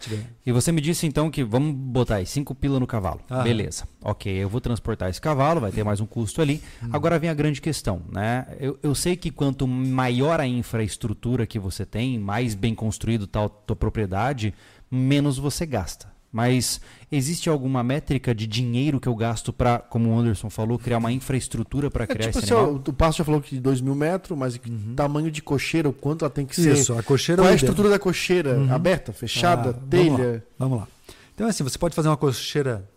E 0.45 0.51
você 0.51 0.71
me 0.71 0.81
disse 0.81 1.05
então 1.05 1.29
que 1.29 1.43
vamos 1.43 1.73
botar 1.75 2.15
aí 2.15 2.25
5 2.25 2.55
pila 2.55 2.79
no 2.79 2.87
cavalo. 2.87 3.21
Aham. 3.29 3.43
Beleza. 3.43 3.87
Ok, 4.01 4.31
eu 4.31 4.49
vou 4.49 4.59
transportar 4.59 5.09
esse 5.09 5.21
cavalo, 5.21 5.61
vai 5.61 5.71
ter 5.71 5.83
mais 5.83 5.99
um 5.99 6.05
custo 6.05 6.41
ali. 6.41 6.61
Hum. 6.83 6.89
Agora 6.91 7.19
vem 7.19 7.29
a 7.29 7.33
grande 7.33 7.61
questão, 7.61 8.01
né? 8.11 8.47
Eu, 8.59 8.79
eu 8.81 8.95
sei 8.95 9.15
que 9.15 9.29
quanto 9.29 9.67
maior 9.67 10.39
a 10.39 10.47
infraestrutura 10.47 11.45
que 11.45 11.59
você 11.59 11.85
tem, 11.85 12.17
mais 12.17 12.55
bem 12.55 12.73
construído 12.73 13.27
tal 13.27 13.49
tua 13.49 13.75
propriedade, 13.75 14.53
menos 14.89 15.37
você 15.37 15.65
gasta. 15.65 16.08
Mas 16.31 16.79
existe 17.11 17.49
alguma 17.49 17.81
métrica 17.83 18.35
de 18.35 18.45
dinheiro 18.45 18.99
que 18.99 19.07
eu 19.07 19.15
gasto 19.15 19.51
para, 19.51 19.79
como 19.79 20.11
o 20.11 20.17
Anderson 20.19 20.47
falou, 20.49 20.77
criar 20.77 20.99
uma 20.99 21.11
infraestrutura 21.11 21.89
para 21.89 22.03
É 22.03 22.07
criar 22.07 22.27
tipo 22.27 22.37
esse 22.37 22.45
assim, 22.53 22.53
animal? 22.53 22.81
ó, 22.85 22.89
o 22.89 22.93
Passo 22.93 23.17
já 23.17 23.23
falou 23.23 23.41
que 23.41 23.55
de 23.55 23.59
2 23.61 23.81
mil 23.81 23.95
metros, 23.95 24.37
mas 24.37 24.55
Uhum. 24.55 24.93
tamanho 24.95 25.31
de 25.31 25.41
cocheira, 25.41 25.89
o 25.89 25.93
quanto 25.93 26.23
ela 26.25 26.29
tem 26.29 26.45
que 26.45 26.55
ser. 26.55 26.73
Isso, 26.75 26.93
a 26.93 27.01
cocheira 27.01 27.41
Qual 27.41 27.47
é 27.47 27.51
a 27.51 27.53
o 27.53 27.55
ideal. 27.55 27.69
estrutura 27.69 27.89
da 27.89 27.97
cocheira? 27.97 28.57
Uhum. 28.59 28.71
Aberta, 28.73 29.11
fechada, 29.11 29.69
Ah, 29.69 29.73
vamos 29.73 29.89
telha? 29.89 30.43
Vamos 30.57 30.79
lá. 30.79 30.87
Então, 31.33 31.47
assim, 31.47 31.63
você 31.63 31.77
pode 31.79 31.95
fazer 31.95 32.09
uma 32.09 32.17
cocheira. 32.17 32.87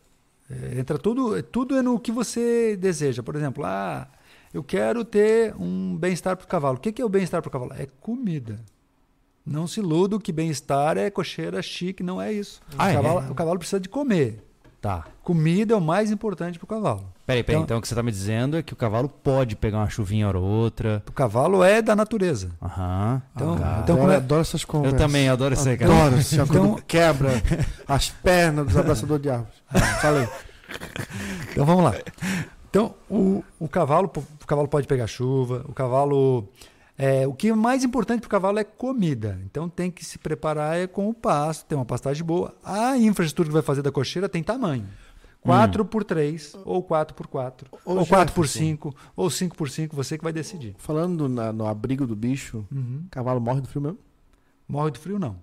é, 0.51 0.79
entra 0.79 0.99
tudo, 0.99 1.43
tudo 1.45 1.75
é 1.77 1.81
no 1.81 1.99
que 1.99 2.13
você 2.13 2.77
deseja. 2.77 3.23
Por 3.23 3.35
exemplo, 3.35 3.65
ah, 3.65 4.07
eu 4.53 4.63
quero 4.63 5.03
ter 5.07 5.55
um 5.59 5.97
bem-estar 5.97 6.37
para 6.37 6.45
o 6.45 6.49
cavalo. 6.49 6.77
O 6.77 6.81
que 6.81 6.93
que 6.93 7.01
é 7.01 7.05
o 7.05 7.09
bem-estar 7.09 7.41
para 7.41 7.49
o 7.49 7.53
cavalo? 7.53 7.73
É 7.79 7.87
comida. 8.01 8.61
Não 9.45 9.67
se 9.67 9.81
iluda 9.81 10.19
que 10.21 10.33
bem-estar 10.33 10.97
é 10.97 11.11
cocheira 11.11 11.61
chique, 11.63 12.03
não 12.03 12.21
é 12.23 12.33
isso. 12.33 12.61
Ah, 12.79 12.87
o, 12.87 12.89
é? 12.89 12.95
cavalo, 12.95 13.31
o 13.31 13.35
cavalo 13.35 13.59
precisa 13.59 13.81
de 13.81 13.89
comer. 13.89 14.43
Tá. 14.81 15.05
Comida 15.23 15.75
é 15.75 15.77
o 15.77 15.81
mais 15.81 16.11
importante 16.11 16.59
para 16.59 16.65
o 16.65 16.69
cavalo. 16.69 17.05
Peraí, 17.25 17.43
peraí. 17.45 17.57
Então- 17.61 17.65
Então, 17.65 17.79
o 17.79 17.81
que 17.81 17.87
você 17.87 17.95
está 17.95 18.03
me 18.03 18.11
dizendo 18.11 18.57
é 18.57 18.63
que 18.65 18.73
o 18.73 18.77
cavalo 18.77 19.09
pode 19.09 19.55
pegar 19.55 19.79
uma 19.79 19.89
chuvinha 19.89 20.29
ou 20.29 20.43
outra. 20.43 21.03
O 21.09 21.13
cavalo 21.13 21.63
é 21.63 21.81
da 21.81 21.95
natureza. 21.95 22.51
Aham. 22.61 23.23
Então- 23.35 23.57
tá. 23.57 23.61
então- 23.61 23.95
adoro, 23.95 23.99
como 24.01 24.11
é- 24.11 24.17
adoro 24.17 24.41
essas 24.41 24.65
conversas. 24.65 25.01
Eu 25.01 25.07
também 25.07 25.29
adoro 25.29 25.55
isso 25.55 25.69
aí, 25.69 25.77
cara. 25.77 25.93
Adoro, 25.95 26.17
assim, 26.17 26.35
Então- 26.41 26.47
quando 26.47 26.83
quebra 26.83 27.31
as 27.87 28.11
pernas 28.11 28.67
dos 28.67 28.77
abraçadores 28.77 29.23
de 29.23 29.31
árvores. 29.31 29.55
Falei. 30.03 30.29
Então 31.53 31.65
vamos 31.65 31.85
lá. 31.85 31.95
Então 32.71 32.95
o, 33.09 33.45
o 33.61 33.69
cavalo 33.69 34.11
o 34.17 34.47
cavalo 34.47 34.67
pode 34.67 34.87
pegar 34.89 35.07
chuva, 35.07 35.65
o 35.69 35.73
cavalo 35.73 36.49
é, 36.99 37.27
o 37.27 37.33
que 37.33 37.49
é 37.49 37.55
mais 37.55 37.83
importante 37.85 38.21
para 38.21 38.27
o 38.27 38.31
cavalo 38.31 38.59
é 38.59 38.65
comida. 38.65 39.41
Então 39.45 39.69
tem 39.69 39.91
que 39.91 40.05
se 40.05 40.19
preparar 40.19 40.77
é 40.79 40.87
com 40.87 41.09
o 41.09 41.15
pasto, 41.15 41.65
ter 41.67 41.75
uma 41.75 41.85
pastagem 41.85 42.25
boa. 42.25 42.55
A 42.65 42.97
infraestrutura 42.97 43.49
que 43.49 43.53
vai 43.55 43.63
fazer 43.63 43.83
da 43.83 43.91
cocheira 43.93 44.29
tem 44.29 44.43
tamanho. 44.43 44.87
4 45.41 45.85
por 45.85 46.05
3 46.05 46.55
ou 46.65 46.83
4 46.85 47.17
por 47.17 47.27
4 47.27 47.67
Ô, 47.85 47.95
ou 47.97 48.07
4 48.07 48.33
por 48.33 48.47
Jefferson. 48.47 48.59
5 48.71 48.95
ou 49.17 49.29
5 49.29 49.57
por 49.57 49.69
5 49.69 49.97
você 49.97 50.17
que 50.17 50.23
vai 50.23 50.33
decidir. 50.33 50.75
Falando 50.79 51.29
na- 51.29 51.53
no 51.53 51.67
abrigo 51.67 52.07
do 52.07 52.15
bicho, 52.15 52.65
Uhum. 52.71 53.03
cavalo 53.11 53.41
morre 53.41 53.61
do 53.61 53.67
frio 53.67 53.83
mesmo. 53.83 53.99
Morre 54.69 54.93
do 54.93 55.01
frio 55.01 55.19
não. 55.19 55.37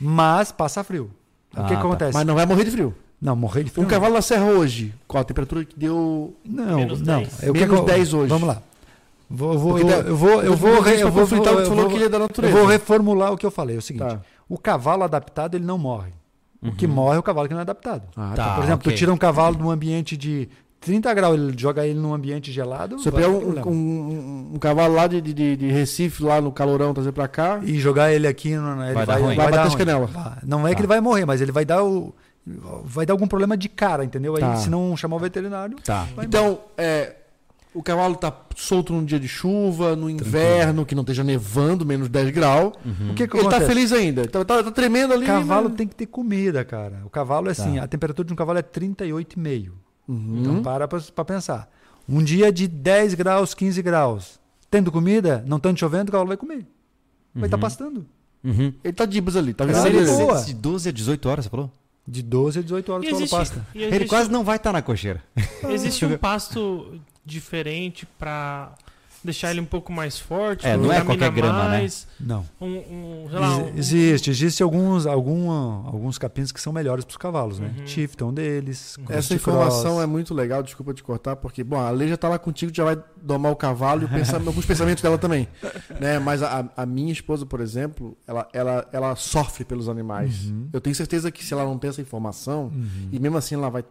Mas 0.00 0.52
passa 0.52 0.82
frio. 0.84 1.10
o 1.54 1.60
Ah, 1.60 1.62
que, 1.64 1.68
que 1.68 1.74
tá. 1.74 1.80
acontece? 1.80 2.14
Mas 2.14 2.26
não 2.26 2.34
vai 2.34 2.46
morrer 2.46 2.64
de 2.64 2.70
frio. 2.70 2.94
Não, 3.20 3.36
morrer 3.36 3.64
de 3.64 3.70
frio. 3.70 3.84
Um 3.84 3.88
cavalo 3.88 4.14
na 4.14 4.22
serra 4.22 4.44
hoje, 4.46 4.94
qual 5.06 5.20
a 5.20 5.24
temperatura 5.24 5.64
que 5.64 5.78
deu? 5.78 6.34
Não, 6.44 6.76
Menos 6.76 7.00
não. 7.00 7.18
10. 7.18 7.42
É 7.42 7.50
o 7.50 7.52
que 7.52 7.60
Menos 7.60 7.74
que 7.76 7.80
eu- 7.82 7.84
10 7.84 8.14
hoje. 8.14 8.28
Vamos 8.28 8.48
lá. 8.48 8.62
Vou, 9.34 9.58
vou, 9.58 9.78
eu, 9.78 9.88
eu 9.88 10.16
vou, 10.16 10.42
eu 10.42 10.54
vou, 10.56 10.70
Menos 10.72 10.84
10 10.84 10.96
re- 10.98 11.02
eu 11.04 11.10
vou, 11.10 11.22
conflitar 11.22 11.54
o 11.54 11.56
que 11.62 11.64
falou 11.68 11.88
que 11.88 11.94
ele 11.94 12.04
é 12.04 12.08
da 12.08 12.16
eu 12.16 12.20
natureza. 12.20 12.56
vou 12.56 12.66
reformular 12.66 13.32
o 13.32 13.36
que 13.36 13.46
eu 13.46 13.50
falei. 13.50 13.76
É 13.76 13.78
o 13.78 13.82
seguinte: 13.82 14.04
Tá. 14.06 14.20
o 14.48 14.58
cavalo 14.58 15.02
adaptado 15.04 15.54
ele 15.56 15.64
não 15.64 15.78
morre. 15.78 16.12
O 16.62 16.70
que 16.72 16.86
Uhum. 16.86 16.92
morre 16.92 17.16
é 17.16 17.18
o 17.18 17.22
cavalo 17.22 17.48
que 17.48 17.54
não 17.54 17.60
é 17.60 17.62
adaptado. 17.62 18.02
Ah, 18.16 18.32
Tá. 18.36 18.54
Por 18.54 18.64
exemplo, 18.64 18.80
ok. 18.82 18.92
tu 18.92 18.96
tira 18.96 19.12
um 19.12 19.16
cavalo 19.16 19.56
de 19.56 19.62
um 19.62 19.70
ambiente 19.70 20.16
de 20.16 20.48
30 20.80 21.12
graus, 21.14 21.34
ele 21.36 21.54
joga 21.56 21.84
ele 21.86 21.98
num 21.98 22.12
ambiente 22.14 22.52
gelado. 22.52 22.98
Vai 22.98 23.12
pegar 23.12 23.26
ter 23.28 23.34
um, 23.34 23.40
problema. 23.40 23.68
um- 23.68 24.50
um 24.54 24.58
cavalo 24.58 24.94
lá 24.94 25.06
de, 25.06 25.20
de- 25.20 25.56
de 25.56 25.66
Recife, 25.70 26.22
lá 26.22 26.40
no 26.40 26.52
calorão, 26.52 26.92
trazer 26.94 27.10
pra 27.12 27.26
cá, 27.26 27.60
E 27.64 27.78
jogar 27.80 28.12
ele 28.12 28.26
aqui, 28.28 28.54
no- 28.54 28.82
ele 28.84 28.92
Vai 28.94 29.06
vai, 29.06 29.06
dar 29.06 29.24
ruim. 29.24 29.36
vai 29.36 29.50
bater 29.50 29.66
as 29.66 29.74
canelas. 29.74 30.10
Vai. 30.10 30.32
Não 30.44 30.66
é 30.66 30.70
Tá. 30.70 30.76
que 30.76 30.80
ele 30.82 30.88
vai 30.88 31.00
morrer, 31.00 31.24
mas 31.24 31.40
ele 31.40 31.50
vai 31.52 31.64
dar 31.64 31.82
o. 31.82 32.14
Vai 32.84 33.06
dar 33.06 33.14
algum 33.14 33.26
problema 33.28 33.56
de 33.56 33.68
cara, 33.68 34.04
entendeu? 34.04 34.34
Aí, 34.34 34.40
Tá. 34.40 34.56
se 34.56 34.68
não 34.68 34.96
chamar 34.96 35.14
o 35.16 35.18
veterinário. 35.20 35.76
Tá. 35.84 36.06
vai 36.16 36.26
Então, 36.26 36.58
é, 36.76 37.14
o 37.74 37.82
cavalo 37.82 38.16
tá 38.16 38.32
solto 38.56 38.92
num 38.92 39.04
dia 39.04 39.18
de 39.18 39.26
chuva, 39.28 39.96
no 39.96 40.08
inverno, 40.10 40.84
que 40.84 40.94
não 40.94 41.02
esteja 41.02 41.24
nevando, 41.24 41.84
menos 41.86 42.08
10 42.08 42.30
graus. 42.30 42.72
O 43.10 43.14
que, 43.14 43.26
que 43.26 43.36
Ele 43.36 43.42
tá 43.44 43.56
acontece? 43.56 43.66
feliz 43.66 43.92
ainda. 43.92 44.26
Tá, 44.28 44.44
tá- 44.44 44.62
tá 44.62 44.70
tremendo 44.70 45.12
ali. 45.14 45.24
O 45.24 45.26
cavalo 45.28 45.68
né? 45.68 45.74
tem 45.76 45.86
que 45.88 45.94
ter 45.94 46.06
comida, 46.06 46.64
cara. 46.64 47.00
O 47.04 47.10
cavalo 47.10 47.48
é 47.48 47.52
assim, 47.52 47.76
Tá. 47.76 47.84
a 47.84 47.88
temperatura 47.88 48.26
de 48.26 48.32
um 48.32 48.36
cavalo 48.36 48.58
é 48.58 48.62
38,5. 48.62 49.72
Uhum. 50.08 50.38
Então 50.40 50.62
para 50.62 50.86
pra, 50.88 51.00
pra 51.14 51.24
pensar. 51.24 51.70
Um 52.08 52.22
dia 52.22 52.52
de 52.52 52.66
10 52.68 53.14
graus, 53.14 53.54
15 53.54 53.80
graus. 53.82 54.40
tendo 54.70 54.90
comida, 54.90 55.44
não 55.46 55.58
estando 55.58 55.78
chovendo, 55.78 56.08
o 56.08 56.12
cavalo 56.12 56.28
vai 56.28 56.36
comer. 56.36 56.66
Vai 57.34 57.44
estar 57.44 57.56
Uhum. 57.56 57.60
pastando. 57.60 58.06
Uhum. 58.42 58.72
Ele 58.82 58.92
tá 58.92 59.04
dibas 59.04 59.36
ali, 59.36 59.52
tá 59.54 59.64
Ah, 59.64 59.66
vendo? 59.66 59.82
Seria 59.82 60.02
de 60.04 60.10
Ele- 60.10 60.16
boa. 60.24 60.42
de 60.42 60.54
12 60.54 60.88
a 60.88 60.92
18 60.92 61.28
horas, 61.28 61.44
você 61.44 61.50
falou? 61.50 61.70
De 62.08 62.22
12 62.22 62.58
a 62.58 62.62
18 62.62 62.90
horas 62.92 63.04
E 63.04 63.06
o 63.06 63.10
cavalo 63.10 63.22
existe, 63.22 63.36
pasta. 63.36 63.66
e 63.74 63.78
Ele 63.78 63.86
existe- 63.88 64.08
quase 64.08 64.30
não 64.30 64.42
vai 64.42 64.56
estar 64.56 64.72
na 64.72 64.80
cocheira. 64.82 65.22
Existe 65.68 66.04
um 66.06 66.16
pasto 66.18 66.98
diferente 67.24 68.06
pra 68.18 68.74
deixar 69.24 69.52
ele 69.52 69.60
um 69.60 69.64
pouco 69.64 69.92
mais 69.92 70.18
forte? 70.18 70.66
É, 70.66 70.76
não 70.76 70.92
é 70.92 71.00
qualquer 71.00 71.30
grama, 71.30 71.62
né? 71.68 71.78
mais, 71.78 72.08
Não. 72.18 72.44
Um, 72.60 72.66
um, 72.66 73.26
sei 73.30 73.38
lá, 73.38 73.56
um- 73.56 73.68
Ex- 73.68 73.76
Existe, 73.78 74.30
existe 74.30 74.62
alguns, 74.64 75.06
algum, 75.06 75.48
alguns 75.48 76.18
capins 76.18 76.50
que 76.50 76.60
são 76.60 76.72
melhores 76.72 77.04
para 77.04 77.12
os 77.12 77.16
cavalos, 77.16 77.60
né? 77.60 77.72
Uhum. 77.78 77.84
Tifton 77.84 78.24
é 78.24 78.28
um 78.28 78.34
deles. 78.34 78.96
Uhum. 78.96 79.04
Essa 79.10 79.32
informação 79.34 79.92
cross. 79.92 80.02
é 80.02 80.06
muito 80.06 80.34
legal, 80.34 80.60
desculpa 80.60 80.92
te 80.92 81.04
cortar, 81.04 81.36
porque, 81.36 81.62
bom, 81.62 81.78
a 81.78 81.88
lei 81.90 82.08
já 82.08 82.16
tá 82.16 82.28
lá 82.28 82.36
contigo, 82.36 82.72
já 82.74 82.82
vai 82.82 83.00
domar 83.22 83.52
o 83.52 83.56
cavalo 83.56 84.02
e 84.02 84.08
pensamento- 84.10 84.48
alguns 84.48 84.66
pensamentos 84.66 85.00
dela 85.00 85.16
também. 85.16 85.46
Né? 86.00 86.18
Mas 86.18 86.42
a, 86.42 86.68
a 86.76 86.84
minha 86.84 87.12
esposa, 87.12 87.46
por 87.46 87.60
exemplo, 87.60 88.16
ela, 88.26 88.48
ela, 88.52 88.88
ela 88.92 89.14
sofre 89.14 89.64
pelos 89.64 89.88
animais. 89.88 90.46
Uhum. 90.46 90.68
Eu 90.72 90.80
tenho 90.80 90.96
certeza 90.96 91.30
que 91.30 91.44
se 91.44 91.54
ela 91.54 91.62
não 91.64 91.78
tem 91.78 91.90
essa 91.90 92.00
informação, 92.02 92.72
Uhum. 92.74 93.08
e 93.12 93.20
mesmo 93.20 93.38
assim 93.38 93.54
ela 93.54 93.70
vai 93.70 93.84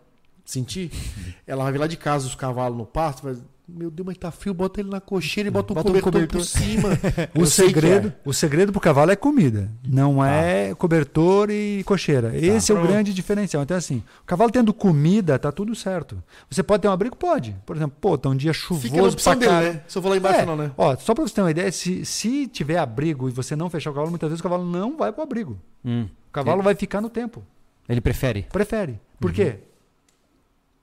sentir, 0.46 0.92
ela 1.48 1.64
vai 1.64 1.72
vir 1.74 1.80
lá 1.80 1.88
de 1.88 1.98
casa 1.98 2.28
os 2.28 2.36
cavalos 2.36 2.78
no 2.78 2.86
pasto, 2.86 3.24
vai 3.24 3.36
meu 3.74 3.90
Deus, 3.90 4.06
mas 4.06 4.18
tá 4.18 4.30
frio, 4.32 4.54
bota 4.54 4.82
ele 4.82 4.90
na 4.90 5.00
cocheira 5.00 5.48
e 5.48 5.52
bota 5.52 5.72
um 5.72 5.76
Bota 5.76 5.88
um 5.88 5.94
cobertor, 5.94 6.12
cobertor. 6.12 6.42
por 6.42 6.46
cima. 6.46 6.90
O 7.34 7.46
segredo, 7.46 8.10
é. 8.10 8.14
o 8.26 8.34
segredo 8.34 8.70
pro 8.74 8.82
cavalo 8.82 9.12
é 9.12 9.16
comida, 9.16 9.72
não 9.88 10.18
Tá. 10.18 10.28
é 10.30 10.76
cobertor 10.76 11.50
e 11.50 11.82
cocheira. 11.86 12.36
Esse 12.36 12.74
é 12.74 12.76
o 12.76 12.82
grande 12.86 13.14
diferencial. 13.14 13.64
Então, 13.64 13.78
assim, 13.78 14.04
o 14.24 14.26
cavalo 14.26 14.52
tendo 14.52 14.74
comida, 14.74 15.40
tá 15.40 15.54
tudo 15.54 15.74
certo. 15.74 16.22
Você 16.50 16.62
pode 16.62 16.82
ter 16.82 16.90
um 16.90 16.92
abrigo? 16.92 17.16
Pode. 17.16 17.56
Por 17.66 17.78
exemplo, 17.78 17.96
pô, 18.02 18.18
tá 18.18 18.28
um 18.28 18.36
dia 18.36 18.52
chuvoso 18.52 19.14
opção 19.14 19.38
pra 19.40 19.62
dele, 19.62 19.74
né? 19.76 19.84
Se 19.88 19.98
eu 19.98 20.02
vou 20.02 20.12
lá 20.12 20.18
embaixo, 20.18 20.40
É. 20.42 20.46
não, 20.46 20.58
né? 20.58 20.72
Ó, 20.78 20.94
só 20.98 21.14
pra 21.16 21.26
você 21.26 21.34
ter 21.36 21.42
uma 21.42 21.52
ideia, 21.52 21.72
se, 21.72 22.04
se 22.04 22.48
tiver 22.48 22.78
abrigo 22.78 23.30
e 23.30 23.32
você 23.32 23.56
não 23.56 23.70
fechar 23.70 23.92
o 23.92 23.94
cavalo, 23.94 24.10
muitas 24.10 24.28
vezes 24.28 24.42
o 24.42 24.44
cavalo 24.44 24.66
não 24.70 24.98
vai 24.98 25.14
pro 25.14 25.24
abrigo. 25.24 25.58
Hum. 25.86 26.10
O 26.28 26.32
cavalo 26.34 26.62
vai 26.62 26.76
ficar 26.76 27.00
no 27.00 27.10
tempo. 27.10 27.42
Ele 27.88 28.02
prefere, 28.02 28.48
Prefere. 28.52 29.00
Por 29.18 29.30
Uhum. 29.30 29.36
quê? 29.36 29.60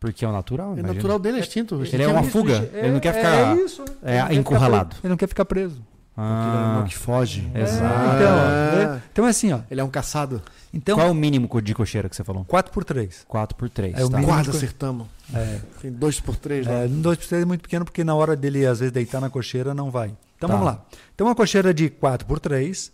Porque 0.01 0.25
é 0.25 0.29
o 0.29 0.33
natural. 0.33 0.71
É 0.71 0.73
imagina. 0.81 0.95
natural 0.95 1.19
dele, 1.19 1.37
é 1.39 1.41
instinto. 1.41 1.83
Ele 1.85 2.03
é 2.03 2.09
uma 2.09 2.23
fuga. 2.25 2.55
isso, 2.55 2.71
Ele 2.77 2.93
não 2.93 3.01
quer 3.01 3.09
é- 3.09 3.13
ficar, 3.13 3.35
é 3.35 3.55
isso. 3.65 3.83
é, 3.83 3.85
Ele 3.85 3.91
não 3.91 3.99
quer 4.03 4.23
ficar 4.29 4.35
encurralado. 4.35 4.89
preso. 4.89 5.01
Ele 5.05 5.11
não 5.11 5.17
quer 5.17 5.27
ficar 5.29 5.45
preso. 5.45 5.83
Ah, 6.21 6.85
que 6.89 6.97
foge. 6.97 7.49
Exato. 7.55 7.85
É, 7.85 8.17
então, 8.17 8.93
ó, 8.95 8.99
então 9.13 9.27
é 9.27 9.31
assim, 9.31 9.53
ó. 9.53 9.61
Ele 9.71 9.81
é 9.81 9.85
um 9.85 9.89
caçado. 9.89 10.43
Então, 10.75 10.97
Qual 10.97 11.07
é 11.07 11.11
o 11.11 11.15
mínimo 11.15 11.49
de 11.63 11.75
cocheira 11.75 12.09
que 12.09 12.17
você 12.17 12.25
falou? 12.25 12.45
4 12.45 12.73
por 12.73 12.83
3 12.85 13.25
4 13.29 13.57
por 13.57 13.71
3. 13.71 13.97
É 13.97 14.05
o 14.05 14.11
tá. 14.11 14.21
Quase 14.23 14.51
acertamos. 14.51 15.07
É, 15.33 15.61
Tem 15.81 15.93
dois 15.93 16.19
por 16.19 16.35
três 16.35 16.67
lá. 16.67 16.73
é, 16.73 16.89
2 16.89 17.19
por 17.19 17.27
3 17.29 17.43
é 17.43 17.47
muito 17.47 17.61
pequeno 17.63 17.85
porque 17.85 18.03
na 18.03 18.15
hora 18.17 18.35
dele, 18.35 18.67
às 18.67 18.81
vezes, 18.81 18.91
deitar 18.93 19.21
na 19.21 19.31
cocheira, 19.31 19.73
não 19.73 19.91
vai. 19.93 20.09
Então 20.37 20.49
Tá. 20.49 20.55
vamos 20.57 20.67
lá. 20.67 20.85
Então 21.15 21.27
uma 21.29 21.35
cocheira 21.37 21.73
de 21.73 21.89
4 21.89 22.27
por 22.27 22.41
3 22.41 22.91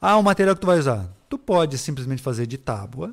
Ah, 0.00 0.16
o 0.16 0.22
material 0.22 0.54
que 0.54 0.60
tu 0.60 0.66
vai 0.68 0.78
usar. 0.78 1.06
Tu 1.28 1.36
pode 1.36 1.76
simplesmente 1.76 2.22
fazer 2.22 2.46
de 2.46 2.56
tábua. 2.56 3.12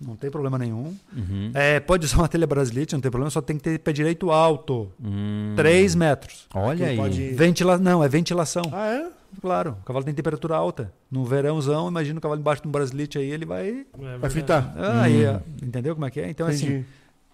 Não 0.00 0.14
tem 0.14 0.30
problema 0.30 0.56
nenhum. 0.58 0.94
Uhum. 1.16 1.50
É, 1.54 1.80
pode 1.80 2.06
usar 2.06 2.18
uma 2.18 2.28
telha 2.28 2.46
brasilite, 2.46 2.94
não 2.94 3.00
tem 3.00 3.10
problema, 3.10 3.30
só 3.30 3.40
tem 3.40 3.56
que 3.56 3.62
ter 3.64 3.78
pé 3.80 3.92
direito 3.92 4.30
alto. 4.30 4.90
Hum. 5.02 5.54
3 5.56 5.94
metros. 5.96 6.46
Olha 6.54 6.78
Tu 6.86 6.90
aí. 6.90 6.96
pode- 6.96 7.28
Ventila... 7.32 7.78
Não, 7.78 8.02
é 8.04 8.08
ventilação. 8.08 8.62
Ah, 8.72 8.86
é? 8.88 9.08
Claro, 9.42 9.76
o 9.82 9.84
cavalo 9.84 10.04
tem 10.04 10.14
temperatura 10.14 10.54
alta. 10.56 10.92
No 11.10 11.24
verãozão, 11.24 11.88
imagina 11.88 12.18
o 12.18 12.22
cavalo 12.22 12.40
embaixo 12.40 12.62
de 12.62 12.68
um 12.68 12.70
brasilite 12.70 13.18
aí, 13.18 13.30
ele 13.30 13.44
vai. 13.44 13.84
É 14.00 14.18
Vai 14.18 14.30
fritar. 14.30 14.72
Ah, 14.76 15.02
aí, 15.02 15.26
Hum. 15.26 15.40
entendeu 15.62 15.94
como 15.94 16.06
é 16.06 16.10
que 16.10 16.20
é? 16.20 16.30
Então, 16.30 16.46
assim, 16.46 16.66
Entendi. 16.66 16.84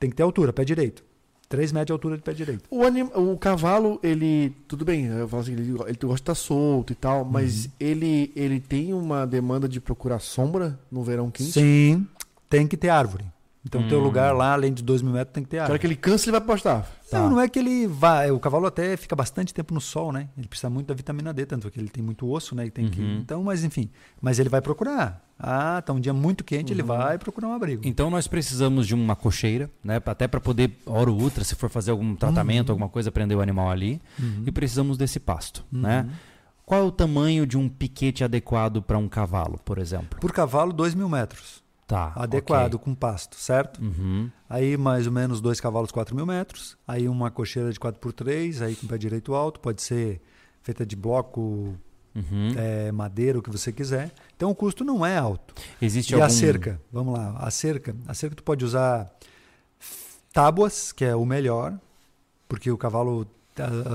tem 0.01 0.11
que 0.11 0.17
ter 0.17 0.23
altura, 0.23 0.53
pé 0.53 0.65
direito. 0.65 1.05
3 1.47 1.71
metros 1.71 1.87
de 1.89 1.93
altura 1.93 2.17
de 2.17 2.23
pé 2.23 2.33
direito. 2.33 2.63
O, 2.71 2.83
anim... 2.83 3.03
o 3.15 3.37
cavalo, 3.37 4.01
ele. 4.03 4.57
Tudo 4.67 4.85
bem, 4.85 5.05
eu 5.05 5.29
falo 5.29 5.43
assim, 5.43 5.53
ele, 5.53 5.63
ele 5.63 5.75
gosta 5.77 5.95
de 5.97 6.15
estar 6.15 6.35
solto 6.35 6.93
e 6.93 6.97
tal, 6.97 7.23
Uhum. 7.23 7.31
mas 7.31 7.69
ele, 7.79 8.33
ele 8.35 8.59
tem 8.59 8.93
uma 8.95 9.25
demanda 9.27 9.69
de 9.69 9.79
procurar 9.81 10.19
sombra 10.19 10.77
no 10.91 11.05
verão 11.05 11.31
quente. 11.31 11.53
Sim, 11.53 12.07
tem 12.57 12.67
que 12.67 12.77
ter 12.77 12.89
árvore. 12.89 13.25
Então, 13.67 13.81
o 13.81 13.89
teu 13.89 13.99
Hum. 13.99 14.03
lugar 14.03 14.35
lá, 14.37 14.53
além 14.53 14.75
de 14.75 14.83
2 14.83 15.01
mil 15.01 15.15
metros, 15.15 15.33
tem 15.33 15.43
que 15.43 15.49
ter 15.49 15.59
árvore. 15.59 15.79
que 15.79 15.87
ele 15.87 15.97
cansa, 15.97 16.27
ele 16.27 16.33
vai 16.33 16.41
postar. 16.43 16.83
Tá. 17.11 17.19
Não, 17.19 17.31
não 17.31 17.41
é 17.41 17.49
que 17.49 17.59
ele 17.59 17.87
vai. 17.87 18.31
O 18.31 18.39
cavalo 18.39 18.67
até 18.67 18.95
fica 18.95 19.17
bastante 19.17 19.55
tempo 19.55 19.73
no 19.73 19.81
sol, 19.81 20.13
né? 20.13 20.29
Ele 20.37 20.47
precisa 20.47 20.69
muito 20.69 20.87
da 20.89 20.93
vitamina 20.95 21.33
D, 21.33 21.47
tanto 21.47 21.71
que 21.71 21.81
ele 21.81 21.89
tem 21.89 22.03
muito 22.05 22.29
osso, 22.31 22.55
né? 22.55 22.67
E 22.67 22.71
tem 22.71 22.91
que, 22.91 23.01
Uhum. 23.01 23.19
então, 23.23 23.43
mas 23.43 23.65
enfim. 23.65 23.89
Mas 24.21 24.39
ele 24.39 24.51
vai 24.51 24.61
procurar. 24.61 25.25
Ah, 25.39 25.81
tá 25.81 25.95
um 25.95 25.99
dia 25.99 26.13
muito 26.13 26.45
quente, 26.45 26.75
ele 26.75 26.83
Uhum. 26.83 26.89
vai 26.89 27.17
procurar 27.19 27.49
um 27.49 27.55
abrigo. 27.55 27.81
Então 27.87 28.11
nós 28.11 28.29
precisamos 28.29 28.87
de 28.87 28.95
uma 28.95 29.17
cocheira, 29.17 29.71
né? 29.83 29.97
Até 30.05 30.29
para 30.29 30.41
poder, 30.41 30.71
hora 30.85 31.11
ou 31.11 31.23
outra, 31.23 31.43
se 31.43 31.55
for 31.55 31.71
fazer 31.71 31.91
algum 31.91 32.15
tratamento, 32.15 32.69
alguma 32.71 32.91
coisa, 32.91 33.11
prender 33.11 33.37
o 33.37 33.41
animal 33.41 33.71
ali. 33.71 33.99
Uhum. 34.21 34.43
E 34.47 34.53
precisamos 34.53 34.99
desse 34.99 35.19
pasto, 35.19 35.65
Uhum. 35.73 35.81
né? 35.81 36.07
Qual 36.67 36.81
é 36.81 36.85
o 36.85 36.93
tamanho 36.93 37.47
de 37.47 37.57
um 37.57 37.67
piquete 37.67 38.23
adequado 38.25 38.83
para 38.83 38.99
um 38.99 39.09
cavalo, 39.09 39.59
por 39.65 39.79
exemplo? 39.79 40.19
Por 40.21 40.33
cavalo, 40.33 40.71
2 40.73 40.95
mil 40.95 41.09
metros. 41.09 41.64
Tá. 41.87 42.13
adequado, 42.17 42.75
ok. 42.75 42.85
com 42.85 42.95
pasto, 42.95 43.37
certo? 43.37 43.81
Uhum. 43.83 44.31
Aí 44.49 44.77
mais 44.77 45.07
ou 45.07 45.13
menos 45.13 45.41
dois 45.41 45.61
cavalos, 45.61 45.91
4 45.93 46.17
mil 46.17 46.25
metros. 46.25 46.79
Aí 46.89 47.07
uma 47.09 47.31
cocheira 47.31 47.71
de 47.73 47.79
4x3, 47.79 48.63
aí 48.63 48.75
com 48.75 48.87
pé 48.87 48.97
direito 48.97 49.35
alto. 49.35 49.61
Pode 49.61 49.83
ser 49.83 50.21
feita 50.63 50.85
de 50.87 50.97
bloco, 50.97 51.75
Uhum. 52.15 52.53
é, 52.57 52.93
madeira, 52.93 53.39
o 53.39 53.43
que 53.43 53.51
você 53.51 53.73
quiser. 53.73 54.13
Então 54.37 54.49
o 54.51 54.55
custo 54.55 54.85
não 54.85 55.05
é 55.05 55.19
alto. 55.19 55.53
Existe 55.83 56.13
e 56.13 56.15
algum... 56.15 56.27
a 56.27 56.31
cerca? 56.31 56.81
Vamos 56.93 57.19
lá. 57.19 57.37
A 57.39 57.51
cerca. 57.51 57.95
A 58.07 58.15
cerca 58.15 58.37
tu 58.37 58.43
pode 58.45 58.65
usar 58.65 59.13
tábuas, 60.33 60.93
que 60.93 61.05
é 61.05 61.15
o 61.15 61.25
melhor. 61.25 61.79
Porque 62.49 62.71
o 62.71 62.79
cavalo, 62.79 63.27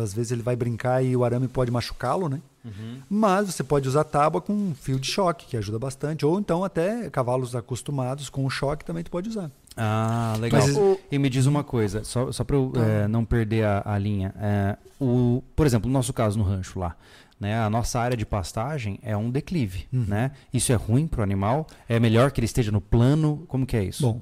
às 0.01 0.13
vezes, 0.13 0.31
ele 0.31 0.41
vai 0.41 0.55
brincar 0.55 1.03
e 1.03 1.15
o 1.15 1.23
arame 1.23 1.47
pode 1.47 1.71
machucá-lo, 1.71 2.27
né? 2.27 2.41
Uhum. 2.63 3.01
Mas 3.09 3.47
você 3.47 3.63
pode 3.63 3.87
usar 3.87 4.03
tábua 4.03 4.41
com 4.41 4.73
fio 4.75 4.99
de 4.99 5.07
choque, 5.07 5.45
que 5.47 5.55
ajuda 5.57 5.79
bastante. 5.79 6.25
Ou 6.25 6.39
então 6.39 6.63
até 6.63 7.09
cavalos 7.09 7.55
acostumados 7.55 8.29
com 8.29 8.45
o 8.45 8.49
choque 8.49 8.83
também 8.83 9.03
tu 9.03 9.11
pode 9.11 9.29
usar. 9.29 9.49
Ah, 9.77 10.35
legal. 10.39 10.61
Mas- 10.61 10.75
O- 10.77 10.99
E 11.11 11.17
me 11.17 11.29
diz 11.29 11.45
uma 11.45 11.63
coisa, 11.63 12.03
só, 12.03 12.31
só 12.31 12.43
para 12.43 12.55
eu 12.57 12.69
Tá. 12.73 12.81
eh, 12.81 13.07
não 13.07 13.23
perder 13.23 13.63
a, 13.65 13.81
a 13.85 13.97
linha. 13.97 14.33
Eh, 14.37 14.77
o, 14.99 15.41
por 15.55 15.65
exemplo, 15.65 15.87
no 15.89 15.93
nosso 15.93 16.11
caso 16.11 16.37
no 16.37 16.43
rancho 16.43 16.77
lá, 16.79 16.95
né, 17.39 17.57
a 17.57 17.69
nossa 17.69 17.97
área 17.99 18.17
de 18.17 18.25
pastagem 18.25 18.99
é 19.01 19.15
um 19.15 19.31
declive. 19.31 19.87
Uhum. 19.93 20.03
Né? 20.07 20.31
Isso 20.53 20.73
é 20.73 20.75
ruim 20.75 21.07
para 21.07 21.21
o 21.21 21.23
animal? 21.23 21.65
É 21.87 21.97
melhor 21.99 22.31
que 22.31 22.39
ele 22.41 22.45
esteja 22.45 22.71
no 22.71 22.81
plano? 22.81 23.45
Como 23.47 23.65
que 23.65 23.77
é 23.77 23.83
isso? 23.85 24.03
Bom, 24.03 24.21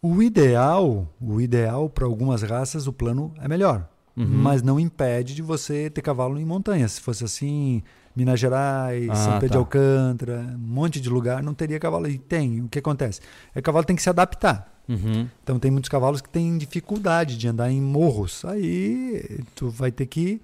o 0.00 0.22
ideal, 0.22 1.06
o 1.20 1.40
ideal 1.42 1.90
para 1.90 2.06
algumas 2.06 2.42
raças, 2.42 2.86
o 2.86 2.92
plano 2.92 3.34
é 3.38 3.46
melhor. 3.48 3.86
Uhum. 4.16 4.26
Mas 4.26 4.62
não 4.62 4.80
impede 4.80 5.34
de 5.34 5.42
você 5.42 5.90
ter 5.90 6.00
cavalo 6.02 6.38
em 6.38 6.44
montanha. 6.44 6.88
Se 6.88 7.00
fosse 7.00 7.22
assim, 7.24 7.82
Minas 8.14 8.40
Gerais, 8.40 9.10
Ah, 9.10 9.14
São 9.14 9.32
Pedro 9.34 9.46
de 9.48 9.52
tá. 9.52 9.58
Alcântara, 9.58 10.54
um 10.54 10.58
monte 10.58 11.00
de 11.00 11.10
lugar, 11.10 11.42
não 11.42 11.52
teria 11.52 11.78
cavalo. 11.78 12.08
E 12.08 12.16
tem. 12.18 12.62
O 12.62 12.68
que 12.68 12.78
acontece? 12.78 13.20
É 13.50 13.54
que 13.54 13.60
o 13.60 13.62
cavalo 13.62 13.84
tem 13.84 13.94
que 13.94 14.02
se 14.02 14.08
adaptar. 14.08 14.72
Uhum. 14.88 15.28
Então 15.42 15.58
tem 15.58 15.70
muitos 15.70 15.88
cavalos 15.90 16.20
que 16.20 16.28
têm 16.30 16.56
dificuldade 16.56 17.36
de 17.36 17.46
andar 17.48 17.70
em 17.70 17.80
morros. 17.80 18.44
Aí 18.44 19.40
tu 19.54 19.68
vai 19.68 19.90
ter 19.92 20.06
que 20.06 20.40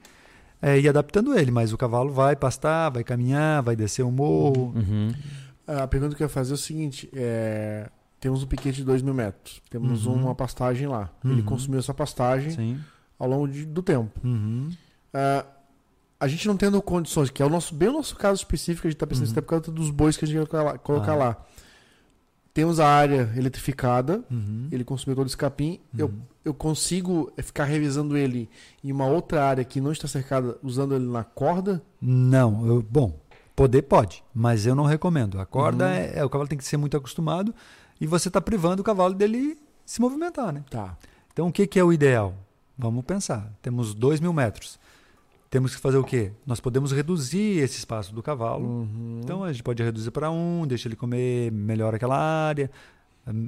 é, 0.61 0.79
ir 0.79 0.89
adaptando 0.89 1.37
ele, 1.39 1.51
mas 1.51 1.73
o 1.73 1.79
cavalo 1.79 2.13
vai 2.13 2.37
pastar, 2.37 2.91
vai 2.91 3.03
caminhar, 3.05 3.63
vai 3.63 3.75
descer 3.77 4.03
o 4.05 4.11
morro. 4.11 4.73
Uhum. 4.77 5.13
A 5.67 5.87
pergunta 5.87 6.15
que 6.15 6.23
eu 6.23 6.27
ia 6.27 6.29
fazer 6.29 6.53
é 6.53 6.55
o 6.55 6.59
seguinte: 6.59 7.09
é, 7.15 7.89
temos 8.21 8.43
um 8.43 8.47
piquete 8.47 8.77
de 8.79 8.85
2 8.85 9.01
mil 9.01 9.15
metros, 9.15 9.63
temos 9.71 10.05
Uhum. 10.07 10.15
uma 10.25 10.35
pastagem 10.35 10.87
lá. 10.89 11.09
Ele 11.25 11.35
Uhum. 11.35 11.43
consumiu 11.43 11.79
essa 11.79 11.95
pastagem 11.95 12.51
Sim. 12.51 12.79
Ao 13.19 13.29
longo 13.29 13.49
de- 13.49 13.65
do 13.67 13.83
tempo. 13.83 14.11
Uhum. 14.25 14.71
Ah, 15.13 15.45
a 16.21 16.29
gente 16.29 16.47
não 16.47 16.57
tendo 16.57 16.81
condições, 16.83 17.31
que 17.31 17.43
é 17.43 17.47
o 17.47 17.49
nosso, 17.51 17.75
bem 17.75 17.89
o 17.89 17.93
nosso 17.93 18.17
caso 18.17 18.39
específico, 18.41 18.87
a 18.87 18.91
gente 18.91 18.97
está 18.97 19.07
pensando 19.07 19.27
Uhum. 19.27 19.33
até 19.33 19.41
por 19.41 19.49
causa 19.49 19.71
dos 19.73 19.91
bois 19.91 20.17
que 20.17 20.25
a 20.25 20.29
gente 20.29 20.37
vai 20.39 20.47
colocar 20.47 20.63
lá. 20.73 20.79
colocar 20.79 21.13
Ah. 21.13 21.17
lá. 21.17 21.37
Temos 22.55 22.79
a 22.79 22.87
área 22.87 23.33
eletrificada, 23.35 24.23
Uhum. 24.31 24.69
ele 24.71 24.85
consumiu 24.85 25.17
todo 25.17 25.27
esse 25.27 25.37
capim. 25.37 25.81
Eu, 25.97 26.09
Uhum. 26.09 26.21
eu 26.45 26.53
consigo 26.53 27.33
ficar 27.39 27.65
revisando 27.65 28.15
ele 28.15 28.47
em 28.85 28.93
uma 28.93 29.07
outra 29.07 29.43
área 29.43 29.65
que 29.65 29.81
não 29.81 29.91
está 29.91 30.07
cercada, 30.07 30.59
usando 30.63 30.95
ele 30.95 31.07
na 31.07 31.25
corda? 31.25 31.83
Não, 32.01 32.67
eu- 32.67 32.83
bom, 32.83 33.19
poder 33.57 33.83
pode, 33.83 34.23
mas 34.35 34.67
eu 34.67 34.75
não 34.75 34.85
recomendo. 34.85 35.41
A 35.41 35.47
corda 35.47 35.87
Uhum. 35.87 35.91
é, 35.93 36.19
é- 36.19 36.25
o 36.25 36.29
cavalo 36.29 36.47
tem 36.49 36.59
que 36.59 36.65
ser 36.65 36.77
muito 36.77 36.95
acostumado 36.95 37.55
e 37.99 38.07
você 38.07 38.29
está 38.29 38.41
privando 38.41 38.83
o 38.83 38.85
cavalo 38.85 39.15
dele 39.15 39.59
se 39.87 39.99
movimentar, 40.03 40.53
né? 40.53 40.63
Tá. 40.69 40.95
Então 41.33 41.49
o 41.49 41.53
que, 41.53 41.67
que 41.67 41.79
é 41.79 41.85
o 41.85 41.91
ideal? 41.91 42.35
Vamos 42.83 43.05
pensar. 43.05 43.53
Temos 43.63 43.95
2 43.95 44.21
mil 44.21 44.33
metros. 44.33 44.79
Temos 45.49 45.75
que 45.75 45.81
fazer 45.81 45.99
o 45.99 46.05
quê? 46.05 46.33
Nós 46.47 46.61
podemos 46.61 46.93
reduzir 46.93 47.59
esse 47.63 47.77
espaço 47.79 48.15
do 48.15 48.23
cavalo. 48.23 48.65
Uhum. 48.67 49.21
Então 49.23 49.45
a 49.45 49.53
gente 49.53 49.63
pode 49.63 49.83
reduzir 49.83 50.11
para 50.11 50.31
um, 50.31 50.67
deixa 50.67 50.89
ele 50.89 50.97
comer 50.97 51.53
melhor 51.53 51.95
aquela 51.95 52.17
área, 52.19 52.71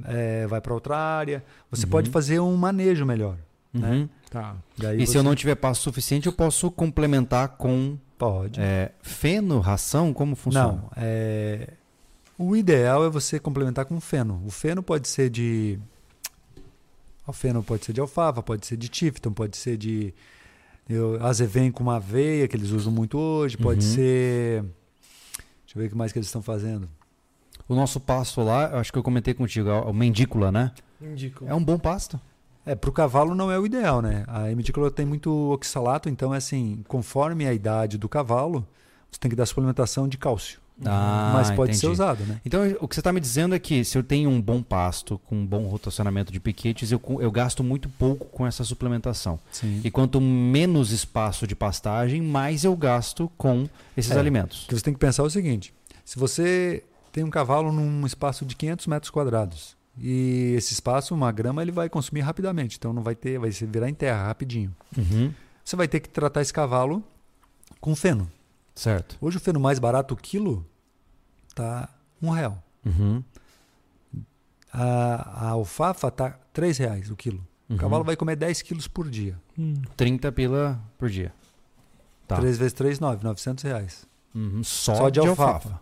é, 0.06 0.46
vai 0.46 0.60
para 0.60 0.74
outra 0.74 0.96
área. 0.96 1.42
Você 1.70 1.84
Uhum. 1.86 1.90
pode 1.90 2.10
fazer 2.10 2.38
um 2.40 2.54
manejo 2.56 3.04
melhor. 3.06 3.38
Né? 3.72 3.90
Uhum. 3.90 4.08
Tá. 4.30 4.54
Daí 4.76 5.02
E 5.02 5.06
se 5.06 5.12
você 5.12 5.18
eu 5.18 5.22
não 5.22 5.34
tiver 5.34 5.54
passo 5.56 5.80
suficiente, 5.82 6.26
eu 6.26 6.32
posso 6.32 6.70
complementar 6.70 7.48
com 7.56 7.98
pode. 8.18 8.60
é, 8.60 8.92
feno, 9.02 9.58
ração? 9.60 10.12
Como 10.12 10.36
funciona? 10.36 10.72
Não, 10.72 10.90
é... 10.96 11.70
o 12.38 12.54
ideal 12.54 13.04
é 13.04 13.08
você 13.08 13.40
complementar 13.40 13.84
com 13.86 13.98
feno. 14.00 14.42
O 14.46 14.50
feno 14.50 14.82
pode 14.82 15.08
ser 15.08 15.30
de. 15.30 15.78
O 17.26 17.32
feno 17.32 17.62
pode 17.62 17.84
ser 17.84 17.92
de 17.92 18.00
alfafa, 18.00 18.42
pode 18.42 18.66
ser 18.66 18.76
de 18.76 18.88
tifton, 18.88 19.32
pode 19.32 19.56
ser 19.56 19.76
de 19.76 20.12
Eu, 20.88 21.14
às 21.24 21.38
vezes 21.38 21.50
vem 21.52 21.72
com 21.72 21.82
uma 21.82 21.96
aveia, 21.96 22.46
que 22.46 22.54
eles 22.54 22.68
usam 22.70 22.92
muito 22.92 23.16
hoje. 23.18 23.56
Pode 23.56 23.82
Uhum. 23.82 23.90
ser. 23.94 24.60
Deixa 25.64 25.76
eu 25.76 25.80
ver 25.80 25.86
o 25.86 25.88
que 25.88 25.96
mais 25.96 26.12
que 26.12 26.18
eles 26.18 26.26
estão 26.28 26.42
fazendo. 26.42 26.86
O 27.66 27.74
nosso 27.74 27.98
pasto 27.98 28.42
lá, 28.42 28.68
eu 28.70 28.76
acho 28.78 28.92
que 28.92 28.98
eu 28.98 29.02
comentei 29.02 29.32
contigo, 29.32 29.70
é 29.70 29.80
o 29.80 29.94
mendícula, 29.94 30.52
né? 30.52 30.72
Indico. 31.00 31.46
É 31.48 31.54
um 31.54 31.64
bom 31.64 31.78
pasto. 31.78 32.20
É, 32.66 32.74
pro 32.74 32.92
cavalo 32.92 33.34
não 33.34 33.50
é 33.50 33.58
o 33.58 33.64
ideal, 33.64 34.02
né? 34.02 34.24
A 34.28 34.50
imidícula 34.50 34.90
tem 34.90 35.06
muito 35.06 35.30
oxalato, 35.52 36.10
então 36.10 36.34
é 36.34 36.36
assim, 36.36 36.84
conforme 36.86 37.46
a 37.46 37.54
idade 37.54 37.96
do 37.96 38.06
cavalo, 38.08 38.66
você 39.10 39.18
tem 39.18 39.30
que 39.30 39.36
dar 39.36 39.46
suplementação 39.46 40.06
de 40.06 40.18
cálcio. 40.18 40.60
Ah, 40.84 41.30
mas 41.34 41.50
pode 41.52 41.70
entendi. 41.70 41.78
ser 41.78 41.86
usado, 41.86 42.24
né? 42.24 42.40
Então, 42.44 42.62
o 42.80 42.88
que 42.88 42.94
você 42.94 43.00
está 43.00 43.12
me 43.12 43.20
dizendo 43.20 43.54
é 43.54 43.58
que 43.58 43.84
se 43.84 43.96
eu 43.96 44.02
tenho 44.02 44.28
um 44.28 44.40
bom 44.42 44.60
pasto, 44.62 45.20
com 45.26 45.36
um 45.36 45.46
bom 45.46 45.66
rotacionamento 45.66 46.32
de 46.32 46.40
piquetes, 46.40 46.90
eu, 46.90 47.00
eu 47.20 47.30
gasto 47.30 47.62
muito 47.62 47.88
pouco 47.88 48.24
com 48.26 48.44
essa 48.46 48.64
suplementação. 48.64 49.38
Sim. 49.52 49.80
E 49.84 49.90
quanto 49.90 50.20
menos 50.20 50.90
espaço 50.90 51.46
de 51.46 51.54
pastagem, 51.54 52.20
mais 52.20 52.64
eu 52.64 52.76
gasto 52.76 53.30
com 53.38 53.68
esses 53.96 54.10
É. 54.12 54.18
alimentos. 54.18 54.64
O 54.64 54.68
que 54.68 54.74
você 54.74 54.82
tem 54.82 54.92
que 54.94 54.98
pensar 55.00 55.22
é 55.22 55.26
o 55.26 55.30
seguinte: 55.30 55.72
se 56.04 56.18
você 56.18 56.82
tem 57.12 57.22
um 57.22 57.30
cavalo 57.30 57.70
num 57.70 58.04
espaço 58.04 58.44
de 58.44 58.56
500 58.56 58.88
metros 58.88 59.10
quadrados 59.10 59.76
e 59.96 60.54
esse 60.56 60.72
espaço, 60.72 61.14
uma 61.14 61.30
grama, 61.30 61.62
ele 61.62 61.70
vai 61.70 61.88
consumir 61.88 62.22
rapidamente, 62.22 62.76
então 62.76 62.92
não 62.92 63.02
vai 63.02 63.14
ter, 63.14 63.38
vai 63.38 63.50
virar 63.50 63.88
em 63.88 63.94
terra 63.94 64.26
rapidinho. 64.26 64.74
Uhum. 64.98 65.32
Você 65.64 65.76
vai 65.76 65.86
ter 65.86 66.00
que 66.00 66.08
tratar 66.08 66.42
esse 66.42 66.52
cavalo 66.52 67.00
com 67.80 67.94
feno. 67.94 68.28
Certo. 68.74 69.16
Hoje 69.20 69.36
o 69.36 69.40
feno 69.40 69.60
mais 69.60 69.78
barato, 69.78 70.14
o 70.14 70.16
quilo, 70.16 70.66
tá 71.54 71.88
um 72.20 72.30
real. 72.30 72.62
Uhum. 72.84 73.22
A, 74.72 75.46
a 75.46 75.48
alfafa 75.50 76.10
tá 76.10 76.30
três 76.52 76.78
reais 76.78 77.10
o 77.10 77.16
quilo. 77.16 77.46
Uhum. 77.68 77.76
O 77.76 77.78
cavalo 77.78 78.04
vai 78.04 78.16
comer 78.16 78.36
10 78.36 78.62
quilos 78.62 78.88
por 78.88 79.08
dia. 79.08 79.40
Hum. 79.58 79.74
30 79.96 80.30
pila 80.32 80.80
por 80.98 81.08
dia. 81.08 81.32
Tá. 82.26 82.36
3 82.36 82.58
vezes 82.58 82.72
3, 82.72 82.98
9, 82.98 83.22
900 83.24 83.64
reais. 83.64 84.06
Uhum. 84.34 84.64
Só, 84.64 84.94
Só 84.96 85.08
de, 85.08 85.20
de 85.20 85.28
alfafa. 85.28 85.52
alfafa. 85.52 85.80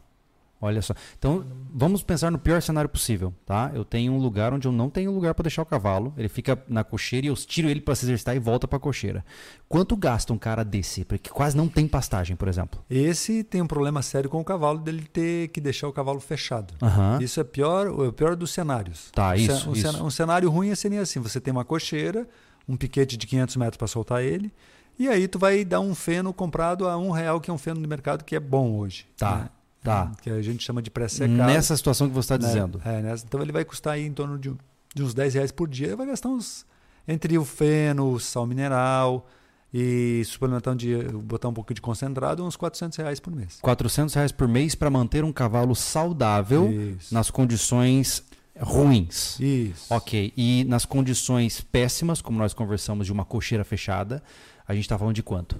Olha 0.63 0.81
só. 0.81 0.95
Então, 1.19 1.45
vamos 1.75 2.05
pensar 2.05 2.31
no 2.31 2.39
pior 2.39 2.63
cenário 2.63 2.89
possível, 2.89 3.35
tá? 3.45 3.73
Eu 3.75 3.85
tenho 3.85 4.13
um 4.13 4.19
lugar 4.19 4.55
onde 4.55 4.69
eu 4.69 4.71
não 4.71 4.89
tenho 4.89 5.11
lugar 5.11 5.35
para 5.35 5.43
deixar 5.43 5.63
o 5.63 5.67
cavalo. 5.67 6.15
Ele 6.17 6.29
fica 6.29 6.57
na 6.69 6.85
cocheira 6.85 7.27
e 7.27 7.29
eu 7.29 7.35
tiro 7.35 7.69
ele 7.69 7.81
para 7.81 7.97
se 7.97 8.05
exercitar 8.05 8.37
e 8.37 8.39
volta 8.39 8.69
para 8.69 8.77
a 8.77 8.81
cocheira. 8.81 9.25
Quanto 9.69 9.97
gasta 9.97 10.33
um 10.33 10.39
cara 10.39 10.65
desse? 10.65 11.05
Porque 11.05 11.31
quase 11.31 11.57
não 11.57 11.67
tem 11.69 11.89
pastagem, 11.89 12.37
por 12.37 12.47
exemplo. 12.47 12.81
Esse 12.89 13.43
tem 13.43 13.61
um 13.61 13.67
problema 13.67 14.03
sério 14.03 14.31
com 14.31 14.41
o 14.41 14.45
cavalo 14.45 14.79
dele 14.79 15.03
ter 15.13 15.49
que 15.49 15.61
deixar 15.61 15.89
o 15.89 15.93
cavalo 15.93 16.21
fechado. 16.21 16.75
Aham. 16.81 17.19
Isso 17.21 17.41
é 17.41 17.45
pior, 17.45 17.89
o 17.89 18.13
pior 18.13 18.37
dos 18.37 18.53
cenários. 18.53 19.11
Tá, 19.11 19.37
isso, 19.37 19.69
um, 19.69 19.73
isso. 19.73 20.05
um 20.05 20.11
cenário 20.11 20.49
ruim 20.49 20.73
seria 20.77 21.01
assim: 21.01 21.19
você 21.19 21.41
tem 21.41 21.51
uma 21.51 21.65
cocheira, 21.65 22.29
um 22.69 22.77
piquete 22.77 23.17
de 23.17 23.27
500 23.27 23.57
metros 23.57 23.77
para 23.79 23.89
soltar 23.89 24.23
ele, 24.23 24.53
e 24.97 25.09
aí 25.09 25.27
tu 25.27 25.41
vai 25.41 25.65
dar 25.65 25.81
um 25.81 25.93
feno 25.93 26.33
comprado 26.33 26.89
a 26.89 26.97
um 26.97 27.11
real, 27.11 27.41
que 27.41 27.51
é 27.51 27.53
um 27.53 27.59
feno 27.59 27.81
do 27.81 27.89
mercado 27.89 28.23
que 28.23 28.37
é 28.37 28.41
bom 28.41 28.77
hoje. 28.77 29.07
Tá, 29.17 29.37
né? 29.37 29.49
Tá. 29.83 30.13
Que 30.23 30.31
a 30.31 30.41
gente 30.43 30.63
chama 30.65 30.81
de 30.83 30.91
pré-secado. 30.91 31.33
Nessa 31.33 31.77
situação 31.77 32.09
que 32.09 32.15
você 32.15 32.35
está 32.35 32.39
né? 32.39 32.47
dizendo. 32.47 32.81
É, 32.85 33.01
nessa- 33.03 33.25
então 33.27 33.41
ele 33.43 33.53
vai 33.53 33.65
custar 33.65 33.95
aí 33.95 34.07
em 34.07 34.13
torno 34.13 34.39
de, 34.39 34.53
de 34.95 35.03
uns 35.03 35.15
10 35.15 35.35
reais 35.35 35.53
por 35.53 35.69
dia. 35.69 35.89
Ele 35.89 35.97
vai 35.97 36.07
gastar 36.07 36.29
uns. 36.29 36.65
Entre 37.07 37.37
o 37.37 37.45
feno, 37.45 38.13
o 38.13 38.21
sal 38.21 38.47
mineral 38.47 39.27
e 39.75 40.23
suplementar 40.27 40.77
de 40.77 40.95
botar 41.25 41.49
um 41.49 41.53
pouco 41.55 41.73
de 41.73 41.81
concentrado, 41.81 42.45
uns 42.45 42.57
400 42.57 42.97
reais 42.99 43.19
por 43.19 43.35
mês. 43.35 43.59
400 43.63 44.15
reais 44.15 44.31
por 44.31 44.47
mês 44.47 44.75
para 44.75 44.91
manter 44.91 45.25
um 45.25 45.33
cavalo 45.33 45.75
saudável 45.75 46.71
Isso. 46.71 47.13
nas 47.13 47.31
condições 47.31 48.23
ruins. 48.61 49.41
Isso. 49.41 49.93
Ok. 49.93 50.33
E 50.37 50.65
nas 50.65 50.85
condições 50.85 51.61
péssimas, 51.61 52.21
como 52.21 52.39
nós 52.39 52.53
conversamos 52.53 53.07
de 53.07 53.13
uma 53.13 53.25
cocheira 53.25 53.65
fechada, 53.65 54.23
a 54.69 54.75
gente 54.75 54.85
está 54.85 54.99
falando 54.99 55.15
de 55.15 55.23
quanto? 55.23 55.57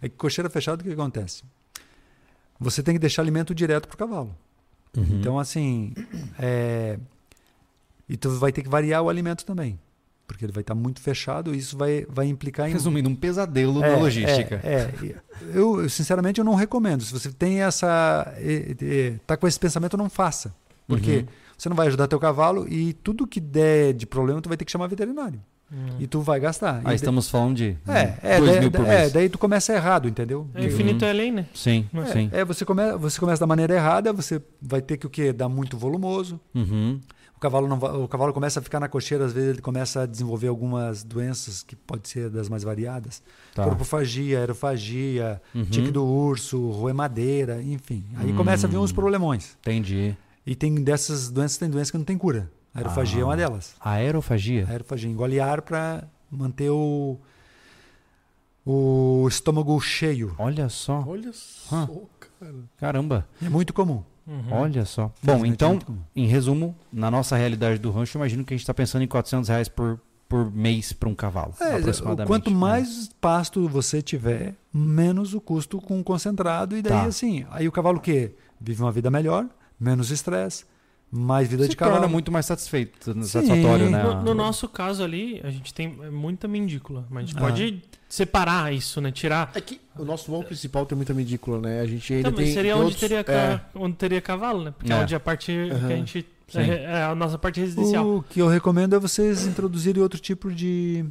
É 0.00 0.08
que 0.08 0.14
cocheira 0.16 0.50
fechada, 0.50 0.82
o 0.82 0.84
que 0.84 0.92
acontece? 0.92 1.42
Você 2.58 2.82
tem 2.82 2.94
que 2.94 2.98
deixar 2.98 3.22
alimento 3.22 3.54
direto 3.54 3.86
pro 3.88 3.96
cavalo. 3.96 4.34
Uhum. 4.96 5.06
Então, 5.20 5.38
assim. 5.38 5.92
é, 6.38 6.98
E 8.08 8.16
tu 8.16 8.30
vai 8.30 8.52
ter 8.52 8.62
que 8.62 8.68
variar 8.68 9.02
o 9.02 9.08
alimento 9.08 9.44
também. 9.44 9.78
Porque 10.26 10.44
ele 10.44 10.52
vai 10.52 10.62
estar 10.62 10.74
muito 10.74 11.00
fechado 11.00 11.54
e 11.54 11.58
isso 11.58 11.76
vai, 11.78 12.04
vai 12.08 12.26
implicar 12.26 12.68
em. 12.68 12.72
Resumindo, 12.72 13.08
um 13.08 13.14
pesadelo 13.14 13.82
É, 13.84 13.92
na 13.92 13.98
logística. 13.98 14.60
É, 14.64 14.90
é. 15.04 15.14
Eu, 15.54 15.88
sinceramente, 15.88 16.40
eu 16.40 16.44
não 16.44 16.54
recomendo. 16.56 17.02
Se 17.04 17.12
você 17.12 17.30
tem 17.30 17.62
essa. 17.62 18.32
eh, 18.38 18.74
eh, 18.80 19.14
tá 19.26 19.36
com 19.36 19.46
esse 19.46 19.58
pensamento, 19.60 19.96
não 19.96 20.10
faça. 20.10 20.52
Porque 20.88 21.18
Uhum. 21.18 21.26
você 21.56 21.68
não 21.68 21.76
vai 21.76 21.86
ajudar 21.88 22.08
teu 22.08 22.18
cavalo 22.18 22.66
e 22.68 22.92
tudo 22.92 23.26
que 23.26 23.38
der 23.40 23.92
de 23.92 24.04
problema, 24.06 24.40
tu 24.42 24.48
vai 24.48 24.56
ter 24.56 24.64
que 24.64 24.72
chamar 24.72 24.88
veterinário. 24.88 25.40
Hum. 25.72 25.96
E 25.98 26.06
tu 26.06 26.20
vai 26.20 26.38
gastar. 26.38 26.80
Ah, 26.84 26.92
E 26.92 26.96
estamos 26.96 27.28
falando 27.28 27.56
de 27.56 27.76
É, 27.88 28.14
é, 28.22 28.38
2 28.38 28.50
daí, 28.52 28.60
mil 28.60 28.70
por 28.70 28.86
é, 28.86 29.00
mês. 29.00 29.12
daí 29.12 29.28
tu 29.28 29.36
começa 29.38 29.74
errado, 29.74 30.08
entendeu? 30.08 30.46
É 30.54 30.64
infinito 30.64 31.04
é 31.04 31.12
lei, 31.12 31.32
né? 31.32 31.46
Sim, 31.54 31.88
É, 31.92 32.04
sim. 32.06 32.28
É, 32.32 32.44
você, 32.44 32.64
come, 32.64 32.96
você 32.96 33.18
começa 33.18 33.40
da 33.40 33.46
maneira 33.46 33.74
errada, 33.74 34.12
você 34.12 34.40
vai 34.62 34.80
ter 34.80 34.96
que 34.96 35.06
o 35.06 35.10
quê? 35.10 35.32
Dar 35.32 35.48
muito 35.48 35.76
volumoso. 35.76 36.38
Uhum. 36.54 37.00
O 37.36 37.40
cavalo, 37.40 37.68
não 37.68 37.76
o 38.02 38.08
cavalo 38.08 38.32
começa 38.32 38.60
a 38.60 38.62
ficar 38.62 38.80
na 38.80 38.88
cocheira, 38.88 39.26
às 39.26 39.32
vezes 39.32 39.50
ele 39.50 39.60
começa 39.60 40.02
a 40.02 40.06
desenvolver 40.06 40.46
algumas 40.48 41.02
doenças 41.04 41.62
que 41.62 41.76
pode 41.76 42.08
ser 42.08 42.30
das 42.30 42.48
mais 42.48 42.62
variadas. 42.62 43.20
Tá. 43.54 43.64
Corpofagia, 43.64 44.38
aerofagia, 44.38 45.42
Uhum. 45.54 45.64
tique 45.64 45.90
do 45.90 46.02
urso, 46.06 46.70
roemadeira, 46.70 47.60
enfim. 47.60 48.04
Aí 48.16 48.32
começa 48.32 48.66
a 48.66 48.70
vir 48.70 48.78
uns 48.78 48.90
Hum. 48.90 48.94
problemões. 48.94 49.56
Entendi. 49.60 50.16
E 50.46 50.54
tem 50.54 50.74
dessas 50.76 51.28
doenças, 51.28 51.58
tem 51.58 51.68
doenças 51.68 51.90
que 51.90 51.98
não 51.98 52.04
tem 52.04 52.16
cura. 52.16 52.48
A 52.76 52.80
aerofagia 52.80 53.20
é 53.20 53.22
Ah. 53.22 53.26
uma 53.26 53.36
delas. 53.36 53.74
Aerofagia? 53.80 54.66
A 54.68 54.70
aerofagia 54.72 55.10
engole 55.10 55.40
ar 55.40 55.62
para 55.62 56.04
manter 56.30 56.68
o, 56.70 57.18
o 58.64 59.26
estômago 59.28 59.80
cheio. 59.80 60.34
Olha 60.38 60.68
só. 60.68 61.02
Olha 61.06 61.32
só, 61.32 61.76
Hã. 61.76 61.88
cara. 62.38 62.54
Caramba. 62.76 63.26
É 63.42 63.48
muito 63.48 63.72
comum. 63.72 64.02
Uhum. 64.26 64.52
Olha 64.52 64.84
só. 64.84 65.12
Bom, 65.22 65.44
é 65.44 65.48
então, 65.48 65.78
em 66.14 66.26
resumo, 66.26 66.76
na 66.92 67.10
nossa 67.10 67.36
realidade 67.36 67.78
do 67.78 67.90
rancho, 67.92 68.18
imagino 68.18 68.44
que 68.44 68.52
a 68.52 68.56
gente 68.56 68.62
está 68.64 68.74
pensando 68.74 69.02
em 69.02 69.06
400 69.08 69.48
reais 69.48 69.68
por, 69.68 70.00
por 70.28 70.50
mês 70.52 70.92
para 70.92 71.08
um 71.08 71.14
cavalo. 71.14 71.54
É, 71.60 71.76
aproximadamente. 71.76 72.26
quanto 72.26 72.50
né? 72.50 72.56
mais 72.56 73.08
pasto 73.20 73.68
você 73.68 74.02
tiver, 74.02 74.54
menos 74.74 75.32
o 75.32 75.40
custo 75.40 75.80
com 75.80 76.02
concentrado. 76.02 76.76
E 76.76 76.82
daí, 76.82 76.92
Tá. 76.92 77.04
assim, 77.06 77.46
aí 77.50 77.68
o 77.68 77.72
cavalo 77.72 77.98
o 77.98 78.00
quê? 78.00 78.34
Vive 78.60 78.82
uma 78.82 78.90
vida 78.90 79.10
melhor, 79.10 79.46
menos 79.78 80.10
estresse, 80.10 80.64
mais 81.10 81.48
vida 81.48 81.62
Se 81.64 81.70
de 81.70 81.76
torna 81.76 81.94
cavalo. 81.94 82.12
muito 82.12 82.30
mais 82.32 82.46
satisfeito, 82.46 83.12
satisfatório, 83.24 83.88
né? 83.90 84.02
No, 84.02 84.22
no 84.22 84.34
nosso 84.34 84.68
caso 84.68 85.02
ali, 85.04 85.40
a 85.44 85.50
gente 85.50 85.72
tem 85.72 85.88
muita 86.10 86.46
mandícula, 86.48 87.06
mas 87.08 87.24
a 87.24 87.26
gente 87.26 87.36
Ah. 87.38 87.40
pode 87.40 87.82
separar 88.08 88.72
isso, 88.74 89.00
né? 89.00 89.10
Tirar. 89.12 89.50
É 89.54 89.60
que 89.60 89.80
o 89.96 90.04
nosso 90.04 90.30
voo 90.30 90.42
principal 90.42 90.84
tem 90.84 90.96
muita 90.96 91.14
medícula, 91.14 91.60
né? 91.60 91.80
A 91.80 91.86
gente 91.86 92.12
ainda 92.12 92.30
Também 92.30 92.46
tem. 92.46 92.54
seria 92.54 92.72
tem 92.72 92.80
onde 92.82 92.84
outros- 92.92 93.00
teria, 93.00 93.24
ca- 93.24 93.32
é, 93.32 93.60
onde 93.74 93.96
teria 93.96 94.20
cavalo, 94.20 94.64
né? 94.64 94.74
Porque 94.76 94.92
é, 94.92 94.96
É. 94.96 95.00
onde 95.00 95.14
a 95.14 95.20
parte 95.20 95.46
que 95.52 95.70
Aham. 95.70 95.86
a 95.86 95.88
gente. 95.90 96.26
Sim. 96.48 96.58
É, 96.60 96.84
é 96.84 97.02
a 97.04 97.14
nossa 97.14 97.36
parte 97.38 97.60
residencial. 97.60 98.06
O 98.18 98.22
que 98.22 98.40
eu 98.40 98.46
recomendo 98.48 98.94
é 98.94 98.98
vocês 99.00 99.46
introduzirem 99.46 100.00
outro 100.02 100.18
tipo 100.20 100.52
de 100.52 101.04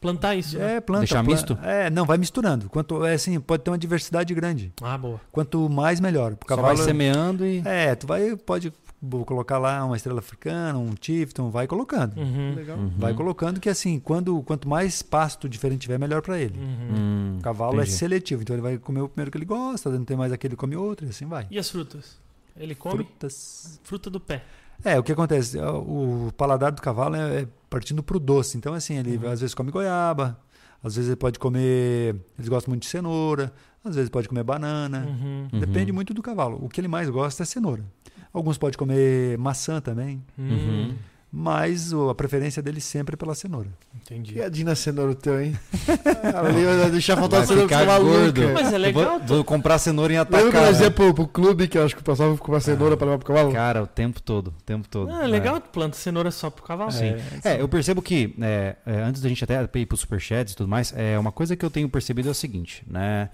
Plantar 0.00 0.34
isso. 0.34 0.58
né? 0.58 0.76
é, 0.76 0.80
planta. 0.80 1.00
Deixar 1.00 1.24
pla- 1.24 1.32
misto? 1.34 1.58
É, 1.62 1.88
não, 1.88 2.04
vai 2.04 2.18
misturando. 2.18 2.68
Quanto, 2.68 3.02
é 3.06 3.14
assim, 3.14 3.40
pode 3.40 3.62
ter 3.62 3.70
uma 3.70 3.78
diversidade 3.78 4.34
grande. 4.34 4.70
Ah, 4.82 4.98
boa. 4.98 5.18
Quanto 5.32 5.66
mais, 5.70 6.00
melhor. 6.00 6.32
O 6.32 6.34
Só 6.34 6.46
cavalo, 6.56 6.76
vai 6.76 6.84
semeando 6.84 7.46
e... 7.46 7.62
É, 7.64 7.94
tu 7.94 8.06
vai, 8.06 8.36
pode 8.36 8.70
bo- 9.04 9.24
colocar 9.24 9.58
lá 9.58 9.84
uma 9.84 9.96
estrela 9.96 10.18
africana, 10.20 10.78
um 10.78 10.90
Tifton, 10.94 11.50
vai 11.50 11.66
colocando. 11.66 12.16
Uhum. 12.18 12.54
Legal. 12.54 12.76
Uhum. 12.78 12.92
Vai 12.98 13.14
colocando 13.14 13.60
que 13.60 13.68
assim, 13.68 13.98
quando, 14.00 14.42
quanto 14.42 14.68
mais 14.68 15.02
pasto 15.02 15.48
diferente 15.48 15.82
tiver, 15.82 15.98
melhor 15.98 16.22
para 16.22 16.38
ele. 16.38 16.58
Uhum. 16.58 16.96
Hum, 16.96 17.36
O 17.38 17.42
cavalo 17.42 17.74
entendi. 17.74 17.90
é 17.90 17.92
seletivo, 17.92 18.42
então 18.42 18.54
ele 18.56 18.62
vai 18.62 18.78
comer 18.78 19.00
o 19.02 19.08
primeiro 19.08 19.30
que 19.30 19.38
ele 19.38 19.44
gosta, 19.44 19.90
não 19.90 20.04
tem 20.04 20.16
mais 20.16 20.32
aquele, 20.32 20.52
ele 20.52 20.56
come 20.58 20.76
outro, 20.76 21.06
e 21.06 21.10
assim 21.10 21.26
vai. 21.26 21.46
E 21.50 21.58
as 21.58 21.68
frutas? 21.70 22.16
Ele 22.56 22.74
come 22.74 23.04
Frutas. 23.04 23.80
fruta 23.82 24.08
do 24.08 24.20
pé. 24.20 24.42
É, 24.84 24.98
o 24.98 25.02
que 25.02 25.12
acontece? 25.12 25.58
O 25.58 26.30
paladar 26.36 26.72
do 26.72 26.80
cavalo 26.82 27.14
é 27.16 27.42
é 27.42 27.48
partindo 27.70 28.02
pro 28.02 28.18
doce. 28.20 28.56
Então, 28.56 28.74
assim, 28.74 28.96
ele 28.98 29.16
Uhum. 29.16 29.30
às 29.30 29.40
vezes 29.40 29.54
come 29.54 29.70
goiaba, 29.70 30.38
às 30.82 30.94
vezes 30.94 31.08
ele 31.10 31.16
pode 31.16 31.38
comer. 31.38 32.14
Eles 32.38 32.48
gostam 32.48 32.70
muito 32.70 32.82
de 32.82 32.88
cenoura, 32.88 33.52
às 33.84 33.94
vezes 33.96 34.08
pode 34.10 34.28
comer 34.28 34.44
banana. 34.44 35.04
Uhum. 35.06 35.48
Uhum. 35.52 35.58
Depende 35.60 35.90
muito 35.92 36.12
do 36.14 36.22
cavalo. 36.22 36.58
O 36.62 36.68
que 36.68 36.80
ele 36.80 36.86
mais 36.88 37.08
gosta 37.10 37.42
é 37.42 37.46
cenoura. 37.46 37.84
Alguns 38.34 38.58
podem 38.58 38.76
comer 38.76 39.38
maçã 39.38 39.80
também, 39.80 40.20
Uhum. 40.36 40.90
Hum, 40.90 40.94
mas 41.36 41.92
o- 41.92 42.10
a 42.10 42.14
preferência 42.14 42.60
dele 42.62 42.80
sempre 42.80 43.14
é 43.14 43.16
pela 43.16 43.34
cenoura. 43.34 43.68
Entendi. 43.94 44.36
E 44.36 44.42
a 44.42 44.48
Dina 44.48 44.74
Cenoura 44.74 45.14
teu, 45.16 45.40
hein? 45.42 45.56
Ali 46.34 46.64
vai 46.64 46.90
deixar 46.90 47.16
faltar 47.16 47.40
Vai 47.40 47.46
cenoura 47.48 47.68
pra 47.68 47.78
ficar 47.80 47.98
gordo. 48.00 48.40
Mas 48.54 48.72
é 48.72 48.76
Eu 48.76 48.78
legal. 48.78 49.18
Vou, 49.18 49.26
vou 49.36 49.44
comprar 49.44 49.78
cenoura 49.78 50.12
em 50.12 50.18
Lembra 50.18 50.42
que 50.42 50.48
atacado. 50.56 50.82
ia 50.82 50.90
pro, 50.90 51.14
pro 51.14 51.26
clube 51.26 51.66
que 51.68 51.76
eu 51.78 51.84
acho 51.84 51.94
que 51.94 52.02
o 52.02 52.04
pessoal 52.04 52.30
vai 52.30 52.38
comprar 52.38 52.60
cenoura 52.60 52.96
pra 52.96 53.06
levar 53.06 53.18
pro 53.18 53.26
cavalo? 53.34 53.52
Cara, 53.52 53.82
o 53.82 53.86
tempo 53.86 54.20
todo, 54.22 54.48
o 54.48 54.62
tempo 54.64 54.86
todo. 54.88 55.10
Ah, 55.12 55.24
é 55.24 55.26
legal, 55.26 55.60
tu 55.60 55.70
planta 55.70 55.96
cenoura 55.96 56.30
só 56.30 56.50
pro 56.50 56.62
cavalo. 56.64 56.92
Sim. 56.92 57.14
É, 57.44 57.60
eu 57.60 57.68
percebo 57.68 58.00
que, 58.02 58.34
é, 58.40 58.76
é, 58.86 59.00
antes 59.00 59.20
da 59.22 59.28
gente 59.28 59.42
até 59.42 59.60
ir 59.74 59.86
pro 59.86 59.96
superchats 59.96 60.52
e 60.52 60.56
tudo 60.56 60.68
mais, 60.68 60.92
é, 60.96 61.18
uma 61.18 61.32
coisa 61.32 61.56
que 61.56 61.64
eu 61.64 61.70
tenho 61.70 61.88
percebido 61.88 62.28
é 62.28 62.30
o 62.32 62.34
seguinte, 62.34 62.84
né? 62.86 63.28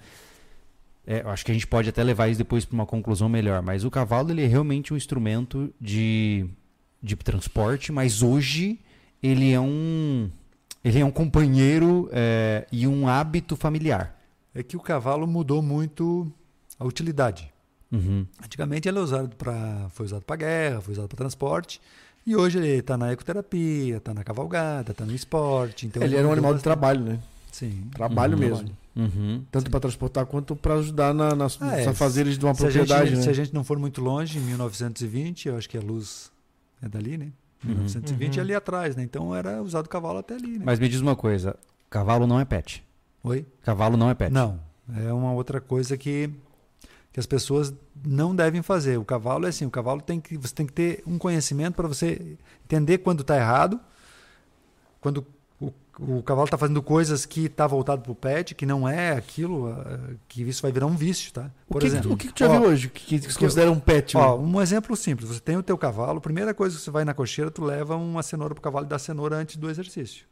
É, 1.11 1.21
eu 1.23 1.29
acho 1.29 1.43
que 1.43 1.51
a 1.51 1.53
gente 1.53 1.67
pode 1.67 1.89
até 1.89 2.01
levar 2.03 2.27
isso 2.29 2.37
depois 2.37 2.63
para 2.63 2.73
uma 2.73 2.85
conclusão 2.85 3.27
melhor, 3.27 3.61
mas 3.61 3.83
o 3.83 3.91
cavalo 3.91 4.31
ele 4.31 4.43
é 4.43 4.47
realmente 4.47 4.93
um 4.93 4.97
instrumento 4.97 5.73
de, 5.79 6.45
de 7.03 7.15
transporte, 7.17 7.91
mas 7.91 8.21
hoje 8.21 8.79
ele 9.21 9.51
é 9.51 9.59
um 9.59 10.29
Ele 10.83 10.99
é 10.99 11.05
um 11.05 11.11
companheiro 11.11 12.09
é, 12.11 12.65
e 12.71 12.87
um 12.87 13.07
hábito 13.07 13.55
familiar. 13.55 14.15
É 14.55 14.63
que 14.63 14.77
o 14.77 14.79
cavalo 14.79 15.27
mudou 15.27 15.61
muito 15.61 16.31
a 16.79 16.85
utilidade. 16.85 17.51
Uhum. 17.91 18.25
Antigamente 18.43 18.87
ele 18.87 18.97
é 18.97 19.01
usado 19.01 19.35
para 19.35 19.87
foi 19.89 20.05
usado 20.05 20.23
para 20.23 20.37
guerra, 20.37 20.81
foi 20.81 20.93
usado 20.93 21.07
para 21.09 21.17
transporte. 21.17 21.81
E 22.25 22.35
hoje 22.35 22.57
ele 22.57 22.67
está 22.79 22.97
na 22.97 23.11
ecoterapia, 23.11 23.97
está 23.97 24.13
na 24.13 24.23
cavalgada, 24.23 24.91
está 24.91 25.05
no 25.05 25.13
esporte. 25.13 25.87
Então 25.87 26.01
Ele 26.03 26.15
era 26.15 26.27
um 26.27 26.31
animal 26.31 26.53
de 26.53 26.61
trabalho, 26.63 27.01
né? 27.03 27.19
Sim. 27.51 27.83
Trabalho 27.93 28.33
Uhum. 28.33 28.39
mesmo. 28.39 28.69
Uhum. 28.95 29.43
Tanto 29.51 29.71
para 29.71 29.79
transportar 29.79 30.25
quanto 30.25 30.55
para 30.55 30.75
ajudar 30.75 31.13
na, 31.13 31.33
nas, 31.33 31.57
Ah, 31.61 31.79
é, 31.79 31.87
afazeres 31.87 32.37
de 32.37 32.45
uma 32.45 32.53
Se 32.53 32.61
a, 32.61 32.65
propriedade, 32.65 33.09
gente, 33.11 33.17
né? 33.17 33.23
se 33.23 33.29
a 33.29 33.33
gente 33.33 33.53
não 33.53 33.63
for 33.63 33.79
muito 33.79 34.01
longe, 34.01 34.37
em 34.37 34.41
1920, 34.41 35.47
eu 35.47 35.57
acho 35.57 35.69
que 35.69 35.77
a 35.77 35.81
luz 35.81 36.31
é 36.81 36.89
dali, 36.89 37.17
né? 37.17 37.31
Uhum. 37.63 37.71
1920 37.75 38.35
Uhum. 38.37 38.41
ali 38.41 38.53
atrás, 38.55 38.95
né? 38.95 39.03
Então 39.03 39.33
era 39.35 39.61
usado 39.61 39.87
cavalo 39.87 40.19
até 40.19 40.35
ali, 40.35 40.57
né? 40.57 40.63
Mas 40.65 40.77
me 40.79 40.89
diz 40.89 40.99
uma 40.99 41.15
coisa: 41.15 41.55
cavalo 41.89 42.27
não 42.27 42.39
é 42.39 42.43
pet. 42.45 42.83
Oi? 43.23 43.45
Cavalo 43.63 43.95
não 43.95 44.09
é 44.09 44.13
pet. 44.13 44.31
Não. 44.33 44.59
É 45.05 45.13
uma 45.13 45.31
outra 45.31 45.61
coisa 45.61 45.95
que, 45.95 46.29
que 47.13 47.19
as 47.19 47.25
pessoas 47.25 47.73
não 48.03 48.35
devem 48.35 48.61
fazer. 48.61 48.97
O 48.97 49.05
cavalo 49.05 49.45
é 49.45 49.49
assim, 49.49 49.65
o 49.65 49.69
cavalo 49.69 50.01
tem 50.01 50.19
que 50.19 50.35
você 50.37 50.53
tem 50.53 50.65
que 50.65 50.73
ter 50.73 51.03
um 51.07 51.17
conhecimento 51.17 51.75
para 51.75 51.87
você 51.87 52.35
entender 52.65 52.97
quando 52.97 53.21
está 53.21 53.37
errado, 53.37 53.79
quando 54.99 55.25
o, 55.99 56.17
o 56.17 56.23
cavalo 56.23 56.45
está 56.45 56.57
fazendo 56.57 56.81
coisas 56.81 57.25
que 57.25 57.45
está 57.45 57.67
voltado 57.67 58.01
para 58.01 58.11
o 58.11 58.15
pet, 58.15 58.55
que 58.55 58.65
não 58.65 58.87
é 58.87 59.11
aquilo, 59.11 59.69
ah, 59.69 60.13
que 60.27 60.41
isso 60.43 60.61
vai 60.61 60.71
virar 60.71 60.85
um 60.85 60.95
vício, 60.95 61.31
tá? 61.33 61.51
O 61.67 61.73
Por 61.73 61.81
que, 61.81 61.87
exemplo, 61.87 62.13
o 62.13 62.17
que 62.17 62.31
tu 62.31 62.39
já 62.39 62.49
ó, 62.49 62.59
viu 62.59 62.69
hoje? 62.69 62.89
Que, 62.89 63.19
que 63.19 63.31
se 63.31 63.37
considera 63.37 63.71
um 63.71 63.79
pet? 63.79 64.15
Ó, 64.17 64.37
né? 64.37 64.43
um 64.43 64.61
exemplo 64.61 64.95
simples. 64.95 65.29
Você 65.29 65.39
tem 65.39 65.57
o 65.57 65.63
teu 65.63 65.77
cavalo, 65.77 66.17
a 66.17 66.21
primeira 66.21 66.53
coisa 66.53 66.75
que 66.77 66.81
você 66.81 66.91
vai 66.91 67.03
na 67.05 67.13
cocheira, 67.13 67.51
tu 67.51 67.63
leva 67.63 67.95
uma 67.95 68.23
cenoura 68.23 68.53
pro 68.53 68.61
cavalo 68.61 68.85
e 68.85 68.89
dá 68.89 68.97
cenoura 68.99 69.35
antes 69.35 69.57
do 69.57 69.69
exercício. 69.69 70.25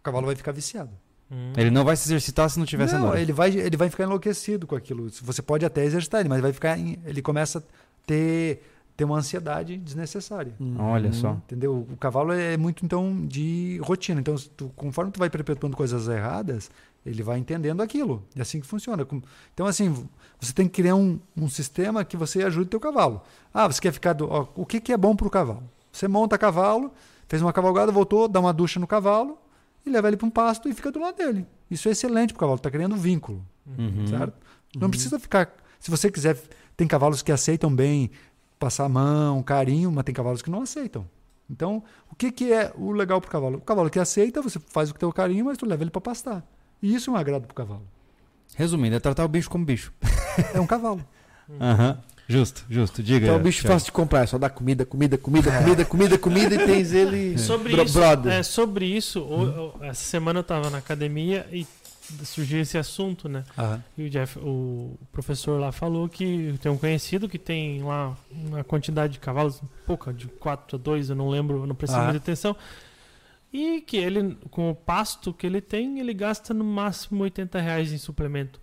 O 0.00 0.02
cavalo 0.02 0.26
vai 0.26 0.34
ficar 0.36 0.52
viciado. 0.52 0.90
Hum. 1.30 1.52
Ele 1.56 1.70
não 1.70 1.84
vai 1.84 1.94
se 1.96 2.08
exercitar 2.08 2.48
se 2.50 2.58
não 2.58 2.66
tiver 2.66 2.84
não, 2.84 2.90
cenoura. 2.90 3.20
ele 3.20 3.32
vai, 3.32 3.50
ele 3.50 3.76
vai 3.76 3.88
ficar 3.88 4.04
enlouquecido 4.04 4.66
com 4.66 4.74
aquilo. 4.74 5.08
Você 5.22 5.40
pode 5.42 5.64
até 5.64 5.84
exercitar 5.84 6.20
ele, 6.20 6.28
mas 6.28 6.40
vai 6.40 6.52
ficar, 6.52 6.76
em- 6.78 6.98
ele 7.04 7.22
começa 7.22 7.58
a 7.58 7.62
ter, 8.06 8.62
ter 9.00 9.04
uma 9.04 9.16
ansiedade 9.16 9.78
desnecessária. 9.78 10.52
Olha 10.78 11.10
só. 11.10 11.30
Entendeu? 11.46 11.86
O 11.90 11.96
cavalo 11.96 12.32
é 12.34 12.54
muito 12.58 12.84
então 12.84 13.26
de 13.26 13.80
rotina. 13.82 14.20
Então, 14.20 14.34
tu- 14.54 14.70
conforme 14.76 15.10
tu 15.10 15.18
vai 15.18 15.30
perpetuando 15.30 15.74
coisas 15.74 16.06
erradas, 16.06 16.70
ele 17.06 17.22
vai 17.22 17.38
entendendo 17.38 17.80
aquilo. 17.82 18.22
É 18.36 18.42
assim 18.42 18.60
que 18.60 18.66
funciona. 18.66 19.06
Então, 19.54 19.64
assim, 19.64 20.06
você 20.38 20.52
tem 20.52 20.68
que 20.68 20.82
criar 20.82 20.96
um, 20.96 21.18
um 21.34 21.48
sistema 21.48 22.04
que 22.04 22.14
você 22.14 22.42
ajude 22.42 22.66
o 22.66 22.70
teu 22.70 22.78
cavalo. 22.80 23.22
Ah, 23.54 23.66
você 23.66 23.80
quer 23.80 23.90
ficar. 23.90 24.12
Do, 24.12 24.28
ó, 24.30 24.46
o 24.54 24.66
que, 24.66 24.78
que 24.82 24.92
é 24.92 24.98
bom 24.98 25.16
para 25.16 25.26
o 25.26 25.30
cavalo? 25.30 25.62
Você 25.90 26.06
monta 26.06 26.36
cavalo, 26.36 26.92
fez 27.26 27.40
uma 27.40 27.54
cavalgada, 27.54 27.90
voltou, 27.90 28.28
dá 28.28 28.38
uma 28.38 28.52
ducha 28.52 28.78
no 28.78 28.86
cavalo 28.86 29.38
e 29.86 29.88
leva 29.88 30.08
ele 30.08 30.18
para 30.18 30.26
um 30.26 30.30
pasto 30.30 30.68
e 30.68 30.74
fica 30.74 30.92
do 30.92 31.00
lado 31.00 31.16
dele. 31.16 31.46
Isso 31.70 31.88
é 31.88 31.92
excelente 31.92 32.34
para 32.34 32.38
o 32.38 32.40
cavalo. 32.40 32.56
Está 32.56 32.70
criando 32.70 32.96
vínculo. 32.96 33.42
Uhum. 33.78 34.06
Certo? 34.06 34.34
Não 34.78 34.90
precisa 34.90 35.18
ficar. 35.18 35.50
Se 35.78 35.90
você 35.90 36.10
quiser, 36.10 36.36
tem 36.76 36.86
cavalos 36.86 37.22
que 37.22 37.32
aceitam 37.32 37.74
bem 37.74 38.10
passar 38.60 38.84
a 38.84 38.88
mão, 38.88 39.42
carinho, 39.42 39.90
mas 39.90 40.04
tem 40.04 40.14
cavalos 40.14 40.42
que 40.42 40.50
não 40.50 40.62
aceitam. 40.62 41.04
Então, 41.50 41.82
o 42.08 42.14
que, 42.14 42.30
que 42.30 42.52
é 42.52 42.72
o 42.76 42.92
legal 42.92 43.20
pro 43.20 43.28
cavalo? 43.30 43.56
O 43.58 43.60
cavalo 43.60 43.90
que 43.90 43.98
aceita, 43.98 44.40
você 44.40 44.60
faz 44.68 44.90
o 44.90 44.94
teu 44.94 45.12
carinho, 45.12 45.46
mas 45.46 45.58
tu 45.58 45.66
leva 45.66 45.82
ele 45.82 45.90
para 45.90 46.00
pastar. 46.00 46.46
E 46.80 46.94
isso 46.94 47.10
é 47.10 47.12
um 47.12 47.16
agrado 47.16 47.46
pro 47.46 47.54
cavalo. 47.54 47.82
Resumindo, 48.54 48.94
é 48.94 49.00
tratar 49.00 49.24
o 49.24 49.28
bicho 49.28 49.50
como 49.50 49.64
bicho. 49.64 49.92
É 50.54 50.60
um 50.60 50.66
cavalo. 50.66 51.04
Aham. 51.60 51.98
Justo, 52.28 52.64
justo. 52.70 53.02
Diga. 53.02 53.26
Então, 53.26 53.36
o 53.36 53.42
bicho 53.42 53.62
Thiago. 53.62 53.72
fácil 53.74 53.86
de 53.86 53.92
comprar, 53.92 54.22
é 54.22 54.26
só 54.26 54.38
dar 54.38 54.50
comida, 54.50 54.86
comida, 54.86 55.18
comida, 55.18 55.50
comida, 55.50 55.84
comida, 55.84 56.16
comida 56.18 56.54
e 56.54 56.64
tens 56.64 56.92
ele 56.92 57.36
Sobre 57.36 57.72
bro- 57.72 57.82
isso, 57.82 57.98
brother. 57.98 58.32
é, 58.32 58.42
sobre 58.44 58.86
isso, 58.86 59.20
o- 59.20 59.76
o- 59.80 59.84
essa 59.84 60.04
semana 60.04 60.38
eu 60.38 60.44
tava 60.44 60.70
na 60.70 60.78
academia 60.78 61.44
e 61.50 61.66
surgiu 62.24 62.60
esse 62.60 62.76
assunto, 62.78 63.28
né? 63.28 63.44
Aham. 63.58 63.82
E 63.96 64.04
o 64.06 64.10
Jeff, 64.10 64.38
o 64.38 64.96
professor 65.12 65.58
lá 65.60 65.72
falou 65.72 66.08
que 66.08 66.54
tem 66.62 66.70
um 66.70 66.76
conhecido 66.78 67.28
que 67.28 67.38
tem 67.38 67.82
lá 67.82 68.16
uma 68.30 68.62
quantidade 68.64 69.14
de 69.14 69.18
cavalos, 69.18 69.60
pouca, 69.86 70.12
de 70.12 70.26
4 70.26 70.76
a 70.76 70.78
2, 70.80 71.10
eu 71.10 71.16
não 71.16 71.28
lembro, 71.28 71.58
eu 71.62 71.66
não 71.66 71.74
prestei 71.74 72.00
Ah. 72.00 72.04
muita 72.04 72.18
atenção. 72.18 72.54
E 73.52 73.80
que 73.80 73.96
ele, 73.96 74.36
com 74.50 74.70
o 74.70 74.74
pasto 74.74 75.32
que 75.34 75.44
ele 75.46 75.60
tem, 75.60 75.98
ele 75.98 76.14
gasta 76.14 76.54
no 76.54 76.62
máximo 76.64 77.22
80 77.24 77.60
reais 77.60 77.92
em 77.92 77.98
suplemento. 77.98 78.60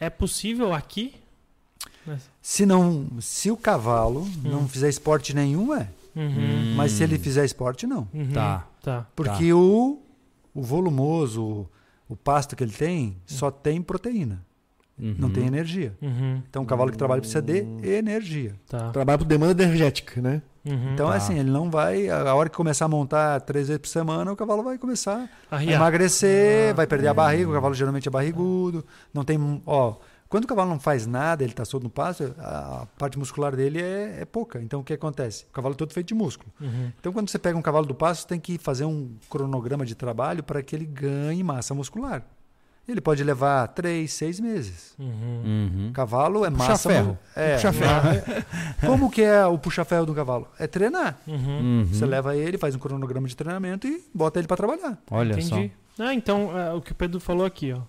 É 0.00 0.10
possível 0.10 0.72
aqui? 0.74 1.14
Mas- 2.06 2.28
Se 2.42 2.66
não, 2.66 3.06
se 3.20 3.50
o 3.50 3.56
cavalo 3.56 4.26
não 4.42 4.68
fizer 4.68 4.88
esporte 4.88 5.32
nenhum, 5.34 5.72
é. 5.74 5.88
Uhum, 6.16 6.74
Mas 6.76 6.92
se 6.92 7.02
ele 7.02 7.18
fizer 7.18 7.44
esporte, 7.44 7.86
não. 7.86 8.08
uhum, 8.12 8.32
Tá. 8.32 8.66
Tá. 8.82 9.06
Porque 9.16 9.52
o, 9.52 10.00
o 10.54 10.62
volumoso, 10.62 11.66
o, 12.08 12.14
pasto 12.16 12.54
que 12.56 12.62
ele 12.64 12.72
tem, 12.72 13.16
só 13.26 13.50
tem 13.50 13.80
proteína, 13.82 14.44
não 14.98 15.28
Uhum. 15.28 15.34
tem 15.34 15.46
energia. 15.46 15.96
Uhum, 16.00 16.42
Então, 16.48 16.62
o 16.62 16.66
cavalo 16.66 16.90
que 16.90 16.96
trabalha 16.98 17.20
precisa 17.20 17.42
de 17.42 17.66
energia. 17.82 18.54
tá. 18.68 18.90
Trabalha 18.90 19.18
por 19.18 19.24
demanda 19.24 19.62
energética, 19.62 20.20
né? 20.20 20.40
Uhum. 20.64 20.94
Então, 20.94 21.08
Tá. 21.08 21.16
assim, 21.16 21.38
ele 21.38 21.50
não 21.50 21.70
vai. 21.70 22.08
A 22.08 22.34
hora 22.34 22.48
que 22.48 22.56
começar 22.56 22.86
a 22.86 22.88
montar 22.88 23.40
três 23.42 23.68
vezes 23.68 23.80
por 23.80 23.88
semana, 23.88 24.32
o 24.32 24.36
cavalo 24.36 24.62
vai 24.62 24.78
começar 24.78 25.28
a 25.50 25.62
emagrecer, 25.62 26.70
Ah, 26.70 26.74
vai 26.74 26.86
perder 26.86 27.08
a 27.08 27.14
barriga. 27.14 27.50
O 27.50 27.52
cavalo 27.52 27.74
geralmente 27.74 28.08
é 28.08 28.10
barrigudo. 28.10 28.84
Não 29.12 29.24
tem. 29.24 29.62
Ó, 29.66 29.96
quando 30.34 30.46
o 30.46 30.48
cavalo 30.48 30.68
não 30.68 30.80
faz 30.80 31.06
nada, 31.06 31.44
ele 31.44 31.52
está 31.52 31.64
solto 31.64 31.84
no 31.84 31.90
pasto, 31.90 32.34
a 32.40 32.88
parte 32.98 33.16
muscular 33.16 33.54
dele 33.54 33.80
é, 33.80 34.22
é 34.22 34.24
pouca. 34.24 34.60
Então, 34.60 34.80
o 34.80 34.82
que 34.82 34.92
acontece? 34.92 35.44
O 35.44 35.52
cavalo 35.52 35.74
é 35.74 35.78
todo 35.78 35.92
feito 35.92 36.08
de 36.08 36.14
músculo. 36.14 36.50
Uhum. 36.60 36.90
Então, 36.98 37.12
quando 37.12 37.30
você 37.30 37.38
pega 37.38 37.56
um 37.56 37.62
cavalo 37.62 37.86
do 37.86 37.94
pasto, 37.94 38.22
você 38.22 38.26
tem 38.26 38.40
que 38.40 38.58
fazer 38.58 38.84
um 38.84 39.12
cronograma 39.30 39.86
de 39.86 39.94
trabalho 39.94 40.42
para 40.42 40.60
que 40.60 40.74
ele 40.74 40.86
ganhe 40.86 41.44
massa 41.44 41.72
muscular. 41.72 42.24
Ele 42.88 43.00
pode 43.00 43.22
levar 43.22 43.68
três, 43.68 44.12
seis 44.12 44.40
meses. 44.40 44.96
Uhum. 44.98 45.42
Uhum. 45.44 45.92
Cavalo 45.92 46.44
é 46.44 46.50
Puxa 46.50 46.68
massa. 46.68 46.88
ferro. 46.88 47.18
É, 47.36 47.54
Puxa 47.54 47.72
ferro. 47.72 48.08
Como 48.84 49.12
que 49.12 49.22
é 49.22 49.46
o 49.46 49.56
puxa-ferro 49.56 50.04
do 50.04 50.14
cavalo? 50.16 50.48
É 50.58 50.66
treinar. 50.66 51.16
Uhum. 51.28 51.36
Uhum. 51.36 51.88
Você 51.92 52.04
leva 52.04 52.36
ele, 52.36 52.58
faz 52.58 52.74
um 52.74 52.80
cronograma 52.80 53.28
de 53.28 53.36
treinamento 53.36 53.86
e 53.86 54.02
bota 54.12 54.40
ele 54.40 54.48
para 54.48 54.56
trabalhar. 54.56 54.98
Olha 55.12 55.34
Entendi. 55.34 55.70
Ah, 55.96 56.12
então, 56.12 56.58
é, 56.58 56.72
o 56.72 56.80
que 56.80 56.90
o 56.90 56.94
Pedro 56.96 57.20
falou 57.20 57.46
aqui, 57.46 57.72
ó. 57.72 57.82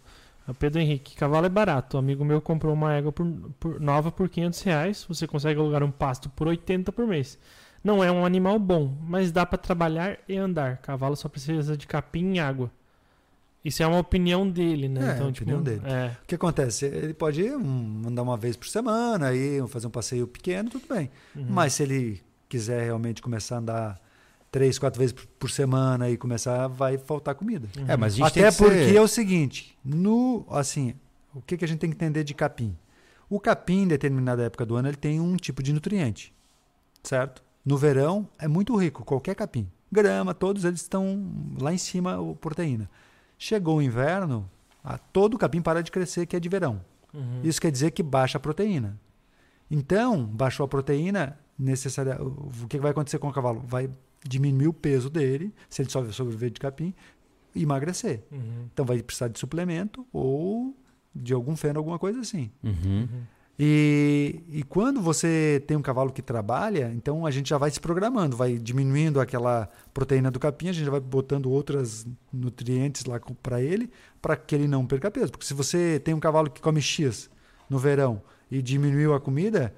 O 0.47 0.53
Pedro 0.53 0.79
Henrique, 0.79 1.15
cavalo 1.15 1.45
é 1.45 1.49
barato. 1.49 1.97
Um 1.97 1.99
amigo 1.99 2.23
meu 2.23 2.39
comprou 2.39 2.73
uma 2.73 2.93
égua 2.93 3.11
por, 3.11 3.25
por- 3.59 3.79
nova 3.79 4.11
por 4.11 4.29
500 4.29 4.61
reais. 4.61 5.05
Você 5.09 5.25
consegue 5.25 5.59
alugar 5.59 5.83
um 5.83 5.89
pasto 5.91 6.29
por 6.29 6.47
80 6.47 6.91
por 6.91 7.07
mês. 7.07 7.37
Não 7.83 8.03
é 8.03 8.11
um 8.11 8.25
animal 8.25 8.57
bom, 8.59 8.95
mas 9.01 9.31
dá 9.31 9.45
pra 9.45 9.57
trabalhar 9.57 10.17
e 10.27 10.35
andar. 10.37 10.77
Cavalo 10.77 11.15
só 11.15 11.27
precisa 11.29 11.75
de 11.75 11.85
capim 11.87 12.33
e 12.33 12.39
água. 12.39 12.71
Isso 13.63 13.81
é 13.81 13.87
uma 13.87 13.97
opinião 13.97 14.47
dele, 14.47 14.87
né? 14.87 15.11
É, 15.11 15.15
então, 15.15 15.27
a 15.27 15.31
tipo, 15.31 15.43
opinião 15.49 15.63
dele. 15.63 15.81
É. 15.83 16.11
O 16.23 16.27
que 16.27 16.35
acontece? 16.35 16.85
Ele 16.85 17.15
pode 17.15 17.43
um, 17.43 18.03
andar 18.07 18.21
uma 18.21 18.37
vez 18.37 18.55
por 18.55 18.67
semana, 18.67 19.29
aí 19.29 19.59
fazer 19.67 19.87
um 19.87 19.91
passeio 19.91 20.27
pequeno, 20.27 20.69
tudo 20.69 20.85
bem. 20.87 21.09
Uhum. 21.35 21.47
Mas 21.49 21.73
se 21.73 21.81
ele 21.81 22.21
quiser 22.47 22.83
realmente 22.83 23.23
começar 23.23 23.55
a 23.55 23.59
andar 23.59 24.01
três, 24.51 24.79
quatro 24.79 24.99
vezes 24.99 25.13
por, 25.37 25.49
semana 25.49 26.09
e 26.09 26.17
começar, 26.17 26.67
vai 26.67 26.97
faltar 26.97 27.35
comida. 27.35 27.67
Uhum. 27.77 27.85
É, 27.87 27.97
mas 27.97 28.13
a 28.13 28.15
gente 28.17 28.25
Até 28.27 28.41
tem 28.43 28.51
que 28.51 28.57
porque 28.57 28.85
ser- 28.89 28.95
é 28.95 29.01
o 29.01 29.07
seguinte, 29.07 29.77
no 29.83 30.45
assim, 30.49 30.93
o 31.33 31.41
que, 31.41 31.57
que 31.57 31.65
a 31.65 31.67
gente 31.67 31.79
tem 31.79 31.89
que 31.89 31.95
entender 31.95 32.23
de 32.23 32.33
capim? 32.33 32.75
O 33.29 33.39
capim, 33.39 33.81
em 33.83 33.87
determinada 33.87 34.43
época 34.43 34.65
do 34.65 34.75
ano, 34.75 34.87
ele 34.87 34.97
tem 34.97 35.19
um 35.19 35.35
tipo 35.35 35.61
de 35.63 35.73
nutriente, 35.73 36.33
certo? 37.03 37.43
No 37.65 37.77
verão 37.77 38.27
é 38.39 38.47
muito 38.47 38.75
rico, 38.75 39.03
qualquer 39.03 39.35
capim. 39.35 39.67
Grama, 39.91 40.33
todos 40.33 40.63
eles 40.65 40.81
estão 40.81 41.31
lá 41.59 41.73
em 41.73 41.77
cima, 41.77 42.19
o 42.19 42.35
proteína. 42.35 42.89
Chegou 43.37 43.77
o 43.77 43.81
inverno, 43.81 44.49
a- 44.83 44.97
todo 44.97 45.37
capim 45.37 45.61
para 45.61 45.81
de 45.81 45.91
crescer, 45.91 46.25
que 46.25 46.35
é 46.35 46.39
de 46.39 46.47
verão. 46.49 46.81
Uhum. 47.13 47.41
Isso 47.43 47.59
quer 47.61 47.71
dizer 47.71 47.91
que 47.91 48.03
baixa 48.03 48.37
a 48.37 48.41
proteína. 48.41 48.99
Então, 49.69 50.23
baixou 50.25 50.63
a 50.65 50.67
proteína, 50.67 51.39
necessária, 51.57 52.21
o 52.21 52.51
o 52.63 52.67
que 52.67 52.77
vai 52.79 52.91
acontecer 52.91 53.17
com 53.17 53.27
o 53.27 53.33
cavalo? 53.33 53.63
Vai 53.65 53.89
diminuir 54.27 54.67
o 54.67 54.73
peso 54.73 55.09
dele, 55.09 55.53
se 55.69 55.81
ele 55.81 55.89
só 55.89 56.03
sobreviver 56.11 56.51
de 56.51 56.59
capim, 56.59 56.93
e 57.53 57.63
emagrecer. 57.63 58.23
Uhum. 58.31 58.67
Então 58.73 58.85
vai 58.85 59.01
precisar 59.01 59.29
de 59.29 59.39
suplemento 59.39 60.05
ou 60.11 60.75
de 61.15 61.33
algum 61.33 61.55
feno, 61.55 61.79
alguma 61.79 61.97
coisa 61.97 62.19
assim. 62.19 62.51
Uhum. 62.63 63.07
E, 63.57 64.43
e 64.49 64.63
quando 64.63 65.01
você 65.01 65.63
tem 65.65 65.77
um 65.77 65.81
cavalo 65.81 66.11
que 66.11 66.21
trabalha, 66.21 66.91
então 66.93 67.25
a 67.25 67.31
gente 67.31 67.49
já 67.49 67.57
vai 67.57 67.71
se 67.71 67.79
programando, 67.79 68.35
vai 68.35 68.57
diminuindo 68.57 69.21
aquela 69.21 69.69
proteína 69.93 70.29
do 70.29 70.39
capim, 70.39 70.67
a 70.67 70.73
gente 70.73 70.83
já 70.83 70.91
vai 70.91 70.99
botando 70.99 71.49
outros 71.49 72.05
nutrientes 72.33 73.05
lá 73.05 73.17
para 73.41 73.61
ele, 73.61 73.89
para 74.21 74.35
que 74.35 74.53
ele 74.53 74.67
não 74.67 74.85
perca 74.85 75.09
peso. 75.09 75.31
Porque 75.31 75.45
se 75.45 75.53
você 75.53 76.01
tem 76.03 76.13
um 76.13 76.19
cavalo 76.19 76.49
que 76.49 76.61
come 76.61 76.81
X 76.81 77.29
no 77.69 77.79
verão 77.79 78.21
e 78.51 78.61
diminuiu 78.61 79.13
a 79.13 79.21
comida, 79.21 79.73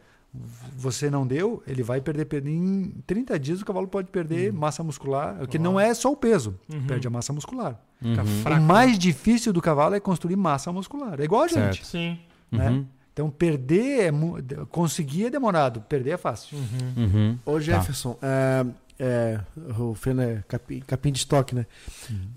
você 0.78 1.10
não 1.10 1.26
deu, 1.26 1.64
ele 1.68 1.82
vai 1.84 2.00
perder, 2.02 2.48
em 2.48 2.94
30 3.06 3.40
dias 3.40 3.62
o 3.62 3.66
cavalo 3.66 3.88
pode 3.88 4.10
perder 4.10 4.54
massa 4.54 4.84
muscular, 4.84 5.48
que 5.48 5.58
não 5.58 5.80
é 5.80 5.94
só 5.94 6.12
o 6.12 6.16
peso, 6.16 6.60
Uhum. 6.72 6.86
perde 6.86 7.08
a 7.08 7.10
massa 7.10 7.34
muscular. 7.34 7.80
Uhum. 8.02 8.16
fraco. 8.44 8.62
O 8.62 8.64
mais 8.64 8.98
difícil 9.00 9.52
do 9.52 9.62
cavalo 9.62 9.96
é 9.96 10.00
construir 10.00 10.36
massa 10.36 10.72
muscular. 10.72 11.20
É 11.20 11.24
igual 11.24 11.44
a 11.44 11.48
gente. 11.48 11.86
Sim. 11.86 12.20
né? 12.52 12.70
Uhum. 12.70 12.86
Então, 13.12 13.30
perder 13.32 14.02
é 14.02 14.66
conseguir 14.70 15.26
é 15.26 15.30
demorado, 15.32 15.82
perder 15.82 16.12
é 16.12 16.18
fácil. 16.18 16.56
Uhum. 16.56 17.04
Uhum. 17.04 17.38
Ô 17.44 17.60
Jefferson, 17.60 18.16
é, 18.22 18.64
é, 19.00 19.40
o 19.80 19.96
Feno 19.96 20.22
é 20.22 20.44
capim, 20.48 20.80
capim 20.82 21.12
de 21.12 21.18
estoque, 21.18 21.56
né? 21.56 21.66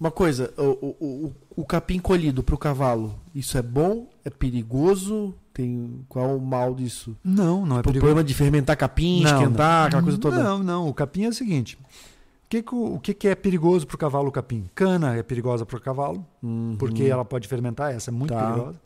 Uma 0.01 0.11
coisa, 0.11 0.51
o, 0.57 0.63
o, 0.63 0.97
o, 1.01 1.35
o 1.57 1.65
capim 1.67 1.99
colhido 1.99 2.43
pro 2.43 2.57
cavalo, 2.57 3.15
isso 3.35 3.59
é 3.59 3.63
bom? 3.63 4.09
É 4.25 4.31
perigoso? 4.31 5.35
Tem 5.53 6.05
qual 6.09 6.37
o 6.37 6.41
mal 6.41 6.75
disso? 6.75 7.17
Não, 7.25 7.67
não 7.67 7.77
é 7.77 7.81
O 7.81 7.83
perigoso. 7.83 8.01
problema 8.07 8.25
de 8.25 8.35
fermentar 8.35 8.77
capim, 8.77 9.23
Não, 9.23 9.31
esquentar, 9.43 9.87
aquela 9.89 10.03
coisa 10.03 10.19
toda. 10.19 10.43
Não, 10.43 10.63
não. 10.63 10.89
O 10.89 10.95
capim 10.95 11.25
é 11.25 11.29
o 11.29 11.33
seguinte. 11.33 11.77
O 11.77 12.49
que, 12.49 12.63
que, 12.63 12.75
o 12.75 12.95
o 12.95 13.01
que, 13.01 13.15
que 13.15 13.29
é 13.29 13.35
perigoso 13.35 13.87
para 13.87 13.95
o 13.95 13.99
cavalo 13.99 14.29
o 14.29 14.33
capim? 14.33 14.69
Cana 14.75 15.17
é 15.17 15.23
perigosa 15.23 15.65
para 15.67 15.77
o 15.77 15.81
cavalo, 15.81 16.25
Uhum. 16.43 16.77
porque 16.79 17.05
ela 17.05 17.25
pode 17.25 17.47
fermentar, 17.49 17.93
essa 17.95 18.11
é 18.11 18.13
muito 18.13 18.33
Tá. 18.33 18.47
perigosa. 18.53 18.81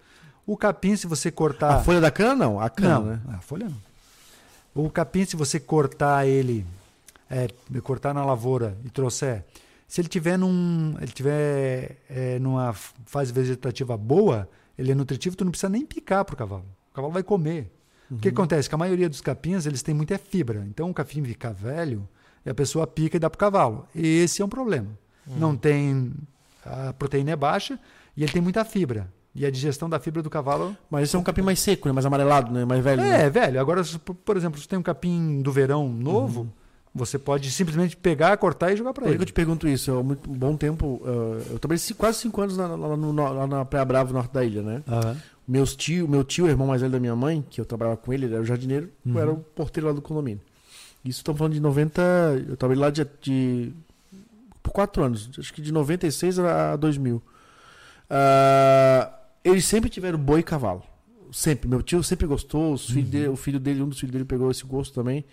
O 0.47 0.57
capim, 0.57 0.95
se 0.97 1.07
você 1.07 1.31
cortar. 1.31 1.77
A 1.77 1.83
folha 1.83 2.01
da 2.01 2.11
cana 2.11 2.35
não, 2.35 2.61
a 2.61 2.69
cana, 2.69 2.99
não, 2.99 3.05
né? 3.07 3.21
a 3.29 3.39
folha 3.41 3.67
não. 3.69 4.85
O 4.85 4.91
capim, 4.91 5.25
se 5.25 5.37
você 5.37 5.59
cortar 5.61 6.27
ele, 6.27 6.67
é, 7.31 7.49
cortar 7.83 8.13
na 8.13 8.25
lavoura 8.25 8.77
e 8.85 8.91
trouxer, 8.91 9.45
se 9.89 10.01
ele 10.01 10.09
tiver 10.09 10.37
num, 10.39 10.95
ele 11.01 11.13
tiver 11.13 11.99
é, 12.11 12.39
numa 12.39 12.73
fase 13.07 13.33
vegetativa 13.33 13.97
boa, 13.97 14.49
ele 14.79 14.93
é 14.93 14.95
nutritivo, 14.95 15.37
tu 15.37 15.45
não 15.45 15.51
precisa 15.51 15.69
nem 15.69 15.85
picar 15.85 16.25
pro 16.25 16.37
cavalo. 16.37 16.65
O 16.91 16.95
cavalo 16.95 17.13
vai 17.13 17.23
comer. 17.23 17.71
O 18.11 18.19
que 18.19 18.29
acontece? 18.29 18.69
Que 18.69 18.75
a 18.75 18.79
maioria 18.79 19.09
dos 19.09 19.21
capins, 19.21 19.67
eles 19.67 19.83
têm 19.83 19.95
muita 19.95 20.19
fibra. 20.19 20.65
Então, 20.69 20.91
o 20.91 20.95
capim 20.95 21.25
fica 21.25 21.53
velho 21.53 22.07
e 22.45 22.51
a 22.51 22.55
pessoa 22.55 22.87
pica 22.87 23.17
e 23.17 23.21
dá 23.21 23.29
pro 23.31 23.39
cavalo. 23.39 23.89
Esse 23.95 24.43
é 24.43 24.45
um 24.45 24.49
problema. 24.49 24.91
Não 25.27 25.57
tem... 25.57 26.13
A 26.65 26.93
proteína 26.93 27.33
é 27.33 27.37
baixa 27.37 27.79
e 28.17 28.23
ele 28.23 28.33
tem 28.33 28.41
muita 28.41 28.65
fibra. 28.65 29.13
E 29.35 29.45
a 29.45 29.51
digestão 29.51 29.91
da 29.91 29.99
fibra 29.99 30.23
do 30.23 30.31
cavalo 30.31 30.77
Mas 30.89 31.05
esse 31.05 31.17
é 31.17 31.19
um 31.19 31.23
capim 31.23 31.43
mais 31.43 31.59
seco, 31.59 31.89
né? 31.89 31.93
Mais 31.93 32.07
amarelado, 32.07 32.53
né? 32.53 32.65
Mais 32.65 32.83
velho. 32.85 33.03
né? 33.03 33.25
é, 33.25 33.31
velho. 33.31 33.61
Agora, 33.61 33.83
por 34.25 34.37
exemplo, 34.37 34.61
se 34.61 34.69
tem 34.69 34.79
um 34.79 34.83
capim 34.83 35.43
do 35.43 35.51
verão 35.51 35.89
novo, 35.89 36.53
você 36.95 37.19
pode 37.19 37.51
simplesmente 37.51 37.97
pegar, 37.97 38.37
cortar 38.37 38.73
e 38.73 38.77
jogar 38.77 38.93
para 38.93 39.03
Por 39.03 39.09
que 39.11 39.15
ele. 39.17 39.23
eu 39.23 39.27
te 39.27 39.33
pergunto 39.33 39.67
isso? 39.67 39.91
Eu, 39.91 39.99
há 39.99 40.03
muito 40.03 40.29
bom 40.31 40.57
tempo, 40.57 41.01
uh, 41.05 41.43
eu 41.51 41.59
trabalhei 41.59 41.83
quase 41.99 42.19
cinco 42.19 42.41
anos 42.41 42.57
na, 42.57 42.67
lá, 42.69 42.97
no- 42.97 43.13
lá 43.13 43.47
na 43.47 43.65
Praia 43.65 43.85
Brava, 43.85 44.13
norte 44.13 44.33
da 44.33 44.45
ilha, 44.45 44.63
né? 44.63 44.83
Aham. 44.87 45.17
Meus 45.47 45.75
tio, 45.77 46.09
meu 46.09 46.23
tio, 46.25 46.47
o 46.47 46.49
irmão 46.49 46.69
mais 46.69 46.81
velho 46.81 46.93
da 46.93 47.01
minha 47.01 47.15
mãe, 47.17 47.45
que 47.51 47.61
eu 47.61 47.65
trabalhava 47.67 47.97
com 47.99 48.13
ele, 48.13 48.25
ele 48.27 48.35
era 48.35 48.43
o 48.43 48.47
jardineiro, 48.47 48.89
eu 49.05 49.13
Uhum. 49.13 49.19
era 49.21 49.31
o 49.33 49.37
porteiro 49.39 49.89
lá 49.89 49.93
do 49.93 50.01
condomínio. 50.01 50.41
Isso 51.05 51.19
estamos 51.19 51.37
falando 51.39 51.53
de 51.53 51.61
90. 51.61 52.01
Eu 52.49 52.57
trabalhei 52.57 52.81
lá 52.83 52.89
de, 52.91 53.07
de- 53.21 53.73
por 54.63 54.71
quatro 54.73 55.03
anos, 55.03 55.29
acho 55.39 55.53
que 55.53 55.61
de 55.61 55.71
96 55.73 56.39
a 56.39 56.77
2000. 56.77 57.21
Ah, 58.09 59.13
eles 59.43 59.65
sempre 59.65 59.91
tiveram 59.91 60.19
boi 60.19 60.41
e 60.41 60.43
cavalo. 60.43 60.83
Sempre. 61.33 61.69
Meu 61.69 61.83
tio 61.83 62.03
sempre 62.03 62.27
gostou, 62.27 62.73
os 62.75 62.87
filhos 62.89 63.11
dele, 63.11 63.29
o 63.29 63.37
filho 63.37 63.59
dele, 63.59 63.83
um 63.83 63.89
dos 63.89 63.99
filhos 63.99 64.13
dele 64.13 64.25
pegou 64.25 64.51
esse 64.51 64.65
gosto 64.65 64.95
também. 64.95 65.25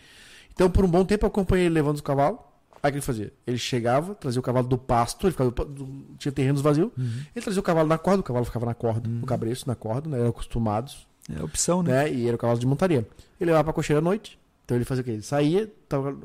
Então, 0.54 0.70
por 0.70 0.84
um 0.86 0.88
bom 0.88 1.04
tempo, 1.06 1.26
eu 1.26 1.28
acompanhei 1.28 1.66
ele 1.66 1.76
levando 1.76 1.96
os 1.96 2.02
cavalos. 2.02 2.40
Aí 2.84 2.90
o 2.90 2.92
que 2.94 2.98
ele 2.98 3.06
fazia? 3.06 3.32
Ele 3.46 3.58
chegava, 3.60 4.16
trazia 4.16 4.40
o 4.40 4.44
cavalo 4.44 4.68
do 4.68 4.78
pasto, 4.78 5.26
ele 5.28 5.32
ficava 5.32 5.52
do- 5.52 6.06
tinha 6.18 6.32
terrenos 6.32 6.62
vazios. 6.62 6.90
Ele 7.36 7.44
trazia 7.44 7.60
o 7.60 7.64
cavalo 7.64 7.88
na 7.88 7.98
corda, 7.98 8.22
o 8.22 8.24
cavalo 8.24 8.44
ficava 8.46 8.66
na 8.66 8.74
corda, 8.74 9.08
no 9.08 9.26
cabreço, 9.26 9.68
na 9.68 9.76
corda, 9.76 10.10
né? 10.10 10.18
Eram 10.20 10.30
acostumados, 10.30 11.08
É 11.32 11.44
opção, 11.44 11.84
né? 11.84 12.06
né? 12.06 12.12
E 12.14 12.26
era 12.28 12.36
o 12.36 12.40
cavalo 12.40 12.58
de 12.60 12.66
montaria. 12.66 13.08
Ele 13.40 13.50
levava 13.52 13.66
pra 13.66 13.74
cocheira 13.74 14.00
à 14.00 14.02
noite. 14.02 14.40
Então 14.66 14.76
ele 14.76 14.86
fazia 14.86 15.02
o 15.02 15.06
quê? 15.06 15.12
Ele 15.12 15.22
saía, 15.22 15.72
tava, 15.88 16.18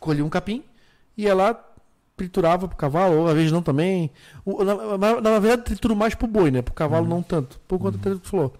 colhia 0.00 0.24
um 0.24 0.28
capim, 0.28 0.64
ia 1.16 1.32
lá, 1.34 1.54
triturava 2.16 2.66
pro 2.66 2.76
cavalo, 2.76 3.16
ou 3.16 3.28
às 3.28 3.34
vezes 3.34 3.52
não 3.52 3.62
também. 3.62 4.10
O- 4.44 4.64
na, 4.64 4.98
na- 4.98 5.20
na 5.20 5.38
verdade, 5.38 5.62
trituro 5.62 5.94
mais 5.94 6.12
pro 6.14 6.26
boi, 6.26 6.50
né? 6.50 6.60
Pro 6.60 6.74
cavalo 6.74 7.06
não 7.06 7.22
tanto. 7.22 7.60
Por 7.68 7.78
conta 7.78 7.98
do 7.98 8.16
que 8.16 8.22
tu 8.24 8.28
falou. 8.30 8.52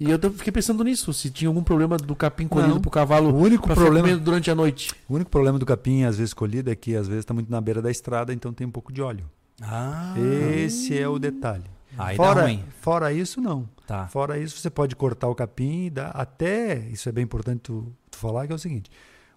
E 0.00 0.10
eu 0.10 0.18
fiquei 0.32 0.52
pensando 0.52 0.82
nisso, 0.82 1.12
se 1.12 1.30
tinha 1.30 1.48
algum 1.48 1.62
problema 1.62 1.96
do 1.96 2.16
capim 2.16 2.48
colhido 2.48 2.74
Não. 2.74 2.80
pro 2.80 2.90
cavalo 2.90 3.30
O 3.30 3.36
único 3.38 3.68
problema, 3.72 4.16
durante 4.16 4.50
a 4.50 4.54
noite. 4.54 4.92
o 5.08 5.14
único 5.14 5.30
problema 5.30 5.58
do 5.58 5.66
capim, 5.66 6.02
às 6.02 6.16
vezes 6.16 6.34
colhido, 6.34 6.70
é 6.70 6.74
que 6.74 6.96
às 6.96 7.06
vezes 7.06 7.20
está 7.22 7.32
muito 7.32 7.50
na 7.50 7.60
beira 7.60 7.80
da 7.80 7.90
estrada, 7.90 8.32
então 8.32 8.52
tem 8.52 8.66
um 8.66 8.70
pouco 8.70 8.92
de 8.92 9.00
óleo. 9.00 9.30
Ah, 9.60 10.14
Esse 10.56 10.98
é 10.98 11.06
o 11.08 11.18
detalhe. 11.20 11.64
aí 11.96 12.16
dá 12.16 12.24
Fora, 12.24 12.42
ruim. 12.42 12.64
fora 12.80 13.12
isso, 13.12 13.40
não. 13.40 13.68
Tá. 13.86 14.08
Fora 14.08 14.38
isso, 14.38 14.56
você 14.58 14.70
pode 14.70 14.96
cortar 14.96 15.28
o 15.28 15.34
capim 15.36 15.84
e 15.86 15.90
dar 15.90 16.08
até. 16.10 16.78
Isso 16.90 17.08
é 17.08 17.12
bem 17.12 17.22
importante 17.22 17.60
tu, 17.60 17.92
tu 18.10 18.18
falar, 18.18 18.46
que 18.46 18.52
é 18.52 18.56
o 18.56 18.58
seguinte: 18.58 18.90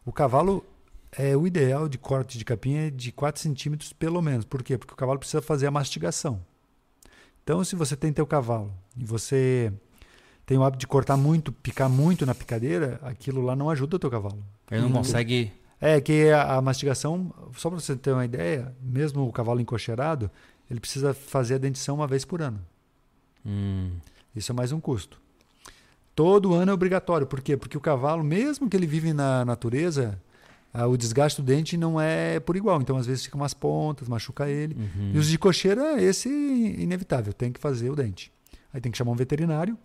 o 0.05 0.11
cavalo. 0.11 0.65
É, 1.17 1.37
o 1.37 1.47
ideal 1.47 1.87
de 1.87 1.97
corte 1.97 2.37
de 2.37 2.43
capim 2.43 2.73
é 2.75 2.89
de 2.89 3.09
4 3.09 3.41
centímetros 3.41 3.93
pelo 3.93 4.21
menos. 4.21 4.43
Por 4.43 4.61
quê? 4.61 4.77
Porque 4.77 4.93
o 4.93 4.97
cavalo 4.97 5.17
precisa 5.17 5.41
fazer 5.41 5.65
a 5.65 5.71
mastigação. 5.71 6.41
Então, 7.41 7.63
se 7.63 7.73
você 7.73 7.95
tem 7.95 8.11
teu 8.11 8.27
cavalo 8.27 8.73
e 8.97 9.05
você 9.05 9.71
tem 10.45 10.57
o 10.57 10.63
hábito 10.63 10.79
de 10.81 10.87
cortar 10.87 11.17
muito, 11.17 11.51
picar 11.51 11.89
muito 11.89 12.25
na 12.25 12.35
picadeira, 12.35 12.99
aquilo 13.03 13.41
lá 13.41 13.55
não 13.55 13.69
ajuda 13.69 13.95
o 13.95 13.99
teu 13.99 14.09
cavalo. 14.11 14.43
Ele 14.69 14.81
não 14.81 14.89
Hum. 14.89 14.93
consegue. 14.93 15.51
É 15.81 15.99
que 15.99 16.29
a, 16.29 16.55
a 16.55 16.61
mastigação, 16.61 17.33
só 17.55 17.69
para 17.69 17.79
você 17.79 17.95
ter 17.95 18.11
uma 18.11 18.23
ideia, 18.25 18.73
mesmo 18.81 19.27
o 19.27 19.31
cavalo 19.31 19.59
encocheirado, 19.59 20.29
ele 20.71 20.79
precisa 20.79 21.13
fazer 21.13 21.55
a 21.55 21.57
dentição 21.57 21.95
uma 21.95 22.07
vez 22.07 22.23
por 22.25 22.41
ano. 22.41 22.59
Hum, 23.45 23.91
Isso 24.35 24.51
é 24.51 24.55
mais 24.55 24.71
um 24.71 24.79
custo. 24.79 25.19
Todo 26.15 26.53
ano 26.53 26.71
é 26.71 26.73
obrigatório. 26.73 27.27
Por 27.27 27.41
quê? 27.41 27.57
Porque 27.57 27.77
o 27.77 27.81
cavalo, 27.81 28.23
mesmo 28.23 28.69
que 28.69 28.75
ele 28.77 28.87
vive 28.87 29.13
na 29.13 29.43
natureza, 29.43 30.19
ah, 30.73 30.87
o 30.87 30.95
desgaste 30.97 31.41
do 31.41 31.45
dente 31.45 31.75
não 31.77 31.99
é 31.99 32.39
por 32.39 32.55
igual. 32.55 32.81
Então, 32.81 32.95
às 32.97 33.05
vezes, 33.05 33.25
fica 33.25 33.35
umas 33.35 33.53
pontas, 33.53 34.07
machuca 34.07 34.49
ele. 34.49 34.75
uhum. 34.75 35.11
E 35.13 35.17
os 35.17 35.27
de 35.27 35.37
cocheira, 35.37 36.01
esse 36.01 36.29
é 36.29 36.81
inevitável, 36.81 37.33
tem 37.33 37.51
que 37.51 37.59
fazer 37.59 37.89
o 37.89 37.95
dente. 37.95 38.31
Aí 38.73 38.79
tem 38.81 38.91
que 38.91 38.97
chamar 38.97 39.11
um 39.11 39.15
veterinário, 39.15 39.77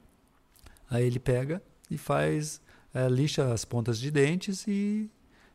aí 0.90 1.06
ele 1.06 1.18
pega 1.18 1.62
e 1.90 1.96
faz, 1.96 2.60
eh, 2.94 3.08
lixa 3.08 3.52
as 3.52 3.64
pontas 3.64 3.98
de 3.98 4.10
dentes 4.10 4.66
e, 4.66 5.08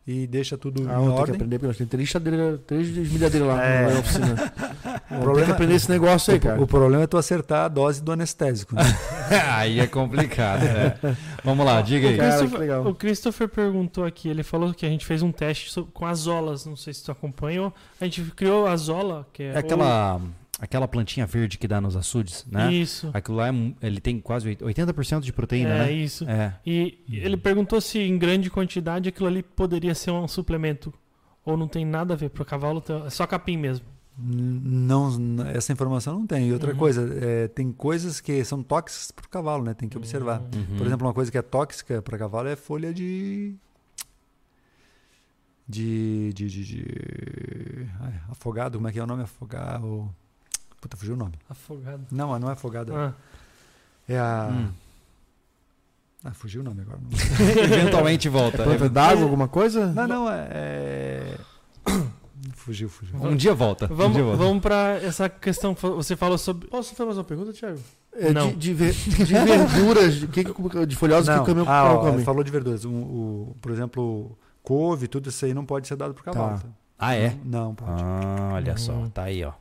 e 0.07 0.25
deixa 0.27 0.57
tudo 0.57 0.81
Ah, 0.81 0.83
em 0.83 0.85
eu 0.87 0.99
tenho 1.01 1.13
que 1.13 1.19
ordem. 1.19 1.35
aprender, 1.35 1.57
porque 1.59 1.67
nós 1.67 1.77
temos 1.77 1.91
três 1.91 2.09
chadeiras, 2.09 2.59
três 2.65 2.87
desmilhadeiras 2.93 3.47
lá 3.49 3.63
É. 3.65 3.93
na 3.93 3.99
oficina. 3.99 4.35
Ter 5.07 5.19
problema- 5.21 5.45
que 5.45 5.51
aprender 5.51 5.73
esse 5.75 5.89
negócio 5.89 6.31
aí, 6.33 6.39
O, 6.39 6.41
cara. 6.41 6.61
o 6.61 6.67
problema 6.67 7.03
é 7.03 7.07
tu 7.07 7.17
acertar 7.17 7.65
a 7.65 7.67
dose 7.67 8.01
do 8.03 8.11
anestésico. 8.11 8.75
né? 8.75 8.81
aí 9.53 9.79
é 9.79 9.87
complicado. 9.87 10.63
é. 10.63 10.97
Vamos 11.43 11.65
lá, 11.65 11.81
diga 11.81 12.07
aí. 12.09 12.17
Cara, 12.17 12.31
que 12.31 12.37
Christopher, 12.39 12.59
legal. 12.59 12.87
o 12.87 12.95
Christopher 12.95 13.47
perguntou 13.49 14.03
aqui, 14.05 14.27
ele 14.29 14.43
falou 14.43 14.73
que 14.73 14.85
a 14.85 14.89
gente 14.89 15.05
fez 15.05 15.21
um 15.21 15.31
teste 15.31 15.79
com 15.93 16.05
azolas, 16.05 16.65
não 16.65 16.75
sei 16.75 16.93
se 16.93 17.03
tu 17.03 17.11
acompanhou. 17.11 17.73
A 18.01 18.05
gente 18.05 18.21
criou 18.31 18.65
a 18.67 18.71
azola, 18.71 19.27
que 19.31 19.43
é, 19.43 19.53
É 19.53 19.57
aquela, 19.57 20.19
aquela 20.59 20.87
plantinha 20.87 21.25
verde 21.25 21.57
que 21.57 21.67
dá 21.67 21.81
nos 21.81 21.95
açudes, 21.95 22.45
né? 22.49 22.71
Isso. 22.73 23.09
Aquilo 23.13 23.37
lá, 23.37 23.49
é 23.49 23.53
ele 23.81 23.99
tem 23.99 24.19
quase 24.19 24.47
oit- 24.47 24.63
80% 24.63 25.21
de 25.21 25.33
proteína, 25.33 25.69
é 25.75 25.79
né? 25.85 25.91
isso. 25.91 26.27
É. 26.29 26.57
E 26.65 26.97
ele 27.09 27.37
perguntou 27.37 27.79
se 27.81 27.99
em 27.99 28.17
grande 28.17 28.49
quantidade 28.49 29.09
aquilo 29.09 29.27
ali 29.27 29.43
poderia 29.43 29.93
ser 29.95 30.11
um 30.11 30.27
suplemento. 30.27 30.93
Ou 31.43 31.55
não 31.55 31.67
tem 31.67 31.85
nada 31.85 32.13
a 32.13 32.17
ver 32.17 32.29
pro 32.29 32.43
cavalo, 32.45 32.81
ter- 32.81 33.05
é 33.05 33.09
só 33.09 33.27
capim 33.27 33.57
mesmo. 33.57 33.85
Não, 34.17 35.09
essa 35.53 35.73
informação 35.73 36.19
não 36.19 36.25
tem. 36.25 36.47
E 36.47 36.53
outra 36.53 36.71
Uhum. 36.71 36.77
coisa, 36.77 37.13
é, 37.21 37.47
tem 37.49 37.71
coisas 37.71 38.21
que 38.21 38.43
são 38.45 38.63
tóxicas 38.63 39.11
para 39.11 39.25
o 39.25 39.29
cavalo, 39.29 39.63
né? 39.63 39.73
Tem 39.73 39.89
que 39.89 39.97
observar. 39.97 40.39
Uhum. 40.39 40.77
Por 40.77 40.87
exemplo, 40.87 41.05
uma 41.05 41.13
coisa 41.13 41.29
que 41.29 41.37
é 41.37 41.41
tóxica 41.41 42.01
para 42.01 42.17
cavalo 42.17 42.47
é 42.47 42.55
folha 42.55 42.93
de. 42.93 43.55
De. 45.67 46.31
de, 46.33 46.47
de, 46.49 46.63
de- 46.63 47.87
ai, 47.99 48.13
afogado, 48.29 48.77
como 48.77 48.87
é 48.87 48.91
que 48.91 48.99
é 48.99 49.03
o 49.03 49.07
nome? 49.07 49.23
Afogado. 49.23 50.09
Puta, 50.85 50.97
fugiu 50.97 51.15
o 51.15 51.17
nome. 51.17 51.33
Afogado. 51.49 52.05
Não, 52.11 52.37
não 52.37 52.47
é 52.47 52.53
afogado. 52.53 52.95
Ah, 52.95 53.11
É 54.07 54.19
a. 54.19 54.49
Hum. 54.51 54.71
Ah, 56.23 56.31
fugiu 56.31 56.61
o 56.61 56.63
nome 56.63 56.81
agora. 56.81 56.99
Eventualmente 57.63 58.29
volta. 58.29 58.61
Planta 58.63 58.87
d'água, 58.87 59.23
alguma 59.23 59.47
coisa? 59.47 59.87
Não, 59.93 60.07
não, 60.07 60.31
é. 60.31 60.47
é- 60.51 61.37
Fugiu, 62.53 62.87
fugiu. 62.87 63.15
Um 63.19 63.35
dia 63.35 63.55
volta. 63.55 63.85
um 63.91 63.95
vamos, 63.95 64.13
dia 64.13 64.23
volta. 64.23 64.37
vamos 64.37 64.61
pra 64.61 64.99
essa 65.01 65.27
questão. 65.27 65.73
Você 65.73 66.15
falou 66.15 66.37
sobre. 66.37 66.67
Posso 66.67 66.91
fazer 66.91 67.05
mais 67.05 67.17
uma 67.17 67.23
pergunta, 67.23 67.51
Thiago? 67.51 67.79
É, 68.13 68.31
Não. 68.31 68.49
De, 68.49 68.55
de, 68.55 68.73
ver- 68.73 68.93
de 68.93 69.23
verduras, 69.33 70.13
de, 70.15 70.27
que, 70.27 70.43
que- 70.43 70.85
de 70.85 70.95
folhosas 70.95 71.33
que 71.35 71.41
o 71.41 71.45
caminhão 71.45 71.67
ah, 71.67 71.93
ó, 71.93 71.97
come. 72.11 72.23
falou 72.23 72.43
de 72.43 72.51
verduras. 72.51 72.85
O, 72.85 72.91
o- 72.91 73.55
por 73.59 73.71
exemplo, 73.71 74.37
couve, 74.61 75.07
tudo 75.07 75.29
isso 75.29 75.43
aí 75.45 75.53
não 75.55 75.65
pode 75.65 75.87
ser 75.87 75.95
dado 75.95 76.13
pro 76.13 76.23
cavalo. 76.23 76.59
Tá. 76.59 76.67
Ah, 76.97 77.13
é? 77.13 77.35
Não, 77.43 77.75
pode. 77.75 77.91
Ah, 78.01 78.51
olha 78.53 78.77
só. 78.77 78.93
Tá 79.13 79.23
aí, 79.23 79.43
ó. 79.43 79.51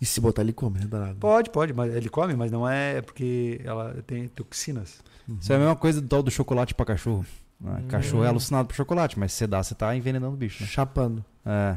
E 0.00 0.04
se 0.04 0.20
botar 0.20 0.42
ele 0.42 0.52
come, 0.52 0.78
né? 0.80 0.86
Danado. 0.86 1.16
Pode, 1.16 1.48
pode, 1.50 1.72
mas 1.72 1.94
ele 1.94 2.08
come, 2.10 2.34
mas 2.34 2.52
não 2.52 2.68
é 2.68 3.00
porque 3.00 3.60
ela 3.64 4.02
tem 4.06 4.28
toxinas. 4.28 5.00
Isso 5.40 5.50
é 5.52 5.56
a 5.56 5.58
mesma 5.58 5.76
coisa 5.76 6.00
do 6.02 6.06
tal 6.08 6.22
do 6.22 6.30
chocolate 6.30 6.74
pra 6.74 6.84
cachorro. 6.84 7.24
né? 7.60 7.80
Hum. 7.84 7.88
Cachorro 7.88 8.24
é 8.24 8.28
alucinado 8.28 8.68
por 8.68 8.74
chocolate, 8.74 9.18
mas 9.18 9.32
se 9.32 9.38
você 9.38 9.46
dá, 9.46 9.62
você 9.62 9.74
tá 9.74 9.96
envenenando 9.96 10.34
o 10.34 10.36
bicho, 10.36 10.62
né? 10.62 10.68
Chapando. 10.68 11.24
É. 11.46 11.76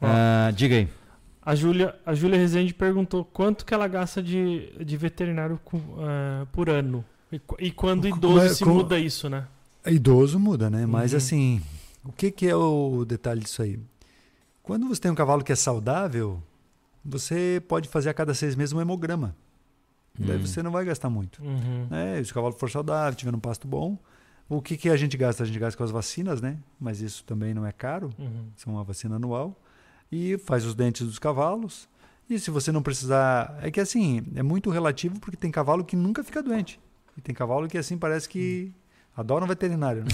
Ah, 0.00 0.52
diga 0.54 0.76
aí. 0.76 0.88
A 1.42 1.54
Júlia, 1.54 1.94
a 2.04 2.14
Júlia 2.14 2.38
Rezende 2.38 2.74
perguntou 2.74 3.24
quanto 3.24 3.64
que 3.64 3.72
ela 3.74 3.86
gasta 3.88 4.22
de, 4.22 4.68
de 4.84 4.96
veterinário 4.96 5.60
com- 5.64 5.80
ah, 5.98 6.46
por 6.52 6.68
ano. 6.70 7.04
E, 7.32 7.40
e 7.58 7.70
quando 7.72 8.06
idoso 8.06 8.46
é- 8.46 8.48
se 8.50 8.62
como- 8.64 8.76
muda 8.76 8.98
isso, 8.98 9.28
né? 9.28 9.46
Idoso 9.84 10.38
muda, 10.38 10.68
né? 10.70 10.86
Mas 10.86 11.12
Uhum. 11.12 11.18
assim, 11.18 11.62
o 12.04 12.12
que, 12.12 12.30
que 12.30 12.46
é 12.48 12.54
o 12.56 13.04
detalhe 13.04 13.40
disso 13.40 13.62
aí? 13.62 13.78
Quando 14.66 14.88
você 14.88 15.00
tem 15.00 15.10
um 15.12 15.14
cavalo 15.14 15.44
que 15.44 15.52
é 15.52 15.54
saudável, 15.54 16.42
você 17.04 17.62
pode 17.68 17.88
fazer 17.88 18.10
a 18.10 18.14
cada 18.14 18.34
seis 18.34 18.56
meses 18.56 18.72
um 18.72 18.80
hemograma. 18.80 19.34
Daí 20.18 20.38
Hum. 20.38 20.44
você 20.44 20.60
não 20.60 20.72
vai 20.72 20.84
gastar 20.84 21.08
muito. 21.08 21.40
Uhum. 21.40 21.86
Né? 21.88 22.22
Se 22.24 22.32
o 22.32 22.34
cavalo 22.34 22.52
for 22.52 22.68
saudável, 22.68 23.14
tiver 23.16 23.32
um 23.32 23.38
pasto 23.38 23.68
bom. 23.68 23.96
O 24.48 24.60
que, 24.60 24.76
que 24.76 24.88
a 24.88 24.96
gente 24.96 25.16
gasta? 25.16 25.44
A 25.44 25.46
gente 25.46 25.58
gasta 25.60 25.78
com 25.78 25.84
as 25.84 25.92
vacinas, 25.92 26.40
né? 26.40 26.58
Mas 26.80 27.00
isso 27.00 27.22
também 27.22 27.54
não 27.54 27.64
é 27.64 27.70
caro. 27.70 28.10
Uhum. 28.18 28.46
São 28.56 28.72
uma 28.74 28.82
vacina 28.82 29.14
anual. 29.16 29.56
E 30.10 30.36
faz 30.38 30.64
os 30.64 30.74
dentes 30.74 31.06
dos 31.06 31.18
cavalos. 31.20 31.88
E 32.28 32.36
se 32.40 32.50
você 32.50 32.72
não 32.72 32.82
precisar. 32.82 33.56
É 33.62 33.70
que 33.70 33.78
assim, 33.80 34.24
é 34.34 34.42
muito 34.42 34.68
relativo 34.70 35.20
porque 35.20 35.36
tem 35.36 35.50
cavalo 35.52 35.84
que 35.84 35.94
nunca 35.94 36.24
fica 36.24 36.42
doente. 36.42 36.80
E 37.16 37.20
tem 37.20 37.32
cavalo 37.32 37.68
que 37.68 37.78
assim 37.78 37.96
parece 37.96 38.28
que. 38.28 38.72
Adora 39.16 39.44
um 39.44 39.48
veterinário, 39.48 40.02
né? 40.02 40.08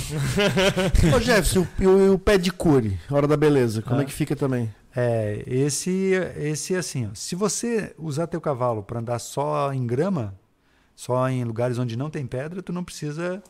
Ô, 1.16 1.20
Jefferson, 1.20 1.66
e 1.78 1.86
o, 1.86 2.14
o 2.14 2.18
pé 2.18 2.38
de 2.38 2.52
cure, 2.52 2.98
hora 3.10 3.26
da 3.26 3.36
beleza, 3.36 3.82
como 3.82 3.98
Ah. 3.98 4.02
é 4.02 4.06
que 4.06 4.12
fica 4.12 4.36
também? 4.36 4.72
É, 4.94 5.42
esse, 5.46 6.12
esse 6.36 6.76
assim, 6.76 7.06
ó, 7.10 7.14
se 7.14 7.34
você 7.34 7.94
usar 7.98 8.26
teu 8.26 8.40
cavalo 8.40 8.82
para 8.82 9.00
andar 9.00 9.18
só 9.18 9.72
em 9.72 9.86
grama, 9.86 10.34
só 10.94 11.28
em 11.28 11.42
lugares 11.44 11.78
onde 11.78 11.96
não 11.96 12.10
tem 12.10 12.26
pedra, 12.26 12.62
tu 12.62 12.72
não 12.72 12.84
precisa 12.84 13.42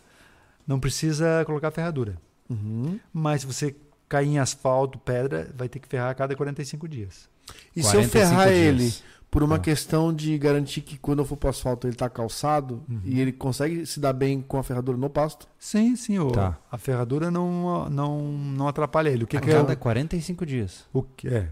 não 0.66 0.78
precisa 0.78 1.42
colocar 1.44 1.70
ferradura. 1.72 2.16
Uhum. 2.48 2.98
Mas 3.12 3.40
se 3.40 3.46
você 3.46 3.74
cair 4.08 4.28
em 4.28 4.38
asfalto, 4.38 4.96
pedra, 4.98 5.50
vai 5.56 5.68
ter 5.68 5.80
que 5.80 5.88
ferrar 5.88 6.10
a 6.10 6.14
cada 6.14 6.36
45 6.36 6.86
dias. 6.88 7.28
E 7.74 7.82
se 7.82 7.88
eu 7.88 8.00
45 8.02 8.08
ferrar 8.10 8.48
dias. 8.48 8.58
ele 8.58 8.94
por 9.32 9.42
uma 9.42 9.56
Ah. 9.56 9.58
questão 9.58 10.12
de 10.12 10.36
garantir 10.36 10.82
que 10.82 10.98
quando 10.98 11.20
eu 11.20 11.24
for 11.24 11.36
pro 11.38 11.48
asfalto 11.48 11.86
ele 11.88 11.96
tá 11.96 12.08
calçado 12.08 12.82
Uhum. 12.88 13.00
e 13.04 13.18
ele 13.18 13.32
consegue 13.32 13.86
se 13.86 13.98
dar 13.98 14.12
bem 14.12 14.42
com 14.42 14.58
a 14.58 14.62
ferradura 14.62 14.96
no 14.98 15.08
pasto? 15.10 15.48
Sim, 15.58 15.96
sim, 15.96 16.18
o, 16.18 16.30
Tá. 16.30 16.58
a 16.70 16.76
ferradura 16.76 17.30
não, 17.30 17.88
não, 17.88 18.20
não 18.22 18.68
atrapalha 18.68 19.08
ele. 19.08 19.24
O 19.24 19.26
que, 19.26 19.36
A 19.38 19.40
que 19.40 19.50
é? 19.50 19.54
cada 19.54 19.74
45 19.74 20.44
dias. 20.46 20.84
O 20.92 21.02
que 21.02 21.26
é? 21.28 21.30
Que 21.30 21.36
é 21.36 21.48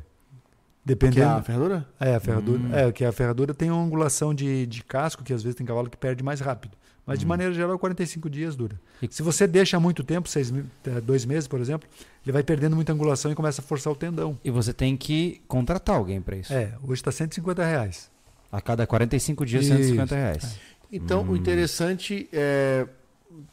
Dependendo. 0.85 1.31
a 1.31 1.43
ferradura? 1.43 1.89
É, 1.99 2.15
a 2.15 2.21
ferradura. 2.21 2.59
Hum. 2.63 2.75
É, 2.75 2.93
que 2.93 3.05
a 3.05 3.13
ferradura 3.13 3.55
tem 3.55 3.71
uma 3.71 3.83
angulação 3.83 4.35
de, 4.35 4.67
de 4.67 4.83
casco, 4.85 5.23
que 5.25 5.33
às 5.33 5.43
vezes 5.43 5.55
tem 5.57 5.67
cavalo 5.67 5.89
que 5.89 5.97
perde 5.97 6.23
mais 6.23 6.41
rápido. 6.41 6.77
Mas 7.11 7.19
de 7.19 7.25
Hum. 7.25 7.29
maneira 7.29 7.53
geral, 7.53 7.77
45 7.77 8.31
dias 8.31 8.55
dura. 8.55 8.81
E- 9.03 9.09
Se 9.11 9.21
você 9.21 9.45
deixa 9.49 9.81
muito 9.81 10.05
tempo, 10.05 10.29
seis, 10.29 10.53
eh, 10.87 11.01
dois 11.01 11.25
meses, 11.25 11.49
por 11.49 11.61
exemplo, 11.61 11.89
ele 12.25 12.33
vai 12.33 12.45
perdendo 12.45 12.77
muita 12.77 12.93
angulação 12.93 13.33
e 13.33 13.35
começa 13.35 13.61
a 13.61 13.65
forçar 13.65 13.93
o 13.93 13.97
tendão. 13.97 14.39
E 14.45 14.51
você 14.51 14.73
tem 14.73 14.97
que 14.97 15.43
contratar 15.49 15.97
alguém 15.97 16.21
para 16.23 16.37
isso. 16.37 16.53
É, 16.53 16.73
hoje 16.85 17.01
está 17.01 17.11
150 17.11 17.65
reais. 17.65 18.09
A 18.53 18.61
cada 18.61 18.87
45 18.87 19.45
dias, 19.45 19.65
Isso. 19.65 19.75
150 19.75 20.15
reais. 20.15 20.57
Então, 20.93 21.23
Hum. 21.23 21.31
o 21.31 21.37
interessante 21.37 22.29
é 22.33 22.87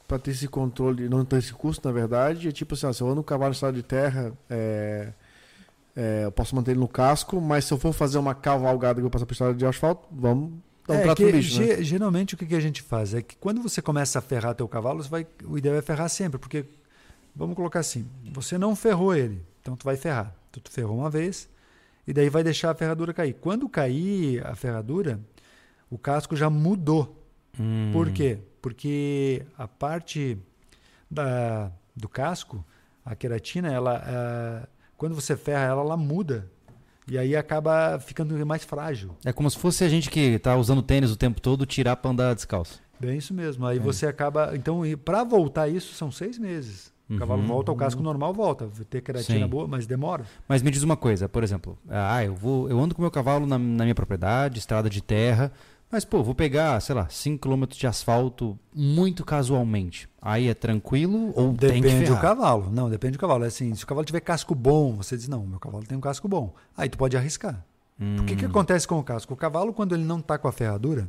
para 0.08 0.20
ter 0.20 0.32
esse 0.32 0.48
controle, 0.48 1.10
não 1.10 1.26
ter 1.26 1.38
esse 1.38 1.54
custo, 1.54 1.88
na 1.88 1.92
verdade, 1.94 2.48
é 2.50 2.52
tipo 2.52 2.76
assim, 2.76 2.86
ó, 2.86 2.94
se 2.94 3.02
eu 3.02 3.10
ando 3.10 3.22
um 3.22 3.24
cavalo 3.24 3.52
em 3.52 3.56
estado 3.56 3.74
de 3.76 3.84
terra, 3.84 4.34
é, 4.50 5.14
é, 5.96 6.26
eu 6.26 6.32
posso 6.32 6.56
manter 6.56 6.72
ele 6.72 6.80
no 6.80 6.88
casco, 6.88 7.42
mas 7.42 7.66
se 7.66 7.74
eu 7.74 7.78
for 7.80 7.92
fazer 7.94 8.18
uma 8.20 8.36
cavalgada 8.36 9.00
que 9.02 9.06
eu 9.06 9.10
passar 9.10 9.26
por 9.26 9.34
estrada 9.34 9.54
de 9.56 9.66
asfalto, 9.66 10.08
vamos 10.12 10.54
um 10.96 11.00
É, 11.00 11.04
trato 11.04 11.18
que 11.18 11.32
bicho, 11.32 11.60
né? 11.60 11.68
ge- 11.78 11.84
Geralmente 11.84 12.34
o 12.34 12.38
que, 12.38 12.56
a 12.56 12.60
gente 12.60 12.82
faz 12.82 13.14
é 13.14 13.22
que 13.22 13.36
quando 13.38 13.62
você 13.62 13.82
começa 13.82 14.20
a 14.20 14.22
ferrar 14.22 14.56
teu 14.56 14.68
cavalo, 14.68 15.04
você 15.04 15.10
vai, 15.10 15.28
o 15.46 15.58
ideal 15.58 15.76
é 15.76 15.82
ferrar 15.82 16.10
sempre, 16.10 16.40
porque 16.40 16.66
vamos 17.36 17.56
colocar 17.56 17.80
assim, 17.80 18.08
você 18.34 18.58
não 18.58 18.76
ferrou 18.76 19.16
ele, 19.16 19.42
então 19.62 19.76
tu 19.76 19.84
vai 19.84 19.98
ferrar. 19.98 20.34
Tu, 20.52 20.60
tu 20.62 20.72
ferrou 20.72 20.98
uma 20.98 21.10
vez 21.10 21.50
e 22.08 22.14
daí 22.14 22.30
vai 22.30 22.44
deixar 22.44 22.72
a 22.72 22.76
ferradura 22.76 23.14
cair. 23.14 23.34
Quando 23.34 23.68
cair 23.68 24.46
a 24.46 24.56
ferradura, 24.56 25.20
o 25.90 25.98
casco 25.98 26.36
já 26.36 26.50
mudou. 26.50 27.22
Hum. 27.60 27.90
Por 27.92 28.12
quê? 28.12 28.40
Porque 28.62 29.44
a 29.58 29.68
parte 29.68 30.38
da, 31.10 31.72
do 31.96 32.08
casco, 32.10 32.64
a 33.06 33.16
queratina, 33.16 33.72
ela, 33.72 34.02
ah, 34.06 34.68
quando 34.98 35.16
você 35.16 35.36
ferra 35.36 35.66
ela, 35.66 35.82
ela 35.82 35.98
muda. 35.98 36.50
E 37.10 37.18
aí 37.18 37.36
acaba 37.36 38.00
ficando 38.00 38.46
mais 38.46 38.64
frágil. 38.64 39.16
É 39.24 39.32
como 39.32 39.50
se 39.50 39.58
fosse 39.58 39.84
a 39.84 39.90
gente 39.90 40.10
que 40.10 40.38
tá 40.40 40.56
usando 40.56 40.82
tênis 40.82 41.10
o 41.12 41.16
tempo 41.16 41.40
todo 41.40 41.66
tirar 41.66 41.96
pra 41.96 42.12
andar 42.12 42.34
descalço. 42.36 42.82
Bem 43.00 43.18
isso 43.18 43.34
mesmo. 43.34 43.66
Aí 43.66 43.78
É. 43.78 43.80
você 43.80 44.06
acaba. 44.08 44.52
Então, 44.56 44.82
para 45.06 45.24
voltar 45.24 45.68
isso, 45.68 45.94
são 45.94 46.12
seis 46.12 46.38
meses. 46.38 46.92
O 47.10 47.18
cavalo 47.18 47.40
Uhum. 47.42 47.48
volta 47.48 47.72
ao 47.72 47.78
casco 47.78 48.04
normal, 48.04 48.34
volta. 48.34 48.68
Ter 48.90 49.00
queratina 49.00 49.40
Sim. 49.46 49.48
boa, 49.48 49.66
mas 49.66 49.88
demora. 49.88 50.26
Mas 50.50 50.62
me 50.62 50.70
diz 50.70 50.84
uma 50.84 50.98
coisa, 50.98 51.30
por 51.30 51.42
exemplo, 51.42 51.78
ah, 51.88 52.22
eu 52.26 52.36
vou, 52.36 52.70
eu 52.70 52.78
ando 52.78 52.94
com 52.94 53.02
meu 53.02 53.10
cavalo 53.10 53.46
na, 53.48 53.58
na 53.58 53.84
minha 53.86 53.96
propriedade, 53.96 54.60
estrada 54.60 54.90
de 54.90 55.02
terra, 55.02 55.50
mas 55.92 56.04
pô, 56.04 56.22
vou 56.24 56.36
pegar, 56.36 56.80
sei 56.82 56.94
lá, 56.96 57.08
5 57.10 57.48
km 57.48 57.66
de 57.68 57.88
asfalto 57.88 58.58
muito 58.74 59.24
casualmente. 59.24 60.10
Aí 60.22 60.48
é 60.48 60.54
tranquilo 60.54 61.32
ou 61.36 61.54
tem 61.56 61.82
que 61.82 61.88
Depende 61.88 62.12
do 62.12 62.20
cavalo. 62.20 62.70
Não, 62.72 62.90
depende 62.90 63.14
do 63.14 63.20
cavalo. 63.20 63.44
É 63.44 63.48
assim, 63.48 63.74
se 63.74 63.84
o 63.84 63.88
cavalo 63.88 64.06
tiver 64.06 64.20
casco 64.20 64.54
bom, 64.54 64.96
você 64.96 65.16
diz, 65.16 65.28
não, 65.28 65.46
meu 65.46 65.60
cavalo 65.60 65.86
tem 65.86 65.98
um 65.98 66.02
casco 66.02 66.28
bom. 66.28 66.54
Aí 66.76 66.90
tu 66.90 66.98
pode 66.98 67.16
arriscar. 67.16 67.64
Hum, 68.00 68.18
O 68.20 68.24
que, 68.26 68.36
que 68.36 68.46
acontece 68.46 68.88
com 68.88 69.00
o 69.00 69.04
casco? 69.04 69.34
O 69.34 69.38
cavalo, 69.38 69.74
quando 69.74 69.96
ele 69.96 70.04
não 70.04 70.20
está 70.20 70.38
com 70.38 70.48
a 70.48 70.52
ferradura, 70.52 71.08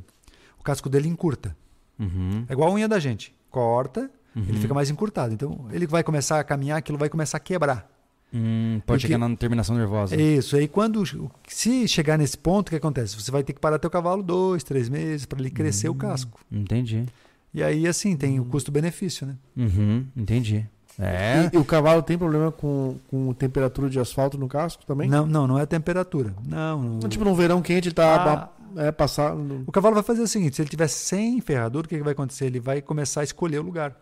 o 0.59 0.62
casco 0.62 0.88
dele 0.88 1.09
encurta. 1.09 1.56
Uhum, 1.98 2.44
É 2.48 2.52
igual 2.52 2.70
a 2.70 2.74
unha 2.74 2.86
da 2.88 2.98
gente. 2.98 3.34
Corta, 3.50 4.09
ele 4.36 4.52
uhum. 4.52 4.60
fica 4.60 4.74
mais 4.74 4.88
encurtado. 4.88 5.34
Então, 5.34 5.66
ele 5.72 5.86
vai 5.86 6.05
começar 6.05 6.38
a 6.38 6.44
caminhar, 6.44 6.78
aquilo 6.78 6.96
vai 6.96 7.09
começar 7.09 7.36
a 7.38 7.40
quebrar. 7.40 7.90
Hum, 8.32 8.80
pode 8.86 9.00
Porque- 9.00 9.06
chegar 9.12 9.18
na 9.18 9.34
terminação 9.36 9.74
nervosa. 9.76 10.14
Isso. 10.14 10.55
Aí 10.56 10.68
quando 10.68 11.02
se 11.46 11.88
chegar 11.88 12.18
nesse 12.18 12.36
ponto, 12.36 12.68
o 12.68 12.70
que 12.70 12.76
acontece? 12.76 13.16
Você 13.20 13.30
vai 13.30 13.42
ter 13.42 13.52
que 13.55 13.60
parar 13.60 13.78
teu 13.78 13.88
cavalo 13.90 14.22
dois, 14.22 14.62
três 14.62 14.88
meses 14.88 15.24
para 15.26 15.38
ele 15.40 15.50
crescer 15.50 15.88
o 15.88 15.94
casco. 15.94 16.38
Entendi. 16.52 17.06
E 17.55 17.62
aí 17.62 17.86
assim 17.86 18.16
tem 18.16 18.38
o 18.38 18.44
custo-benefício, 18.44 19.26
né? 19.26 19.34
Uhum, 19.56 20.05
entendi. 20.16 20.66
É. 20.98 21.48
E, 21.52 21.56
e 21.56 21.59
o 21.59 21.64
cavalo 21.64 22.02
tem 22.02 22.18
problema 22.18 22.50
com, 22.52 22.96
com 23.09 23.32
temperatura 23.32 23.88
de 23.88 23.98
asfalto 24.00 24.36
no 24.36 24.48
casco 24.48 24.84
também? 24.84 25.09
Não, 25.09 25.24
não, 25.26 25.46
não 25.46 25.59
é 25.59 25.62
a 25.62 25.66
temperatura. 25.66 26.34
Não, 26.46 26.82
não. 27.00 27.09
Tipo, 27.09 27.24
no 27.24 27.34
verão 27.34 27.62
quente 27.62 27.88
ele 27.88 27.94
tá 27.94 28.50
Ah. 28.76 28.82
é, 28.82 28.92
passar. 28.92 29.34
no- 29.34 29.62
O 29.66 29.72
cavalo 29.72 29.94
vai 29.94 30.02
fazer 30.05 30.20
o 30.22 30.28
seguinte: 30.28 30.56
se 30.56 30.62
ele 30.62 30.68
tiver 30.68 30.88
sem 30.88 31.40
ferradura, 31.40 31.86
o 31.86 31.88
que, 31.88 31.96
que 31.96 32.02
vai 32.02 32.12
acontecer? 32.12 32.46
Ele 32.46 32.60
vai 32.60 32.82
começar 32.82 33.20
a 33.22 33.24
escolher 33.24 33.59
o 33.60 33.62
lugar. 33.62 33.96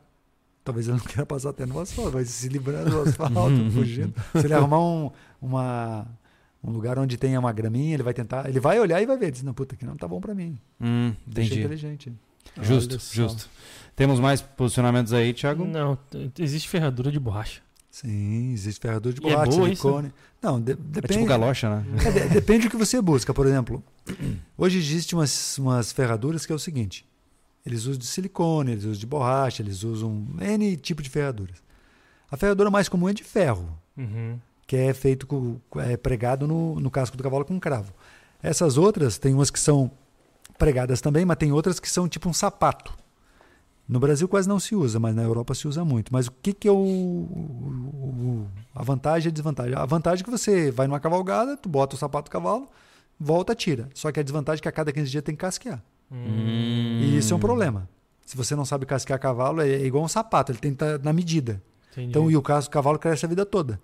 Talvez 0.67 0.89
ele 0.89 0.97
não 0.99 1.05
queira 1.05 1.25
passar 1.25 1.51
até 1.51 1.65
no 1.65 1.79
asfalto, 1.79 2.11
vai 2.11 2.25
se 2.25 2.49
livrando 2.49 2.91
do 2.91 3.01
asfalto, 3.03 3.71
fugindo. 3.73 4.13
Se 4.33 4.47
ele 4.47 4.53
arrumar 4.53 4.81
um, 4.81 5.11
uma, 5.41 6.05
um 6.63 6.73
lugar 6.73 6.99
onde 6.99 7.17
tenha 7.17 7.39
uma 7.39 7.53
graminha, 7.53 7.95
ele 7.95 8.03
vai 8.03 8.13
tentar. 8.13 8.49
Ele 8.49 8.59
vai 8.59 8.81
olhar 8.81 9.01
e 9.01 9.07
vai 9.07 9.17
ver. 9.17 9.31
Diz, 9.31 9.45
não, 9.45 9.55
puta, 9.55 9.77
aqui 9.77 9.85
não 9.87 9.97
tá 9.97 10.09
bom 10.09 10.21
pra 10.21 10.35
mim. 10.35 10.59
Hum, 10.81 11.15
Deixa 11.25 11.51
entendi. 11.55 11.65
inteligente. 11.65 12.13
Justo, 12.61 12.99
justo. 13.13 13.49
Temos 13.95 14.19
mais 14.19 14.41
posicionamentos 14.43 15.13
aí, 15.13 15.33
Thiago? 15.33 15.65
Não, 15.65 15.97
existe 16.39 16.69
ferradura 16.69 17.11
de 17.13 17.19
borracha. 17.21 17.61
Sim, 17.91 18.53
existe 18.53 18.81
ferradura 18.81 19.15
de 19.15 19.23
E 19.25 19.29
é 19.29 19.31
borracha, 19.33 19.51
isso? 19.53 19.63
silicone. 19.63 20.13
Não, 20.43 20.61
de- 20.61 20.73
É 20.73 20.77
depende. 20.77 21.15
tipo 21.15 21.27
galocha, 21.27 21.71
né? 21.71 21.85
É, 22.05 22.11
de- 22.11 22.35
depende 22.35 22.67
do 22.67 22.71
que 22.71 22.77
você 22.77 23.01
busca. 23.01 23.33
Por 23.33 23.47
exemplo, 23.47 23.83
hoje 24.59 24.79
existem 24.79 25.19
umas, 25.19 25.57
umas 25.59 25.93
ferraduras 25.93 26.45
que 26.45 26.53
é 26.53 26.55
o 26.55 26.59
seguinte: 26.59 27.07
eles 27.67 27.83
usam 27.85 27.99
de 27.99 28.07
silicone, 28.07 28.73
eles 28.73 28.85
usam 28.85 28.99
de 28.99 29.07
borracha, 29.07 29.61
eles 29.63 29.83
usam 29.83 30.25
N 30.41 30.77
tipo 30.77 31.03
de 31.03 31.11
ferraduras. 31.11 31.63
A 32.31 32.37
ferradura 32.37 32.71
mais 32.71 32.89
comum 32.89 33.09
é 33.09 33.13
de 33.13 33.25
ferro, 33.25 33.69
Uhum. 33.97 34.39
que 34.67 34.77
é 34.77 34.95
feito 34.95 35.27
com, 35.27 35.59
é 35.77 35.97
pregado 35.97 36.47
no, 36.47 36.79
no 36.81 36.91
casco 36.91 37.17
do 37.17 37.23
cavalo 37.23 37.45
com 37.45 37.59
cravo. 37.61 37.93
Essas 38.43 38.77
outras, 38.79 39.19
tem 39.19 39.35
umas 39.35 39.51
que 39.51 39.59
são 39.61 39.91
pregadas 40.59 41.01
também, 41.01 41.25
mas 41.25 41.37
tem 41.37 41.53
outras 41.53 41.79
que 41.81 41.89
são 41.91 42.09
tipo 42.09 42.29
um 42.29 42.33
sapato. 42.33 42.93
No 43.89 44.01
Brasil 44.01 44.27
quase 44.29 44.49
não 44.49 44.59
se 44.59 44.75
usa, 44.75 44.99
mas 44.99 45.15
na 45.15 45.23
Europa 45.23 45.55
se 45.55 45.69
usa 45.69 45.85
muito. 45.85 46.13
Mas 46.13 46.27
o 46.27 46.33
que, 46.43 46.53
que 46.53 46.67
é 46.67 46.73
o, 46.73 46.75
o- 46.77 48.45
o- 48.45 48.47
a 48.75 48.83
vantagem 48.83 49.29
e 49.29 49.31
a 49.31 49.33
desvantagem? 49.33 49.75
A 49.77 49.87
vantagem 49.87 50.23
é 50.23 50.25
que 50.25 50.31
você 50.31 50.71
vai 50.73 50.87
numa 50.89 50.99
cavalgada, 51.01 51.57
tu 51.57 51.69
bota 51.69 51.95
o 51.95 51.99
sapato 51.99 52.29
do 52.29 52.33
cavalo, 52.33 52.69
volta, 53.19 53.55
tira. 53.55 53.89
Só 53.95 54.11
que 54.11 54.19
a 54.19 54.23
desvantagem 54.23 54.59
é 54.61 54.63
que 54.63 54.69
a 54.69 54.73
cada 54.73 54.93
15 54.93 55.11
dias 55.11 55.23
tem 55.23 55.35
que 55.37 55.41
casquear. 55.41 55.81
Hum. 56.11 57.01
E 57.03 57.17
isso 57.17 57.33
é 57.33 57.37
um 57.37 57.41
problema. 57.41 57.89
Se 58.25 58.37
você 58.37 58.57
não 58.57 58.65
sabe 58.65 58.87
casquear 58.87 59.19
cavalo, 59.21 59.61
é 59.61 59.85
igual 59.85 60.05
um 60.05 60.09
sapato, 60.09 60.53
ele 60.53 60.59
tem 60.59 60.75
que 60.75 60.83
estar 60.83 60.99
na 60.99 61.13
medida. 61.13 61.63
Entendi. 61.93 62.09
Então, 62.09 62.31
e 62.31 62.37
o 62.37 62.43
cavalo 62.43 62.99
cresce 62.99 63.25
a 63.25 63.29
vida 63.29 63.47
toda. 63.47 63.81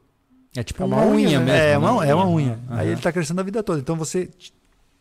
É 0.54 0.62
tipo 0.62 0.82
É 0.82 0.86
uma, 0.86 0.96
uma 0.96 1.06
unha, 1.06 1.28
unha, 1.28 1.40
mesmo. 1.40 1.50
É 1.50 1.78
uma, 1.78 2.00
né? 2.00 2.10
é 2.10 2.14
uma 2.14 2.28
unha. 2.28 2.60
Aham. 2.68 2.78
Aí 2.78 2.88
ele 2.88 2.96
está 2.96 3.12
crescendo 3.12 3.40
a 3.40 3.44
vida 3.44 3.62
toda. 3.62 3.80
Então 3.80 3.96
você 3.96 4.28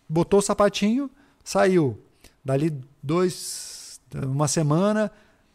botou 0.07 0.39
o 0.39 0.41
sapatinho, 0.41 1.09
saiu. 1.43 1.99
Dali 2.43 2.73
dois, 3.03 3.99
uma 4.15 4.47
semana, 4.47 5.11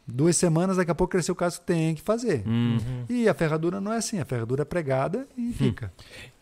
duas 0.07 0.37
semanas, 0.37 0.77
daqui 0.77 0.91
a 0.91 0.95
pouco 0.95 1.13
cresceu 1.13 1.33
o 1.33 1.37
casco 1.37 1.61
que 1.61 1.67
tem 1.67 1.95
que 1.95 2.03
fazer. 2.03 2.43
Hum. 2.47 2.79
Uhum. 2.79 3.05
E 3.09 3.29
a 3.29 3.35
ferradura 3.35 3.81
não 3.81 3.93
é 3.93 3.97
assim, 3.97 4.19
a 4.19 4.25
ferradura 4.25 4.63
é 4.63 4.65
pregada 4.65 5.27
e 5.37 5.53
fica. 5.53 5.93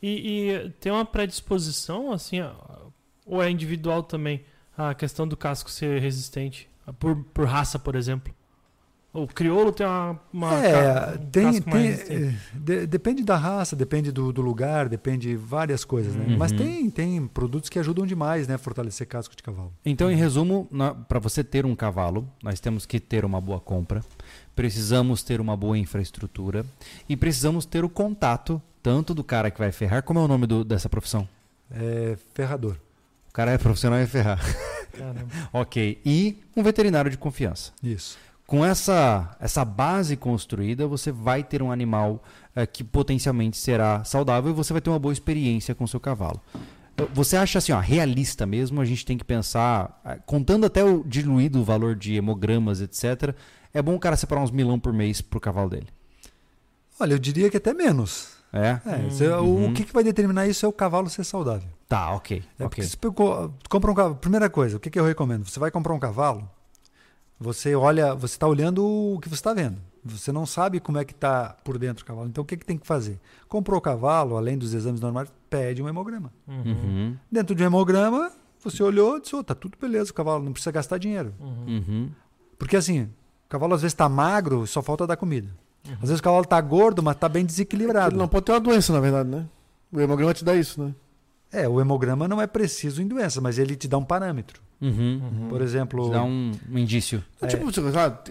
E, 0.02 0.51
e 0.51 0.70
tem 0.80 0.92
uma 0.92 1.05
predisposição, 1.05 2.12
assim, 2.12 2.38
ou 3.24 3.42
é 3.42 3.51
individual 3.51 4.02
também, 4.02 4.44
a 4.76 4.94
questão 4.94 5.26
do 5.26 5.36
casco 5.36 5.70
ser 5.70 6.01
resistente? 6.01 6.68
Por, 6.98 7.16
por 7.32 7.46
raça, 7.46 7.78
por 7.78 7.94
exemplo. 7.94 8.32
O 9.12 9.28
crioulo 9.28 9.70
tem 9.70 9.86
uma, 9.86 10.20
uma 10.32 10.55
é, 10.66 11.14
um 11.14 11.18
tem, 11.30 11.62
tem- 11.62 11.86
eh, 11.88 12.34
de- 12.52 12.84
depende 12.84 13.22
da 13.22 13.36
raça, 13.36 13.76
depende 13.76 14.10
do, 14.10 14.32
do 14.32 14.42
lugar, 14.42 14.88
depende 14.88 15.28
de 15.28 15.36
várias 15.36 15.84
coisas, 15.84 16.16
né? 16.16 16.26
Uhum. 16.30 16.36
Mas 16.36 16.51
tem, 16.51 16.90
tem 16.90 17.24
produtos 17.28 17.70
que 17.70 17.78
ajudam 17.78 18.05
demais, 18.05 18.48
né, 18.48 18.55
a 18.55 18.59
fortalecer 18.59 19.06
casco 19.06 19.36
de 19.36 19.40
cavalo. 19.40 19.72
Então, 19.86 20.10
em 20.10 20.16
resumo, 20.16 20.68
para 21.06 21.20
você 21.20 21.44
ter 21.44 21.64
um 21.64 21.76
cavalo, 21.76 22.28
nós 22.42 22.59
temos 22.59 22.84
que 22.86 22.98
ter 22.98 23.24
uma 23.24 23.40
boa 23.40 23.60
compra, 23.60 24.05
precisamos 24.56 25.22
ter 25.22 25.40
uma 25.40 25.56
boa 25.56 25.78
infraestrutura 25.78 26.66
e 27.09 27.16
precisamos 27.16 27.64
ter 27.64 27.84
o 27.84 27.88
contato 27.88 28.60
tanto 28.82 29.14
do 29.14 29.22
cara 29.22 29.48
que 29.48 29.60
vai 29.60 29.70
ferrar, 29.70 30.02
como 30.02 30.18
é 30.18 30.22
o 30.22 30.28
nome 30.28 30.46
do- 30.48 30.64
dessa 30.64 30.88
profissão? 30.88 31.28
É 31.70 32.18
ferrador. 32.34 32.76
O 33.35 33.36
cara 33.36 33.51
é 33.51 33.59
profissional 33.59 33.98
em 34.01 34.06
ferrar. 34.06 34.39
Ok. 35.52 36.01
E 36.06 36.39
um 36.56 36.62
veterinário 36.62 37.11
de 37.11 37.19
confiança. 37.19 37.73
Isso. 37.82 38.16
Com 38.47 38.65
essa, 38.65 39.36
essa 39.40 39.65
base 39.65 40.16
construída, 40.16 40.86
você 40.86 41.11
vai 41.11 41.43
ter 41.43 41.61
um 41.65 41.73
animal 41.73 42.23
eh, 42.55 42.65
que 42.65 42.85
potencialmente 42.85 43.56
será 43.56 44.05
saudável 44.05 44.52
e 44.52 44.55
você 44.55 44.73
vai 44.73 44.81
ter 44.81 44.90
uma 44.90 44.98
boa 45.01 45.12
experiência 45.12 45.74
com 45.74 45.82
o 45.82 45.89
seu 45.89 45.98
cavalo. 45.98 46.40
Você 47.12 47.36
acha 47.36 47.59
assim, 47.59 47.73
ó, 47.73 47.81
realista 47.81 48.47
mesmo? 48.47 48.81
A 48.81 48.85
gente 48.85 49.05
tem 49.05 49.19
que 49.19 49.24
pensar, 49.24 50.01
eh, 50.05 50.20
contando 50.24 50.65
até 50.65 50.85
o 50.85 51.02
diluído 51.05 51.65
valor 51.65 51.97
de 51.97 52.15
hemogramas, 52.15 52.81
etc. 52.81 53.35
É 53.73 53.82
bom 53.82 53.97
o 53.97 53.98
cara 53.98 54.15
separar 54.16 54.43
uns 54.44 54.52
milão 54.52 54.78
por 54.78 54.93
mês 54.93 55.20
pro 55.20 55.40
cavalo 55.40 55.70
dele. 55.70 55.89
Olha, 57.01 57.15
eu 57.15 57.19
diria 57.19 57.51
que 57.51 57.56
até 57.56 57.74
menos. 57.74 58.28
É? 58.52 58.78
É, 59.24 59.36
o- 59.39 59.43
Uhum. 59.43 59.70
O 59.70 59.74
que, 59.74 59.82
que 59.82 59.93
vai 59.93 60.05
determinar 60.05 60.47
isso 60.47 60.65
é 60.65 60.69
o 60.69 60.73
cavalo 60.73 61.11
ser 61.11 61.24
saudável. 61.24 61.69
Tá, 61.94 62.10
ok. 62.12 62.38
É 62.58 62.64
porque 62.64 62.80
ok. 62.80 62.84
se 62.84 62.96
pegou- 62.96 63.54
compra 63.68 63.90
um 63.90 63.94
cavalo. 63.94 64.16
Primeira 64.16 64.50
coisa, 64.50 64.76
o 64.76 64.80
que, 64.80 64.90
que 64.90 64.98
eu 64.98 65.04
recomendo? 65.04 65.44
Você 65.48 65.60
vai 65.60 65.70
comprar 65.70 65.94
um 65.94 65.98
cavalo, 65.98 66.48
você 67.38 67.74
olha, 67.74 68.14
você 68.14 68.34
está 68.34 68.46
olhando 68.46 68.84
o 68.84 69.20
que 69.20 69.28
você 69.28 69.36
está 69.36 69.52
vendo. 69.54 69.78
Você 70.04 70.32
não 70.32 70.44
sabe 70.44 70.80
como 70.80 70.98
é 70.98 71.04
que 71.04 71.12
está 71.12 71.56
por 71.64 71.78
dentro 71.78 72.02
o 72.02 72.06
cavalo. 72.06 72.28
Então 72.28 72.42
o 72.42 72.46
que, 72.46 72.56
que 72.56 72.66
tem 72.66 72.76
que 72.76 72.86
fazer? 72.86 73.18
Comprou 73.48 73.78
o 73.78 73.80
cavalo, 73.80 74.36
além 74.36 74.58
dos 74.58 74.74
exames 74.74 75.00
normais, 75.00 75.32
pede 75.48 75.82
um 75.82 75.88
hemograma. 75.88 76.30
Uhum. 76.46 76.62
Uhum. 76.66 77.16
Dentro 77.30 77.54
de 77.54 77.62
um 77.62 77.66
hemograma, 77.66 78.30
você 78.62 78.82
olhou 78.82 79.16
e 79.16 79.20
disse, 79.20 79.34
oh, 79.36 79.42
tá 79.44 79.54
tudo 79.54 79.78
beleza 79.80 80.10
o 80.10 80.14
cavalo, 80.14 80.44
não 80.44 80.52
precisa 80.52 80.72
gastar 80.72 80.98
dinheiro. 80.98 81.32
Uhum. 81.40 81.64
Uhum. 81.66 82.10
Porque 82.58 82.76
assim, 82.76 83.02
o 83.02 83.48
cavalo 83.48 83.74
às 83.74 83.82
vezes 83.82 83.94
está 83.94 84.08
magro, 84.08 84.66
só 84.66 84.82
falta 84.82 85.06
dar 85.06 85.16
comida. 85.16 85.48
Às 85.94 86.08
vezes 86.08 86.18
o 86.18 86.22
cavalo 86.22 86.44
está 86.44 86.60
gordo, 86.60 87.02
mas 87.02 87.14
está 87.14 87.28
bem 87.28 87.44
desequilibrado. 87.44 88.10
Ele 88.14 88.18
não 88.18 88.28
pode 88.28 88.46
ter 88.46 88.52
uma 88.52 88.60
doença, 88.60 88.92
na 88.92 89.00
verdade, 89.00 89.28
né? 89.28 89.46
O 89.92 90.00
hemograma 90.00 90.34
te 90.34 90.44
dá 90.44 90.56
isso, 90.56 90.82
né? 90.82 90.94
É, 91.55 91.68
o 91.68 91.81
hemograma 91.81 92.26
não 92.26 92.40
é 92.40 92.47
preciso 92.47 93.01
em 93.01 93.06
doença, 93.06 93.40
mas 93.40 93.59
ele 93.59 93.76
te 93.76 93.86
dá 93.86 93.97
um 93.98 94.05
parâmetro. 94.05 94.60
Uhum. 94.81 95.20
Uhum. 95.22 95.48
Por 95.48 95.60
exemplo, 95.62 96.10
Dá 96.10 96.22
um, 96.24 96.51
um 96.70 96.78
indício. 96.78 97.24
É. 97.40 97.47
É. 97.47 97.48
Tipo, 97.48 97.66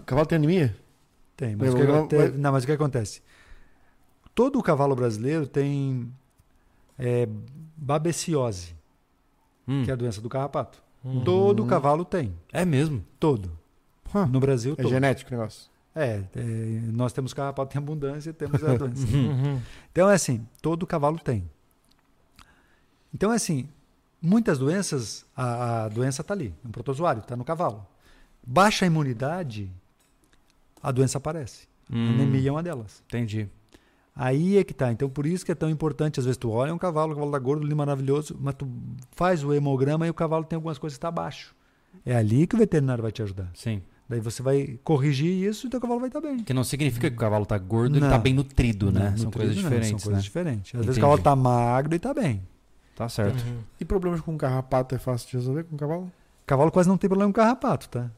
cavalo 0.06 0.28
tem 0.28 0.36
anemia? 0.36 0.76
Tem, 1.38 1.56
mas 1.56 1.70
o, 1.74 1.76
que 1.76 1.82
Hemograma 1.82 2.00
aconte- 2.06 2.16
vai- 2.18 2.32
não, 2.32 2.52
mas 2.52 2.64
o 2.64 2.68
que 2.68 2.74
acontece? 2.74 3.22
Todo 4.36 4.60
o 4.60 4.64
cavalo 4.64 4.96
brasileiro 4.96 5.48
tem 5.48 6.12
é, 7.00 7.28
babeciose, 7.78 8.76
Hum. 9.68 9.84
que 9.84 9.90
é 9.90 9.94
a 9.94 9.96
doença 9.98 10.20
do 10.22 10.28
carrapato. 10.30 10.82
Uhum. 11.04 11.24
Todo 11.24 11.66
cavalo 11.66 12.04
tem, 12.06 12.34
É 12.52 12.66
mesmo. 12.66 13.04
todo. 13.20 13.52
Hã. 14.14 14.26
No 14.26 14.40
Brasil, 14.40 14.74
É 14.74 14.82
todo. 14.82 14.90
genético 14.90 15.32
o 15.34 15.38
negócio. 15.38 15.72
É, 15.96 16.24
é, 16.36 16.42
nós 16.92 17.14
temos 17.14 17.34
carrapato 17.34 17.76
em 17.76 17.80
abundância 17.80 18.30
e 18.32 18.34
temos 18.34 18.64
a 18.64 18.74
doença. 18.78 19.06
Uhum. 19.16 19.60
Então 19.92 20.10
é 20.10 20.14
assim, 20.16 20.46
todo 20.62 20.86
cavalo 20.88 21.20
tem. 21.20 21.50
Então 23.14 23.32
é 23.32 23.36
assim, 23.36 23.68
muitas 24.22 24.58
doenças, 24.58 25.26
a, 25.36 25.84
a 25.86 25.90
doença 25.90 26.22
está 26.22 26.34
ali, 26.34 26.54
um 26.66 26.72
protozoário, 26.72 27.20
está 27.22 27.36
no 27.36 27.44
cavalo. 27.44 27.86
Baixa 28.46 28.86
imunidade, 28.86 29.70
a 30.82 30.92
doença 30.92 31.18
aparece. 31.18 31.68
Hum, 31.92 32.10
Anemia 32.14 32.50
é 32.50 32.52
uma 32.52 32.64
delas. 32.64 33.04
Entendi. 33.08 33.48
Aí 34.16 34.58
é 34.58 34.64
que 34.64 34.74
tá. 34.74 34.92
Então 34.92 35.10
por 35.10 35.26
isso 35.26 35.46
que 35.46 35.52
é 35.52 35.56
tão 35.56 35.70
importante. 35.70 36.20
Às 36.20 36.26
vezes 36.26 36.38
tu 36.38 36.50
olha 36.52 36.74
um 36.74 36.78
cavalo, 36.78 37.12
o 37.14 37.16
cavalo 37.16 37.32
tá 37.32 37.40
gordo, 37.40 37.64
lindo, 37.64 37.76
maravilhoso, 37.76 38.38
mas 38.40 38.56
tu 38.56 38.68
faz 39.12 39.44
o 39.44 39.54
hemograma 39.54 40.06
e 40.06 40.10
o 40.10 40.14
cavalo 40.14 40.44
tem 40.44 40.56
algumas 40.56 40.78
coisas 40.78 40.96
que 40.96 41.00
está 41.00 41.08
abaixo. 41.08 41.56
É 42.06 42.16
ali 42.16 42.46
que 42.48 42.56
o 42.56 42.60
veterinário 42.60 43.02
vai 43.02 43.12
te 43.12 43.22
ajudar. 43.22 43.50
Sim. 43.54 43.82
Daí 44.08 44.20
você 44.20 44.44
vai 44.44 44.80
corrigir 44.84 45.32
isso 45.32 45.66
e 45.66 45.70
teu 45.70 45.80
cavalo 45.80 46.00
vai 46.00 46.10
estar 46.10 46.22
bem. 46.22 46.40
Que 46.40 46.54
não 46.54 46.64
significa 46.64 47.10
que 47.10 47.16
o 47.16 47.20
cavalo 47.20 47.46
tá 47.46 47.58
gordo, 47.58 47.96
ele 47.96 48.02
Não. 48.06 48.12
tá 48.12 48.18
bem 48.18 48.34
nutrido, 48.34 48.92
né? 48.92 49.10
Não, 49.12 49.18
São 49.18 49.26
nutrido 49.26 49.32
coisas 49.48 49.56
não, 49.56 49.64
diferentes, 49.64 49.90
São 49.90 50.00
coisas 50.00 50.14
né? 50.14 50.22
diferentes. 50.22 50.76
Às 50.76 50.86
vezes 50.86 50.86
Entendi. 50.90 51.00
o 51.00 51.02
cavalo 51.02 51.22
tá 51.22 51.36
magro 51.36 51.96
e 51.96 52.00
tá 52.00 52.14
bem. 52.14 52.42
Tá 52.96 53.10
certo. 53.10 53.42
Uhum. 53.44 53.58
E 53.80 53.86
problemas 53.86 54.22
com 54.22 54.38
carrapato 54.38 54.94
é 54.96 54.98
fácil 55.00 55.30
de 55.30 55.38
resolver 55.38 55.64
com 55.64 55.76
o 55.76 55.80
cavalo? 55.80 56.12
Cavalo 56.46 56.72
quase 56.72 56.88
não 56.90 56.98
tem 56.98 57.08
problema 57.10 57.32
com 57.32 57.36
carrapato, 57.36 57.90
tá? 57.90 58.10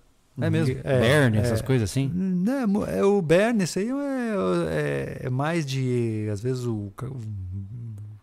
É 0.42 0.50
mesmo. 0.50 0.76
É, 0.84 1.00
Berne, 1.00 1.38
é. 1.38 1.42
essas 1.42 1.62
coisas 1.62 1.90
assim. 1.90 2.10
Né, 2.14 2.66
mo- 2.66 2.86
é, 2.86 3.02
o 3.06 3.22
Berne, 3.22 3.64
isso 3.64 3.80
aí 3.80 3.88
é, 3.90 4.36
é- 4.68 5.28
é 5.28 5.30
mais 5.30 5.66
de. 5.66 6.28
Às 6.32 6.42
vezes 6.42 6.66
o. 6.66 6.92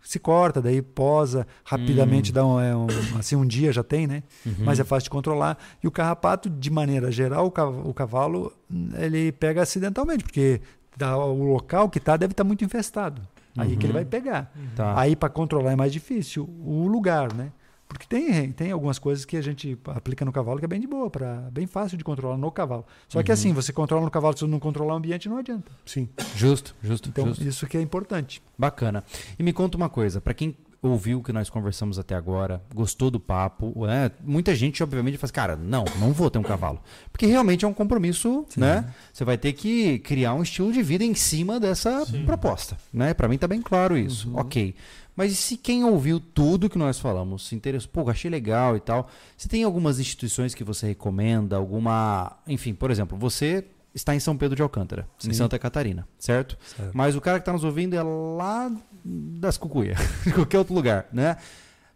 Se 0.02 0.18
corta, 0.18 0.60
daí 0.60 0.82
posa, 0.82 1.46
rapidamente 1.64 2.32
Hum. 2.32 2.34
dá 2.34 2.46
um, 2.46 2.60
é 2.60 2.76
um- 2.76 2.86
Assim, 3.18 3.34
um 3.36 3.46
dia 3.46 3.72
já 3.72 3.82
tem, 3.82 4.06
né? 4.06 4.22
Uhum. 4.44 4.56
Mas 4.58 4.78
é 4.78 4.84
fácil 4.84 5.04
de 5.04 5.10
controlar. 5.10 5.56
E 5.82 5.86
o 5.86 5.90
carrapato, 5.90 6.50
de 6.50 6.70
maneira 6.70 7.10
geral, 7.10 7.46
o 7.46 7.50
cav- 7.50 7.86
o 7.86 7.94
cavalo, 7.94 8.52
ele 8.98 9.32
pega 9.32 9.62
acidentalmente, 9.62 10.24
porque 10.24 10.60
o 11.00 11.44
local 11.44 11.88
que 11.88 11.98
tá 11.98 12.16
deve 12.18 12.32
estar 12.32 12.44
muito 12.44 12.62
infestado. 12.64 13.22
Aí 13.56 13.76
que 13.76 13.84
ele 13.84 13.88
Uhum. 13.88 13.92
vai 13.94 14.04
pegar. 14.04 14.52
Tá. 14.74 14.98
Aí 14.98 15.14
para 15.14 15.28
controlar 15.28 15.72
é 15.72 15.76
mais 15.76 15.92
difícil 15.92 16.48
o 16.64 16.86
lugar, 16.86 17.32
né? 17.34 17.52
Porque 17.86 18.06
tem, 18.06 18.50
tem 18.52 18.70
algumas 18.72 18.98
coisas 18.98 19.26
que 19.26 19.36
a 19.36 19.42
gente 19.42 19.78
aplica 19.88 20.24
no 20.24 20.32
cavalo 20.32 20.58
que 20.58 20.64
é 20.64 20.68
bem 20.68 20.80
de 20.80 20.86
boa, 20.86 21.10
pra, 21.10 21.50
bem 21.52 21.66
fácil 21.66 21.98
de 21.98 22.02
controlar 22.04 22.38
no 22.38 22.50
cavalo. 22.50 22.86
Só 23.06 23.22
que 23.22 23.30
Uhum. 23.30 23.34
assim, 23.34 23.52
você 23.52 23.70
controla 23.70 24.02
no 24.02 24.10
cavalo, 24.10 24.34
se 24.38 24.46
não 24.46 24.58
controlar 24.58 24.94
o 24.94 24.96
ambiente, 24.96 25.28
não 25.28 25.36
adianta. 25.36 25.70
Sim. 25.84 26.08
Justo, 26.34 26.74
justo, 26.82 27.10
Então, 27.10 27.26
justo. 27.26 27.44
isso 27.44 27.66
que 27.66 27.76
é 27.76 27.82
importante. 27.82 28.42
Bacana. 28.56 29.04
E 29.38 29.42
me 29.42 29.52
conta 29.52 29.76
uma 29.76 29.90
coisa, 29.90 30.22
pra 30.22 30.32
quem 30.32 30.56
ouviu 30.82 31.20
o 31.20 31.22
que 31.22 31.32
nós 31.32 31.48
conversamos 31.48 31.98
até 31.98 32.14
agora, 32.14 32.60
gostou 32.74 33.08
do 33.08 33.20
papo, 33.20 33.72
né? 33.86 34.10
muita 34.20 34.52
gente 34.54 34.82
obviamente 34.82 35.16
fala 35.16 35.26
assim, 35.26 35.32
cara, 35.32 35.56
não, 35.56 35.84
não 36.00 36.12
vou 36.12 36.28
ter 36.28 36.40
um 36.40 36.42
cavalo. 36.42 36.80
Porque 37.12 37.24
realmente 37.24 37.64
é 37.64 37.68
um 37.68 37.72
compromisso, 37.72 38.44
né? 38.56 38.92
Você 39.12 39.24
vai 39.24 39.38
ter 39.38 39.52
que 39.52 40.00
criar 40.00 40.34
um 40.34 40.42
estilo 40.42 40.72
de 40.72 40.82
vida 40.82 41.04
em 41.04 41.14
cima 41.14 41.60
dessa 41.60 42.04
Sim. 42.04 42.24
proposta, 42.26 42.76
né? 42.92 43.14
Para 43.14 43.28
mim 43.28 43.38
tá 43.38 43.46
bem 43.46 43.62
claro 43.62 43.96
isso. 43.96 44.28
Uhum. 44.30 44.40
OK. 44.40 44.74
Mas 45.14 45.32
e 45.32 45.36
se 45.36 45.56
quem 45.56 45.84
ouviu 45.84 46.18
tudo 46.18 46.70
que 46.70 46.78
nós 46.78 46.98
falamos, 46.98 47.46
se 47.46 47.54
interessou, 47.54 47.90
pô, 47.92 48.08
achei 48.10 48.30
legal 48.30 48.76
e 48.76 48.80
tal, 48.80 49.08
se 49.36 49.48
tem 49.48 49.62
algumas 49.62 50.00
instituições 50.00 50.54
que 50.54 50.64
você 50.64 50.86
recomenda, 50.86 51.56
alguma, 51.56 52.38
enfim, 52.46 52.74
por 52.74 52.90
exemplo, 52.90 53.16
você 53.16 53.64
está 53.94 54.14
em 54.14 54.20
São 54.20 54.36
Pedro 54.36 54.56
de 54.56 54.62
Alcântara, 54.62 55.06
em 55.22 55.26
Sim. 55.26 55.32
Santa 55.34 55.58
Catarina, 55.58 56.06
certo? 56.18 56.56
Certo. 56.64 56.90
Mas 56.94 57.14
o 57.16 57.20
cara 57.20 57.38
que 57.38 57.42
está 57.42 57.52
nos 57.52 57.64
ouvindo 57.64 57.94
é 57.94 58.02
lá 58.02 58.70
das 59.04 59.56
cucuias, 59.58 59.98
de 60.24 60.32
qualquer 60.32 60.58
outro 60.58 60.74
lugar, 60.74 61.06
né? 61.12 61.36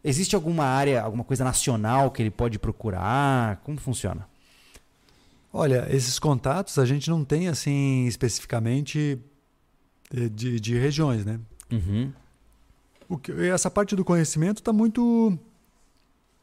Existe 0.05 0.35
alguma 0.37 0.65
área, 0.65 1.03
alguma 1.03 1.25
coisa 1.25 1.43
nacional 1.43 2.11
que 2.11 2.23
ele 2.23 2.31
pode 2.31 2.59
procurar? 2.59 3.57
Como 3.65 3.79
funciona? 3.81 4.29
Olha, 5.53 5.87
esses 5.91 6.19
contatos 6.19 6.79
a 6.79 6.85
gente 6.85 7.09
não 7.09 7.25
tem 7.25 7.49
assim 7.49 8.07
especificamente 8.07 9.19
eh, 10.15 10.29
de, 10.29 10.61
de 10.61 10.79
regiões, 10.79 11.25
né? 11.25 11.41
Uhum. 11.73 12.13
O 13.09 13.17
que- 13.17 13.33
essa 13.49 13.71
parte 13.71 13.97
do 13.97 14.05
conhecimento 14.05 14.59
está 14.59 14.73
muito 14.73 15.37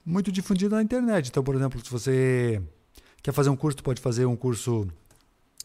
muito 0.06 0.32
difundida 0.32 0.76
na 0.76 0.82
internet. 0.82 1.30
Então, 1.30 1.44
por 1.44 1.56
exemplo, 1.56 1.80
se 1.84 1.90
você 1.90 2.62
quer 3.22 3.32
fazer 3.32 3.50
um 3.50 3.56
curso, 3.56 3.82
pode 3.84 4.02
fazer 4.02 4.26
um 4.26 4.36
curso 4.36 4.86
em 4.86 4.92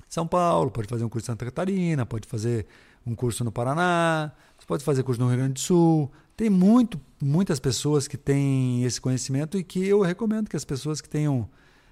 São 0.08 0.26
Paulo, 0.26 0.70
pode 0.70 0.88
fazer 0.88 1.04
um 1.04 1.08
curso 1.08 1.26
em 1.26 1.32
Santa 1.32 1.44
Catarina, 1.44 2.06
pode 2.06 2.26
fazer 2.26 2.66
um 3.06 3.14
curso 3.14 3.44
no 3.44 3.52
Paraná, 3.52 4.32
pode 4.66 4.84
fazer 4.84 5.02
curso 5.02 5.20
no 5.20 5.28
Rio 5.28 5.36
Grande 5.38 5.54
do 5.54 5.60
Sul. 5.60 6.10
Tem 6.36 6.48
muito, 6.48 7.00
muitas 7.20 7.58
pessoas 7.58 8.06
que 8.06 8.16
têm 8.16 8.84
esse 8.84 9.00
conhecimento 9.00 9.58
e 9.58 9.64
que 9.64 9.86
eu 9.86 10.00
recomendo 10.00 10.48
que 10.48 10.56
as 10.56 10.64
pessoas 10.64 11.00
que 11.00 11.08
tenham 11.08 11.48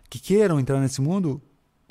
que 0.08 0.18
queiram 0.18 0.60
entrar 0.60 0.80
nesse 0.80 1.00
mundo, 1.00 1.42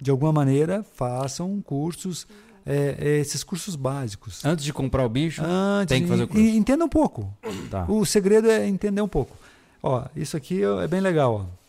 de 0.02 0.10
alguma 0.10 0.32
maneira, 0.32 0.84
façam 0.84 1.62
cursos, 1.62 2.26
é, 2.66 2.96
é, 2.98 3.18
esses 3.18 3.44
cursos 3.44 3.76
básicos. 3.76 4.44
Antes 4.46 4.64
de 4.64 4.72
comprar 4.72 5.06
o 5.06 5.10
bicho, 5.10 5.44
Antes, 5.44 5.90
tem 5.90 6.04
que 6.04 6.08
fazer 6.08 6.24
o 6.24 6.28
curso. 6.28 6.42
e 6.42 6.56
entenda 6.56 6.86
um 6.86 6.90
pouco. 6.90 7.32
tá. 7.70 7.86
O 7.90 8.06
segredo 8.06 8.50
é 8.50 8.68
entender 8.68 9.02
um 9.02 9.08
pouco. 9.08 9.36
Ó, 9.84 10.06
isso 10.16 10.36
aqui 10.38 10.62
é 10.64 10.88
bem 10.88 11.02
legal. 11.02 11.34
Ó. 11.52 11.66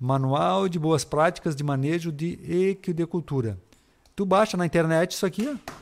Manual 0.00 0.68
de 0.68 0.78
boas 0.78 1.04
práticas 1.04 1.56
de 1.56 1.62
manejo 1.64 2.12
de 2.12 2.38
equidecultura. 2.70 3.58
Tu 4.18 4.26
baixa 4.26 4.56
na 4.56 4.66
internet 4.66 5.12
isso 5.12 5.24
aqui, 5.24 5.48
ó. 5.48 5.72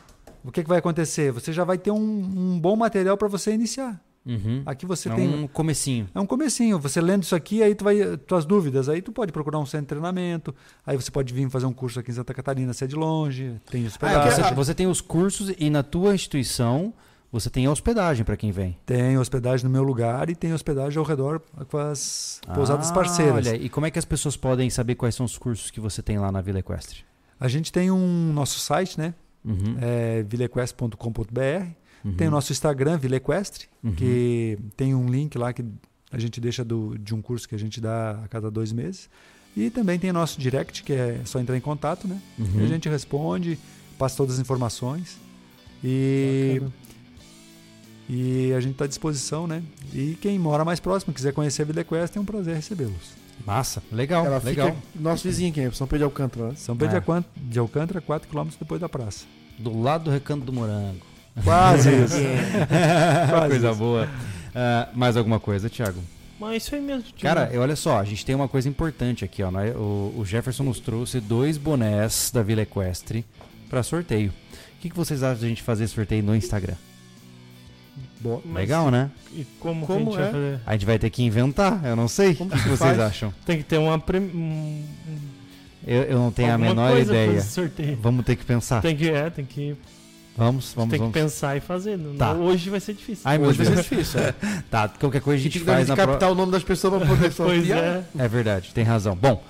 o 0.45 0.53
que, 0.53 0.63
que 0.63 0.69
vai 0.69 0.77
acontecer? 0.77 1.33
Você 1.33 1.55
já 1.55 1.65
vai 1.65 1.79
ter 1.79 1.91
um, 1.91 1.97
um 1.97 2.61
bom 2.61 2.77
material 2.77 3.17
para 3.17 3.29
você 3.29 3.51
iniciar. 3.51 3.99
Uhum. 4.27 4.63
Aqui 4.67 4.85
você 4.85 5.09
é 5.09 5.15
tem 5.15 5.27
um 5.27 5.47
comecinho. 5.49 6.07
é 6.15 6.21
um 6.21 6.27
comecinho. 6.27 6.79
Você 6.81 7.01
lendo 7.01 7.23
isso 7.23 7.35
aqui, 7.35 7.63
aí 7.63 7.75
tu 7.75 7.83
vai 7.83 8.19
tuas 8.27 8.45
dúvidas, 8.45 8.91
aí 8.91 9.01
tu 9.01 9.11
pode 9.11 9.33
procurar 9.33 9.59
um 9.59 9.65
centro 9.65 9.87
de 9.87 9.89
treinamento. 9.89 10.55
Aí 10.87 10.95
você 10.99 11.11
pode 11.11 11.33
vir 11.33 11.49
fazer 11.49 11.65
um 11.65 11.73
curso 11.73 11.99
aqui 11.99 12.11
em 12.11 12.15
Santa 12.15 12.35
Catarina, 12.35 12.75
se 12.75 12.85
é 12.85 12.87
de 12.87 12.95
longe, 12.95 13.59
tem 13.71 13.85
Ah, 13.85 13.87
hospedagem. 13.87 14.45
você, 14.45 14.55
você 14.55 14.75
tem 14.75 14.87
os 14.87 15.01
cursos 15.01 15.55
e 15.59 15.71
na 15.71 15.83
tua 15.83 16.15
instituição 16.15 16.93
você 17.33 17.49
tem 17.49 17.67
hospedagem 17.67 18.23
para 18.23 18.37
quem 18.37 18.51
vem. 18.53 18.77
Tem 18.85 19.17
hospedagem 19.17 19.65
no 19.65 19.71
meu 19.71 19.83
lugar 19.83 20.29
e 20.29 20.35
tem 20.35 20.53
hospedagem 20.53 20.99
ao 20.99 21.07
redor 21.07 21.41
com 21.71 21.79
as 21.79 22.43
pousadas 22.55 22.91
parceiras. 22.91 23.47
Ah, 23.47 23.51
Olha, 23.53 23.57
e 23.57 23.71
como 23.71 23.87
é 23.87 23.91
que 23.91 23.99
as 23.99 24.05
pessoas 24.05 24.37
podem 24.37 24.69
saber 24.69 24.95
quais 24.95 25.15
são 25.15 25.25
os 25.25 25.39
cursos 25.39 25.71
que 25.71 25.81
você 25.81 26.03
tem 26.03 26.19
lá 26.19 26.31
na 26.31 26.43
Vila 26.43 26.59
Equestre? 26.59 27.07
A 27.39 27.49
gente 27.49 27.73
tem 27.73 27.91
um 27.91 28.33
nosso 28.33 28.59
site, 28.59 28.99
né? 28.99 29.15
Uhum. 29.45 29.77
É 29.81 30.23
vilequestre.com.br. 30.23 31.67
Uhum. 32.05 32.15
Tem 32.15 32.29
o 32.29 32.31
nosso 32.31 32.53
Instagram, 32.53 32.99
Vilequestre, 32.99 33.69
Uhum. 33.83 33.93
que 33.95 34.59
tem 34.77 34.95
um 34.95 35.09
link 35.09 35.37
lá 35.37 35.53
que 35.53 35.65
a 36.11 36.19
gente 36.19 36.41
deixa 36.41 36.65
do, 36.65 36.97
de 36.99 37.15
um 37.15 37.21
curso 37.23 37.49
que 37.49 37.55
a 37.55 37.59
gente 37.59 37.81
dá 37.81 38.13
a 38.25 38.29
cada 38.29 38.51
dois 38.51 38.73
meses. 38.73 39.09
E 39.57 39.71
também 39.71 39.99
tem 39.99 40.11
o 40.11 40.13
nosso 40.13 40.39
direct, 40.41 40.83
que 40.83 40.93
é 40.93 41.21
só 41.25 41.41
entrar 41.41 41.57
em 41.57 41.61
contato, 41.61 42.07
né? 42.07 42.21
Uhum. 42.39 42.61
E 42.61 42.65
a 42.65 42.67
gente 42.67 42.89
responde, 42.89 43.59
passa 43.99 44.17
todas 44.17 44.35
as 44.35 44.41
informações. 44.41 45.17
E, 45.83 46.55
Bacana. 46.61 46.73
e 48.09 48.53
a 48.53 48.61
gente 48.61 48.73
está 48.73 48.85
à 48.85 48.89
disposição, 48.89 49.47
né? 49.47 49.63
E 49.95 50.17
quem 50.21 50.39
mora 50.39 50.65
mais 50.65 50.79
próximo, 50.81 51.13
quiser 51.13 51.33
conhecer 51.33 51.63
a 51.63 51.65
Vilequestre, 51.65 52.19
é 52.19 52.21
um 52.21 52.25
prazer 52.25 52.55
recebê-los. 52.55 53.15
Massa, 53.45 53.83
legal, 53.93 54.25
Ela 54.27 54.39
legal. 54.43 54.69
fica 54.69 54.79
nosso 54.99 55.25
vizinho 55.29 55.51
aqui, 55.51 55.77
São 55.77 55.87
Pedro 55.87 55.99
de 55.99 56.05
Alcântara. 56.05 56.49
né? 56.49 56.55
São 56.57 56.77
Pedro 56.77 56.97
É. 56.97 57.01
de 57.01 57.07
Alcân- 57.11 57.25
de 57.37 57.59
Alcântara, 57.59 58.01
4 58.01 58.29
km 58.29 58.49
depois 58.59 58.81
da 58.81 58.89
praça. 58.89 59.25
Do 59.59 59.81
lado 59.81 60.05
do 60.05 60.11
Recanto 60.11 60.45
do 60.45 60.53
Morango. 60.53 61.01
Quase 61.45 61.91
isso. 62.05 62.17
Quase 63.29 63.49
coisa 63.51 63.69
isso. 63.71 63.79
boa. 63.79 64.09
Ah, 64.55 64.89
mais 64.95 65.17
alguma 65.17 65.39
coisa, 65.39 65.69
Thiago? 65.69 66.01
Mas 66.41 66.65
isso 66.65 66.75
aí 66.75 66.81
mesmo. 66.81 67.03
tipo, 67.03 67.21
Cara, 67.21 67.49
eu- 67.53 67.63
olha 67.63 67.77
só, 67.77 67.99
a 67.99 68.05
gente 68.05 68.25
tem 68.25 68.35
uma 68.35 68.49
coisa 68.49 68.69
importante 68.69 69.25
aqui, 69.25 69.43
ó. 69.43 69.51
né? 69.51 69.71
O, 69.73 70.15
o 70.19 70.25
Jefferson 70.25 70.65
nos 70.65 70.81
trouxe 70.81 71.21
dois 71.21 71.57
bonés 71.57 72.31
da 72.33 72.43
Vila 72.43 72.63
Equestre 72.63 73.25
para 73.71 73.83
sorteio. 73.83 74.31
O 74.77 74.81
que, 74.81 74.91
que 74.91 74.97
vocês 74.97 75.23
acham 75.23 75.39
de 75.41 75.47
a 75.47 75.49
gente 75.49 75.63
fazer 75.63 75.87
sorteio 75.89 76.23
no 76.23 76.35
Instagram? 76.37 76.75
Bom, 78.21 78.41
mas- 78.45 78.55
Legal, 78.63 78.91
né? 78.91 79.11
E 79.33 79.47
como, 79.61 79.87
Como 79.87 80.11
que 80.13 80.17
a 80.19 80.21
gente 80.21 80.21
é? 80.21 80.23
vai 80.23 80.33
fazer? 80.33 80.61
A 80.67 80.73
gente 80.73 80.87
vai 80.87 80.99
ter 80.99 81.11
que 81.11 81.23
inventar, 81.23 81.85
eu 81.85 81.95
não 81.97 82.09
sei. 82.09 82.35
Como 82.35 82.49
o 82.49 82.53
que, 82.53 82.59
que 82.59 82.63
que 82.65 82.69
vocês 82.71 82.97
faz? 82.97 83.01
acham? 83.01 83.33
Tem 83.45 83.59
que 83.59 83.65
ter 83.65 83.79
uma. 83.79 83.99
Pre... 83.99 84.19
um- 84.19 84.85
Eu, 85.87 86.03
eu 86.05 86.19
não 86.19 86.33
tenho 86.33 86.49
a 86.49 86.53
alguma 86.55 86.71
menor 86.71 86.91
coisa 86.93 87.13
pra 87.13 87.25
ideia. 87.25 87.97
Vamos 88.01 88.25
ter 88.25 88.37
que 88.37 88.45
pensar. 88.45 88.81
Tem 88.83 88.97
que, 88.97 89.09
é, 89.09 89.31
tem 89.31 89.45
que, 89.45 89.77
Vamos, 90.37 90.73
vamos, 90.75 90.91
tem 90.91 90.99
que 90.99 91.03
vamos. 91.03 91.13
pensar 91.15 91.57
e 91.57 91.61
fazer. 91.61 91.99
Tá. 92.19 92.33
Hoje 92.33 92.69
vai 92.71 92.81
ser 92.81 92.93
difícil. 92.95 93.23
Ai, 93.25 93.39
Hoje 93.39 93.59
vai 93.63 93.67
Deus. 93.75 93.87
ser 93.87 93.95
difícil, 93.97 94.21
é. 94.21 94.35
Tá, 94.71 94.89
qualquer 94.89 95.21
coisa 95.21 95.39
a 95.39 95.41
A 95.41 95.43
gente 95.45 95.59
gente 95.59 95.65
faz 95.65 95.79
deve 95.87 95.91
na 95.91 95.97
pro... 95.97 96.07
captar 96.13 96.31
o 96.33 96.35
nome 96.35 96.51
das 96.53 96.63
pessoas 96.65 96.99
pra 96.99 97.07
poder 97.07 97.33
Pois 97.37 97.59
sortear. 97.67 97.79
é. 97.85 98.05
É 98.19 98.29
verdade, 98.29 98.71
tem 98.75 98.83
razão. 98.85 99.15
Bom, 99.15 99.43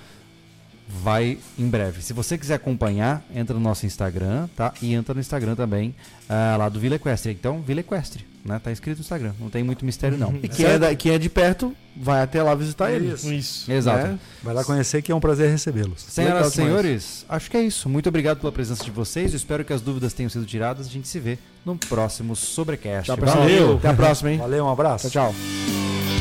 vai 0.87 1.37
em 1.57 1.67
breve. 1.67 2.01
Se 2.01 2.13
você 2.13 2.37
quiser 2.37 2.55
acompanhar, 2.55 3.23
entra 3.35 3.53
no 3.53 3.59
nosso 3.59 3.85
Instagram, 3.85 4.47
tá? 4.55 4.73
E 4.81 4.93
entra 4.93 5.13
no 5.13 5.19
Instagram 5.19 5.55
também, 5.55 5.93
ah, 6.29 6.55
lá 6.57 6.69
do 6.69 6.79
Vila 6.79 6.95
Equestre. 6.95 7.31
Então, 7.33 7.61
Vila 7.61 7.81
Equestre, 7.81 8.25
né? 8.47 8.59
Tá 8.63 8.71
escrito 8.71 8.97
no 8.97 9.01
Instagram. 9.01 9.33
Não 9.39 9.49
tem 9.49 9.63
muito 9.63 9.85
mistério, 9.85 10.17
não. 10.17 10.33
E 10.41 10.47
quem 10.47 10.65
é, 10.65 10.79
da- 10.79 10.95
quem 10.95 11.11
é 11.13 11.17
de 11.19 11.29
perto, 11.29 11.75
vai 11.95 12.21
até 12.23 12.41
lá 12.41 12.55
visitar 12.55 12.91
ele. 12.91 13.13
Isso. 13.13 13.33
Isso. 13.33 13.71
Exato. 13.71 14.07
Né? 14.07 14.19
Vai 14.41 14.53
lá 14.53 14.63
conhecer 14.63 15.01
que 15.01 15.11
é 15.11 15.15
um 15.15 15.19
prazer 15.19 15.49
recebê-los. 15.51 16.01
Senhoras 16.01 16.47
e 16.47 16.55
senhores, 16.55 17.25
acho 17.27 17.51
que 17.51 17.57
é 17.57 17.61
isso. 17.61 17.89
Muito 17.89 18.07
obrigado 18.09 18.39
pela 18.39 18.51
presença 18.51 18.83
de 18.83 18.91
vocês. 18.91 19.33
Eu 19.33 19.37
espero 19.37 19.63
que 19.65 19.73
as 19.73 19.81
dúvidas 19.81 20.13
tenham 20.13 20.29
sido 20.29 20.45
tiradas. 20.45 20.87
A 20.87 20.89
gente 20.89 21.07
se 21.07 21.19
vê 21.19 21.37
no 21.65 21.75
próximo 21.77 22.35
Sobrecast. 22.35 23.11
Valeu! 23.19 23.75
Até 23.77 23.89
a 23.89 23.93
próxima, 23.93 24.31
hein? 24.31 24.37
Valeu, 24.37 24.65
um 24.65 24.69
abraço. 24.71 25.09
Tchau, 25.09 25.33
tchau. 25.33 26.16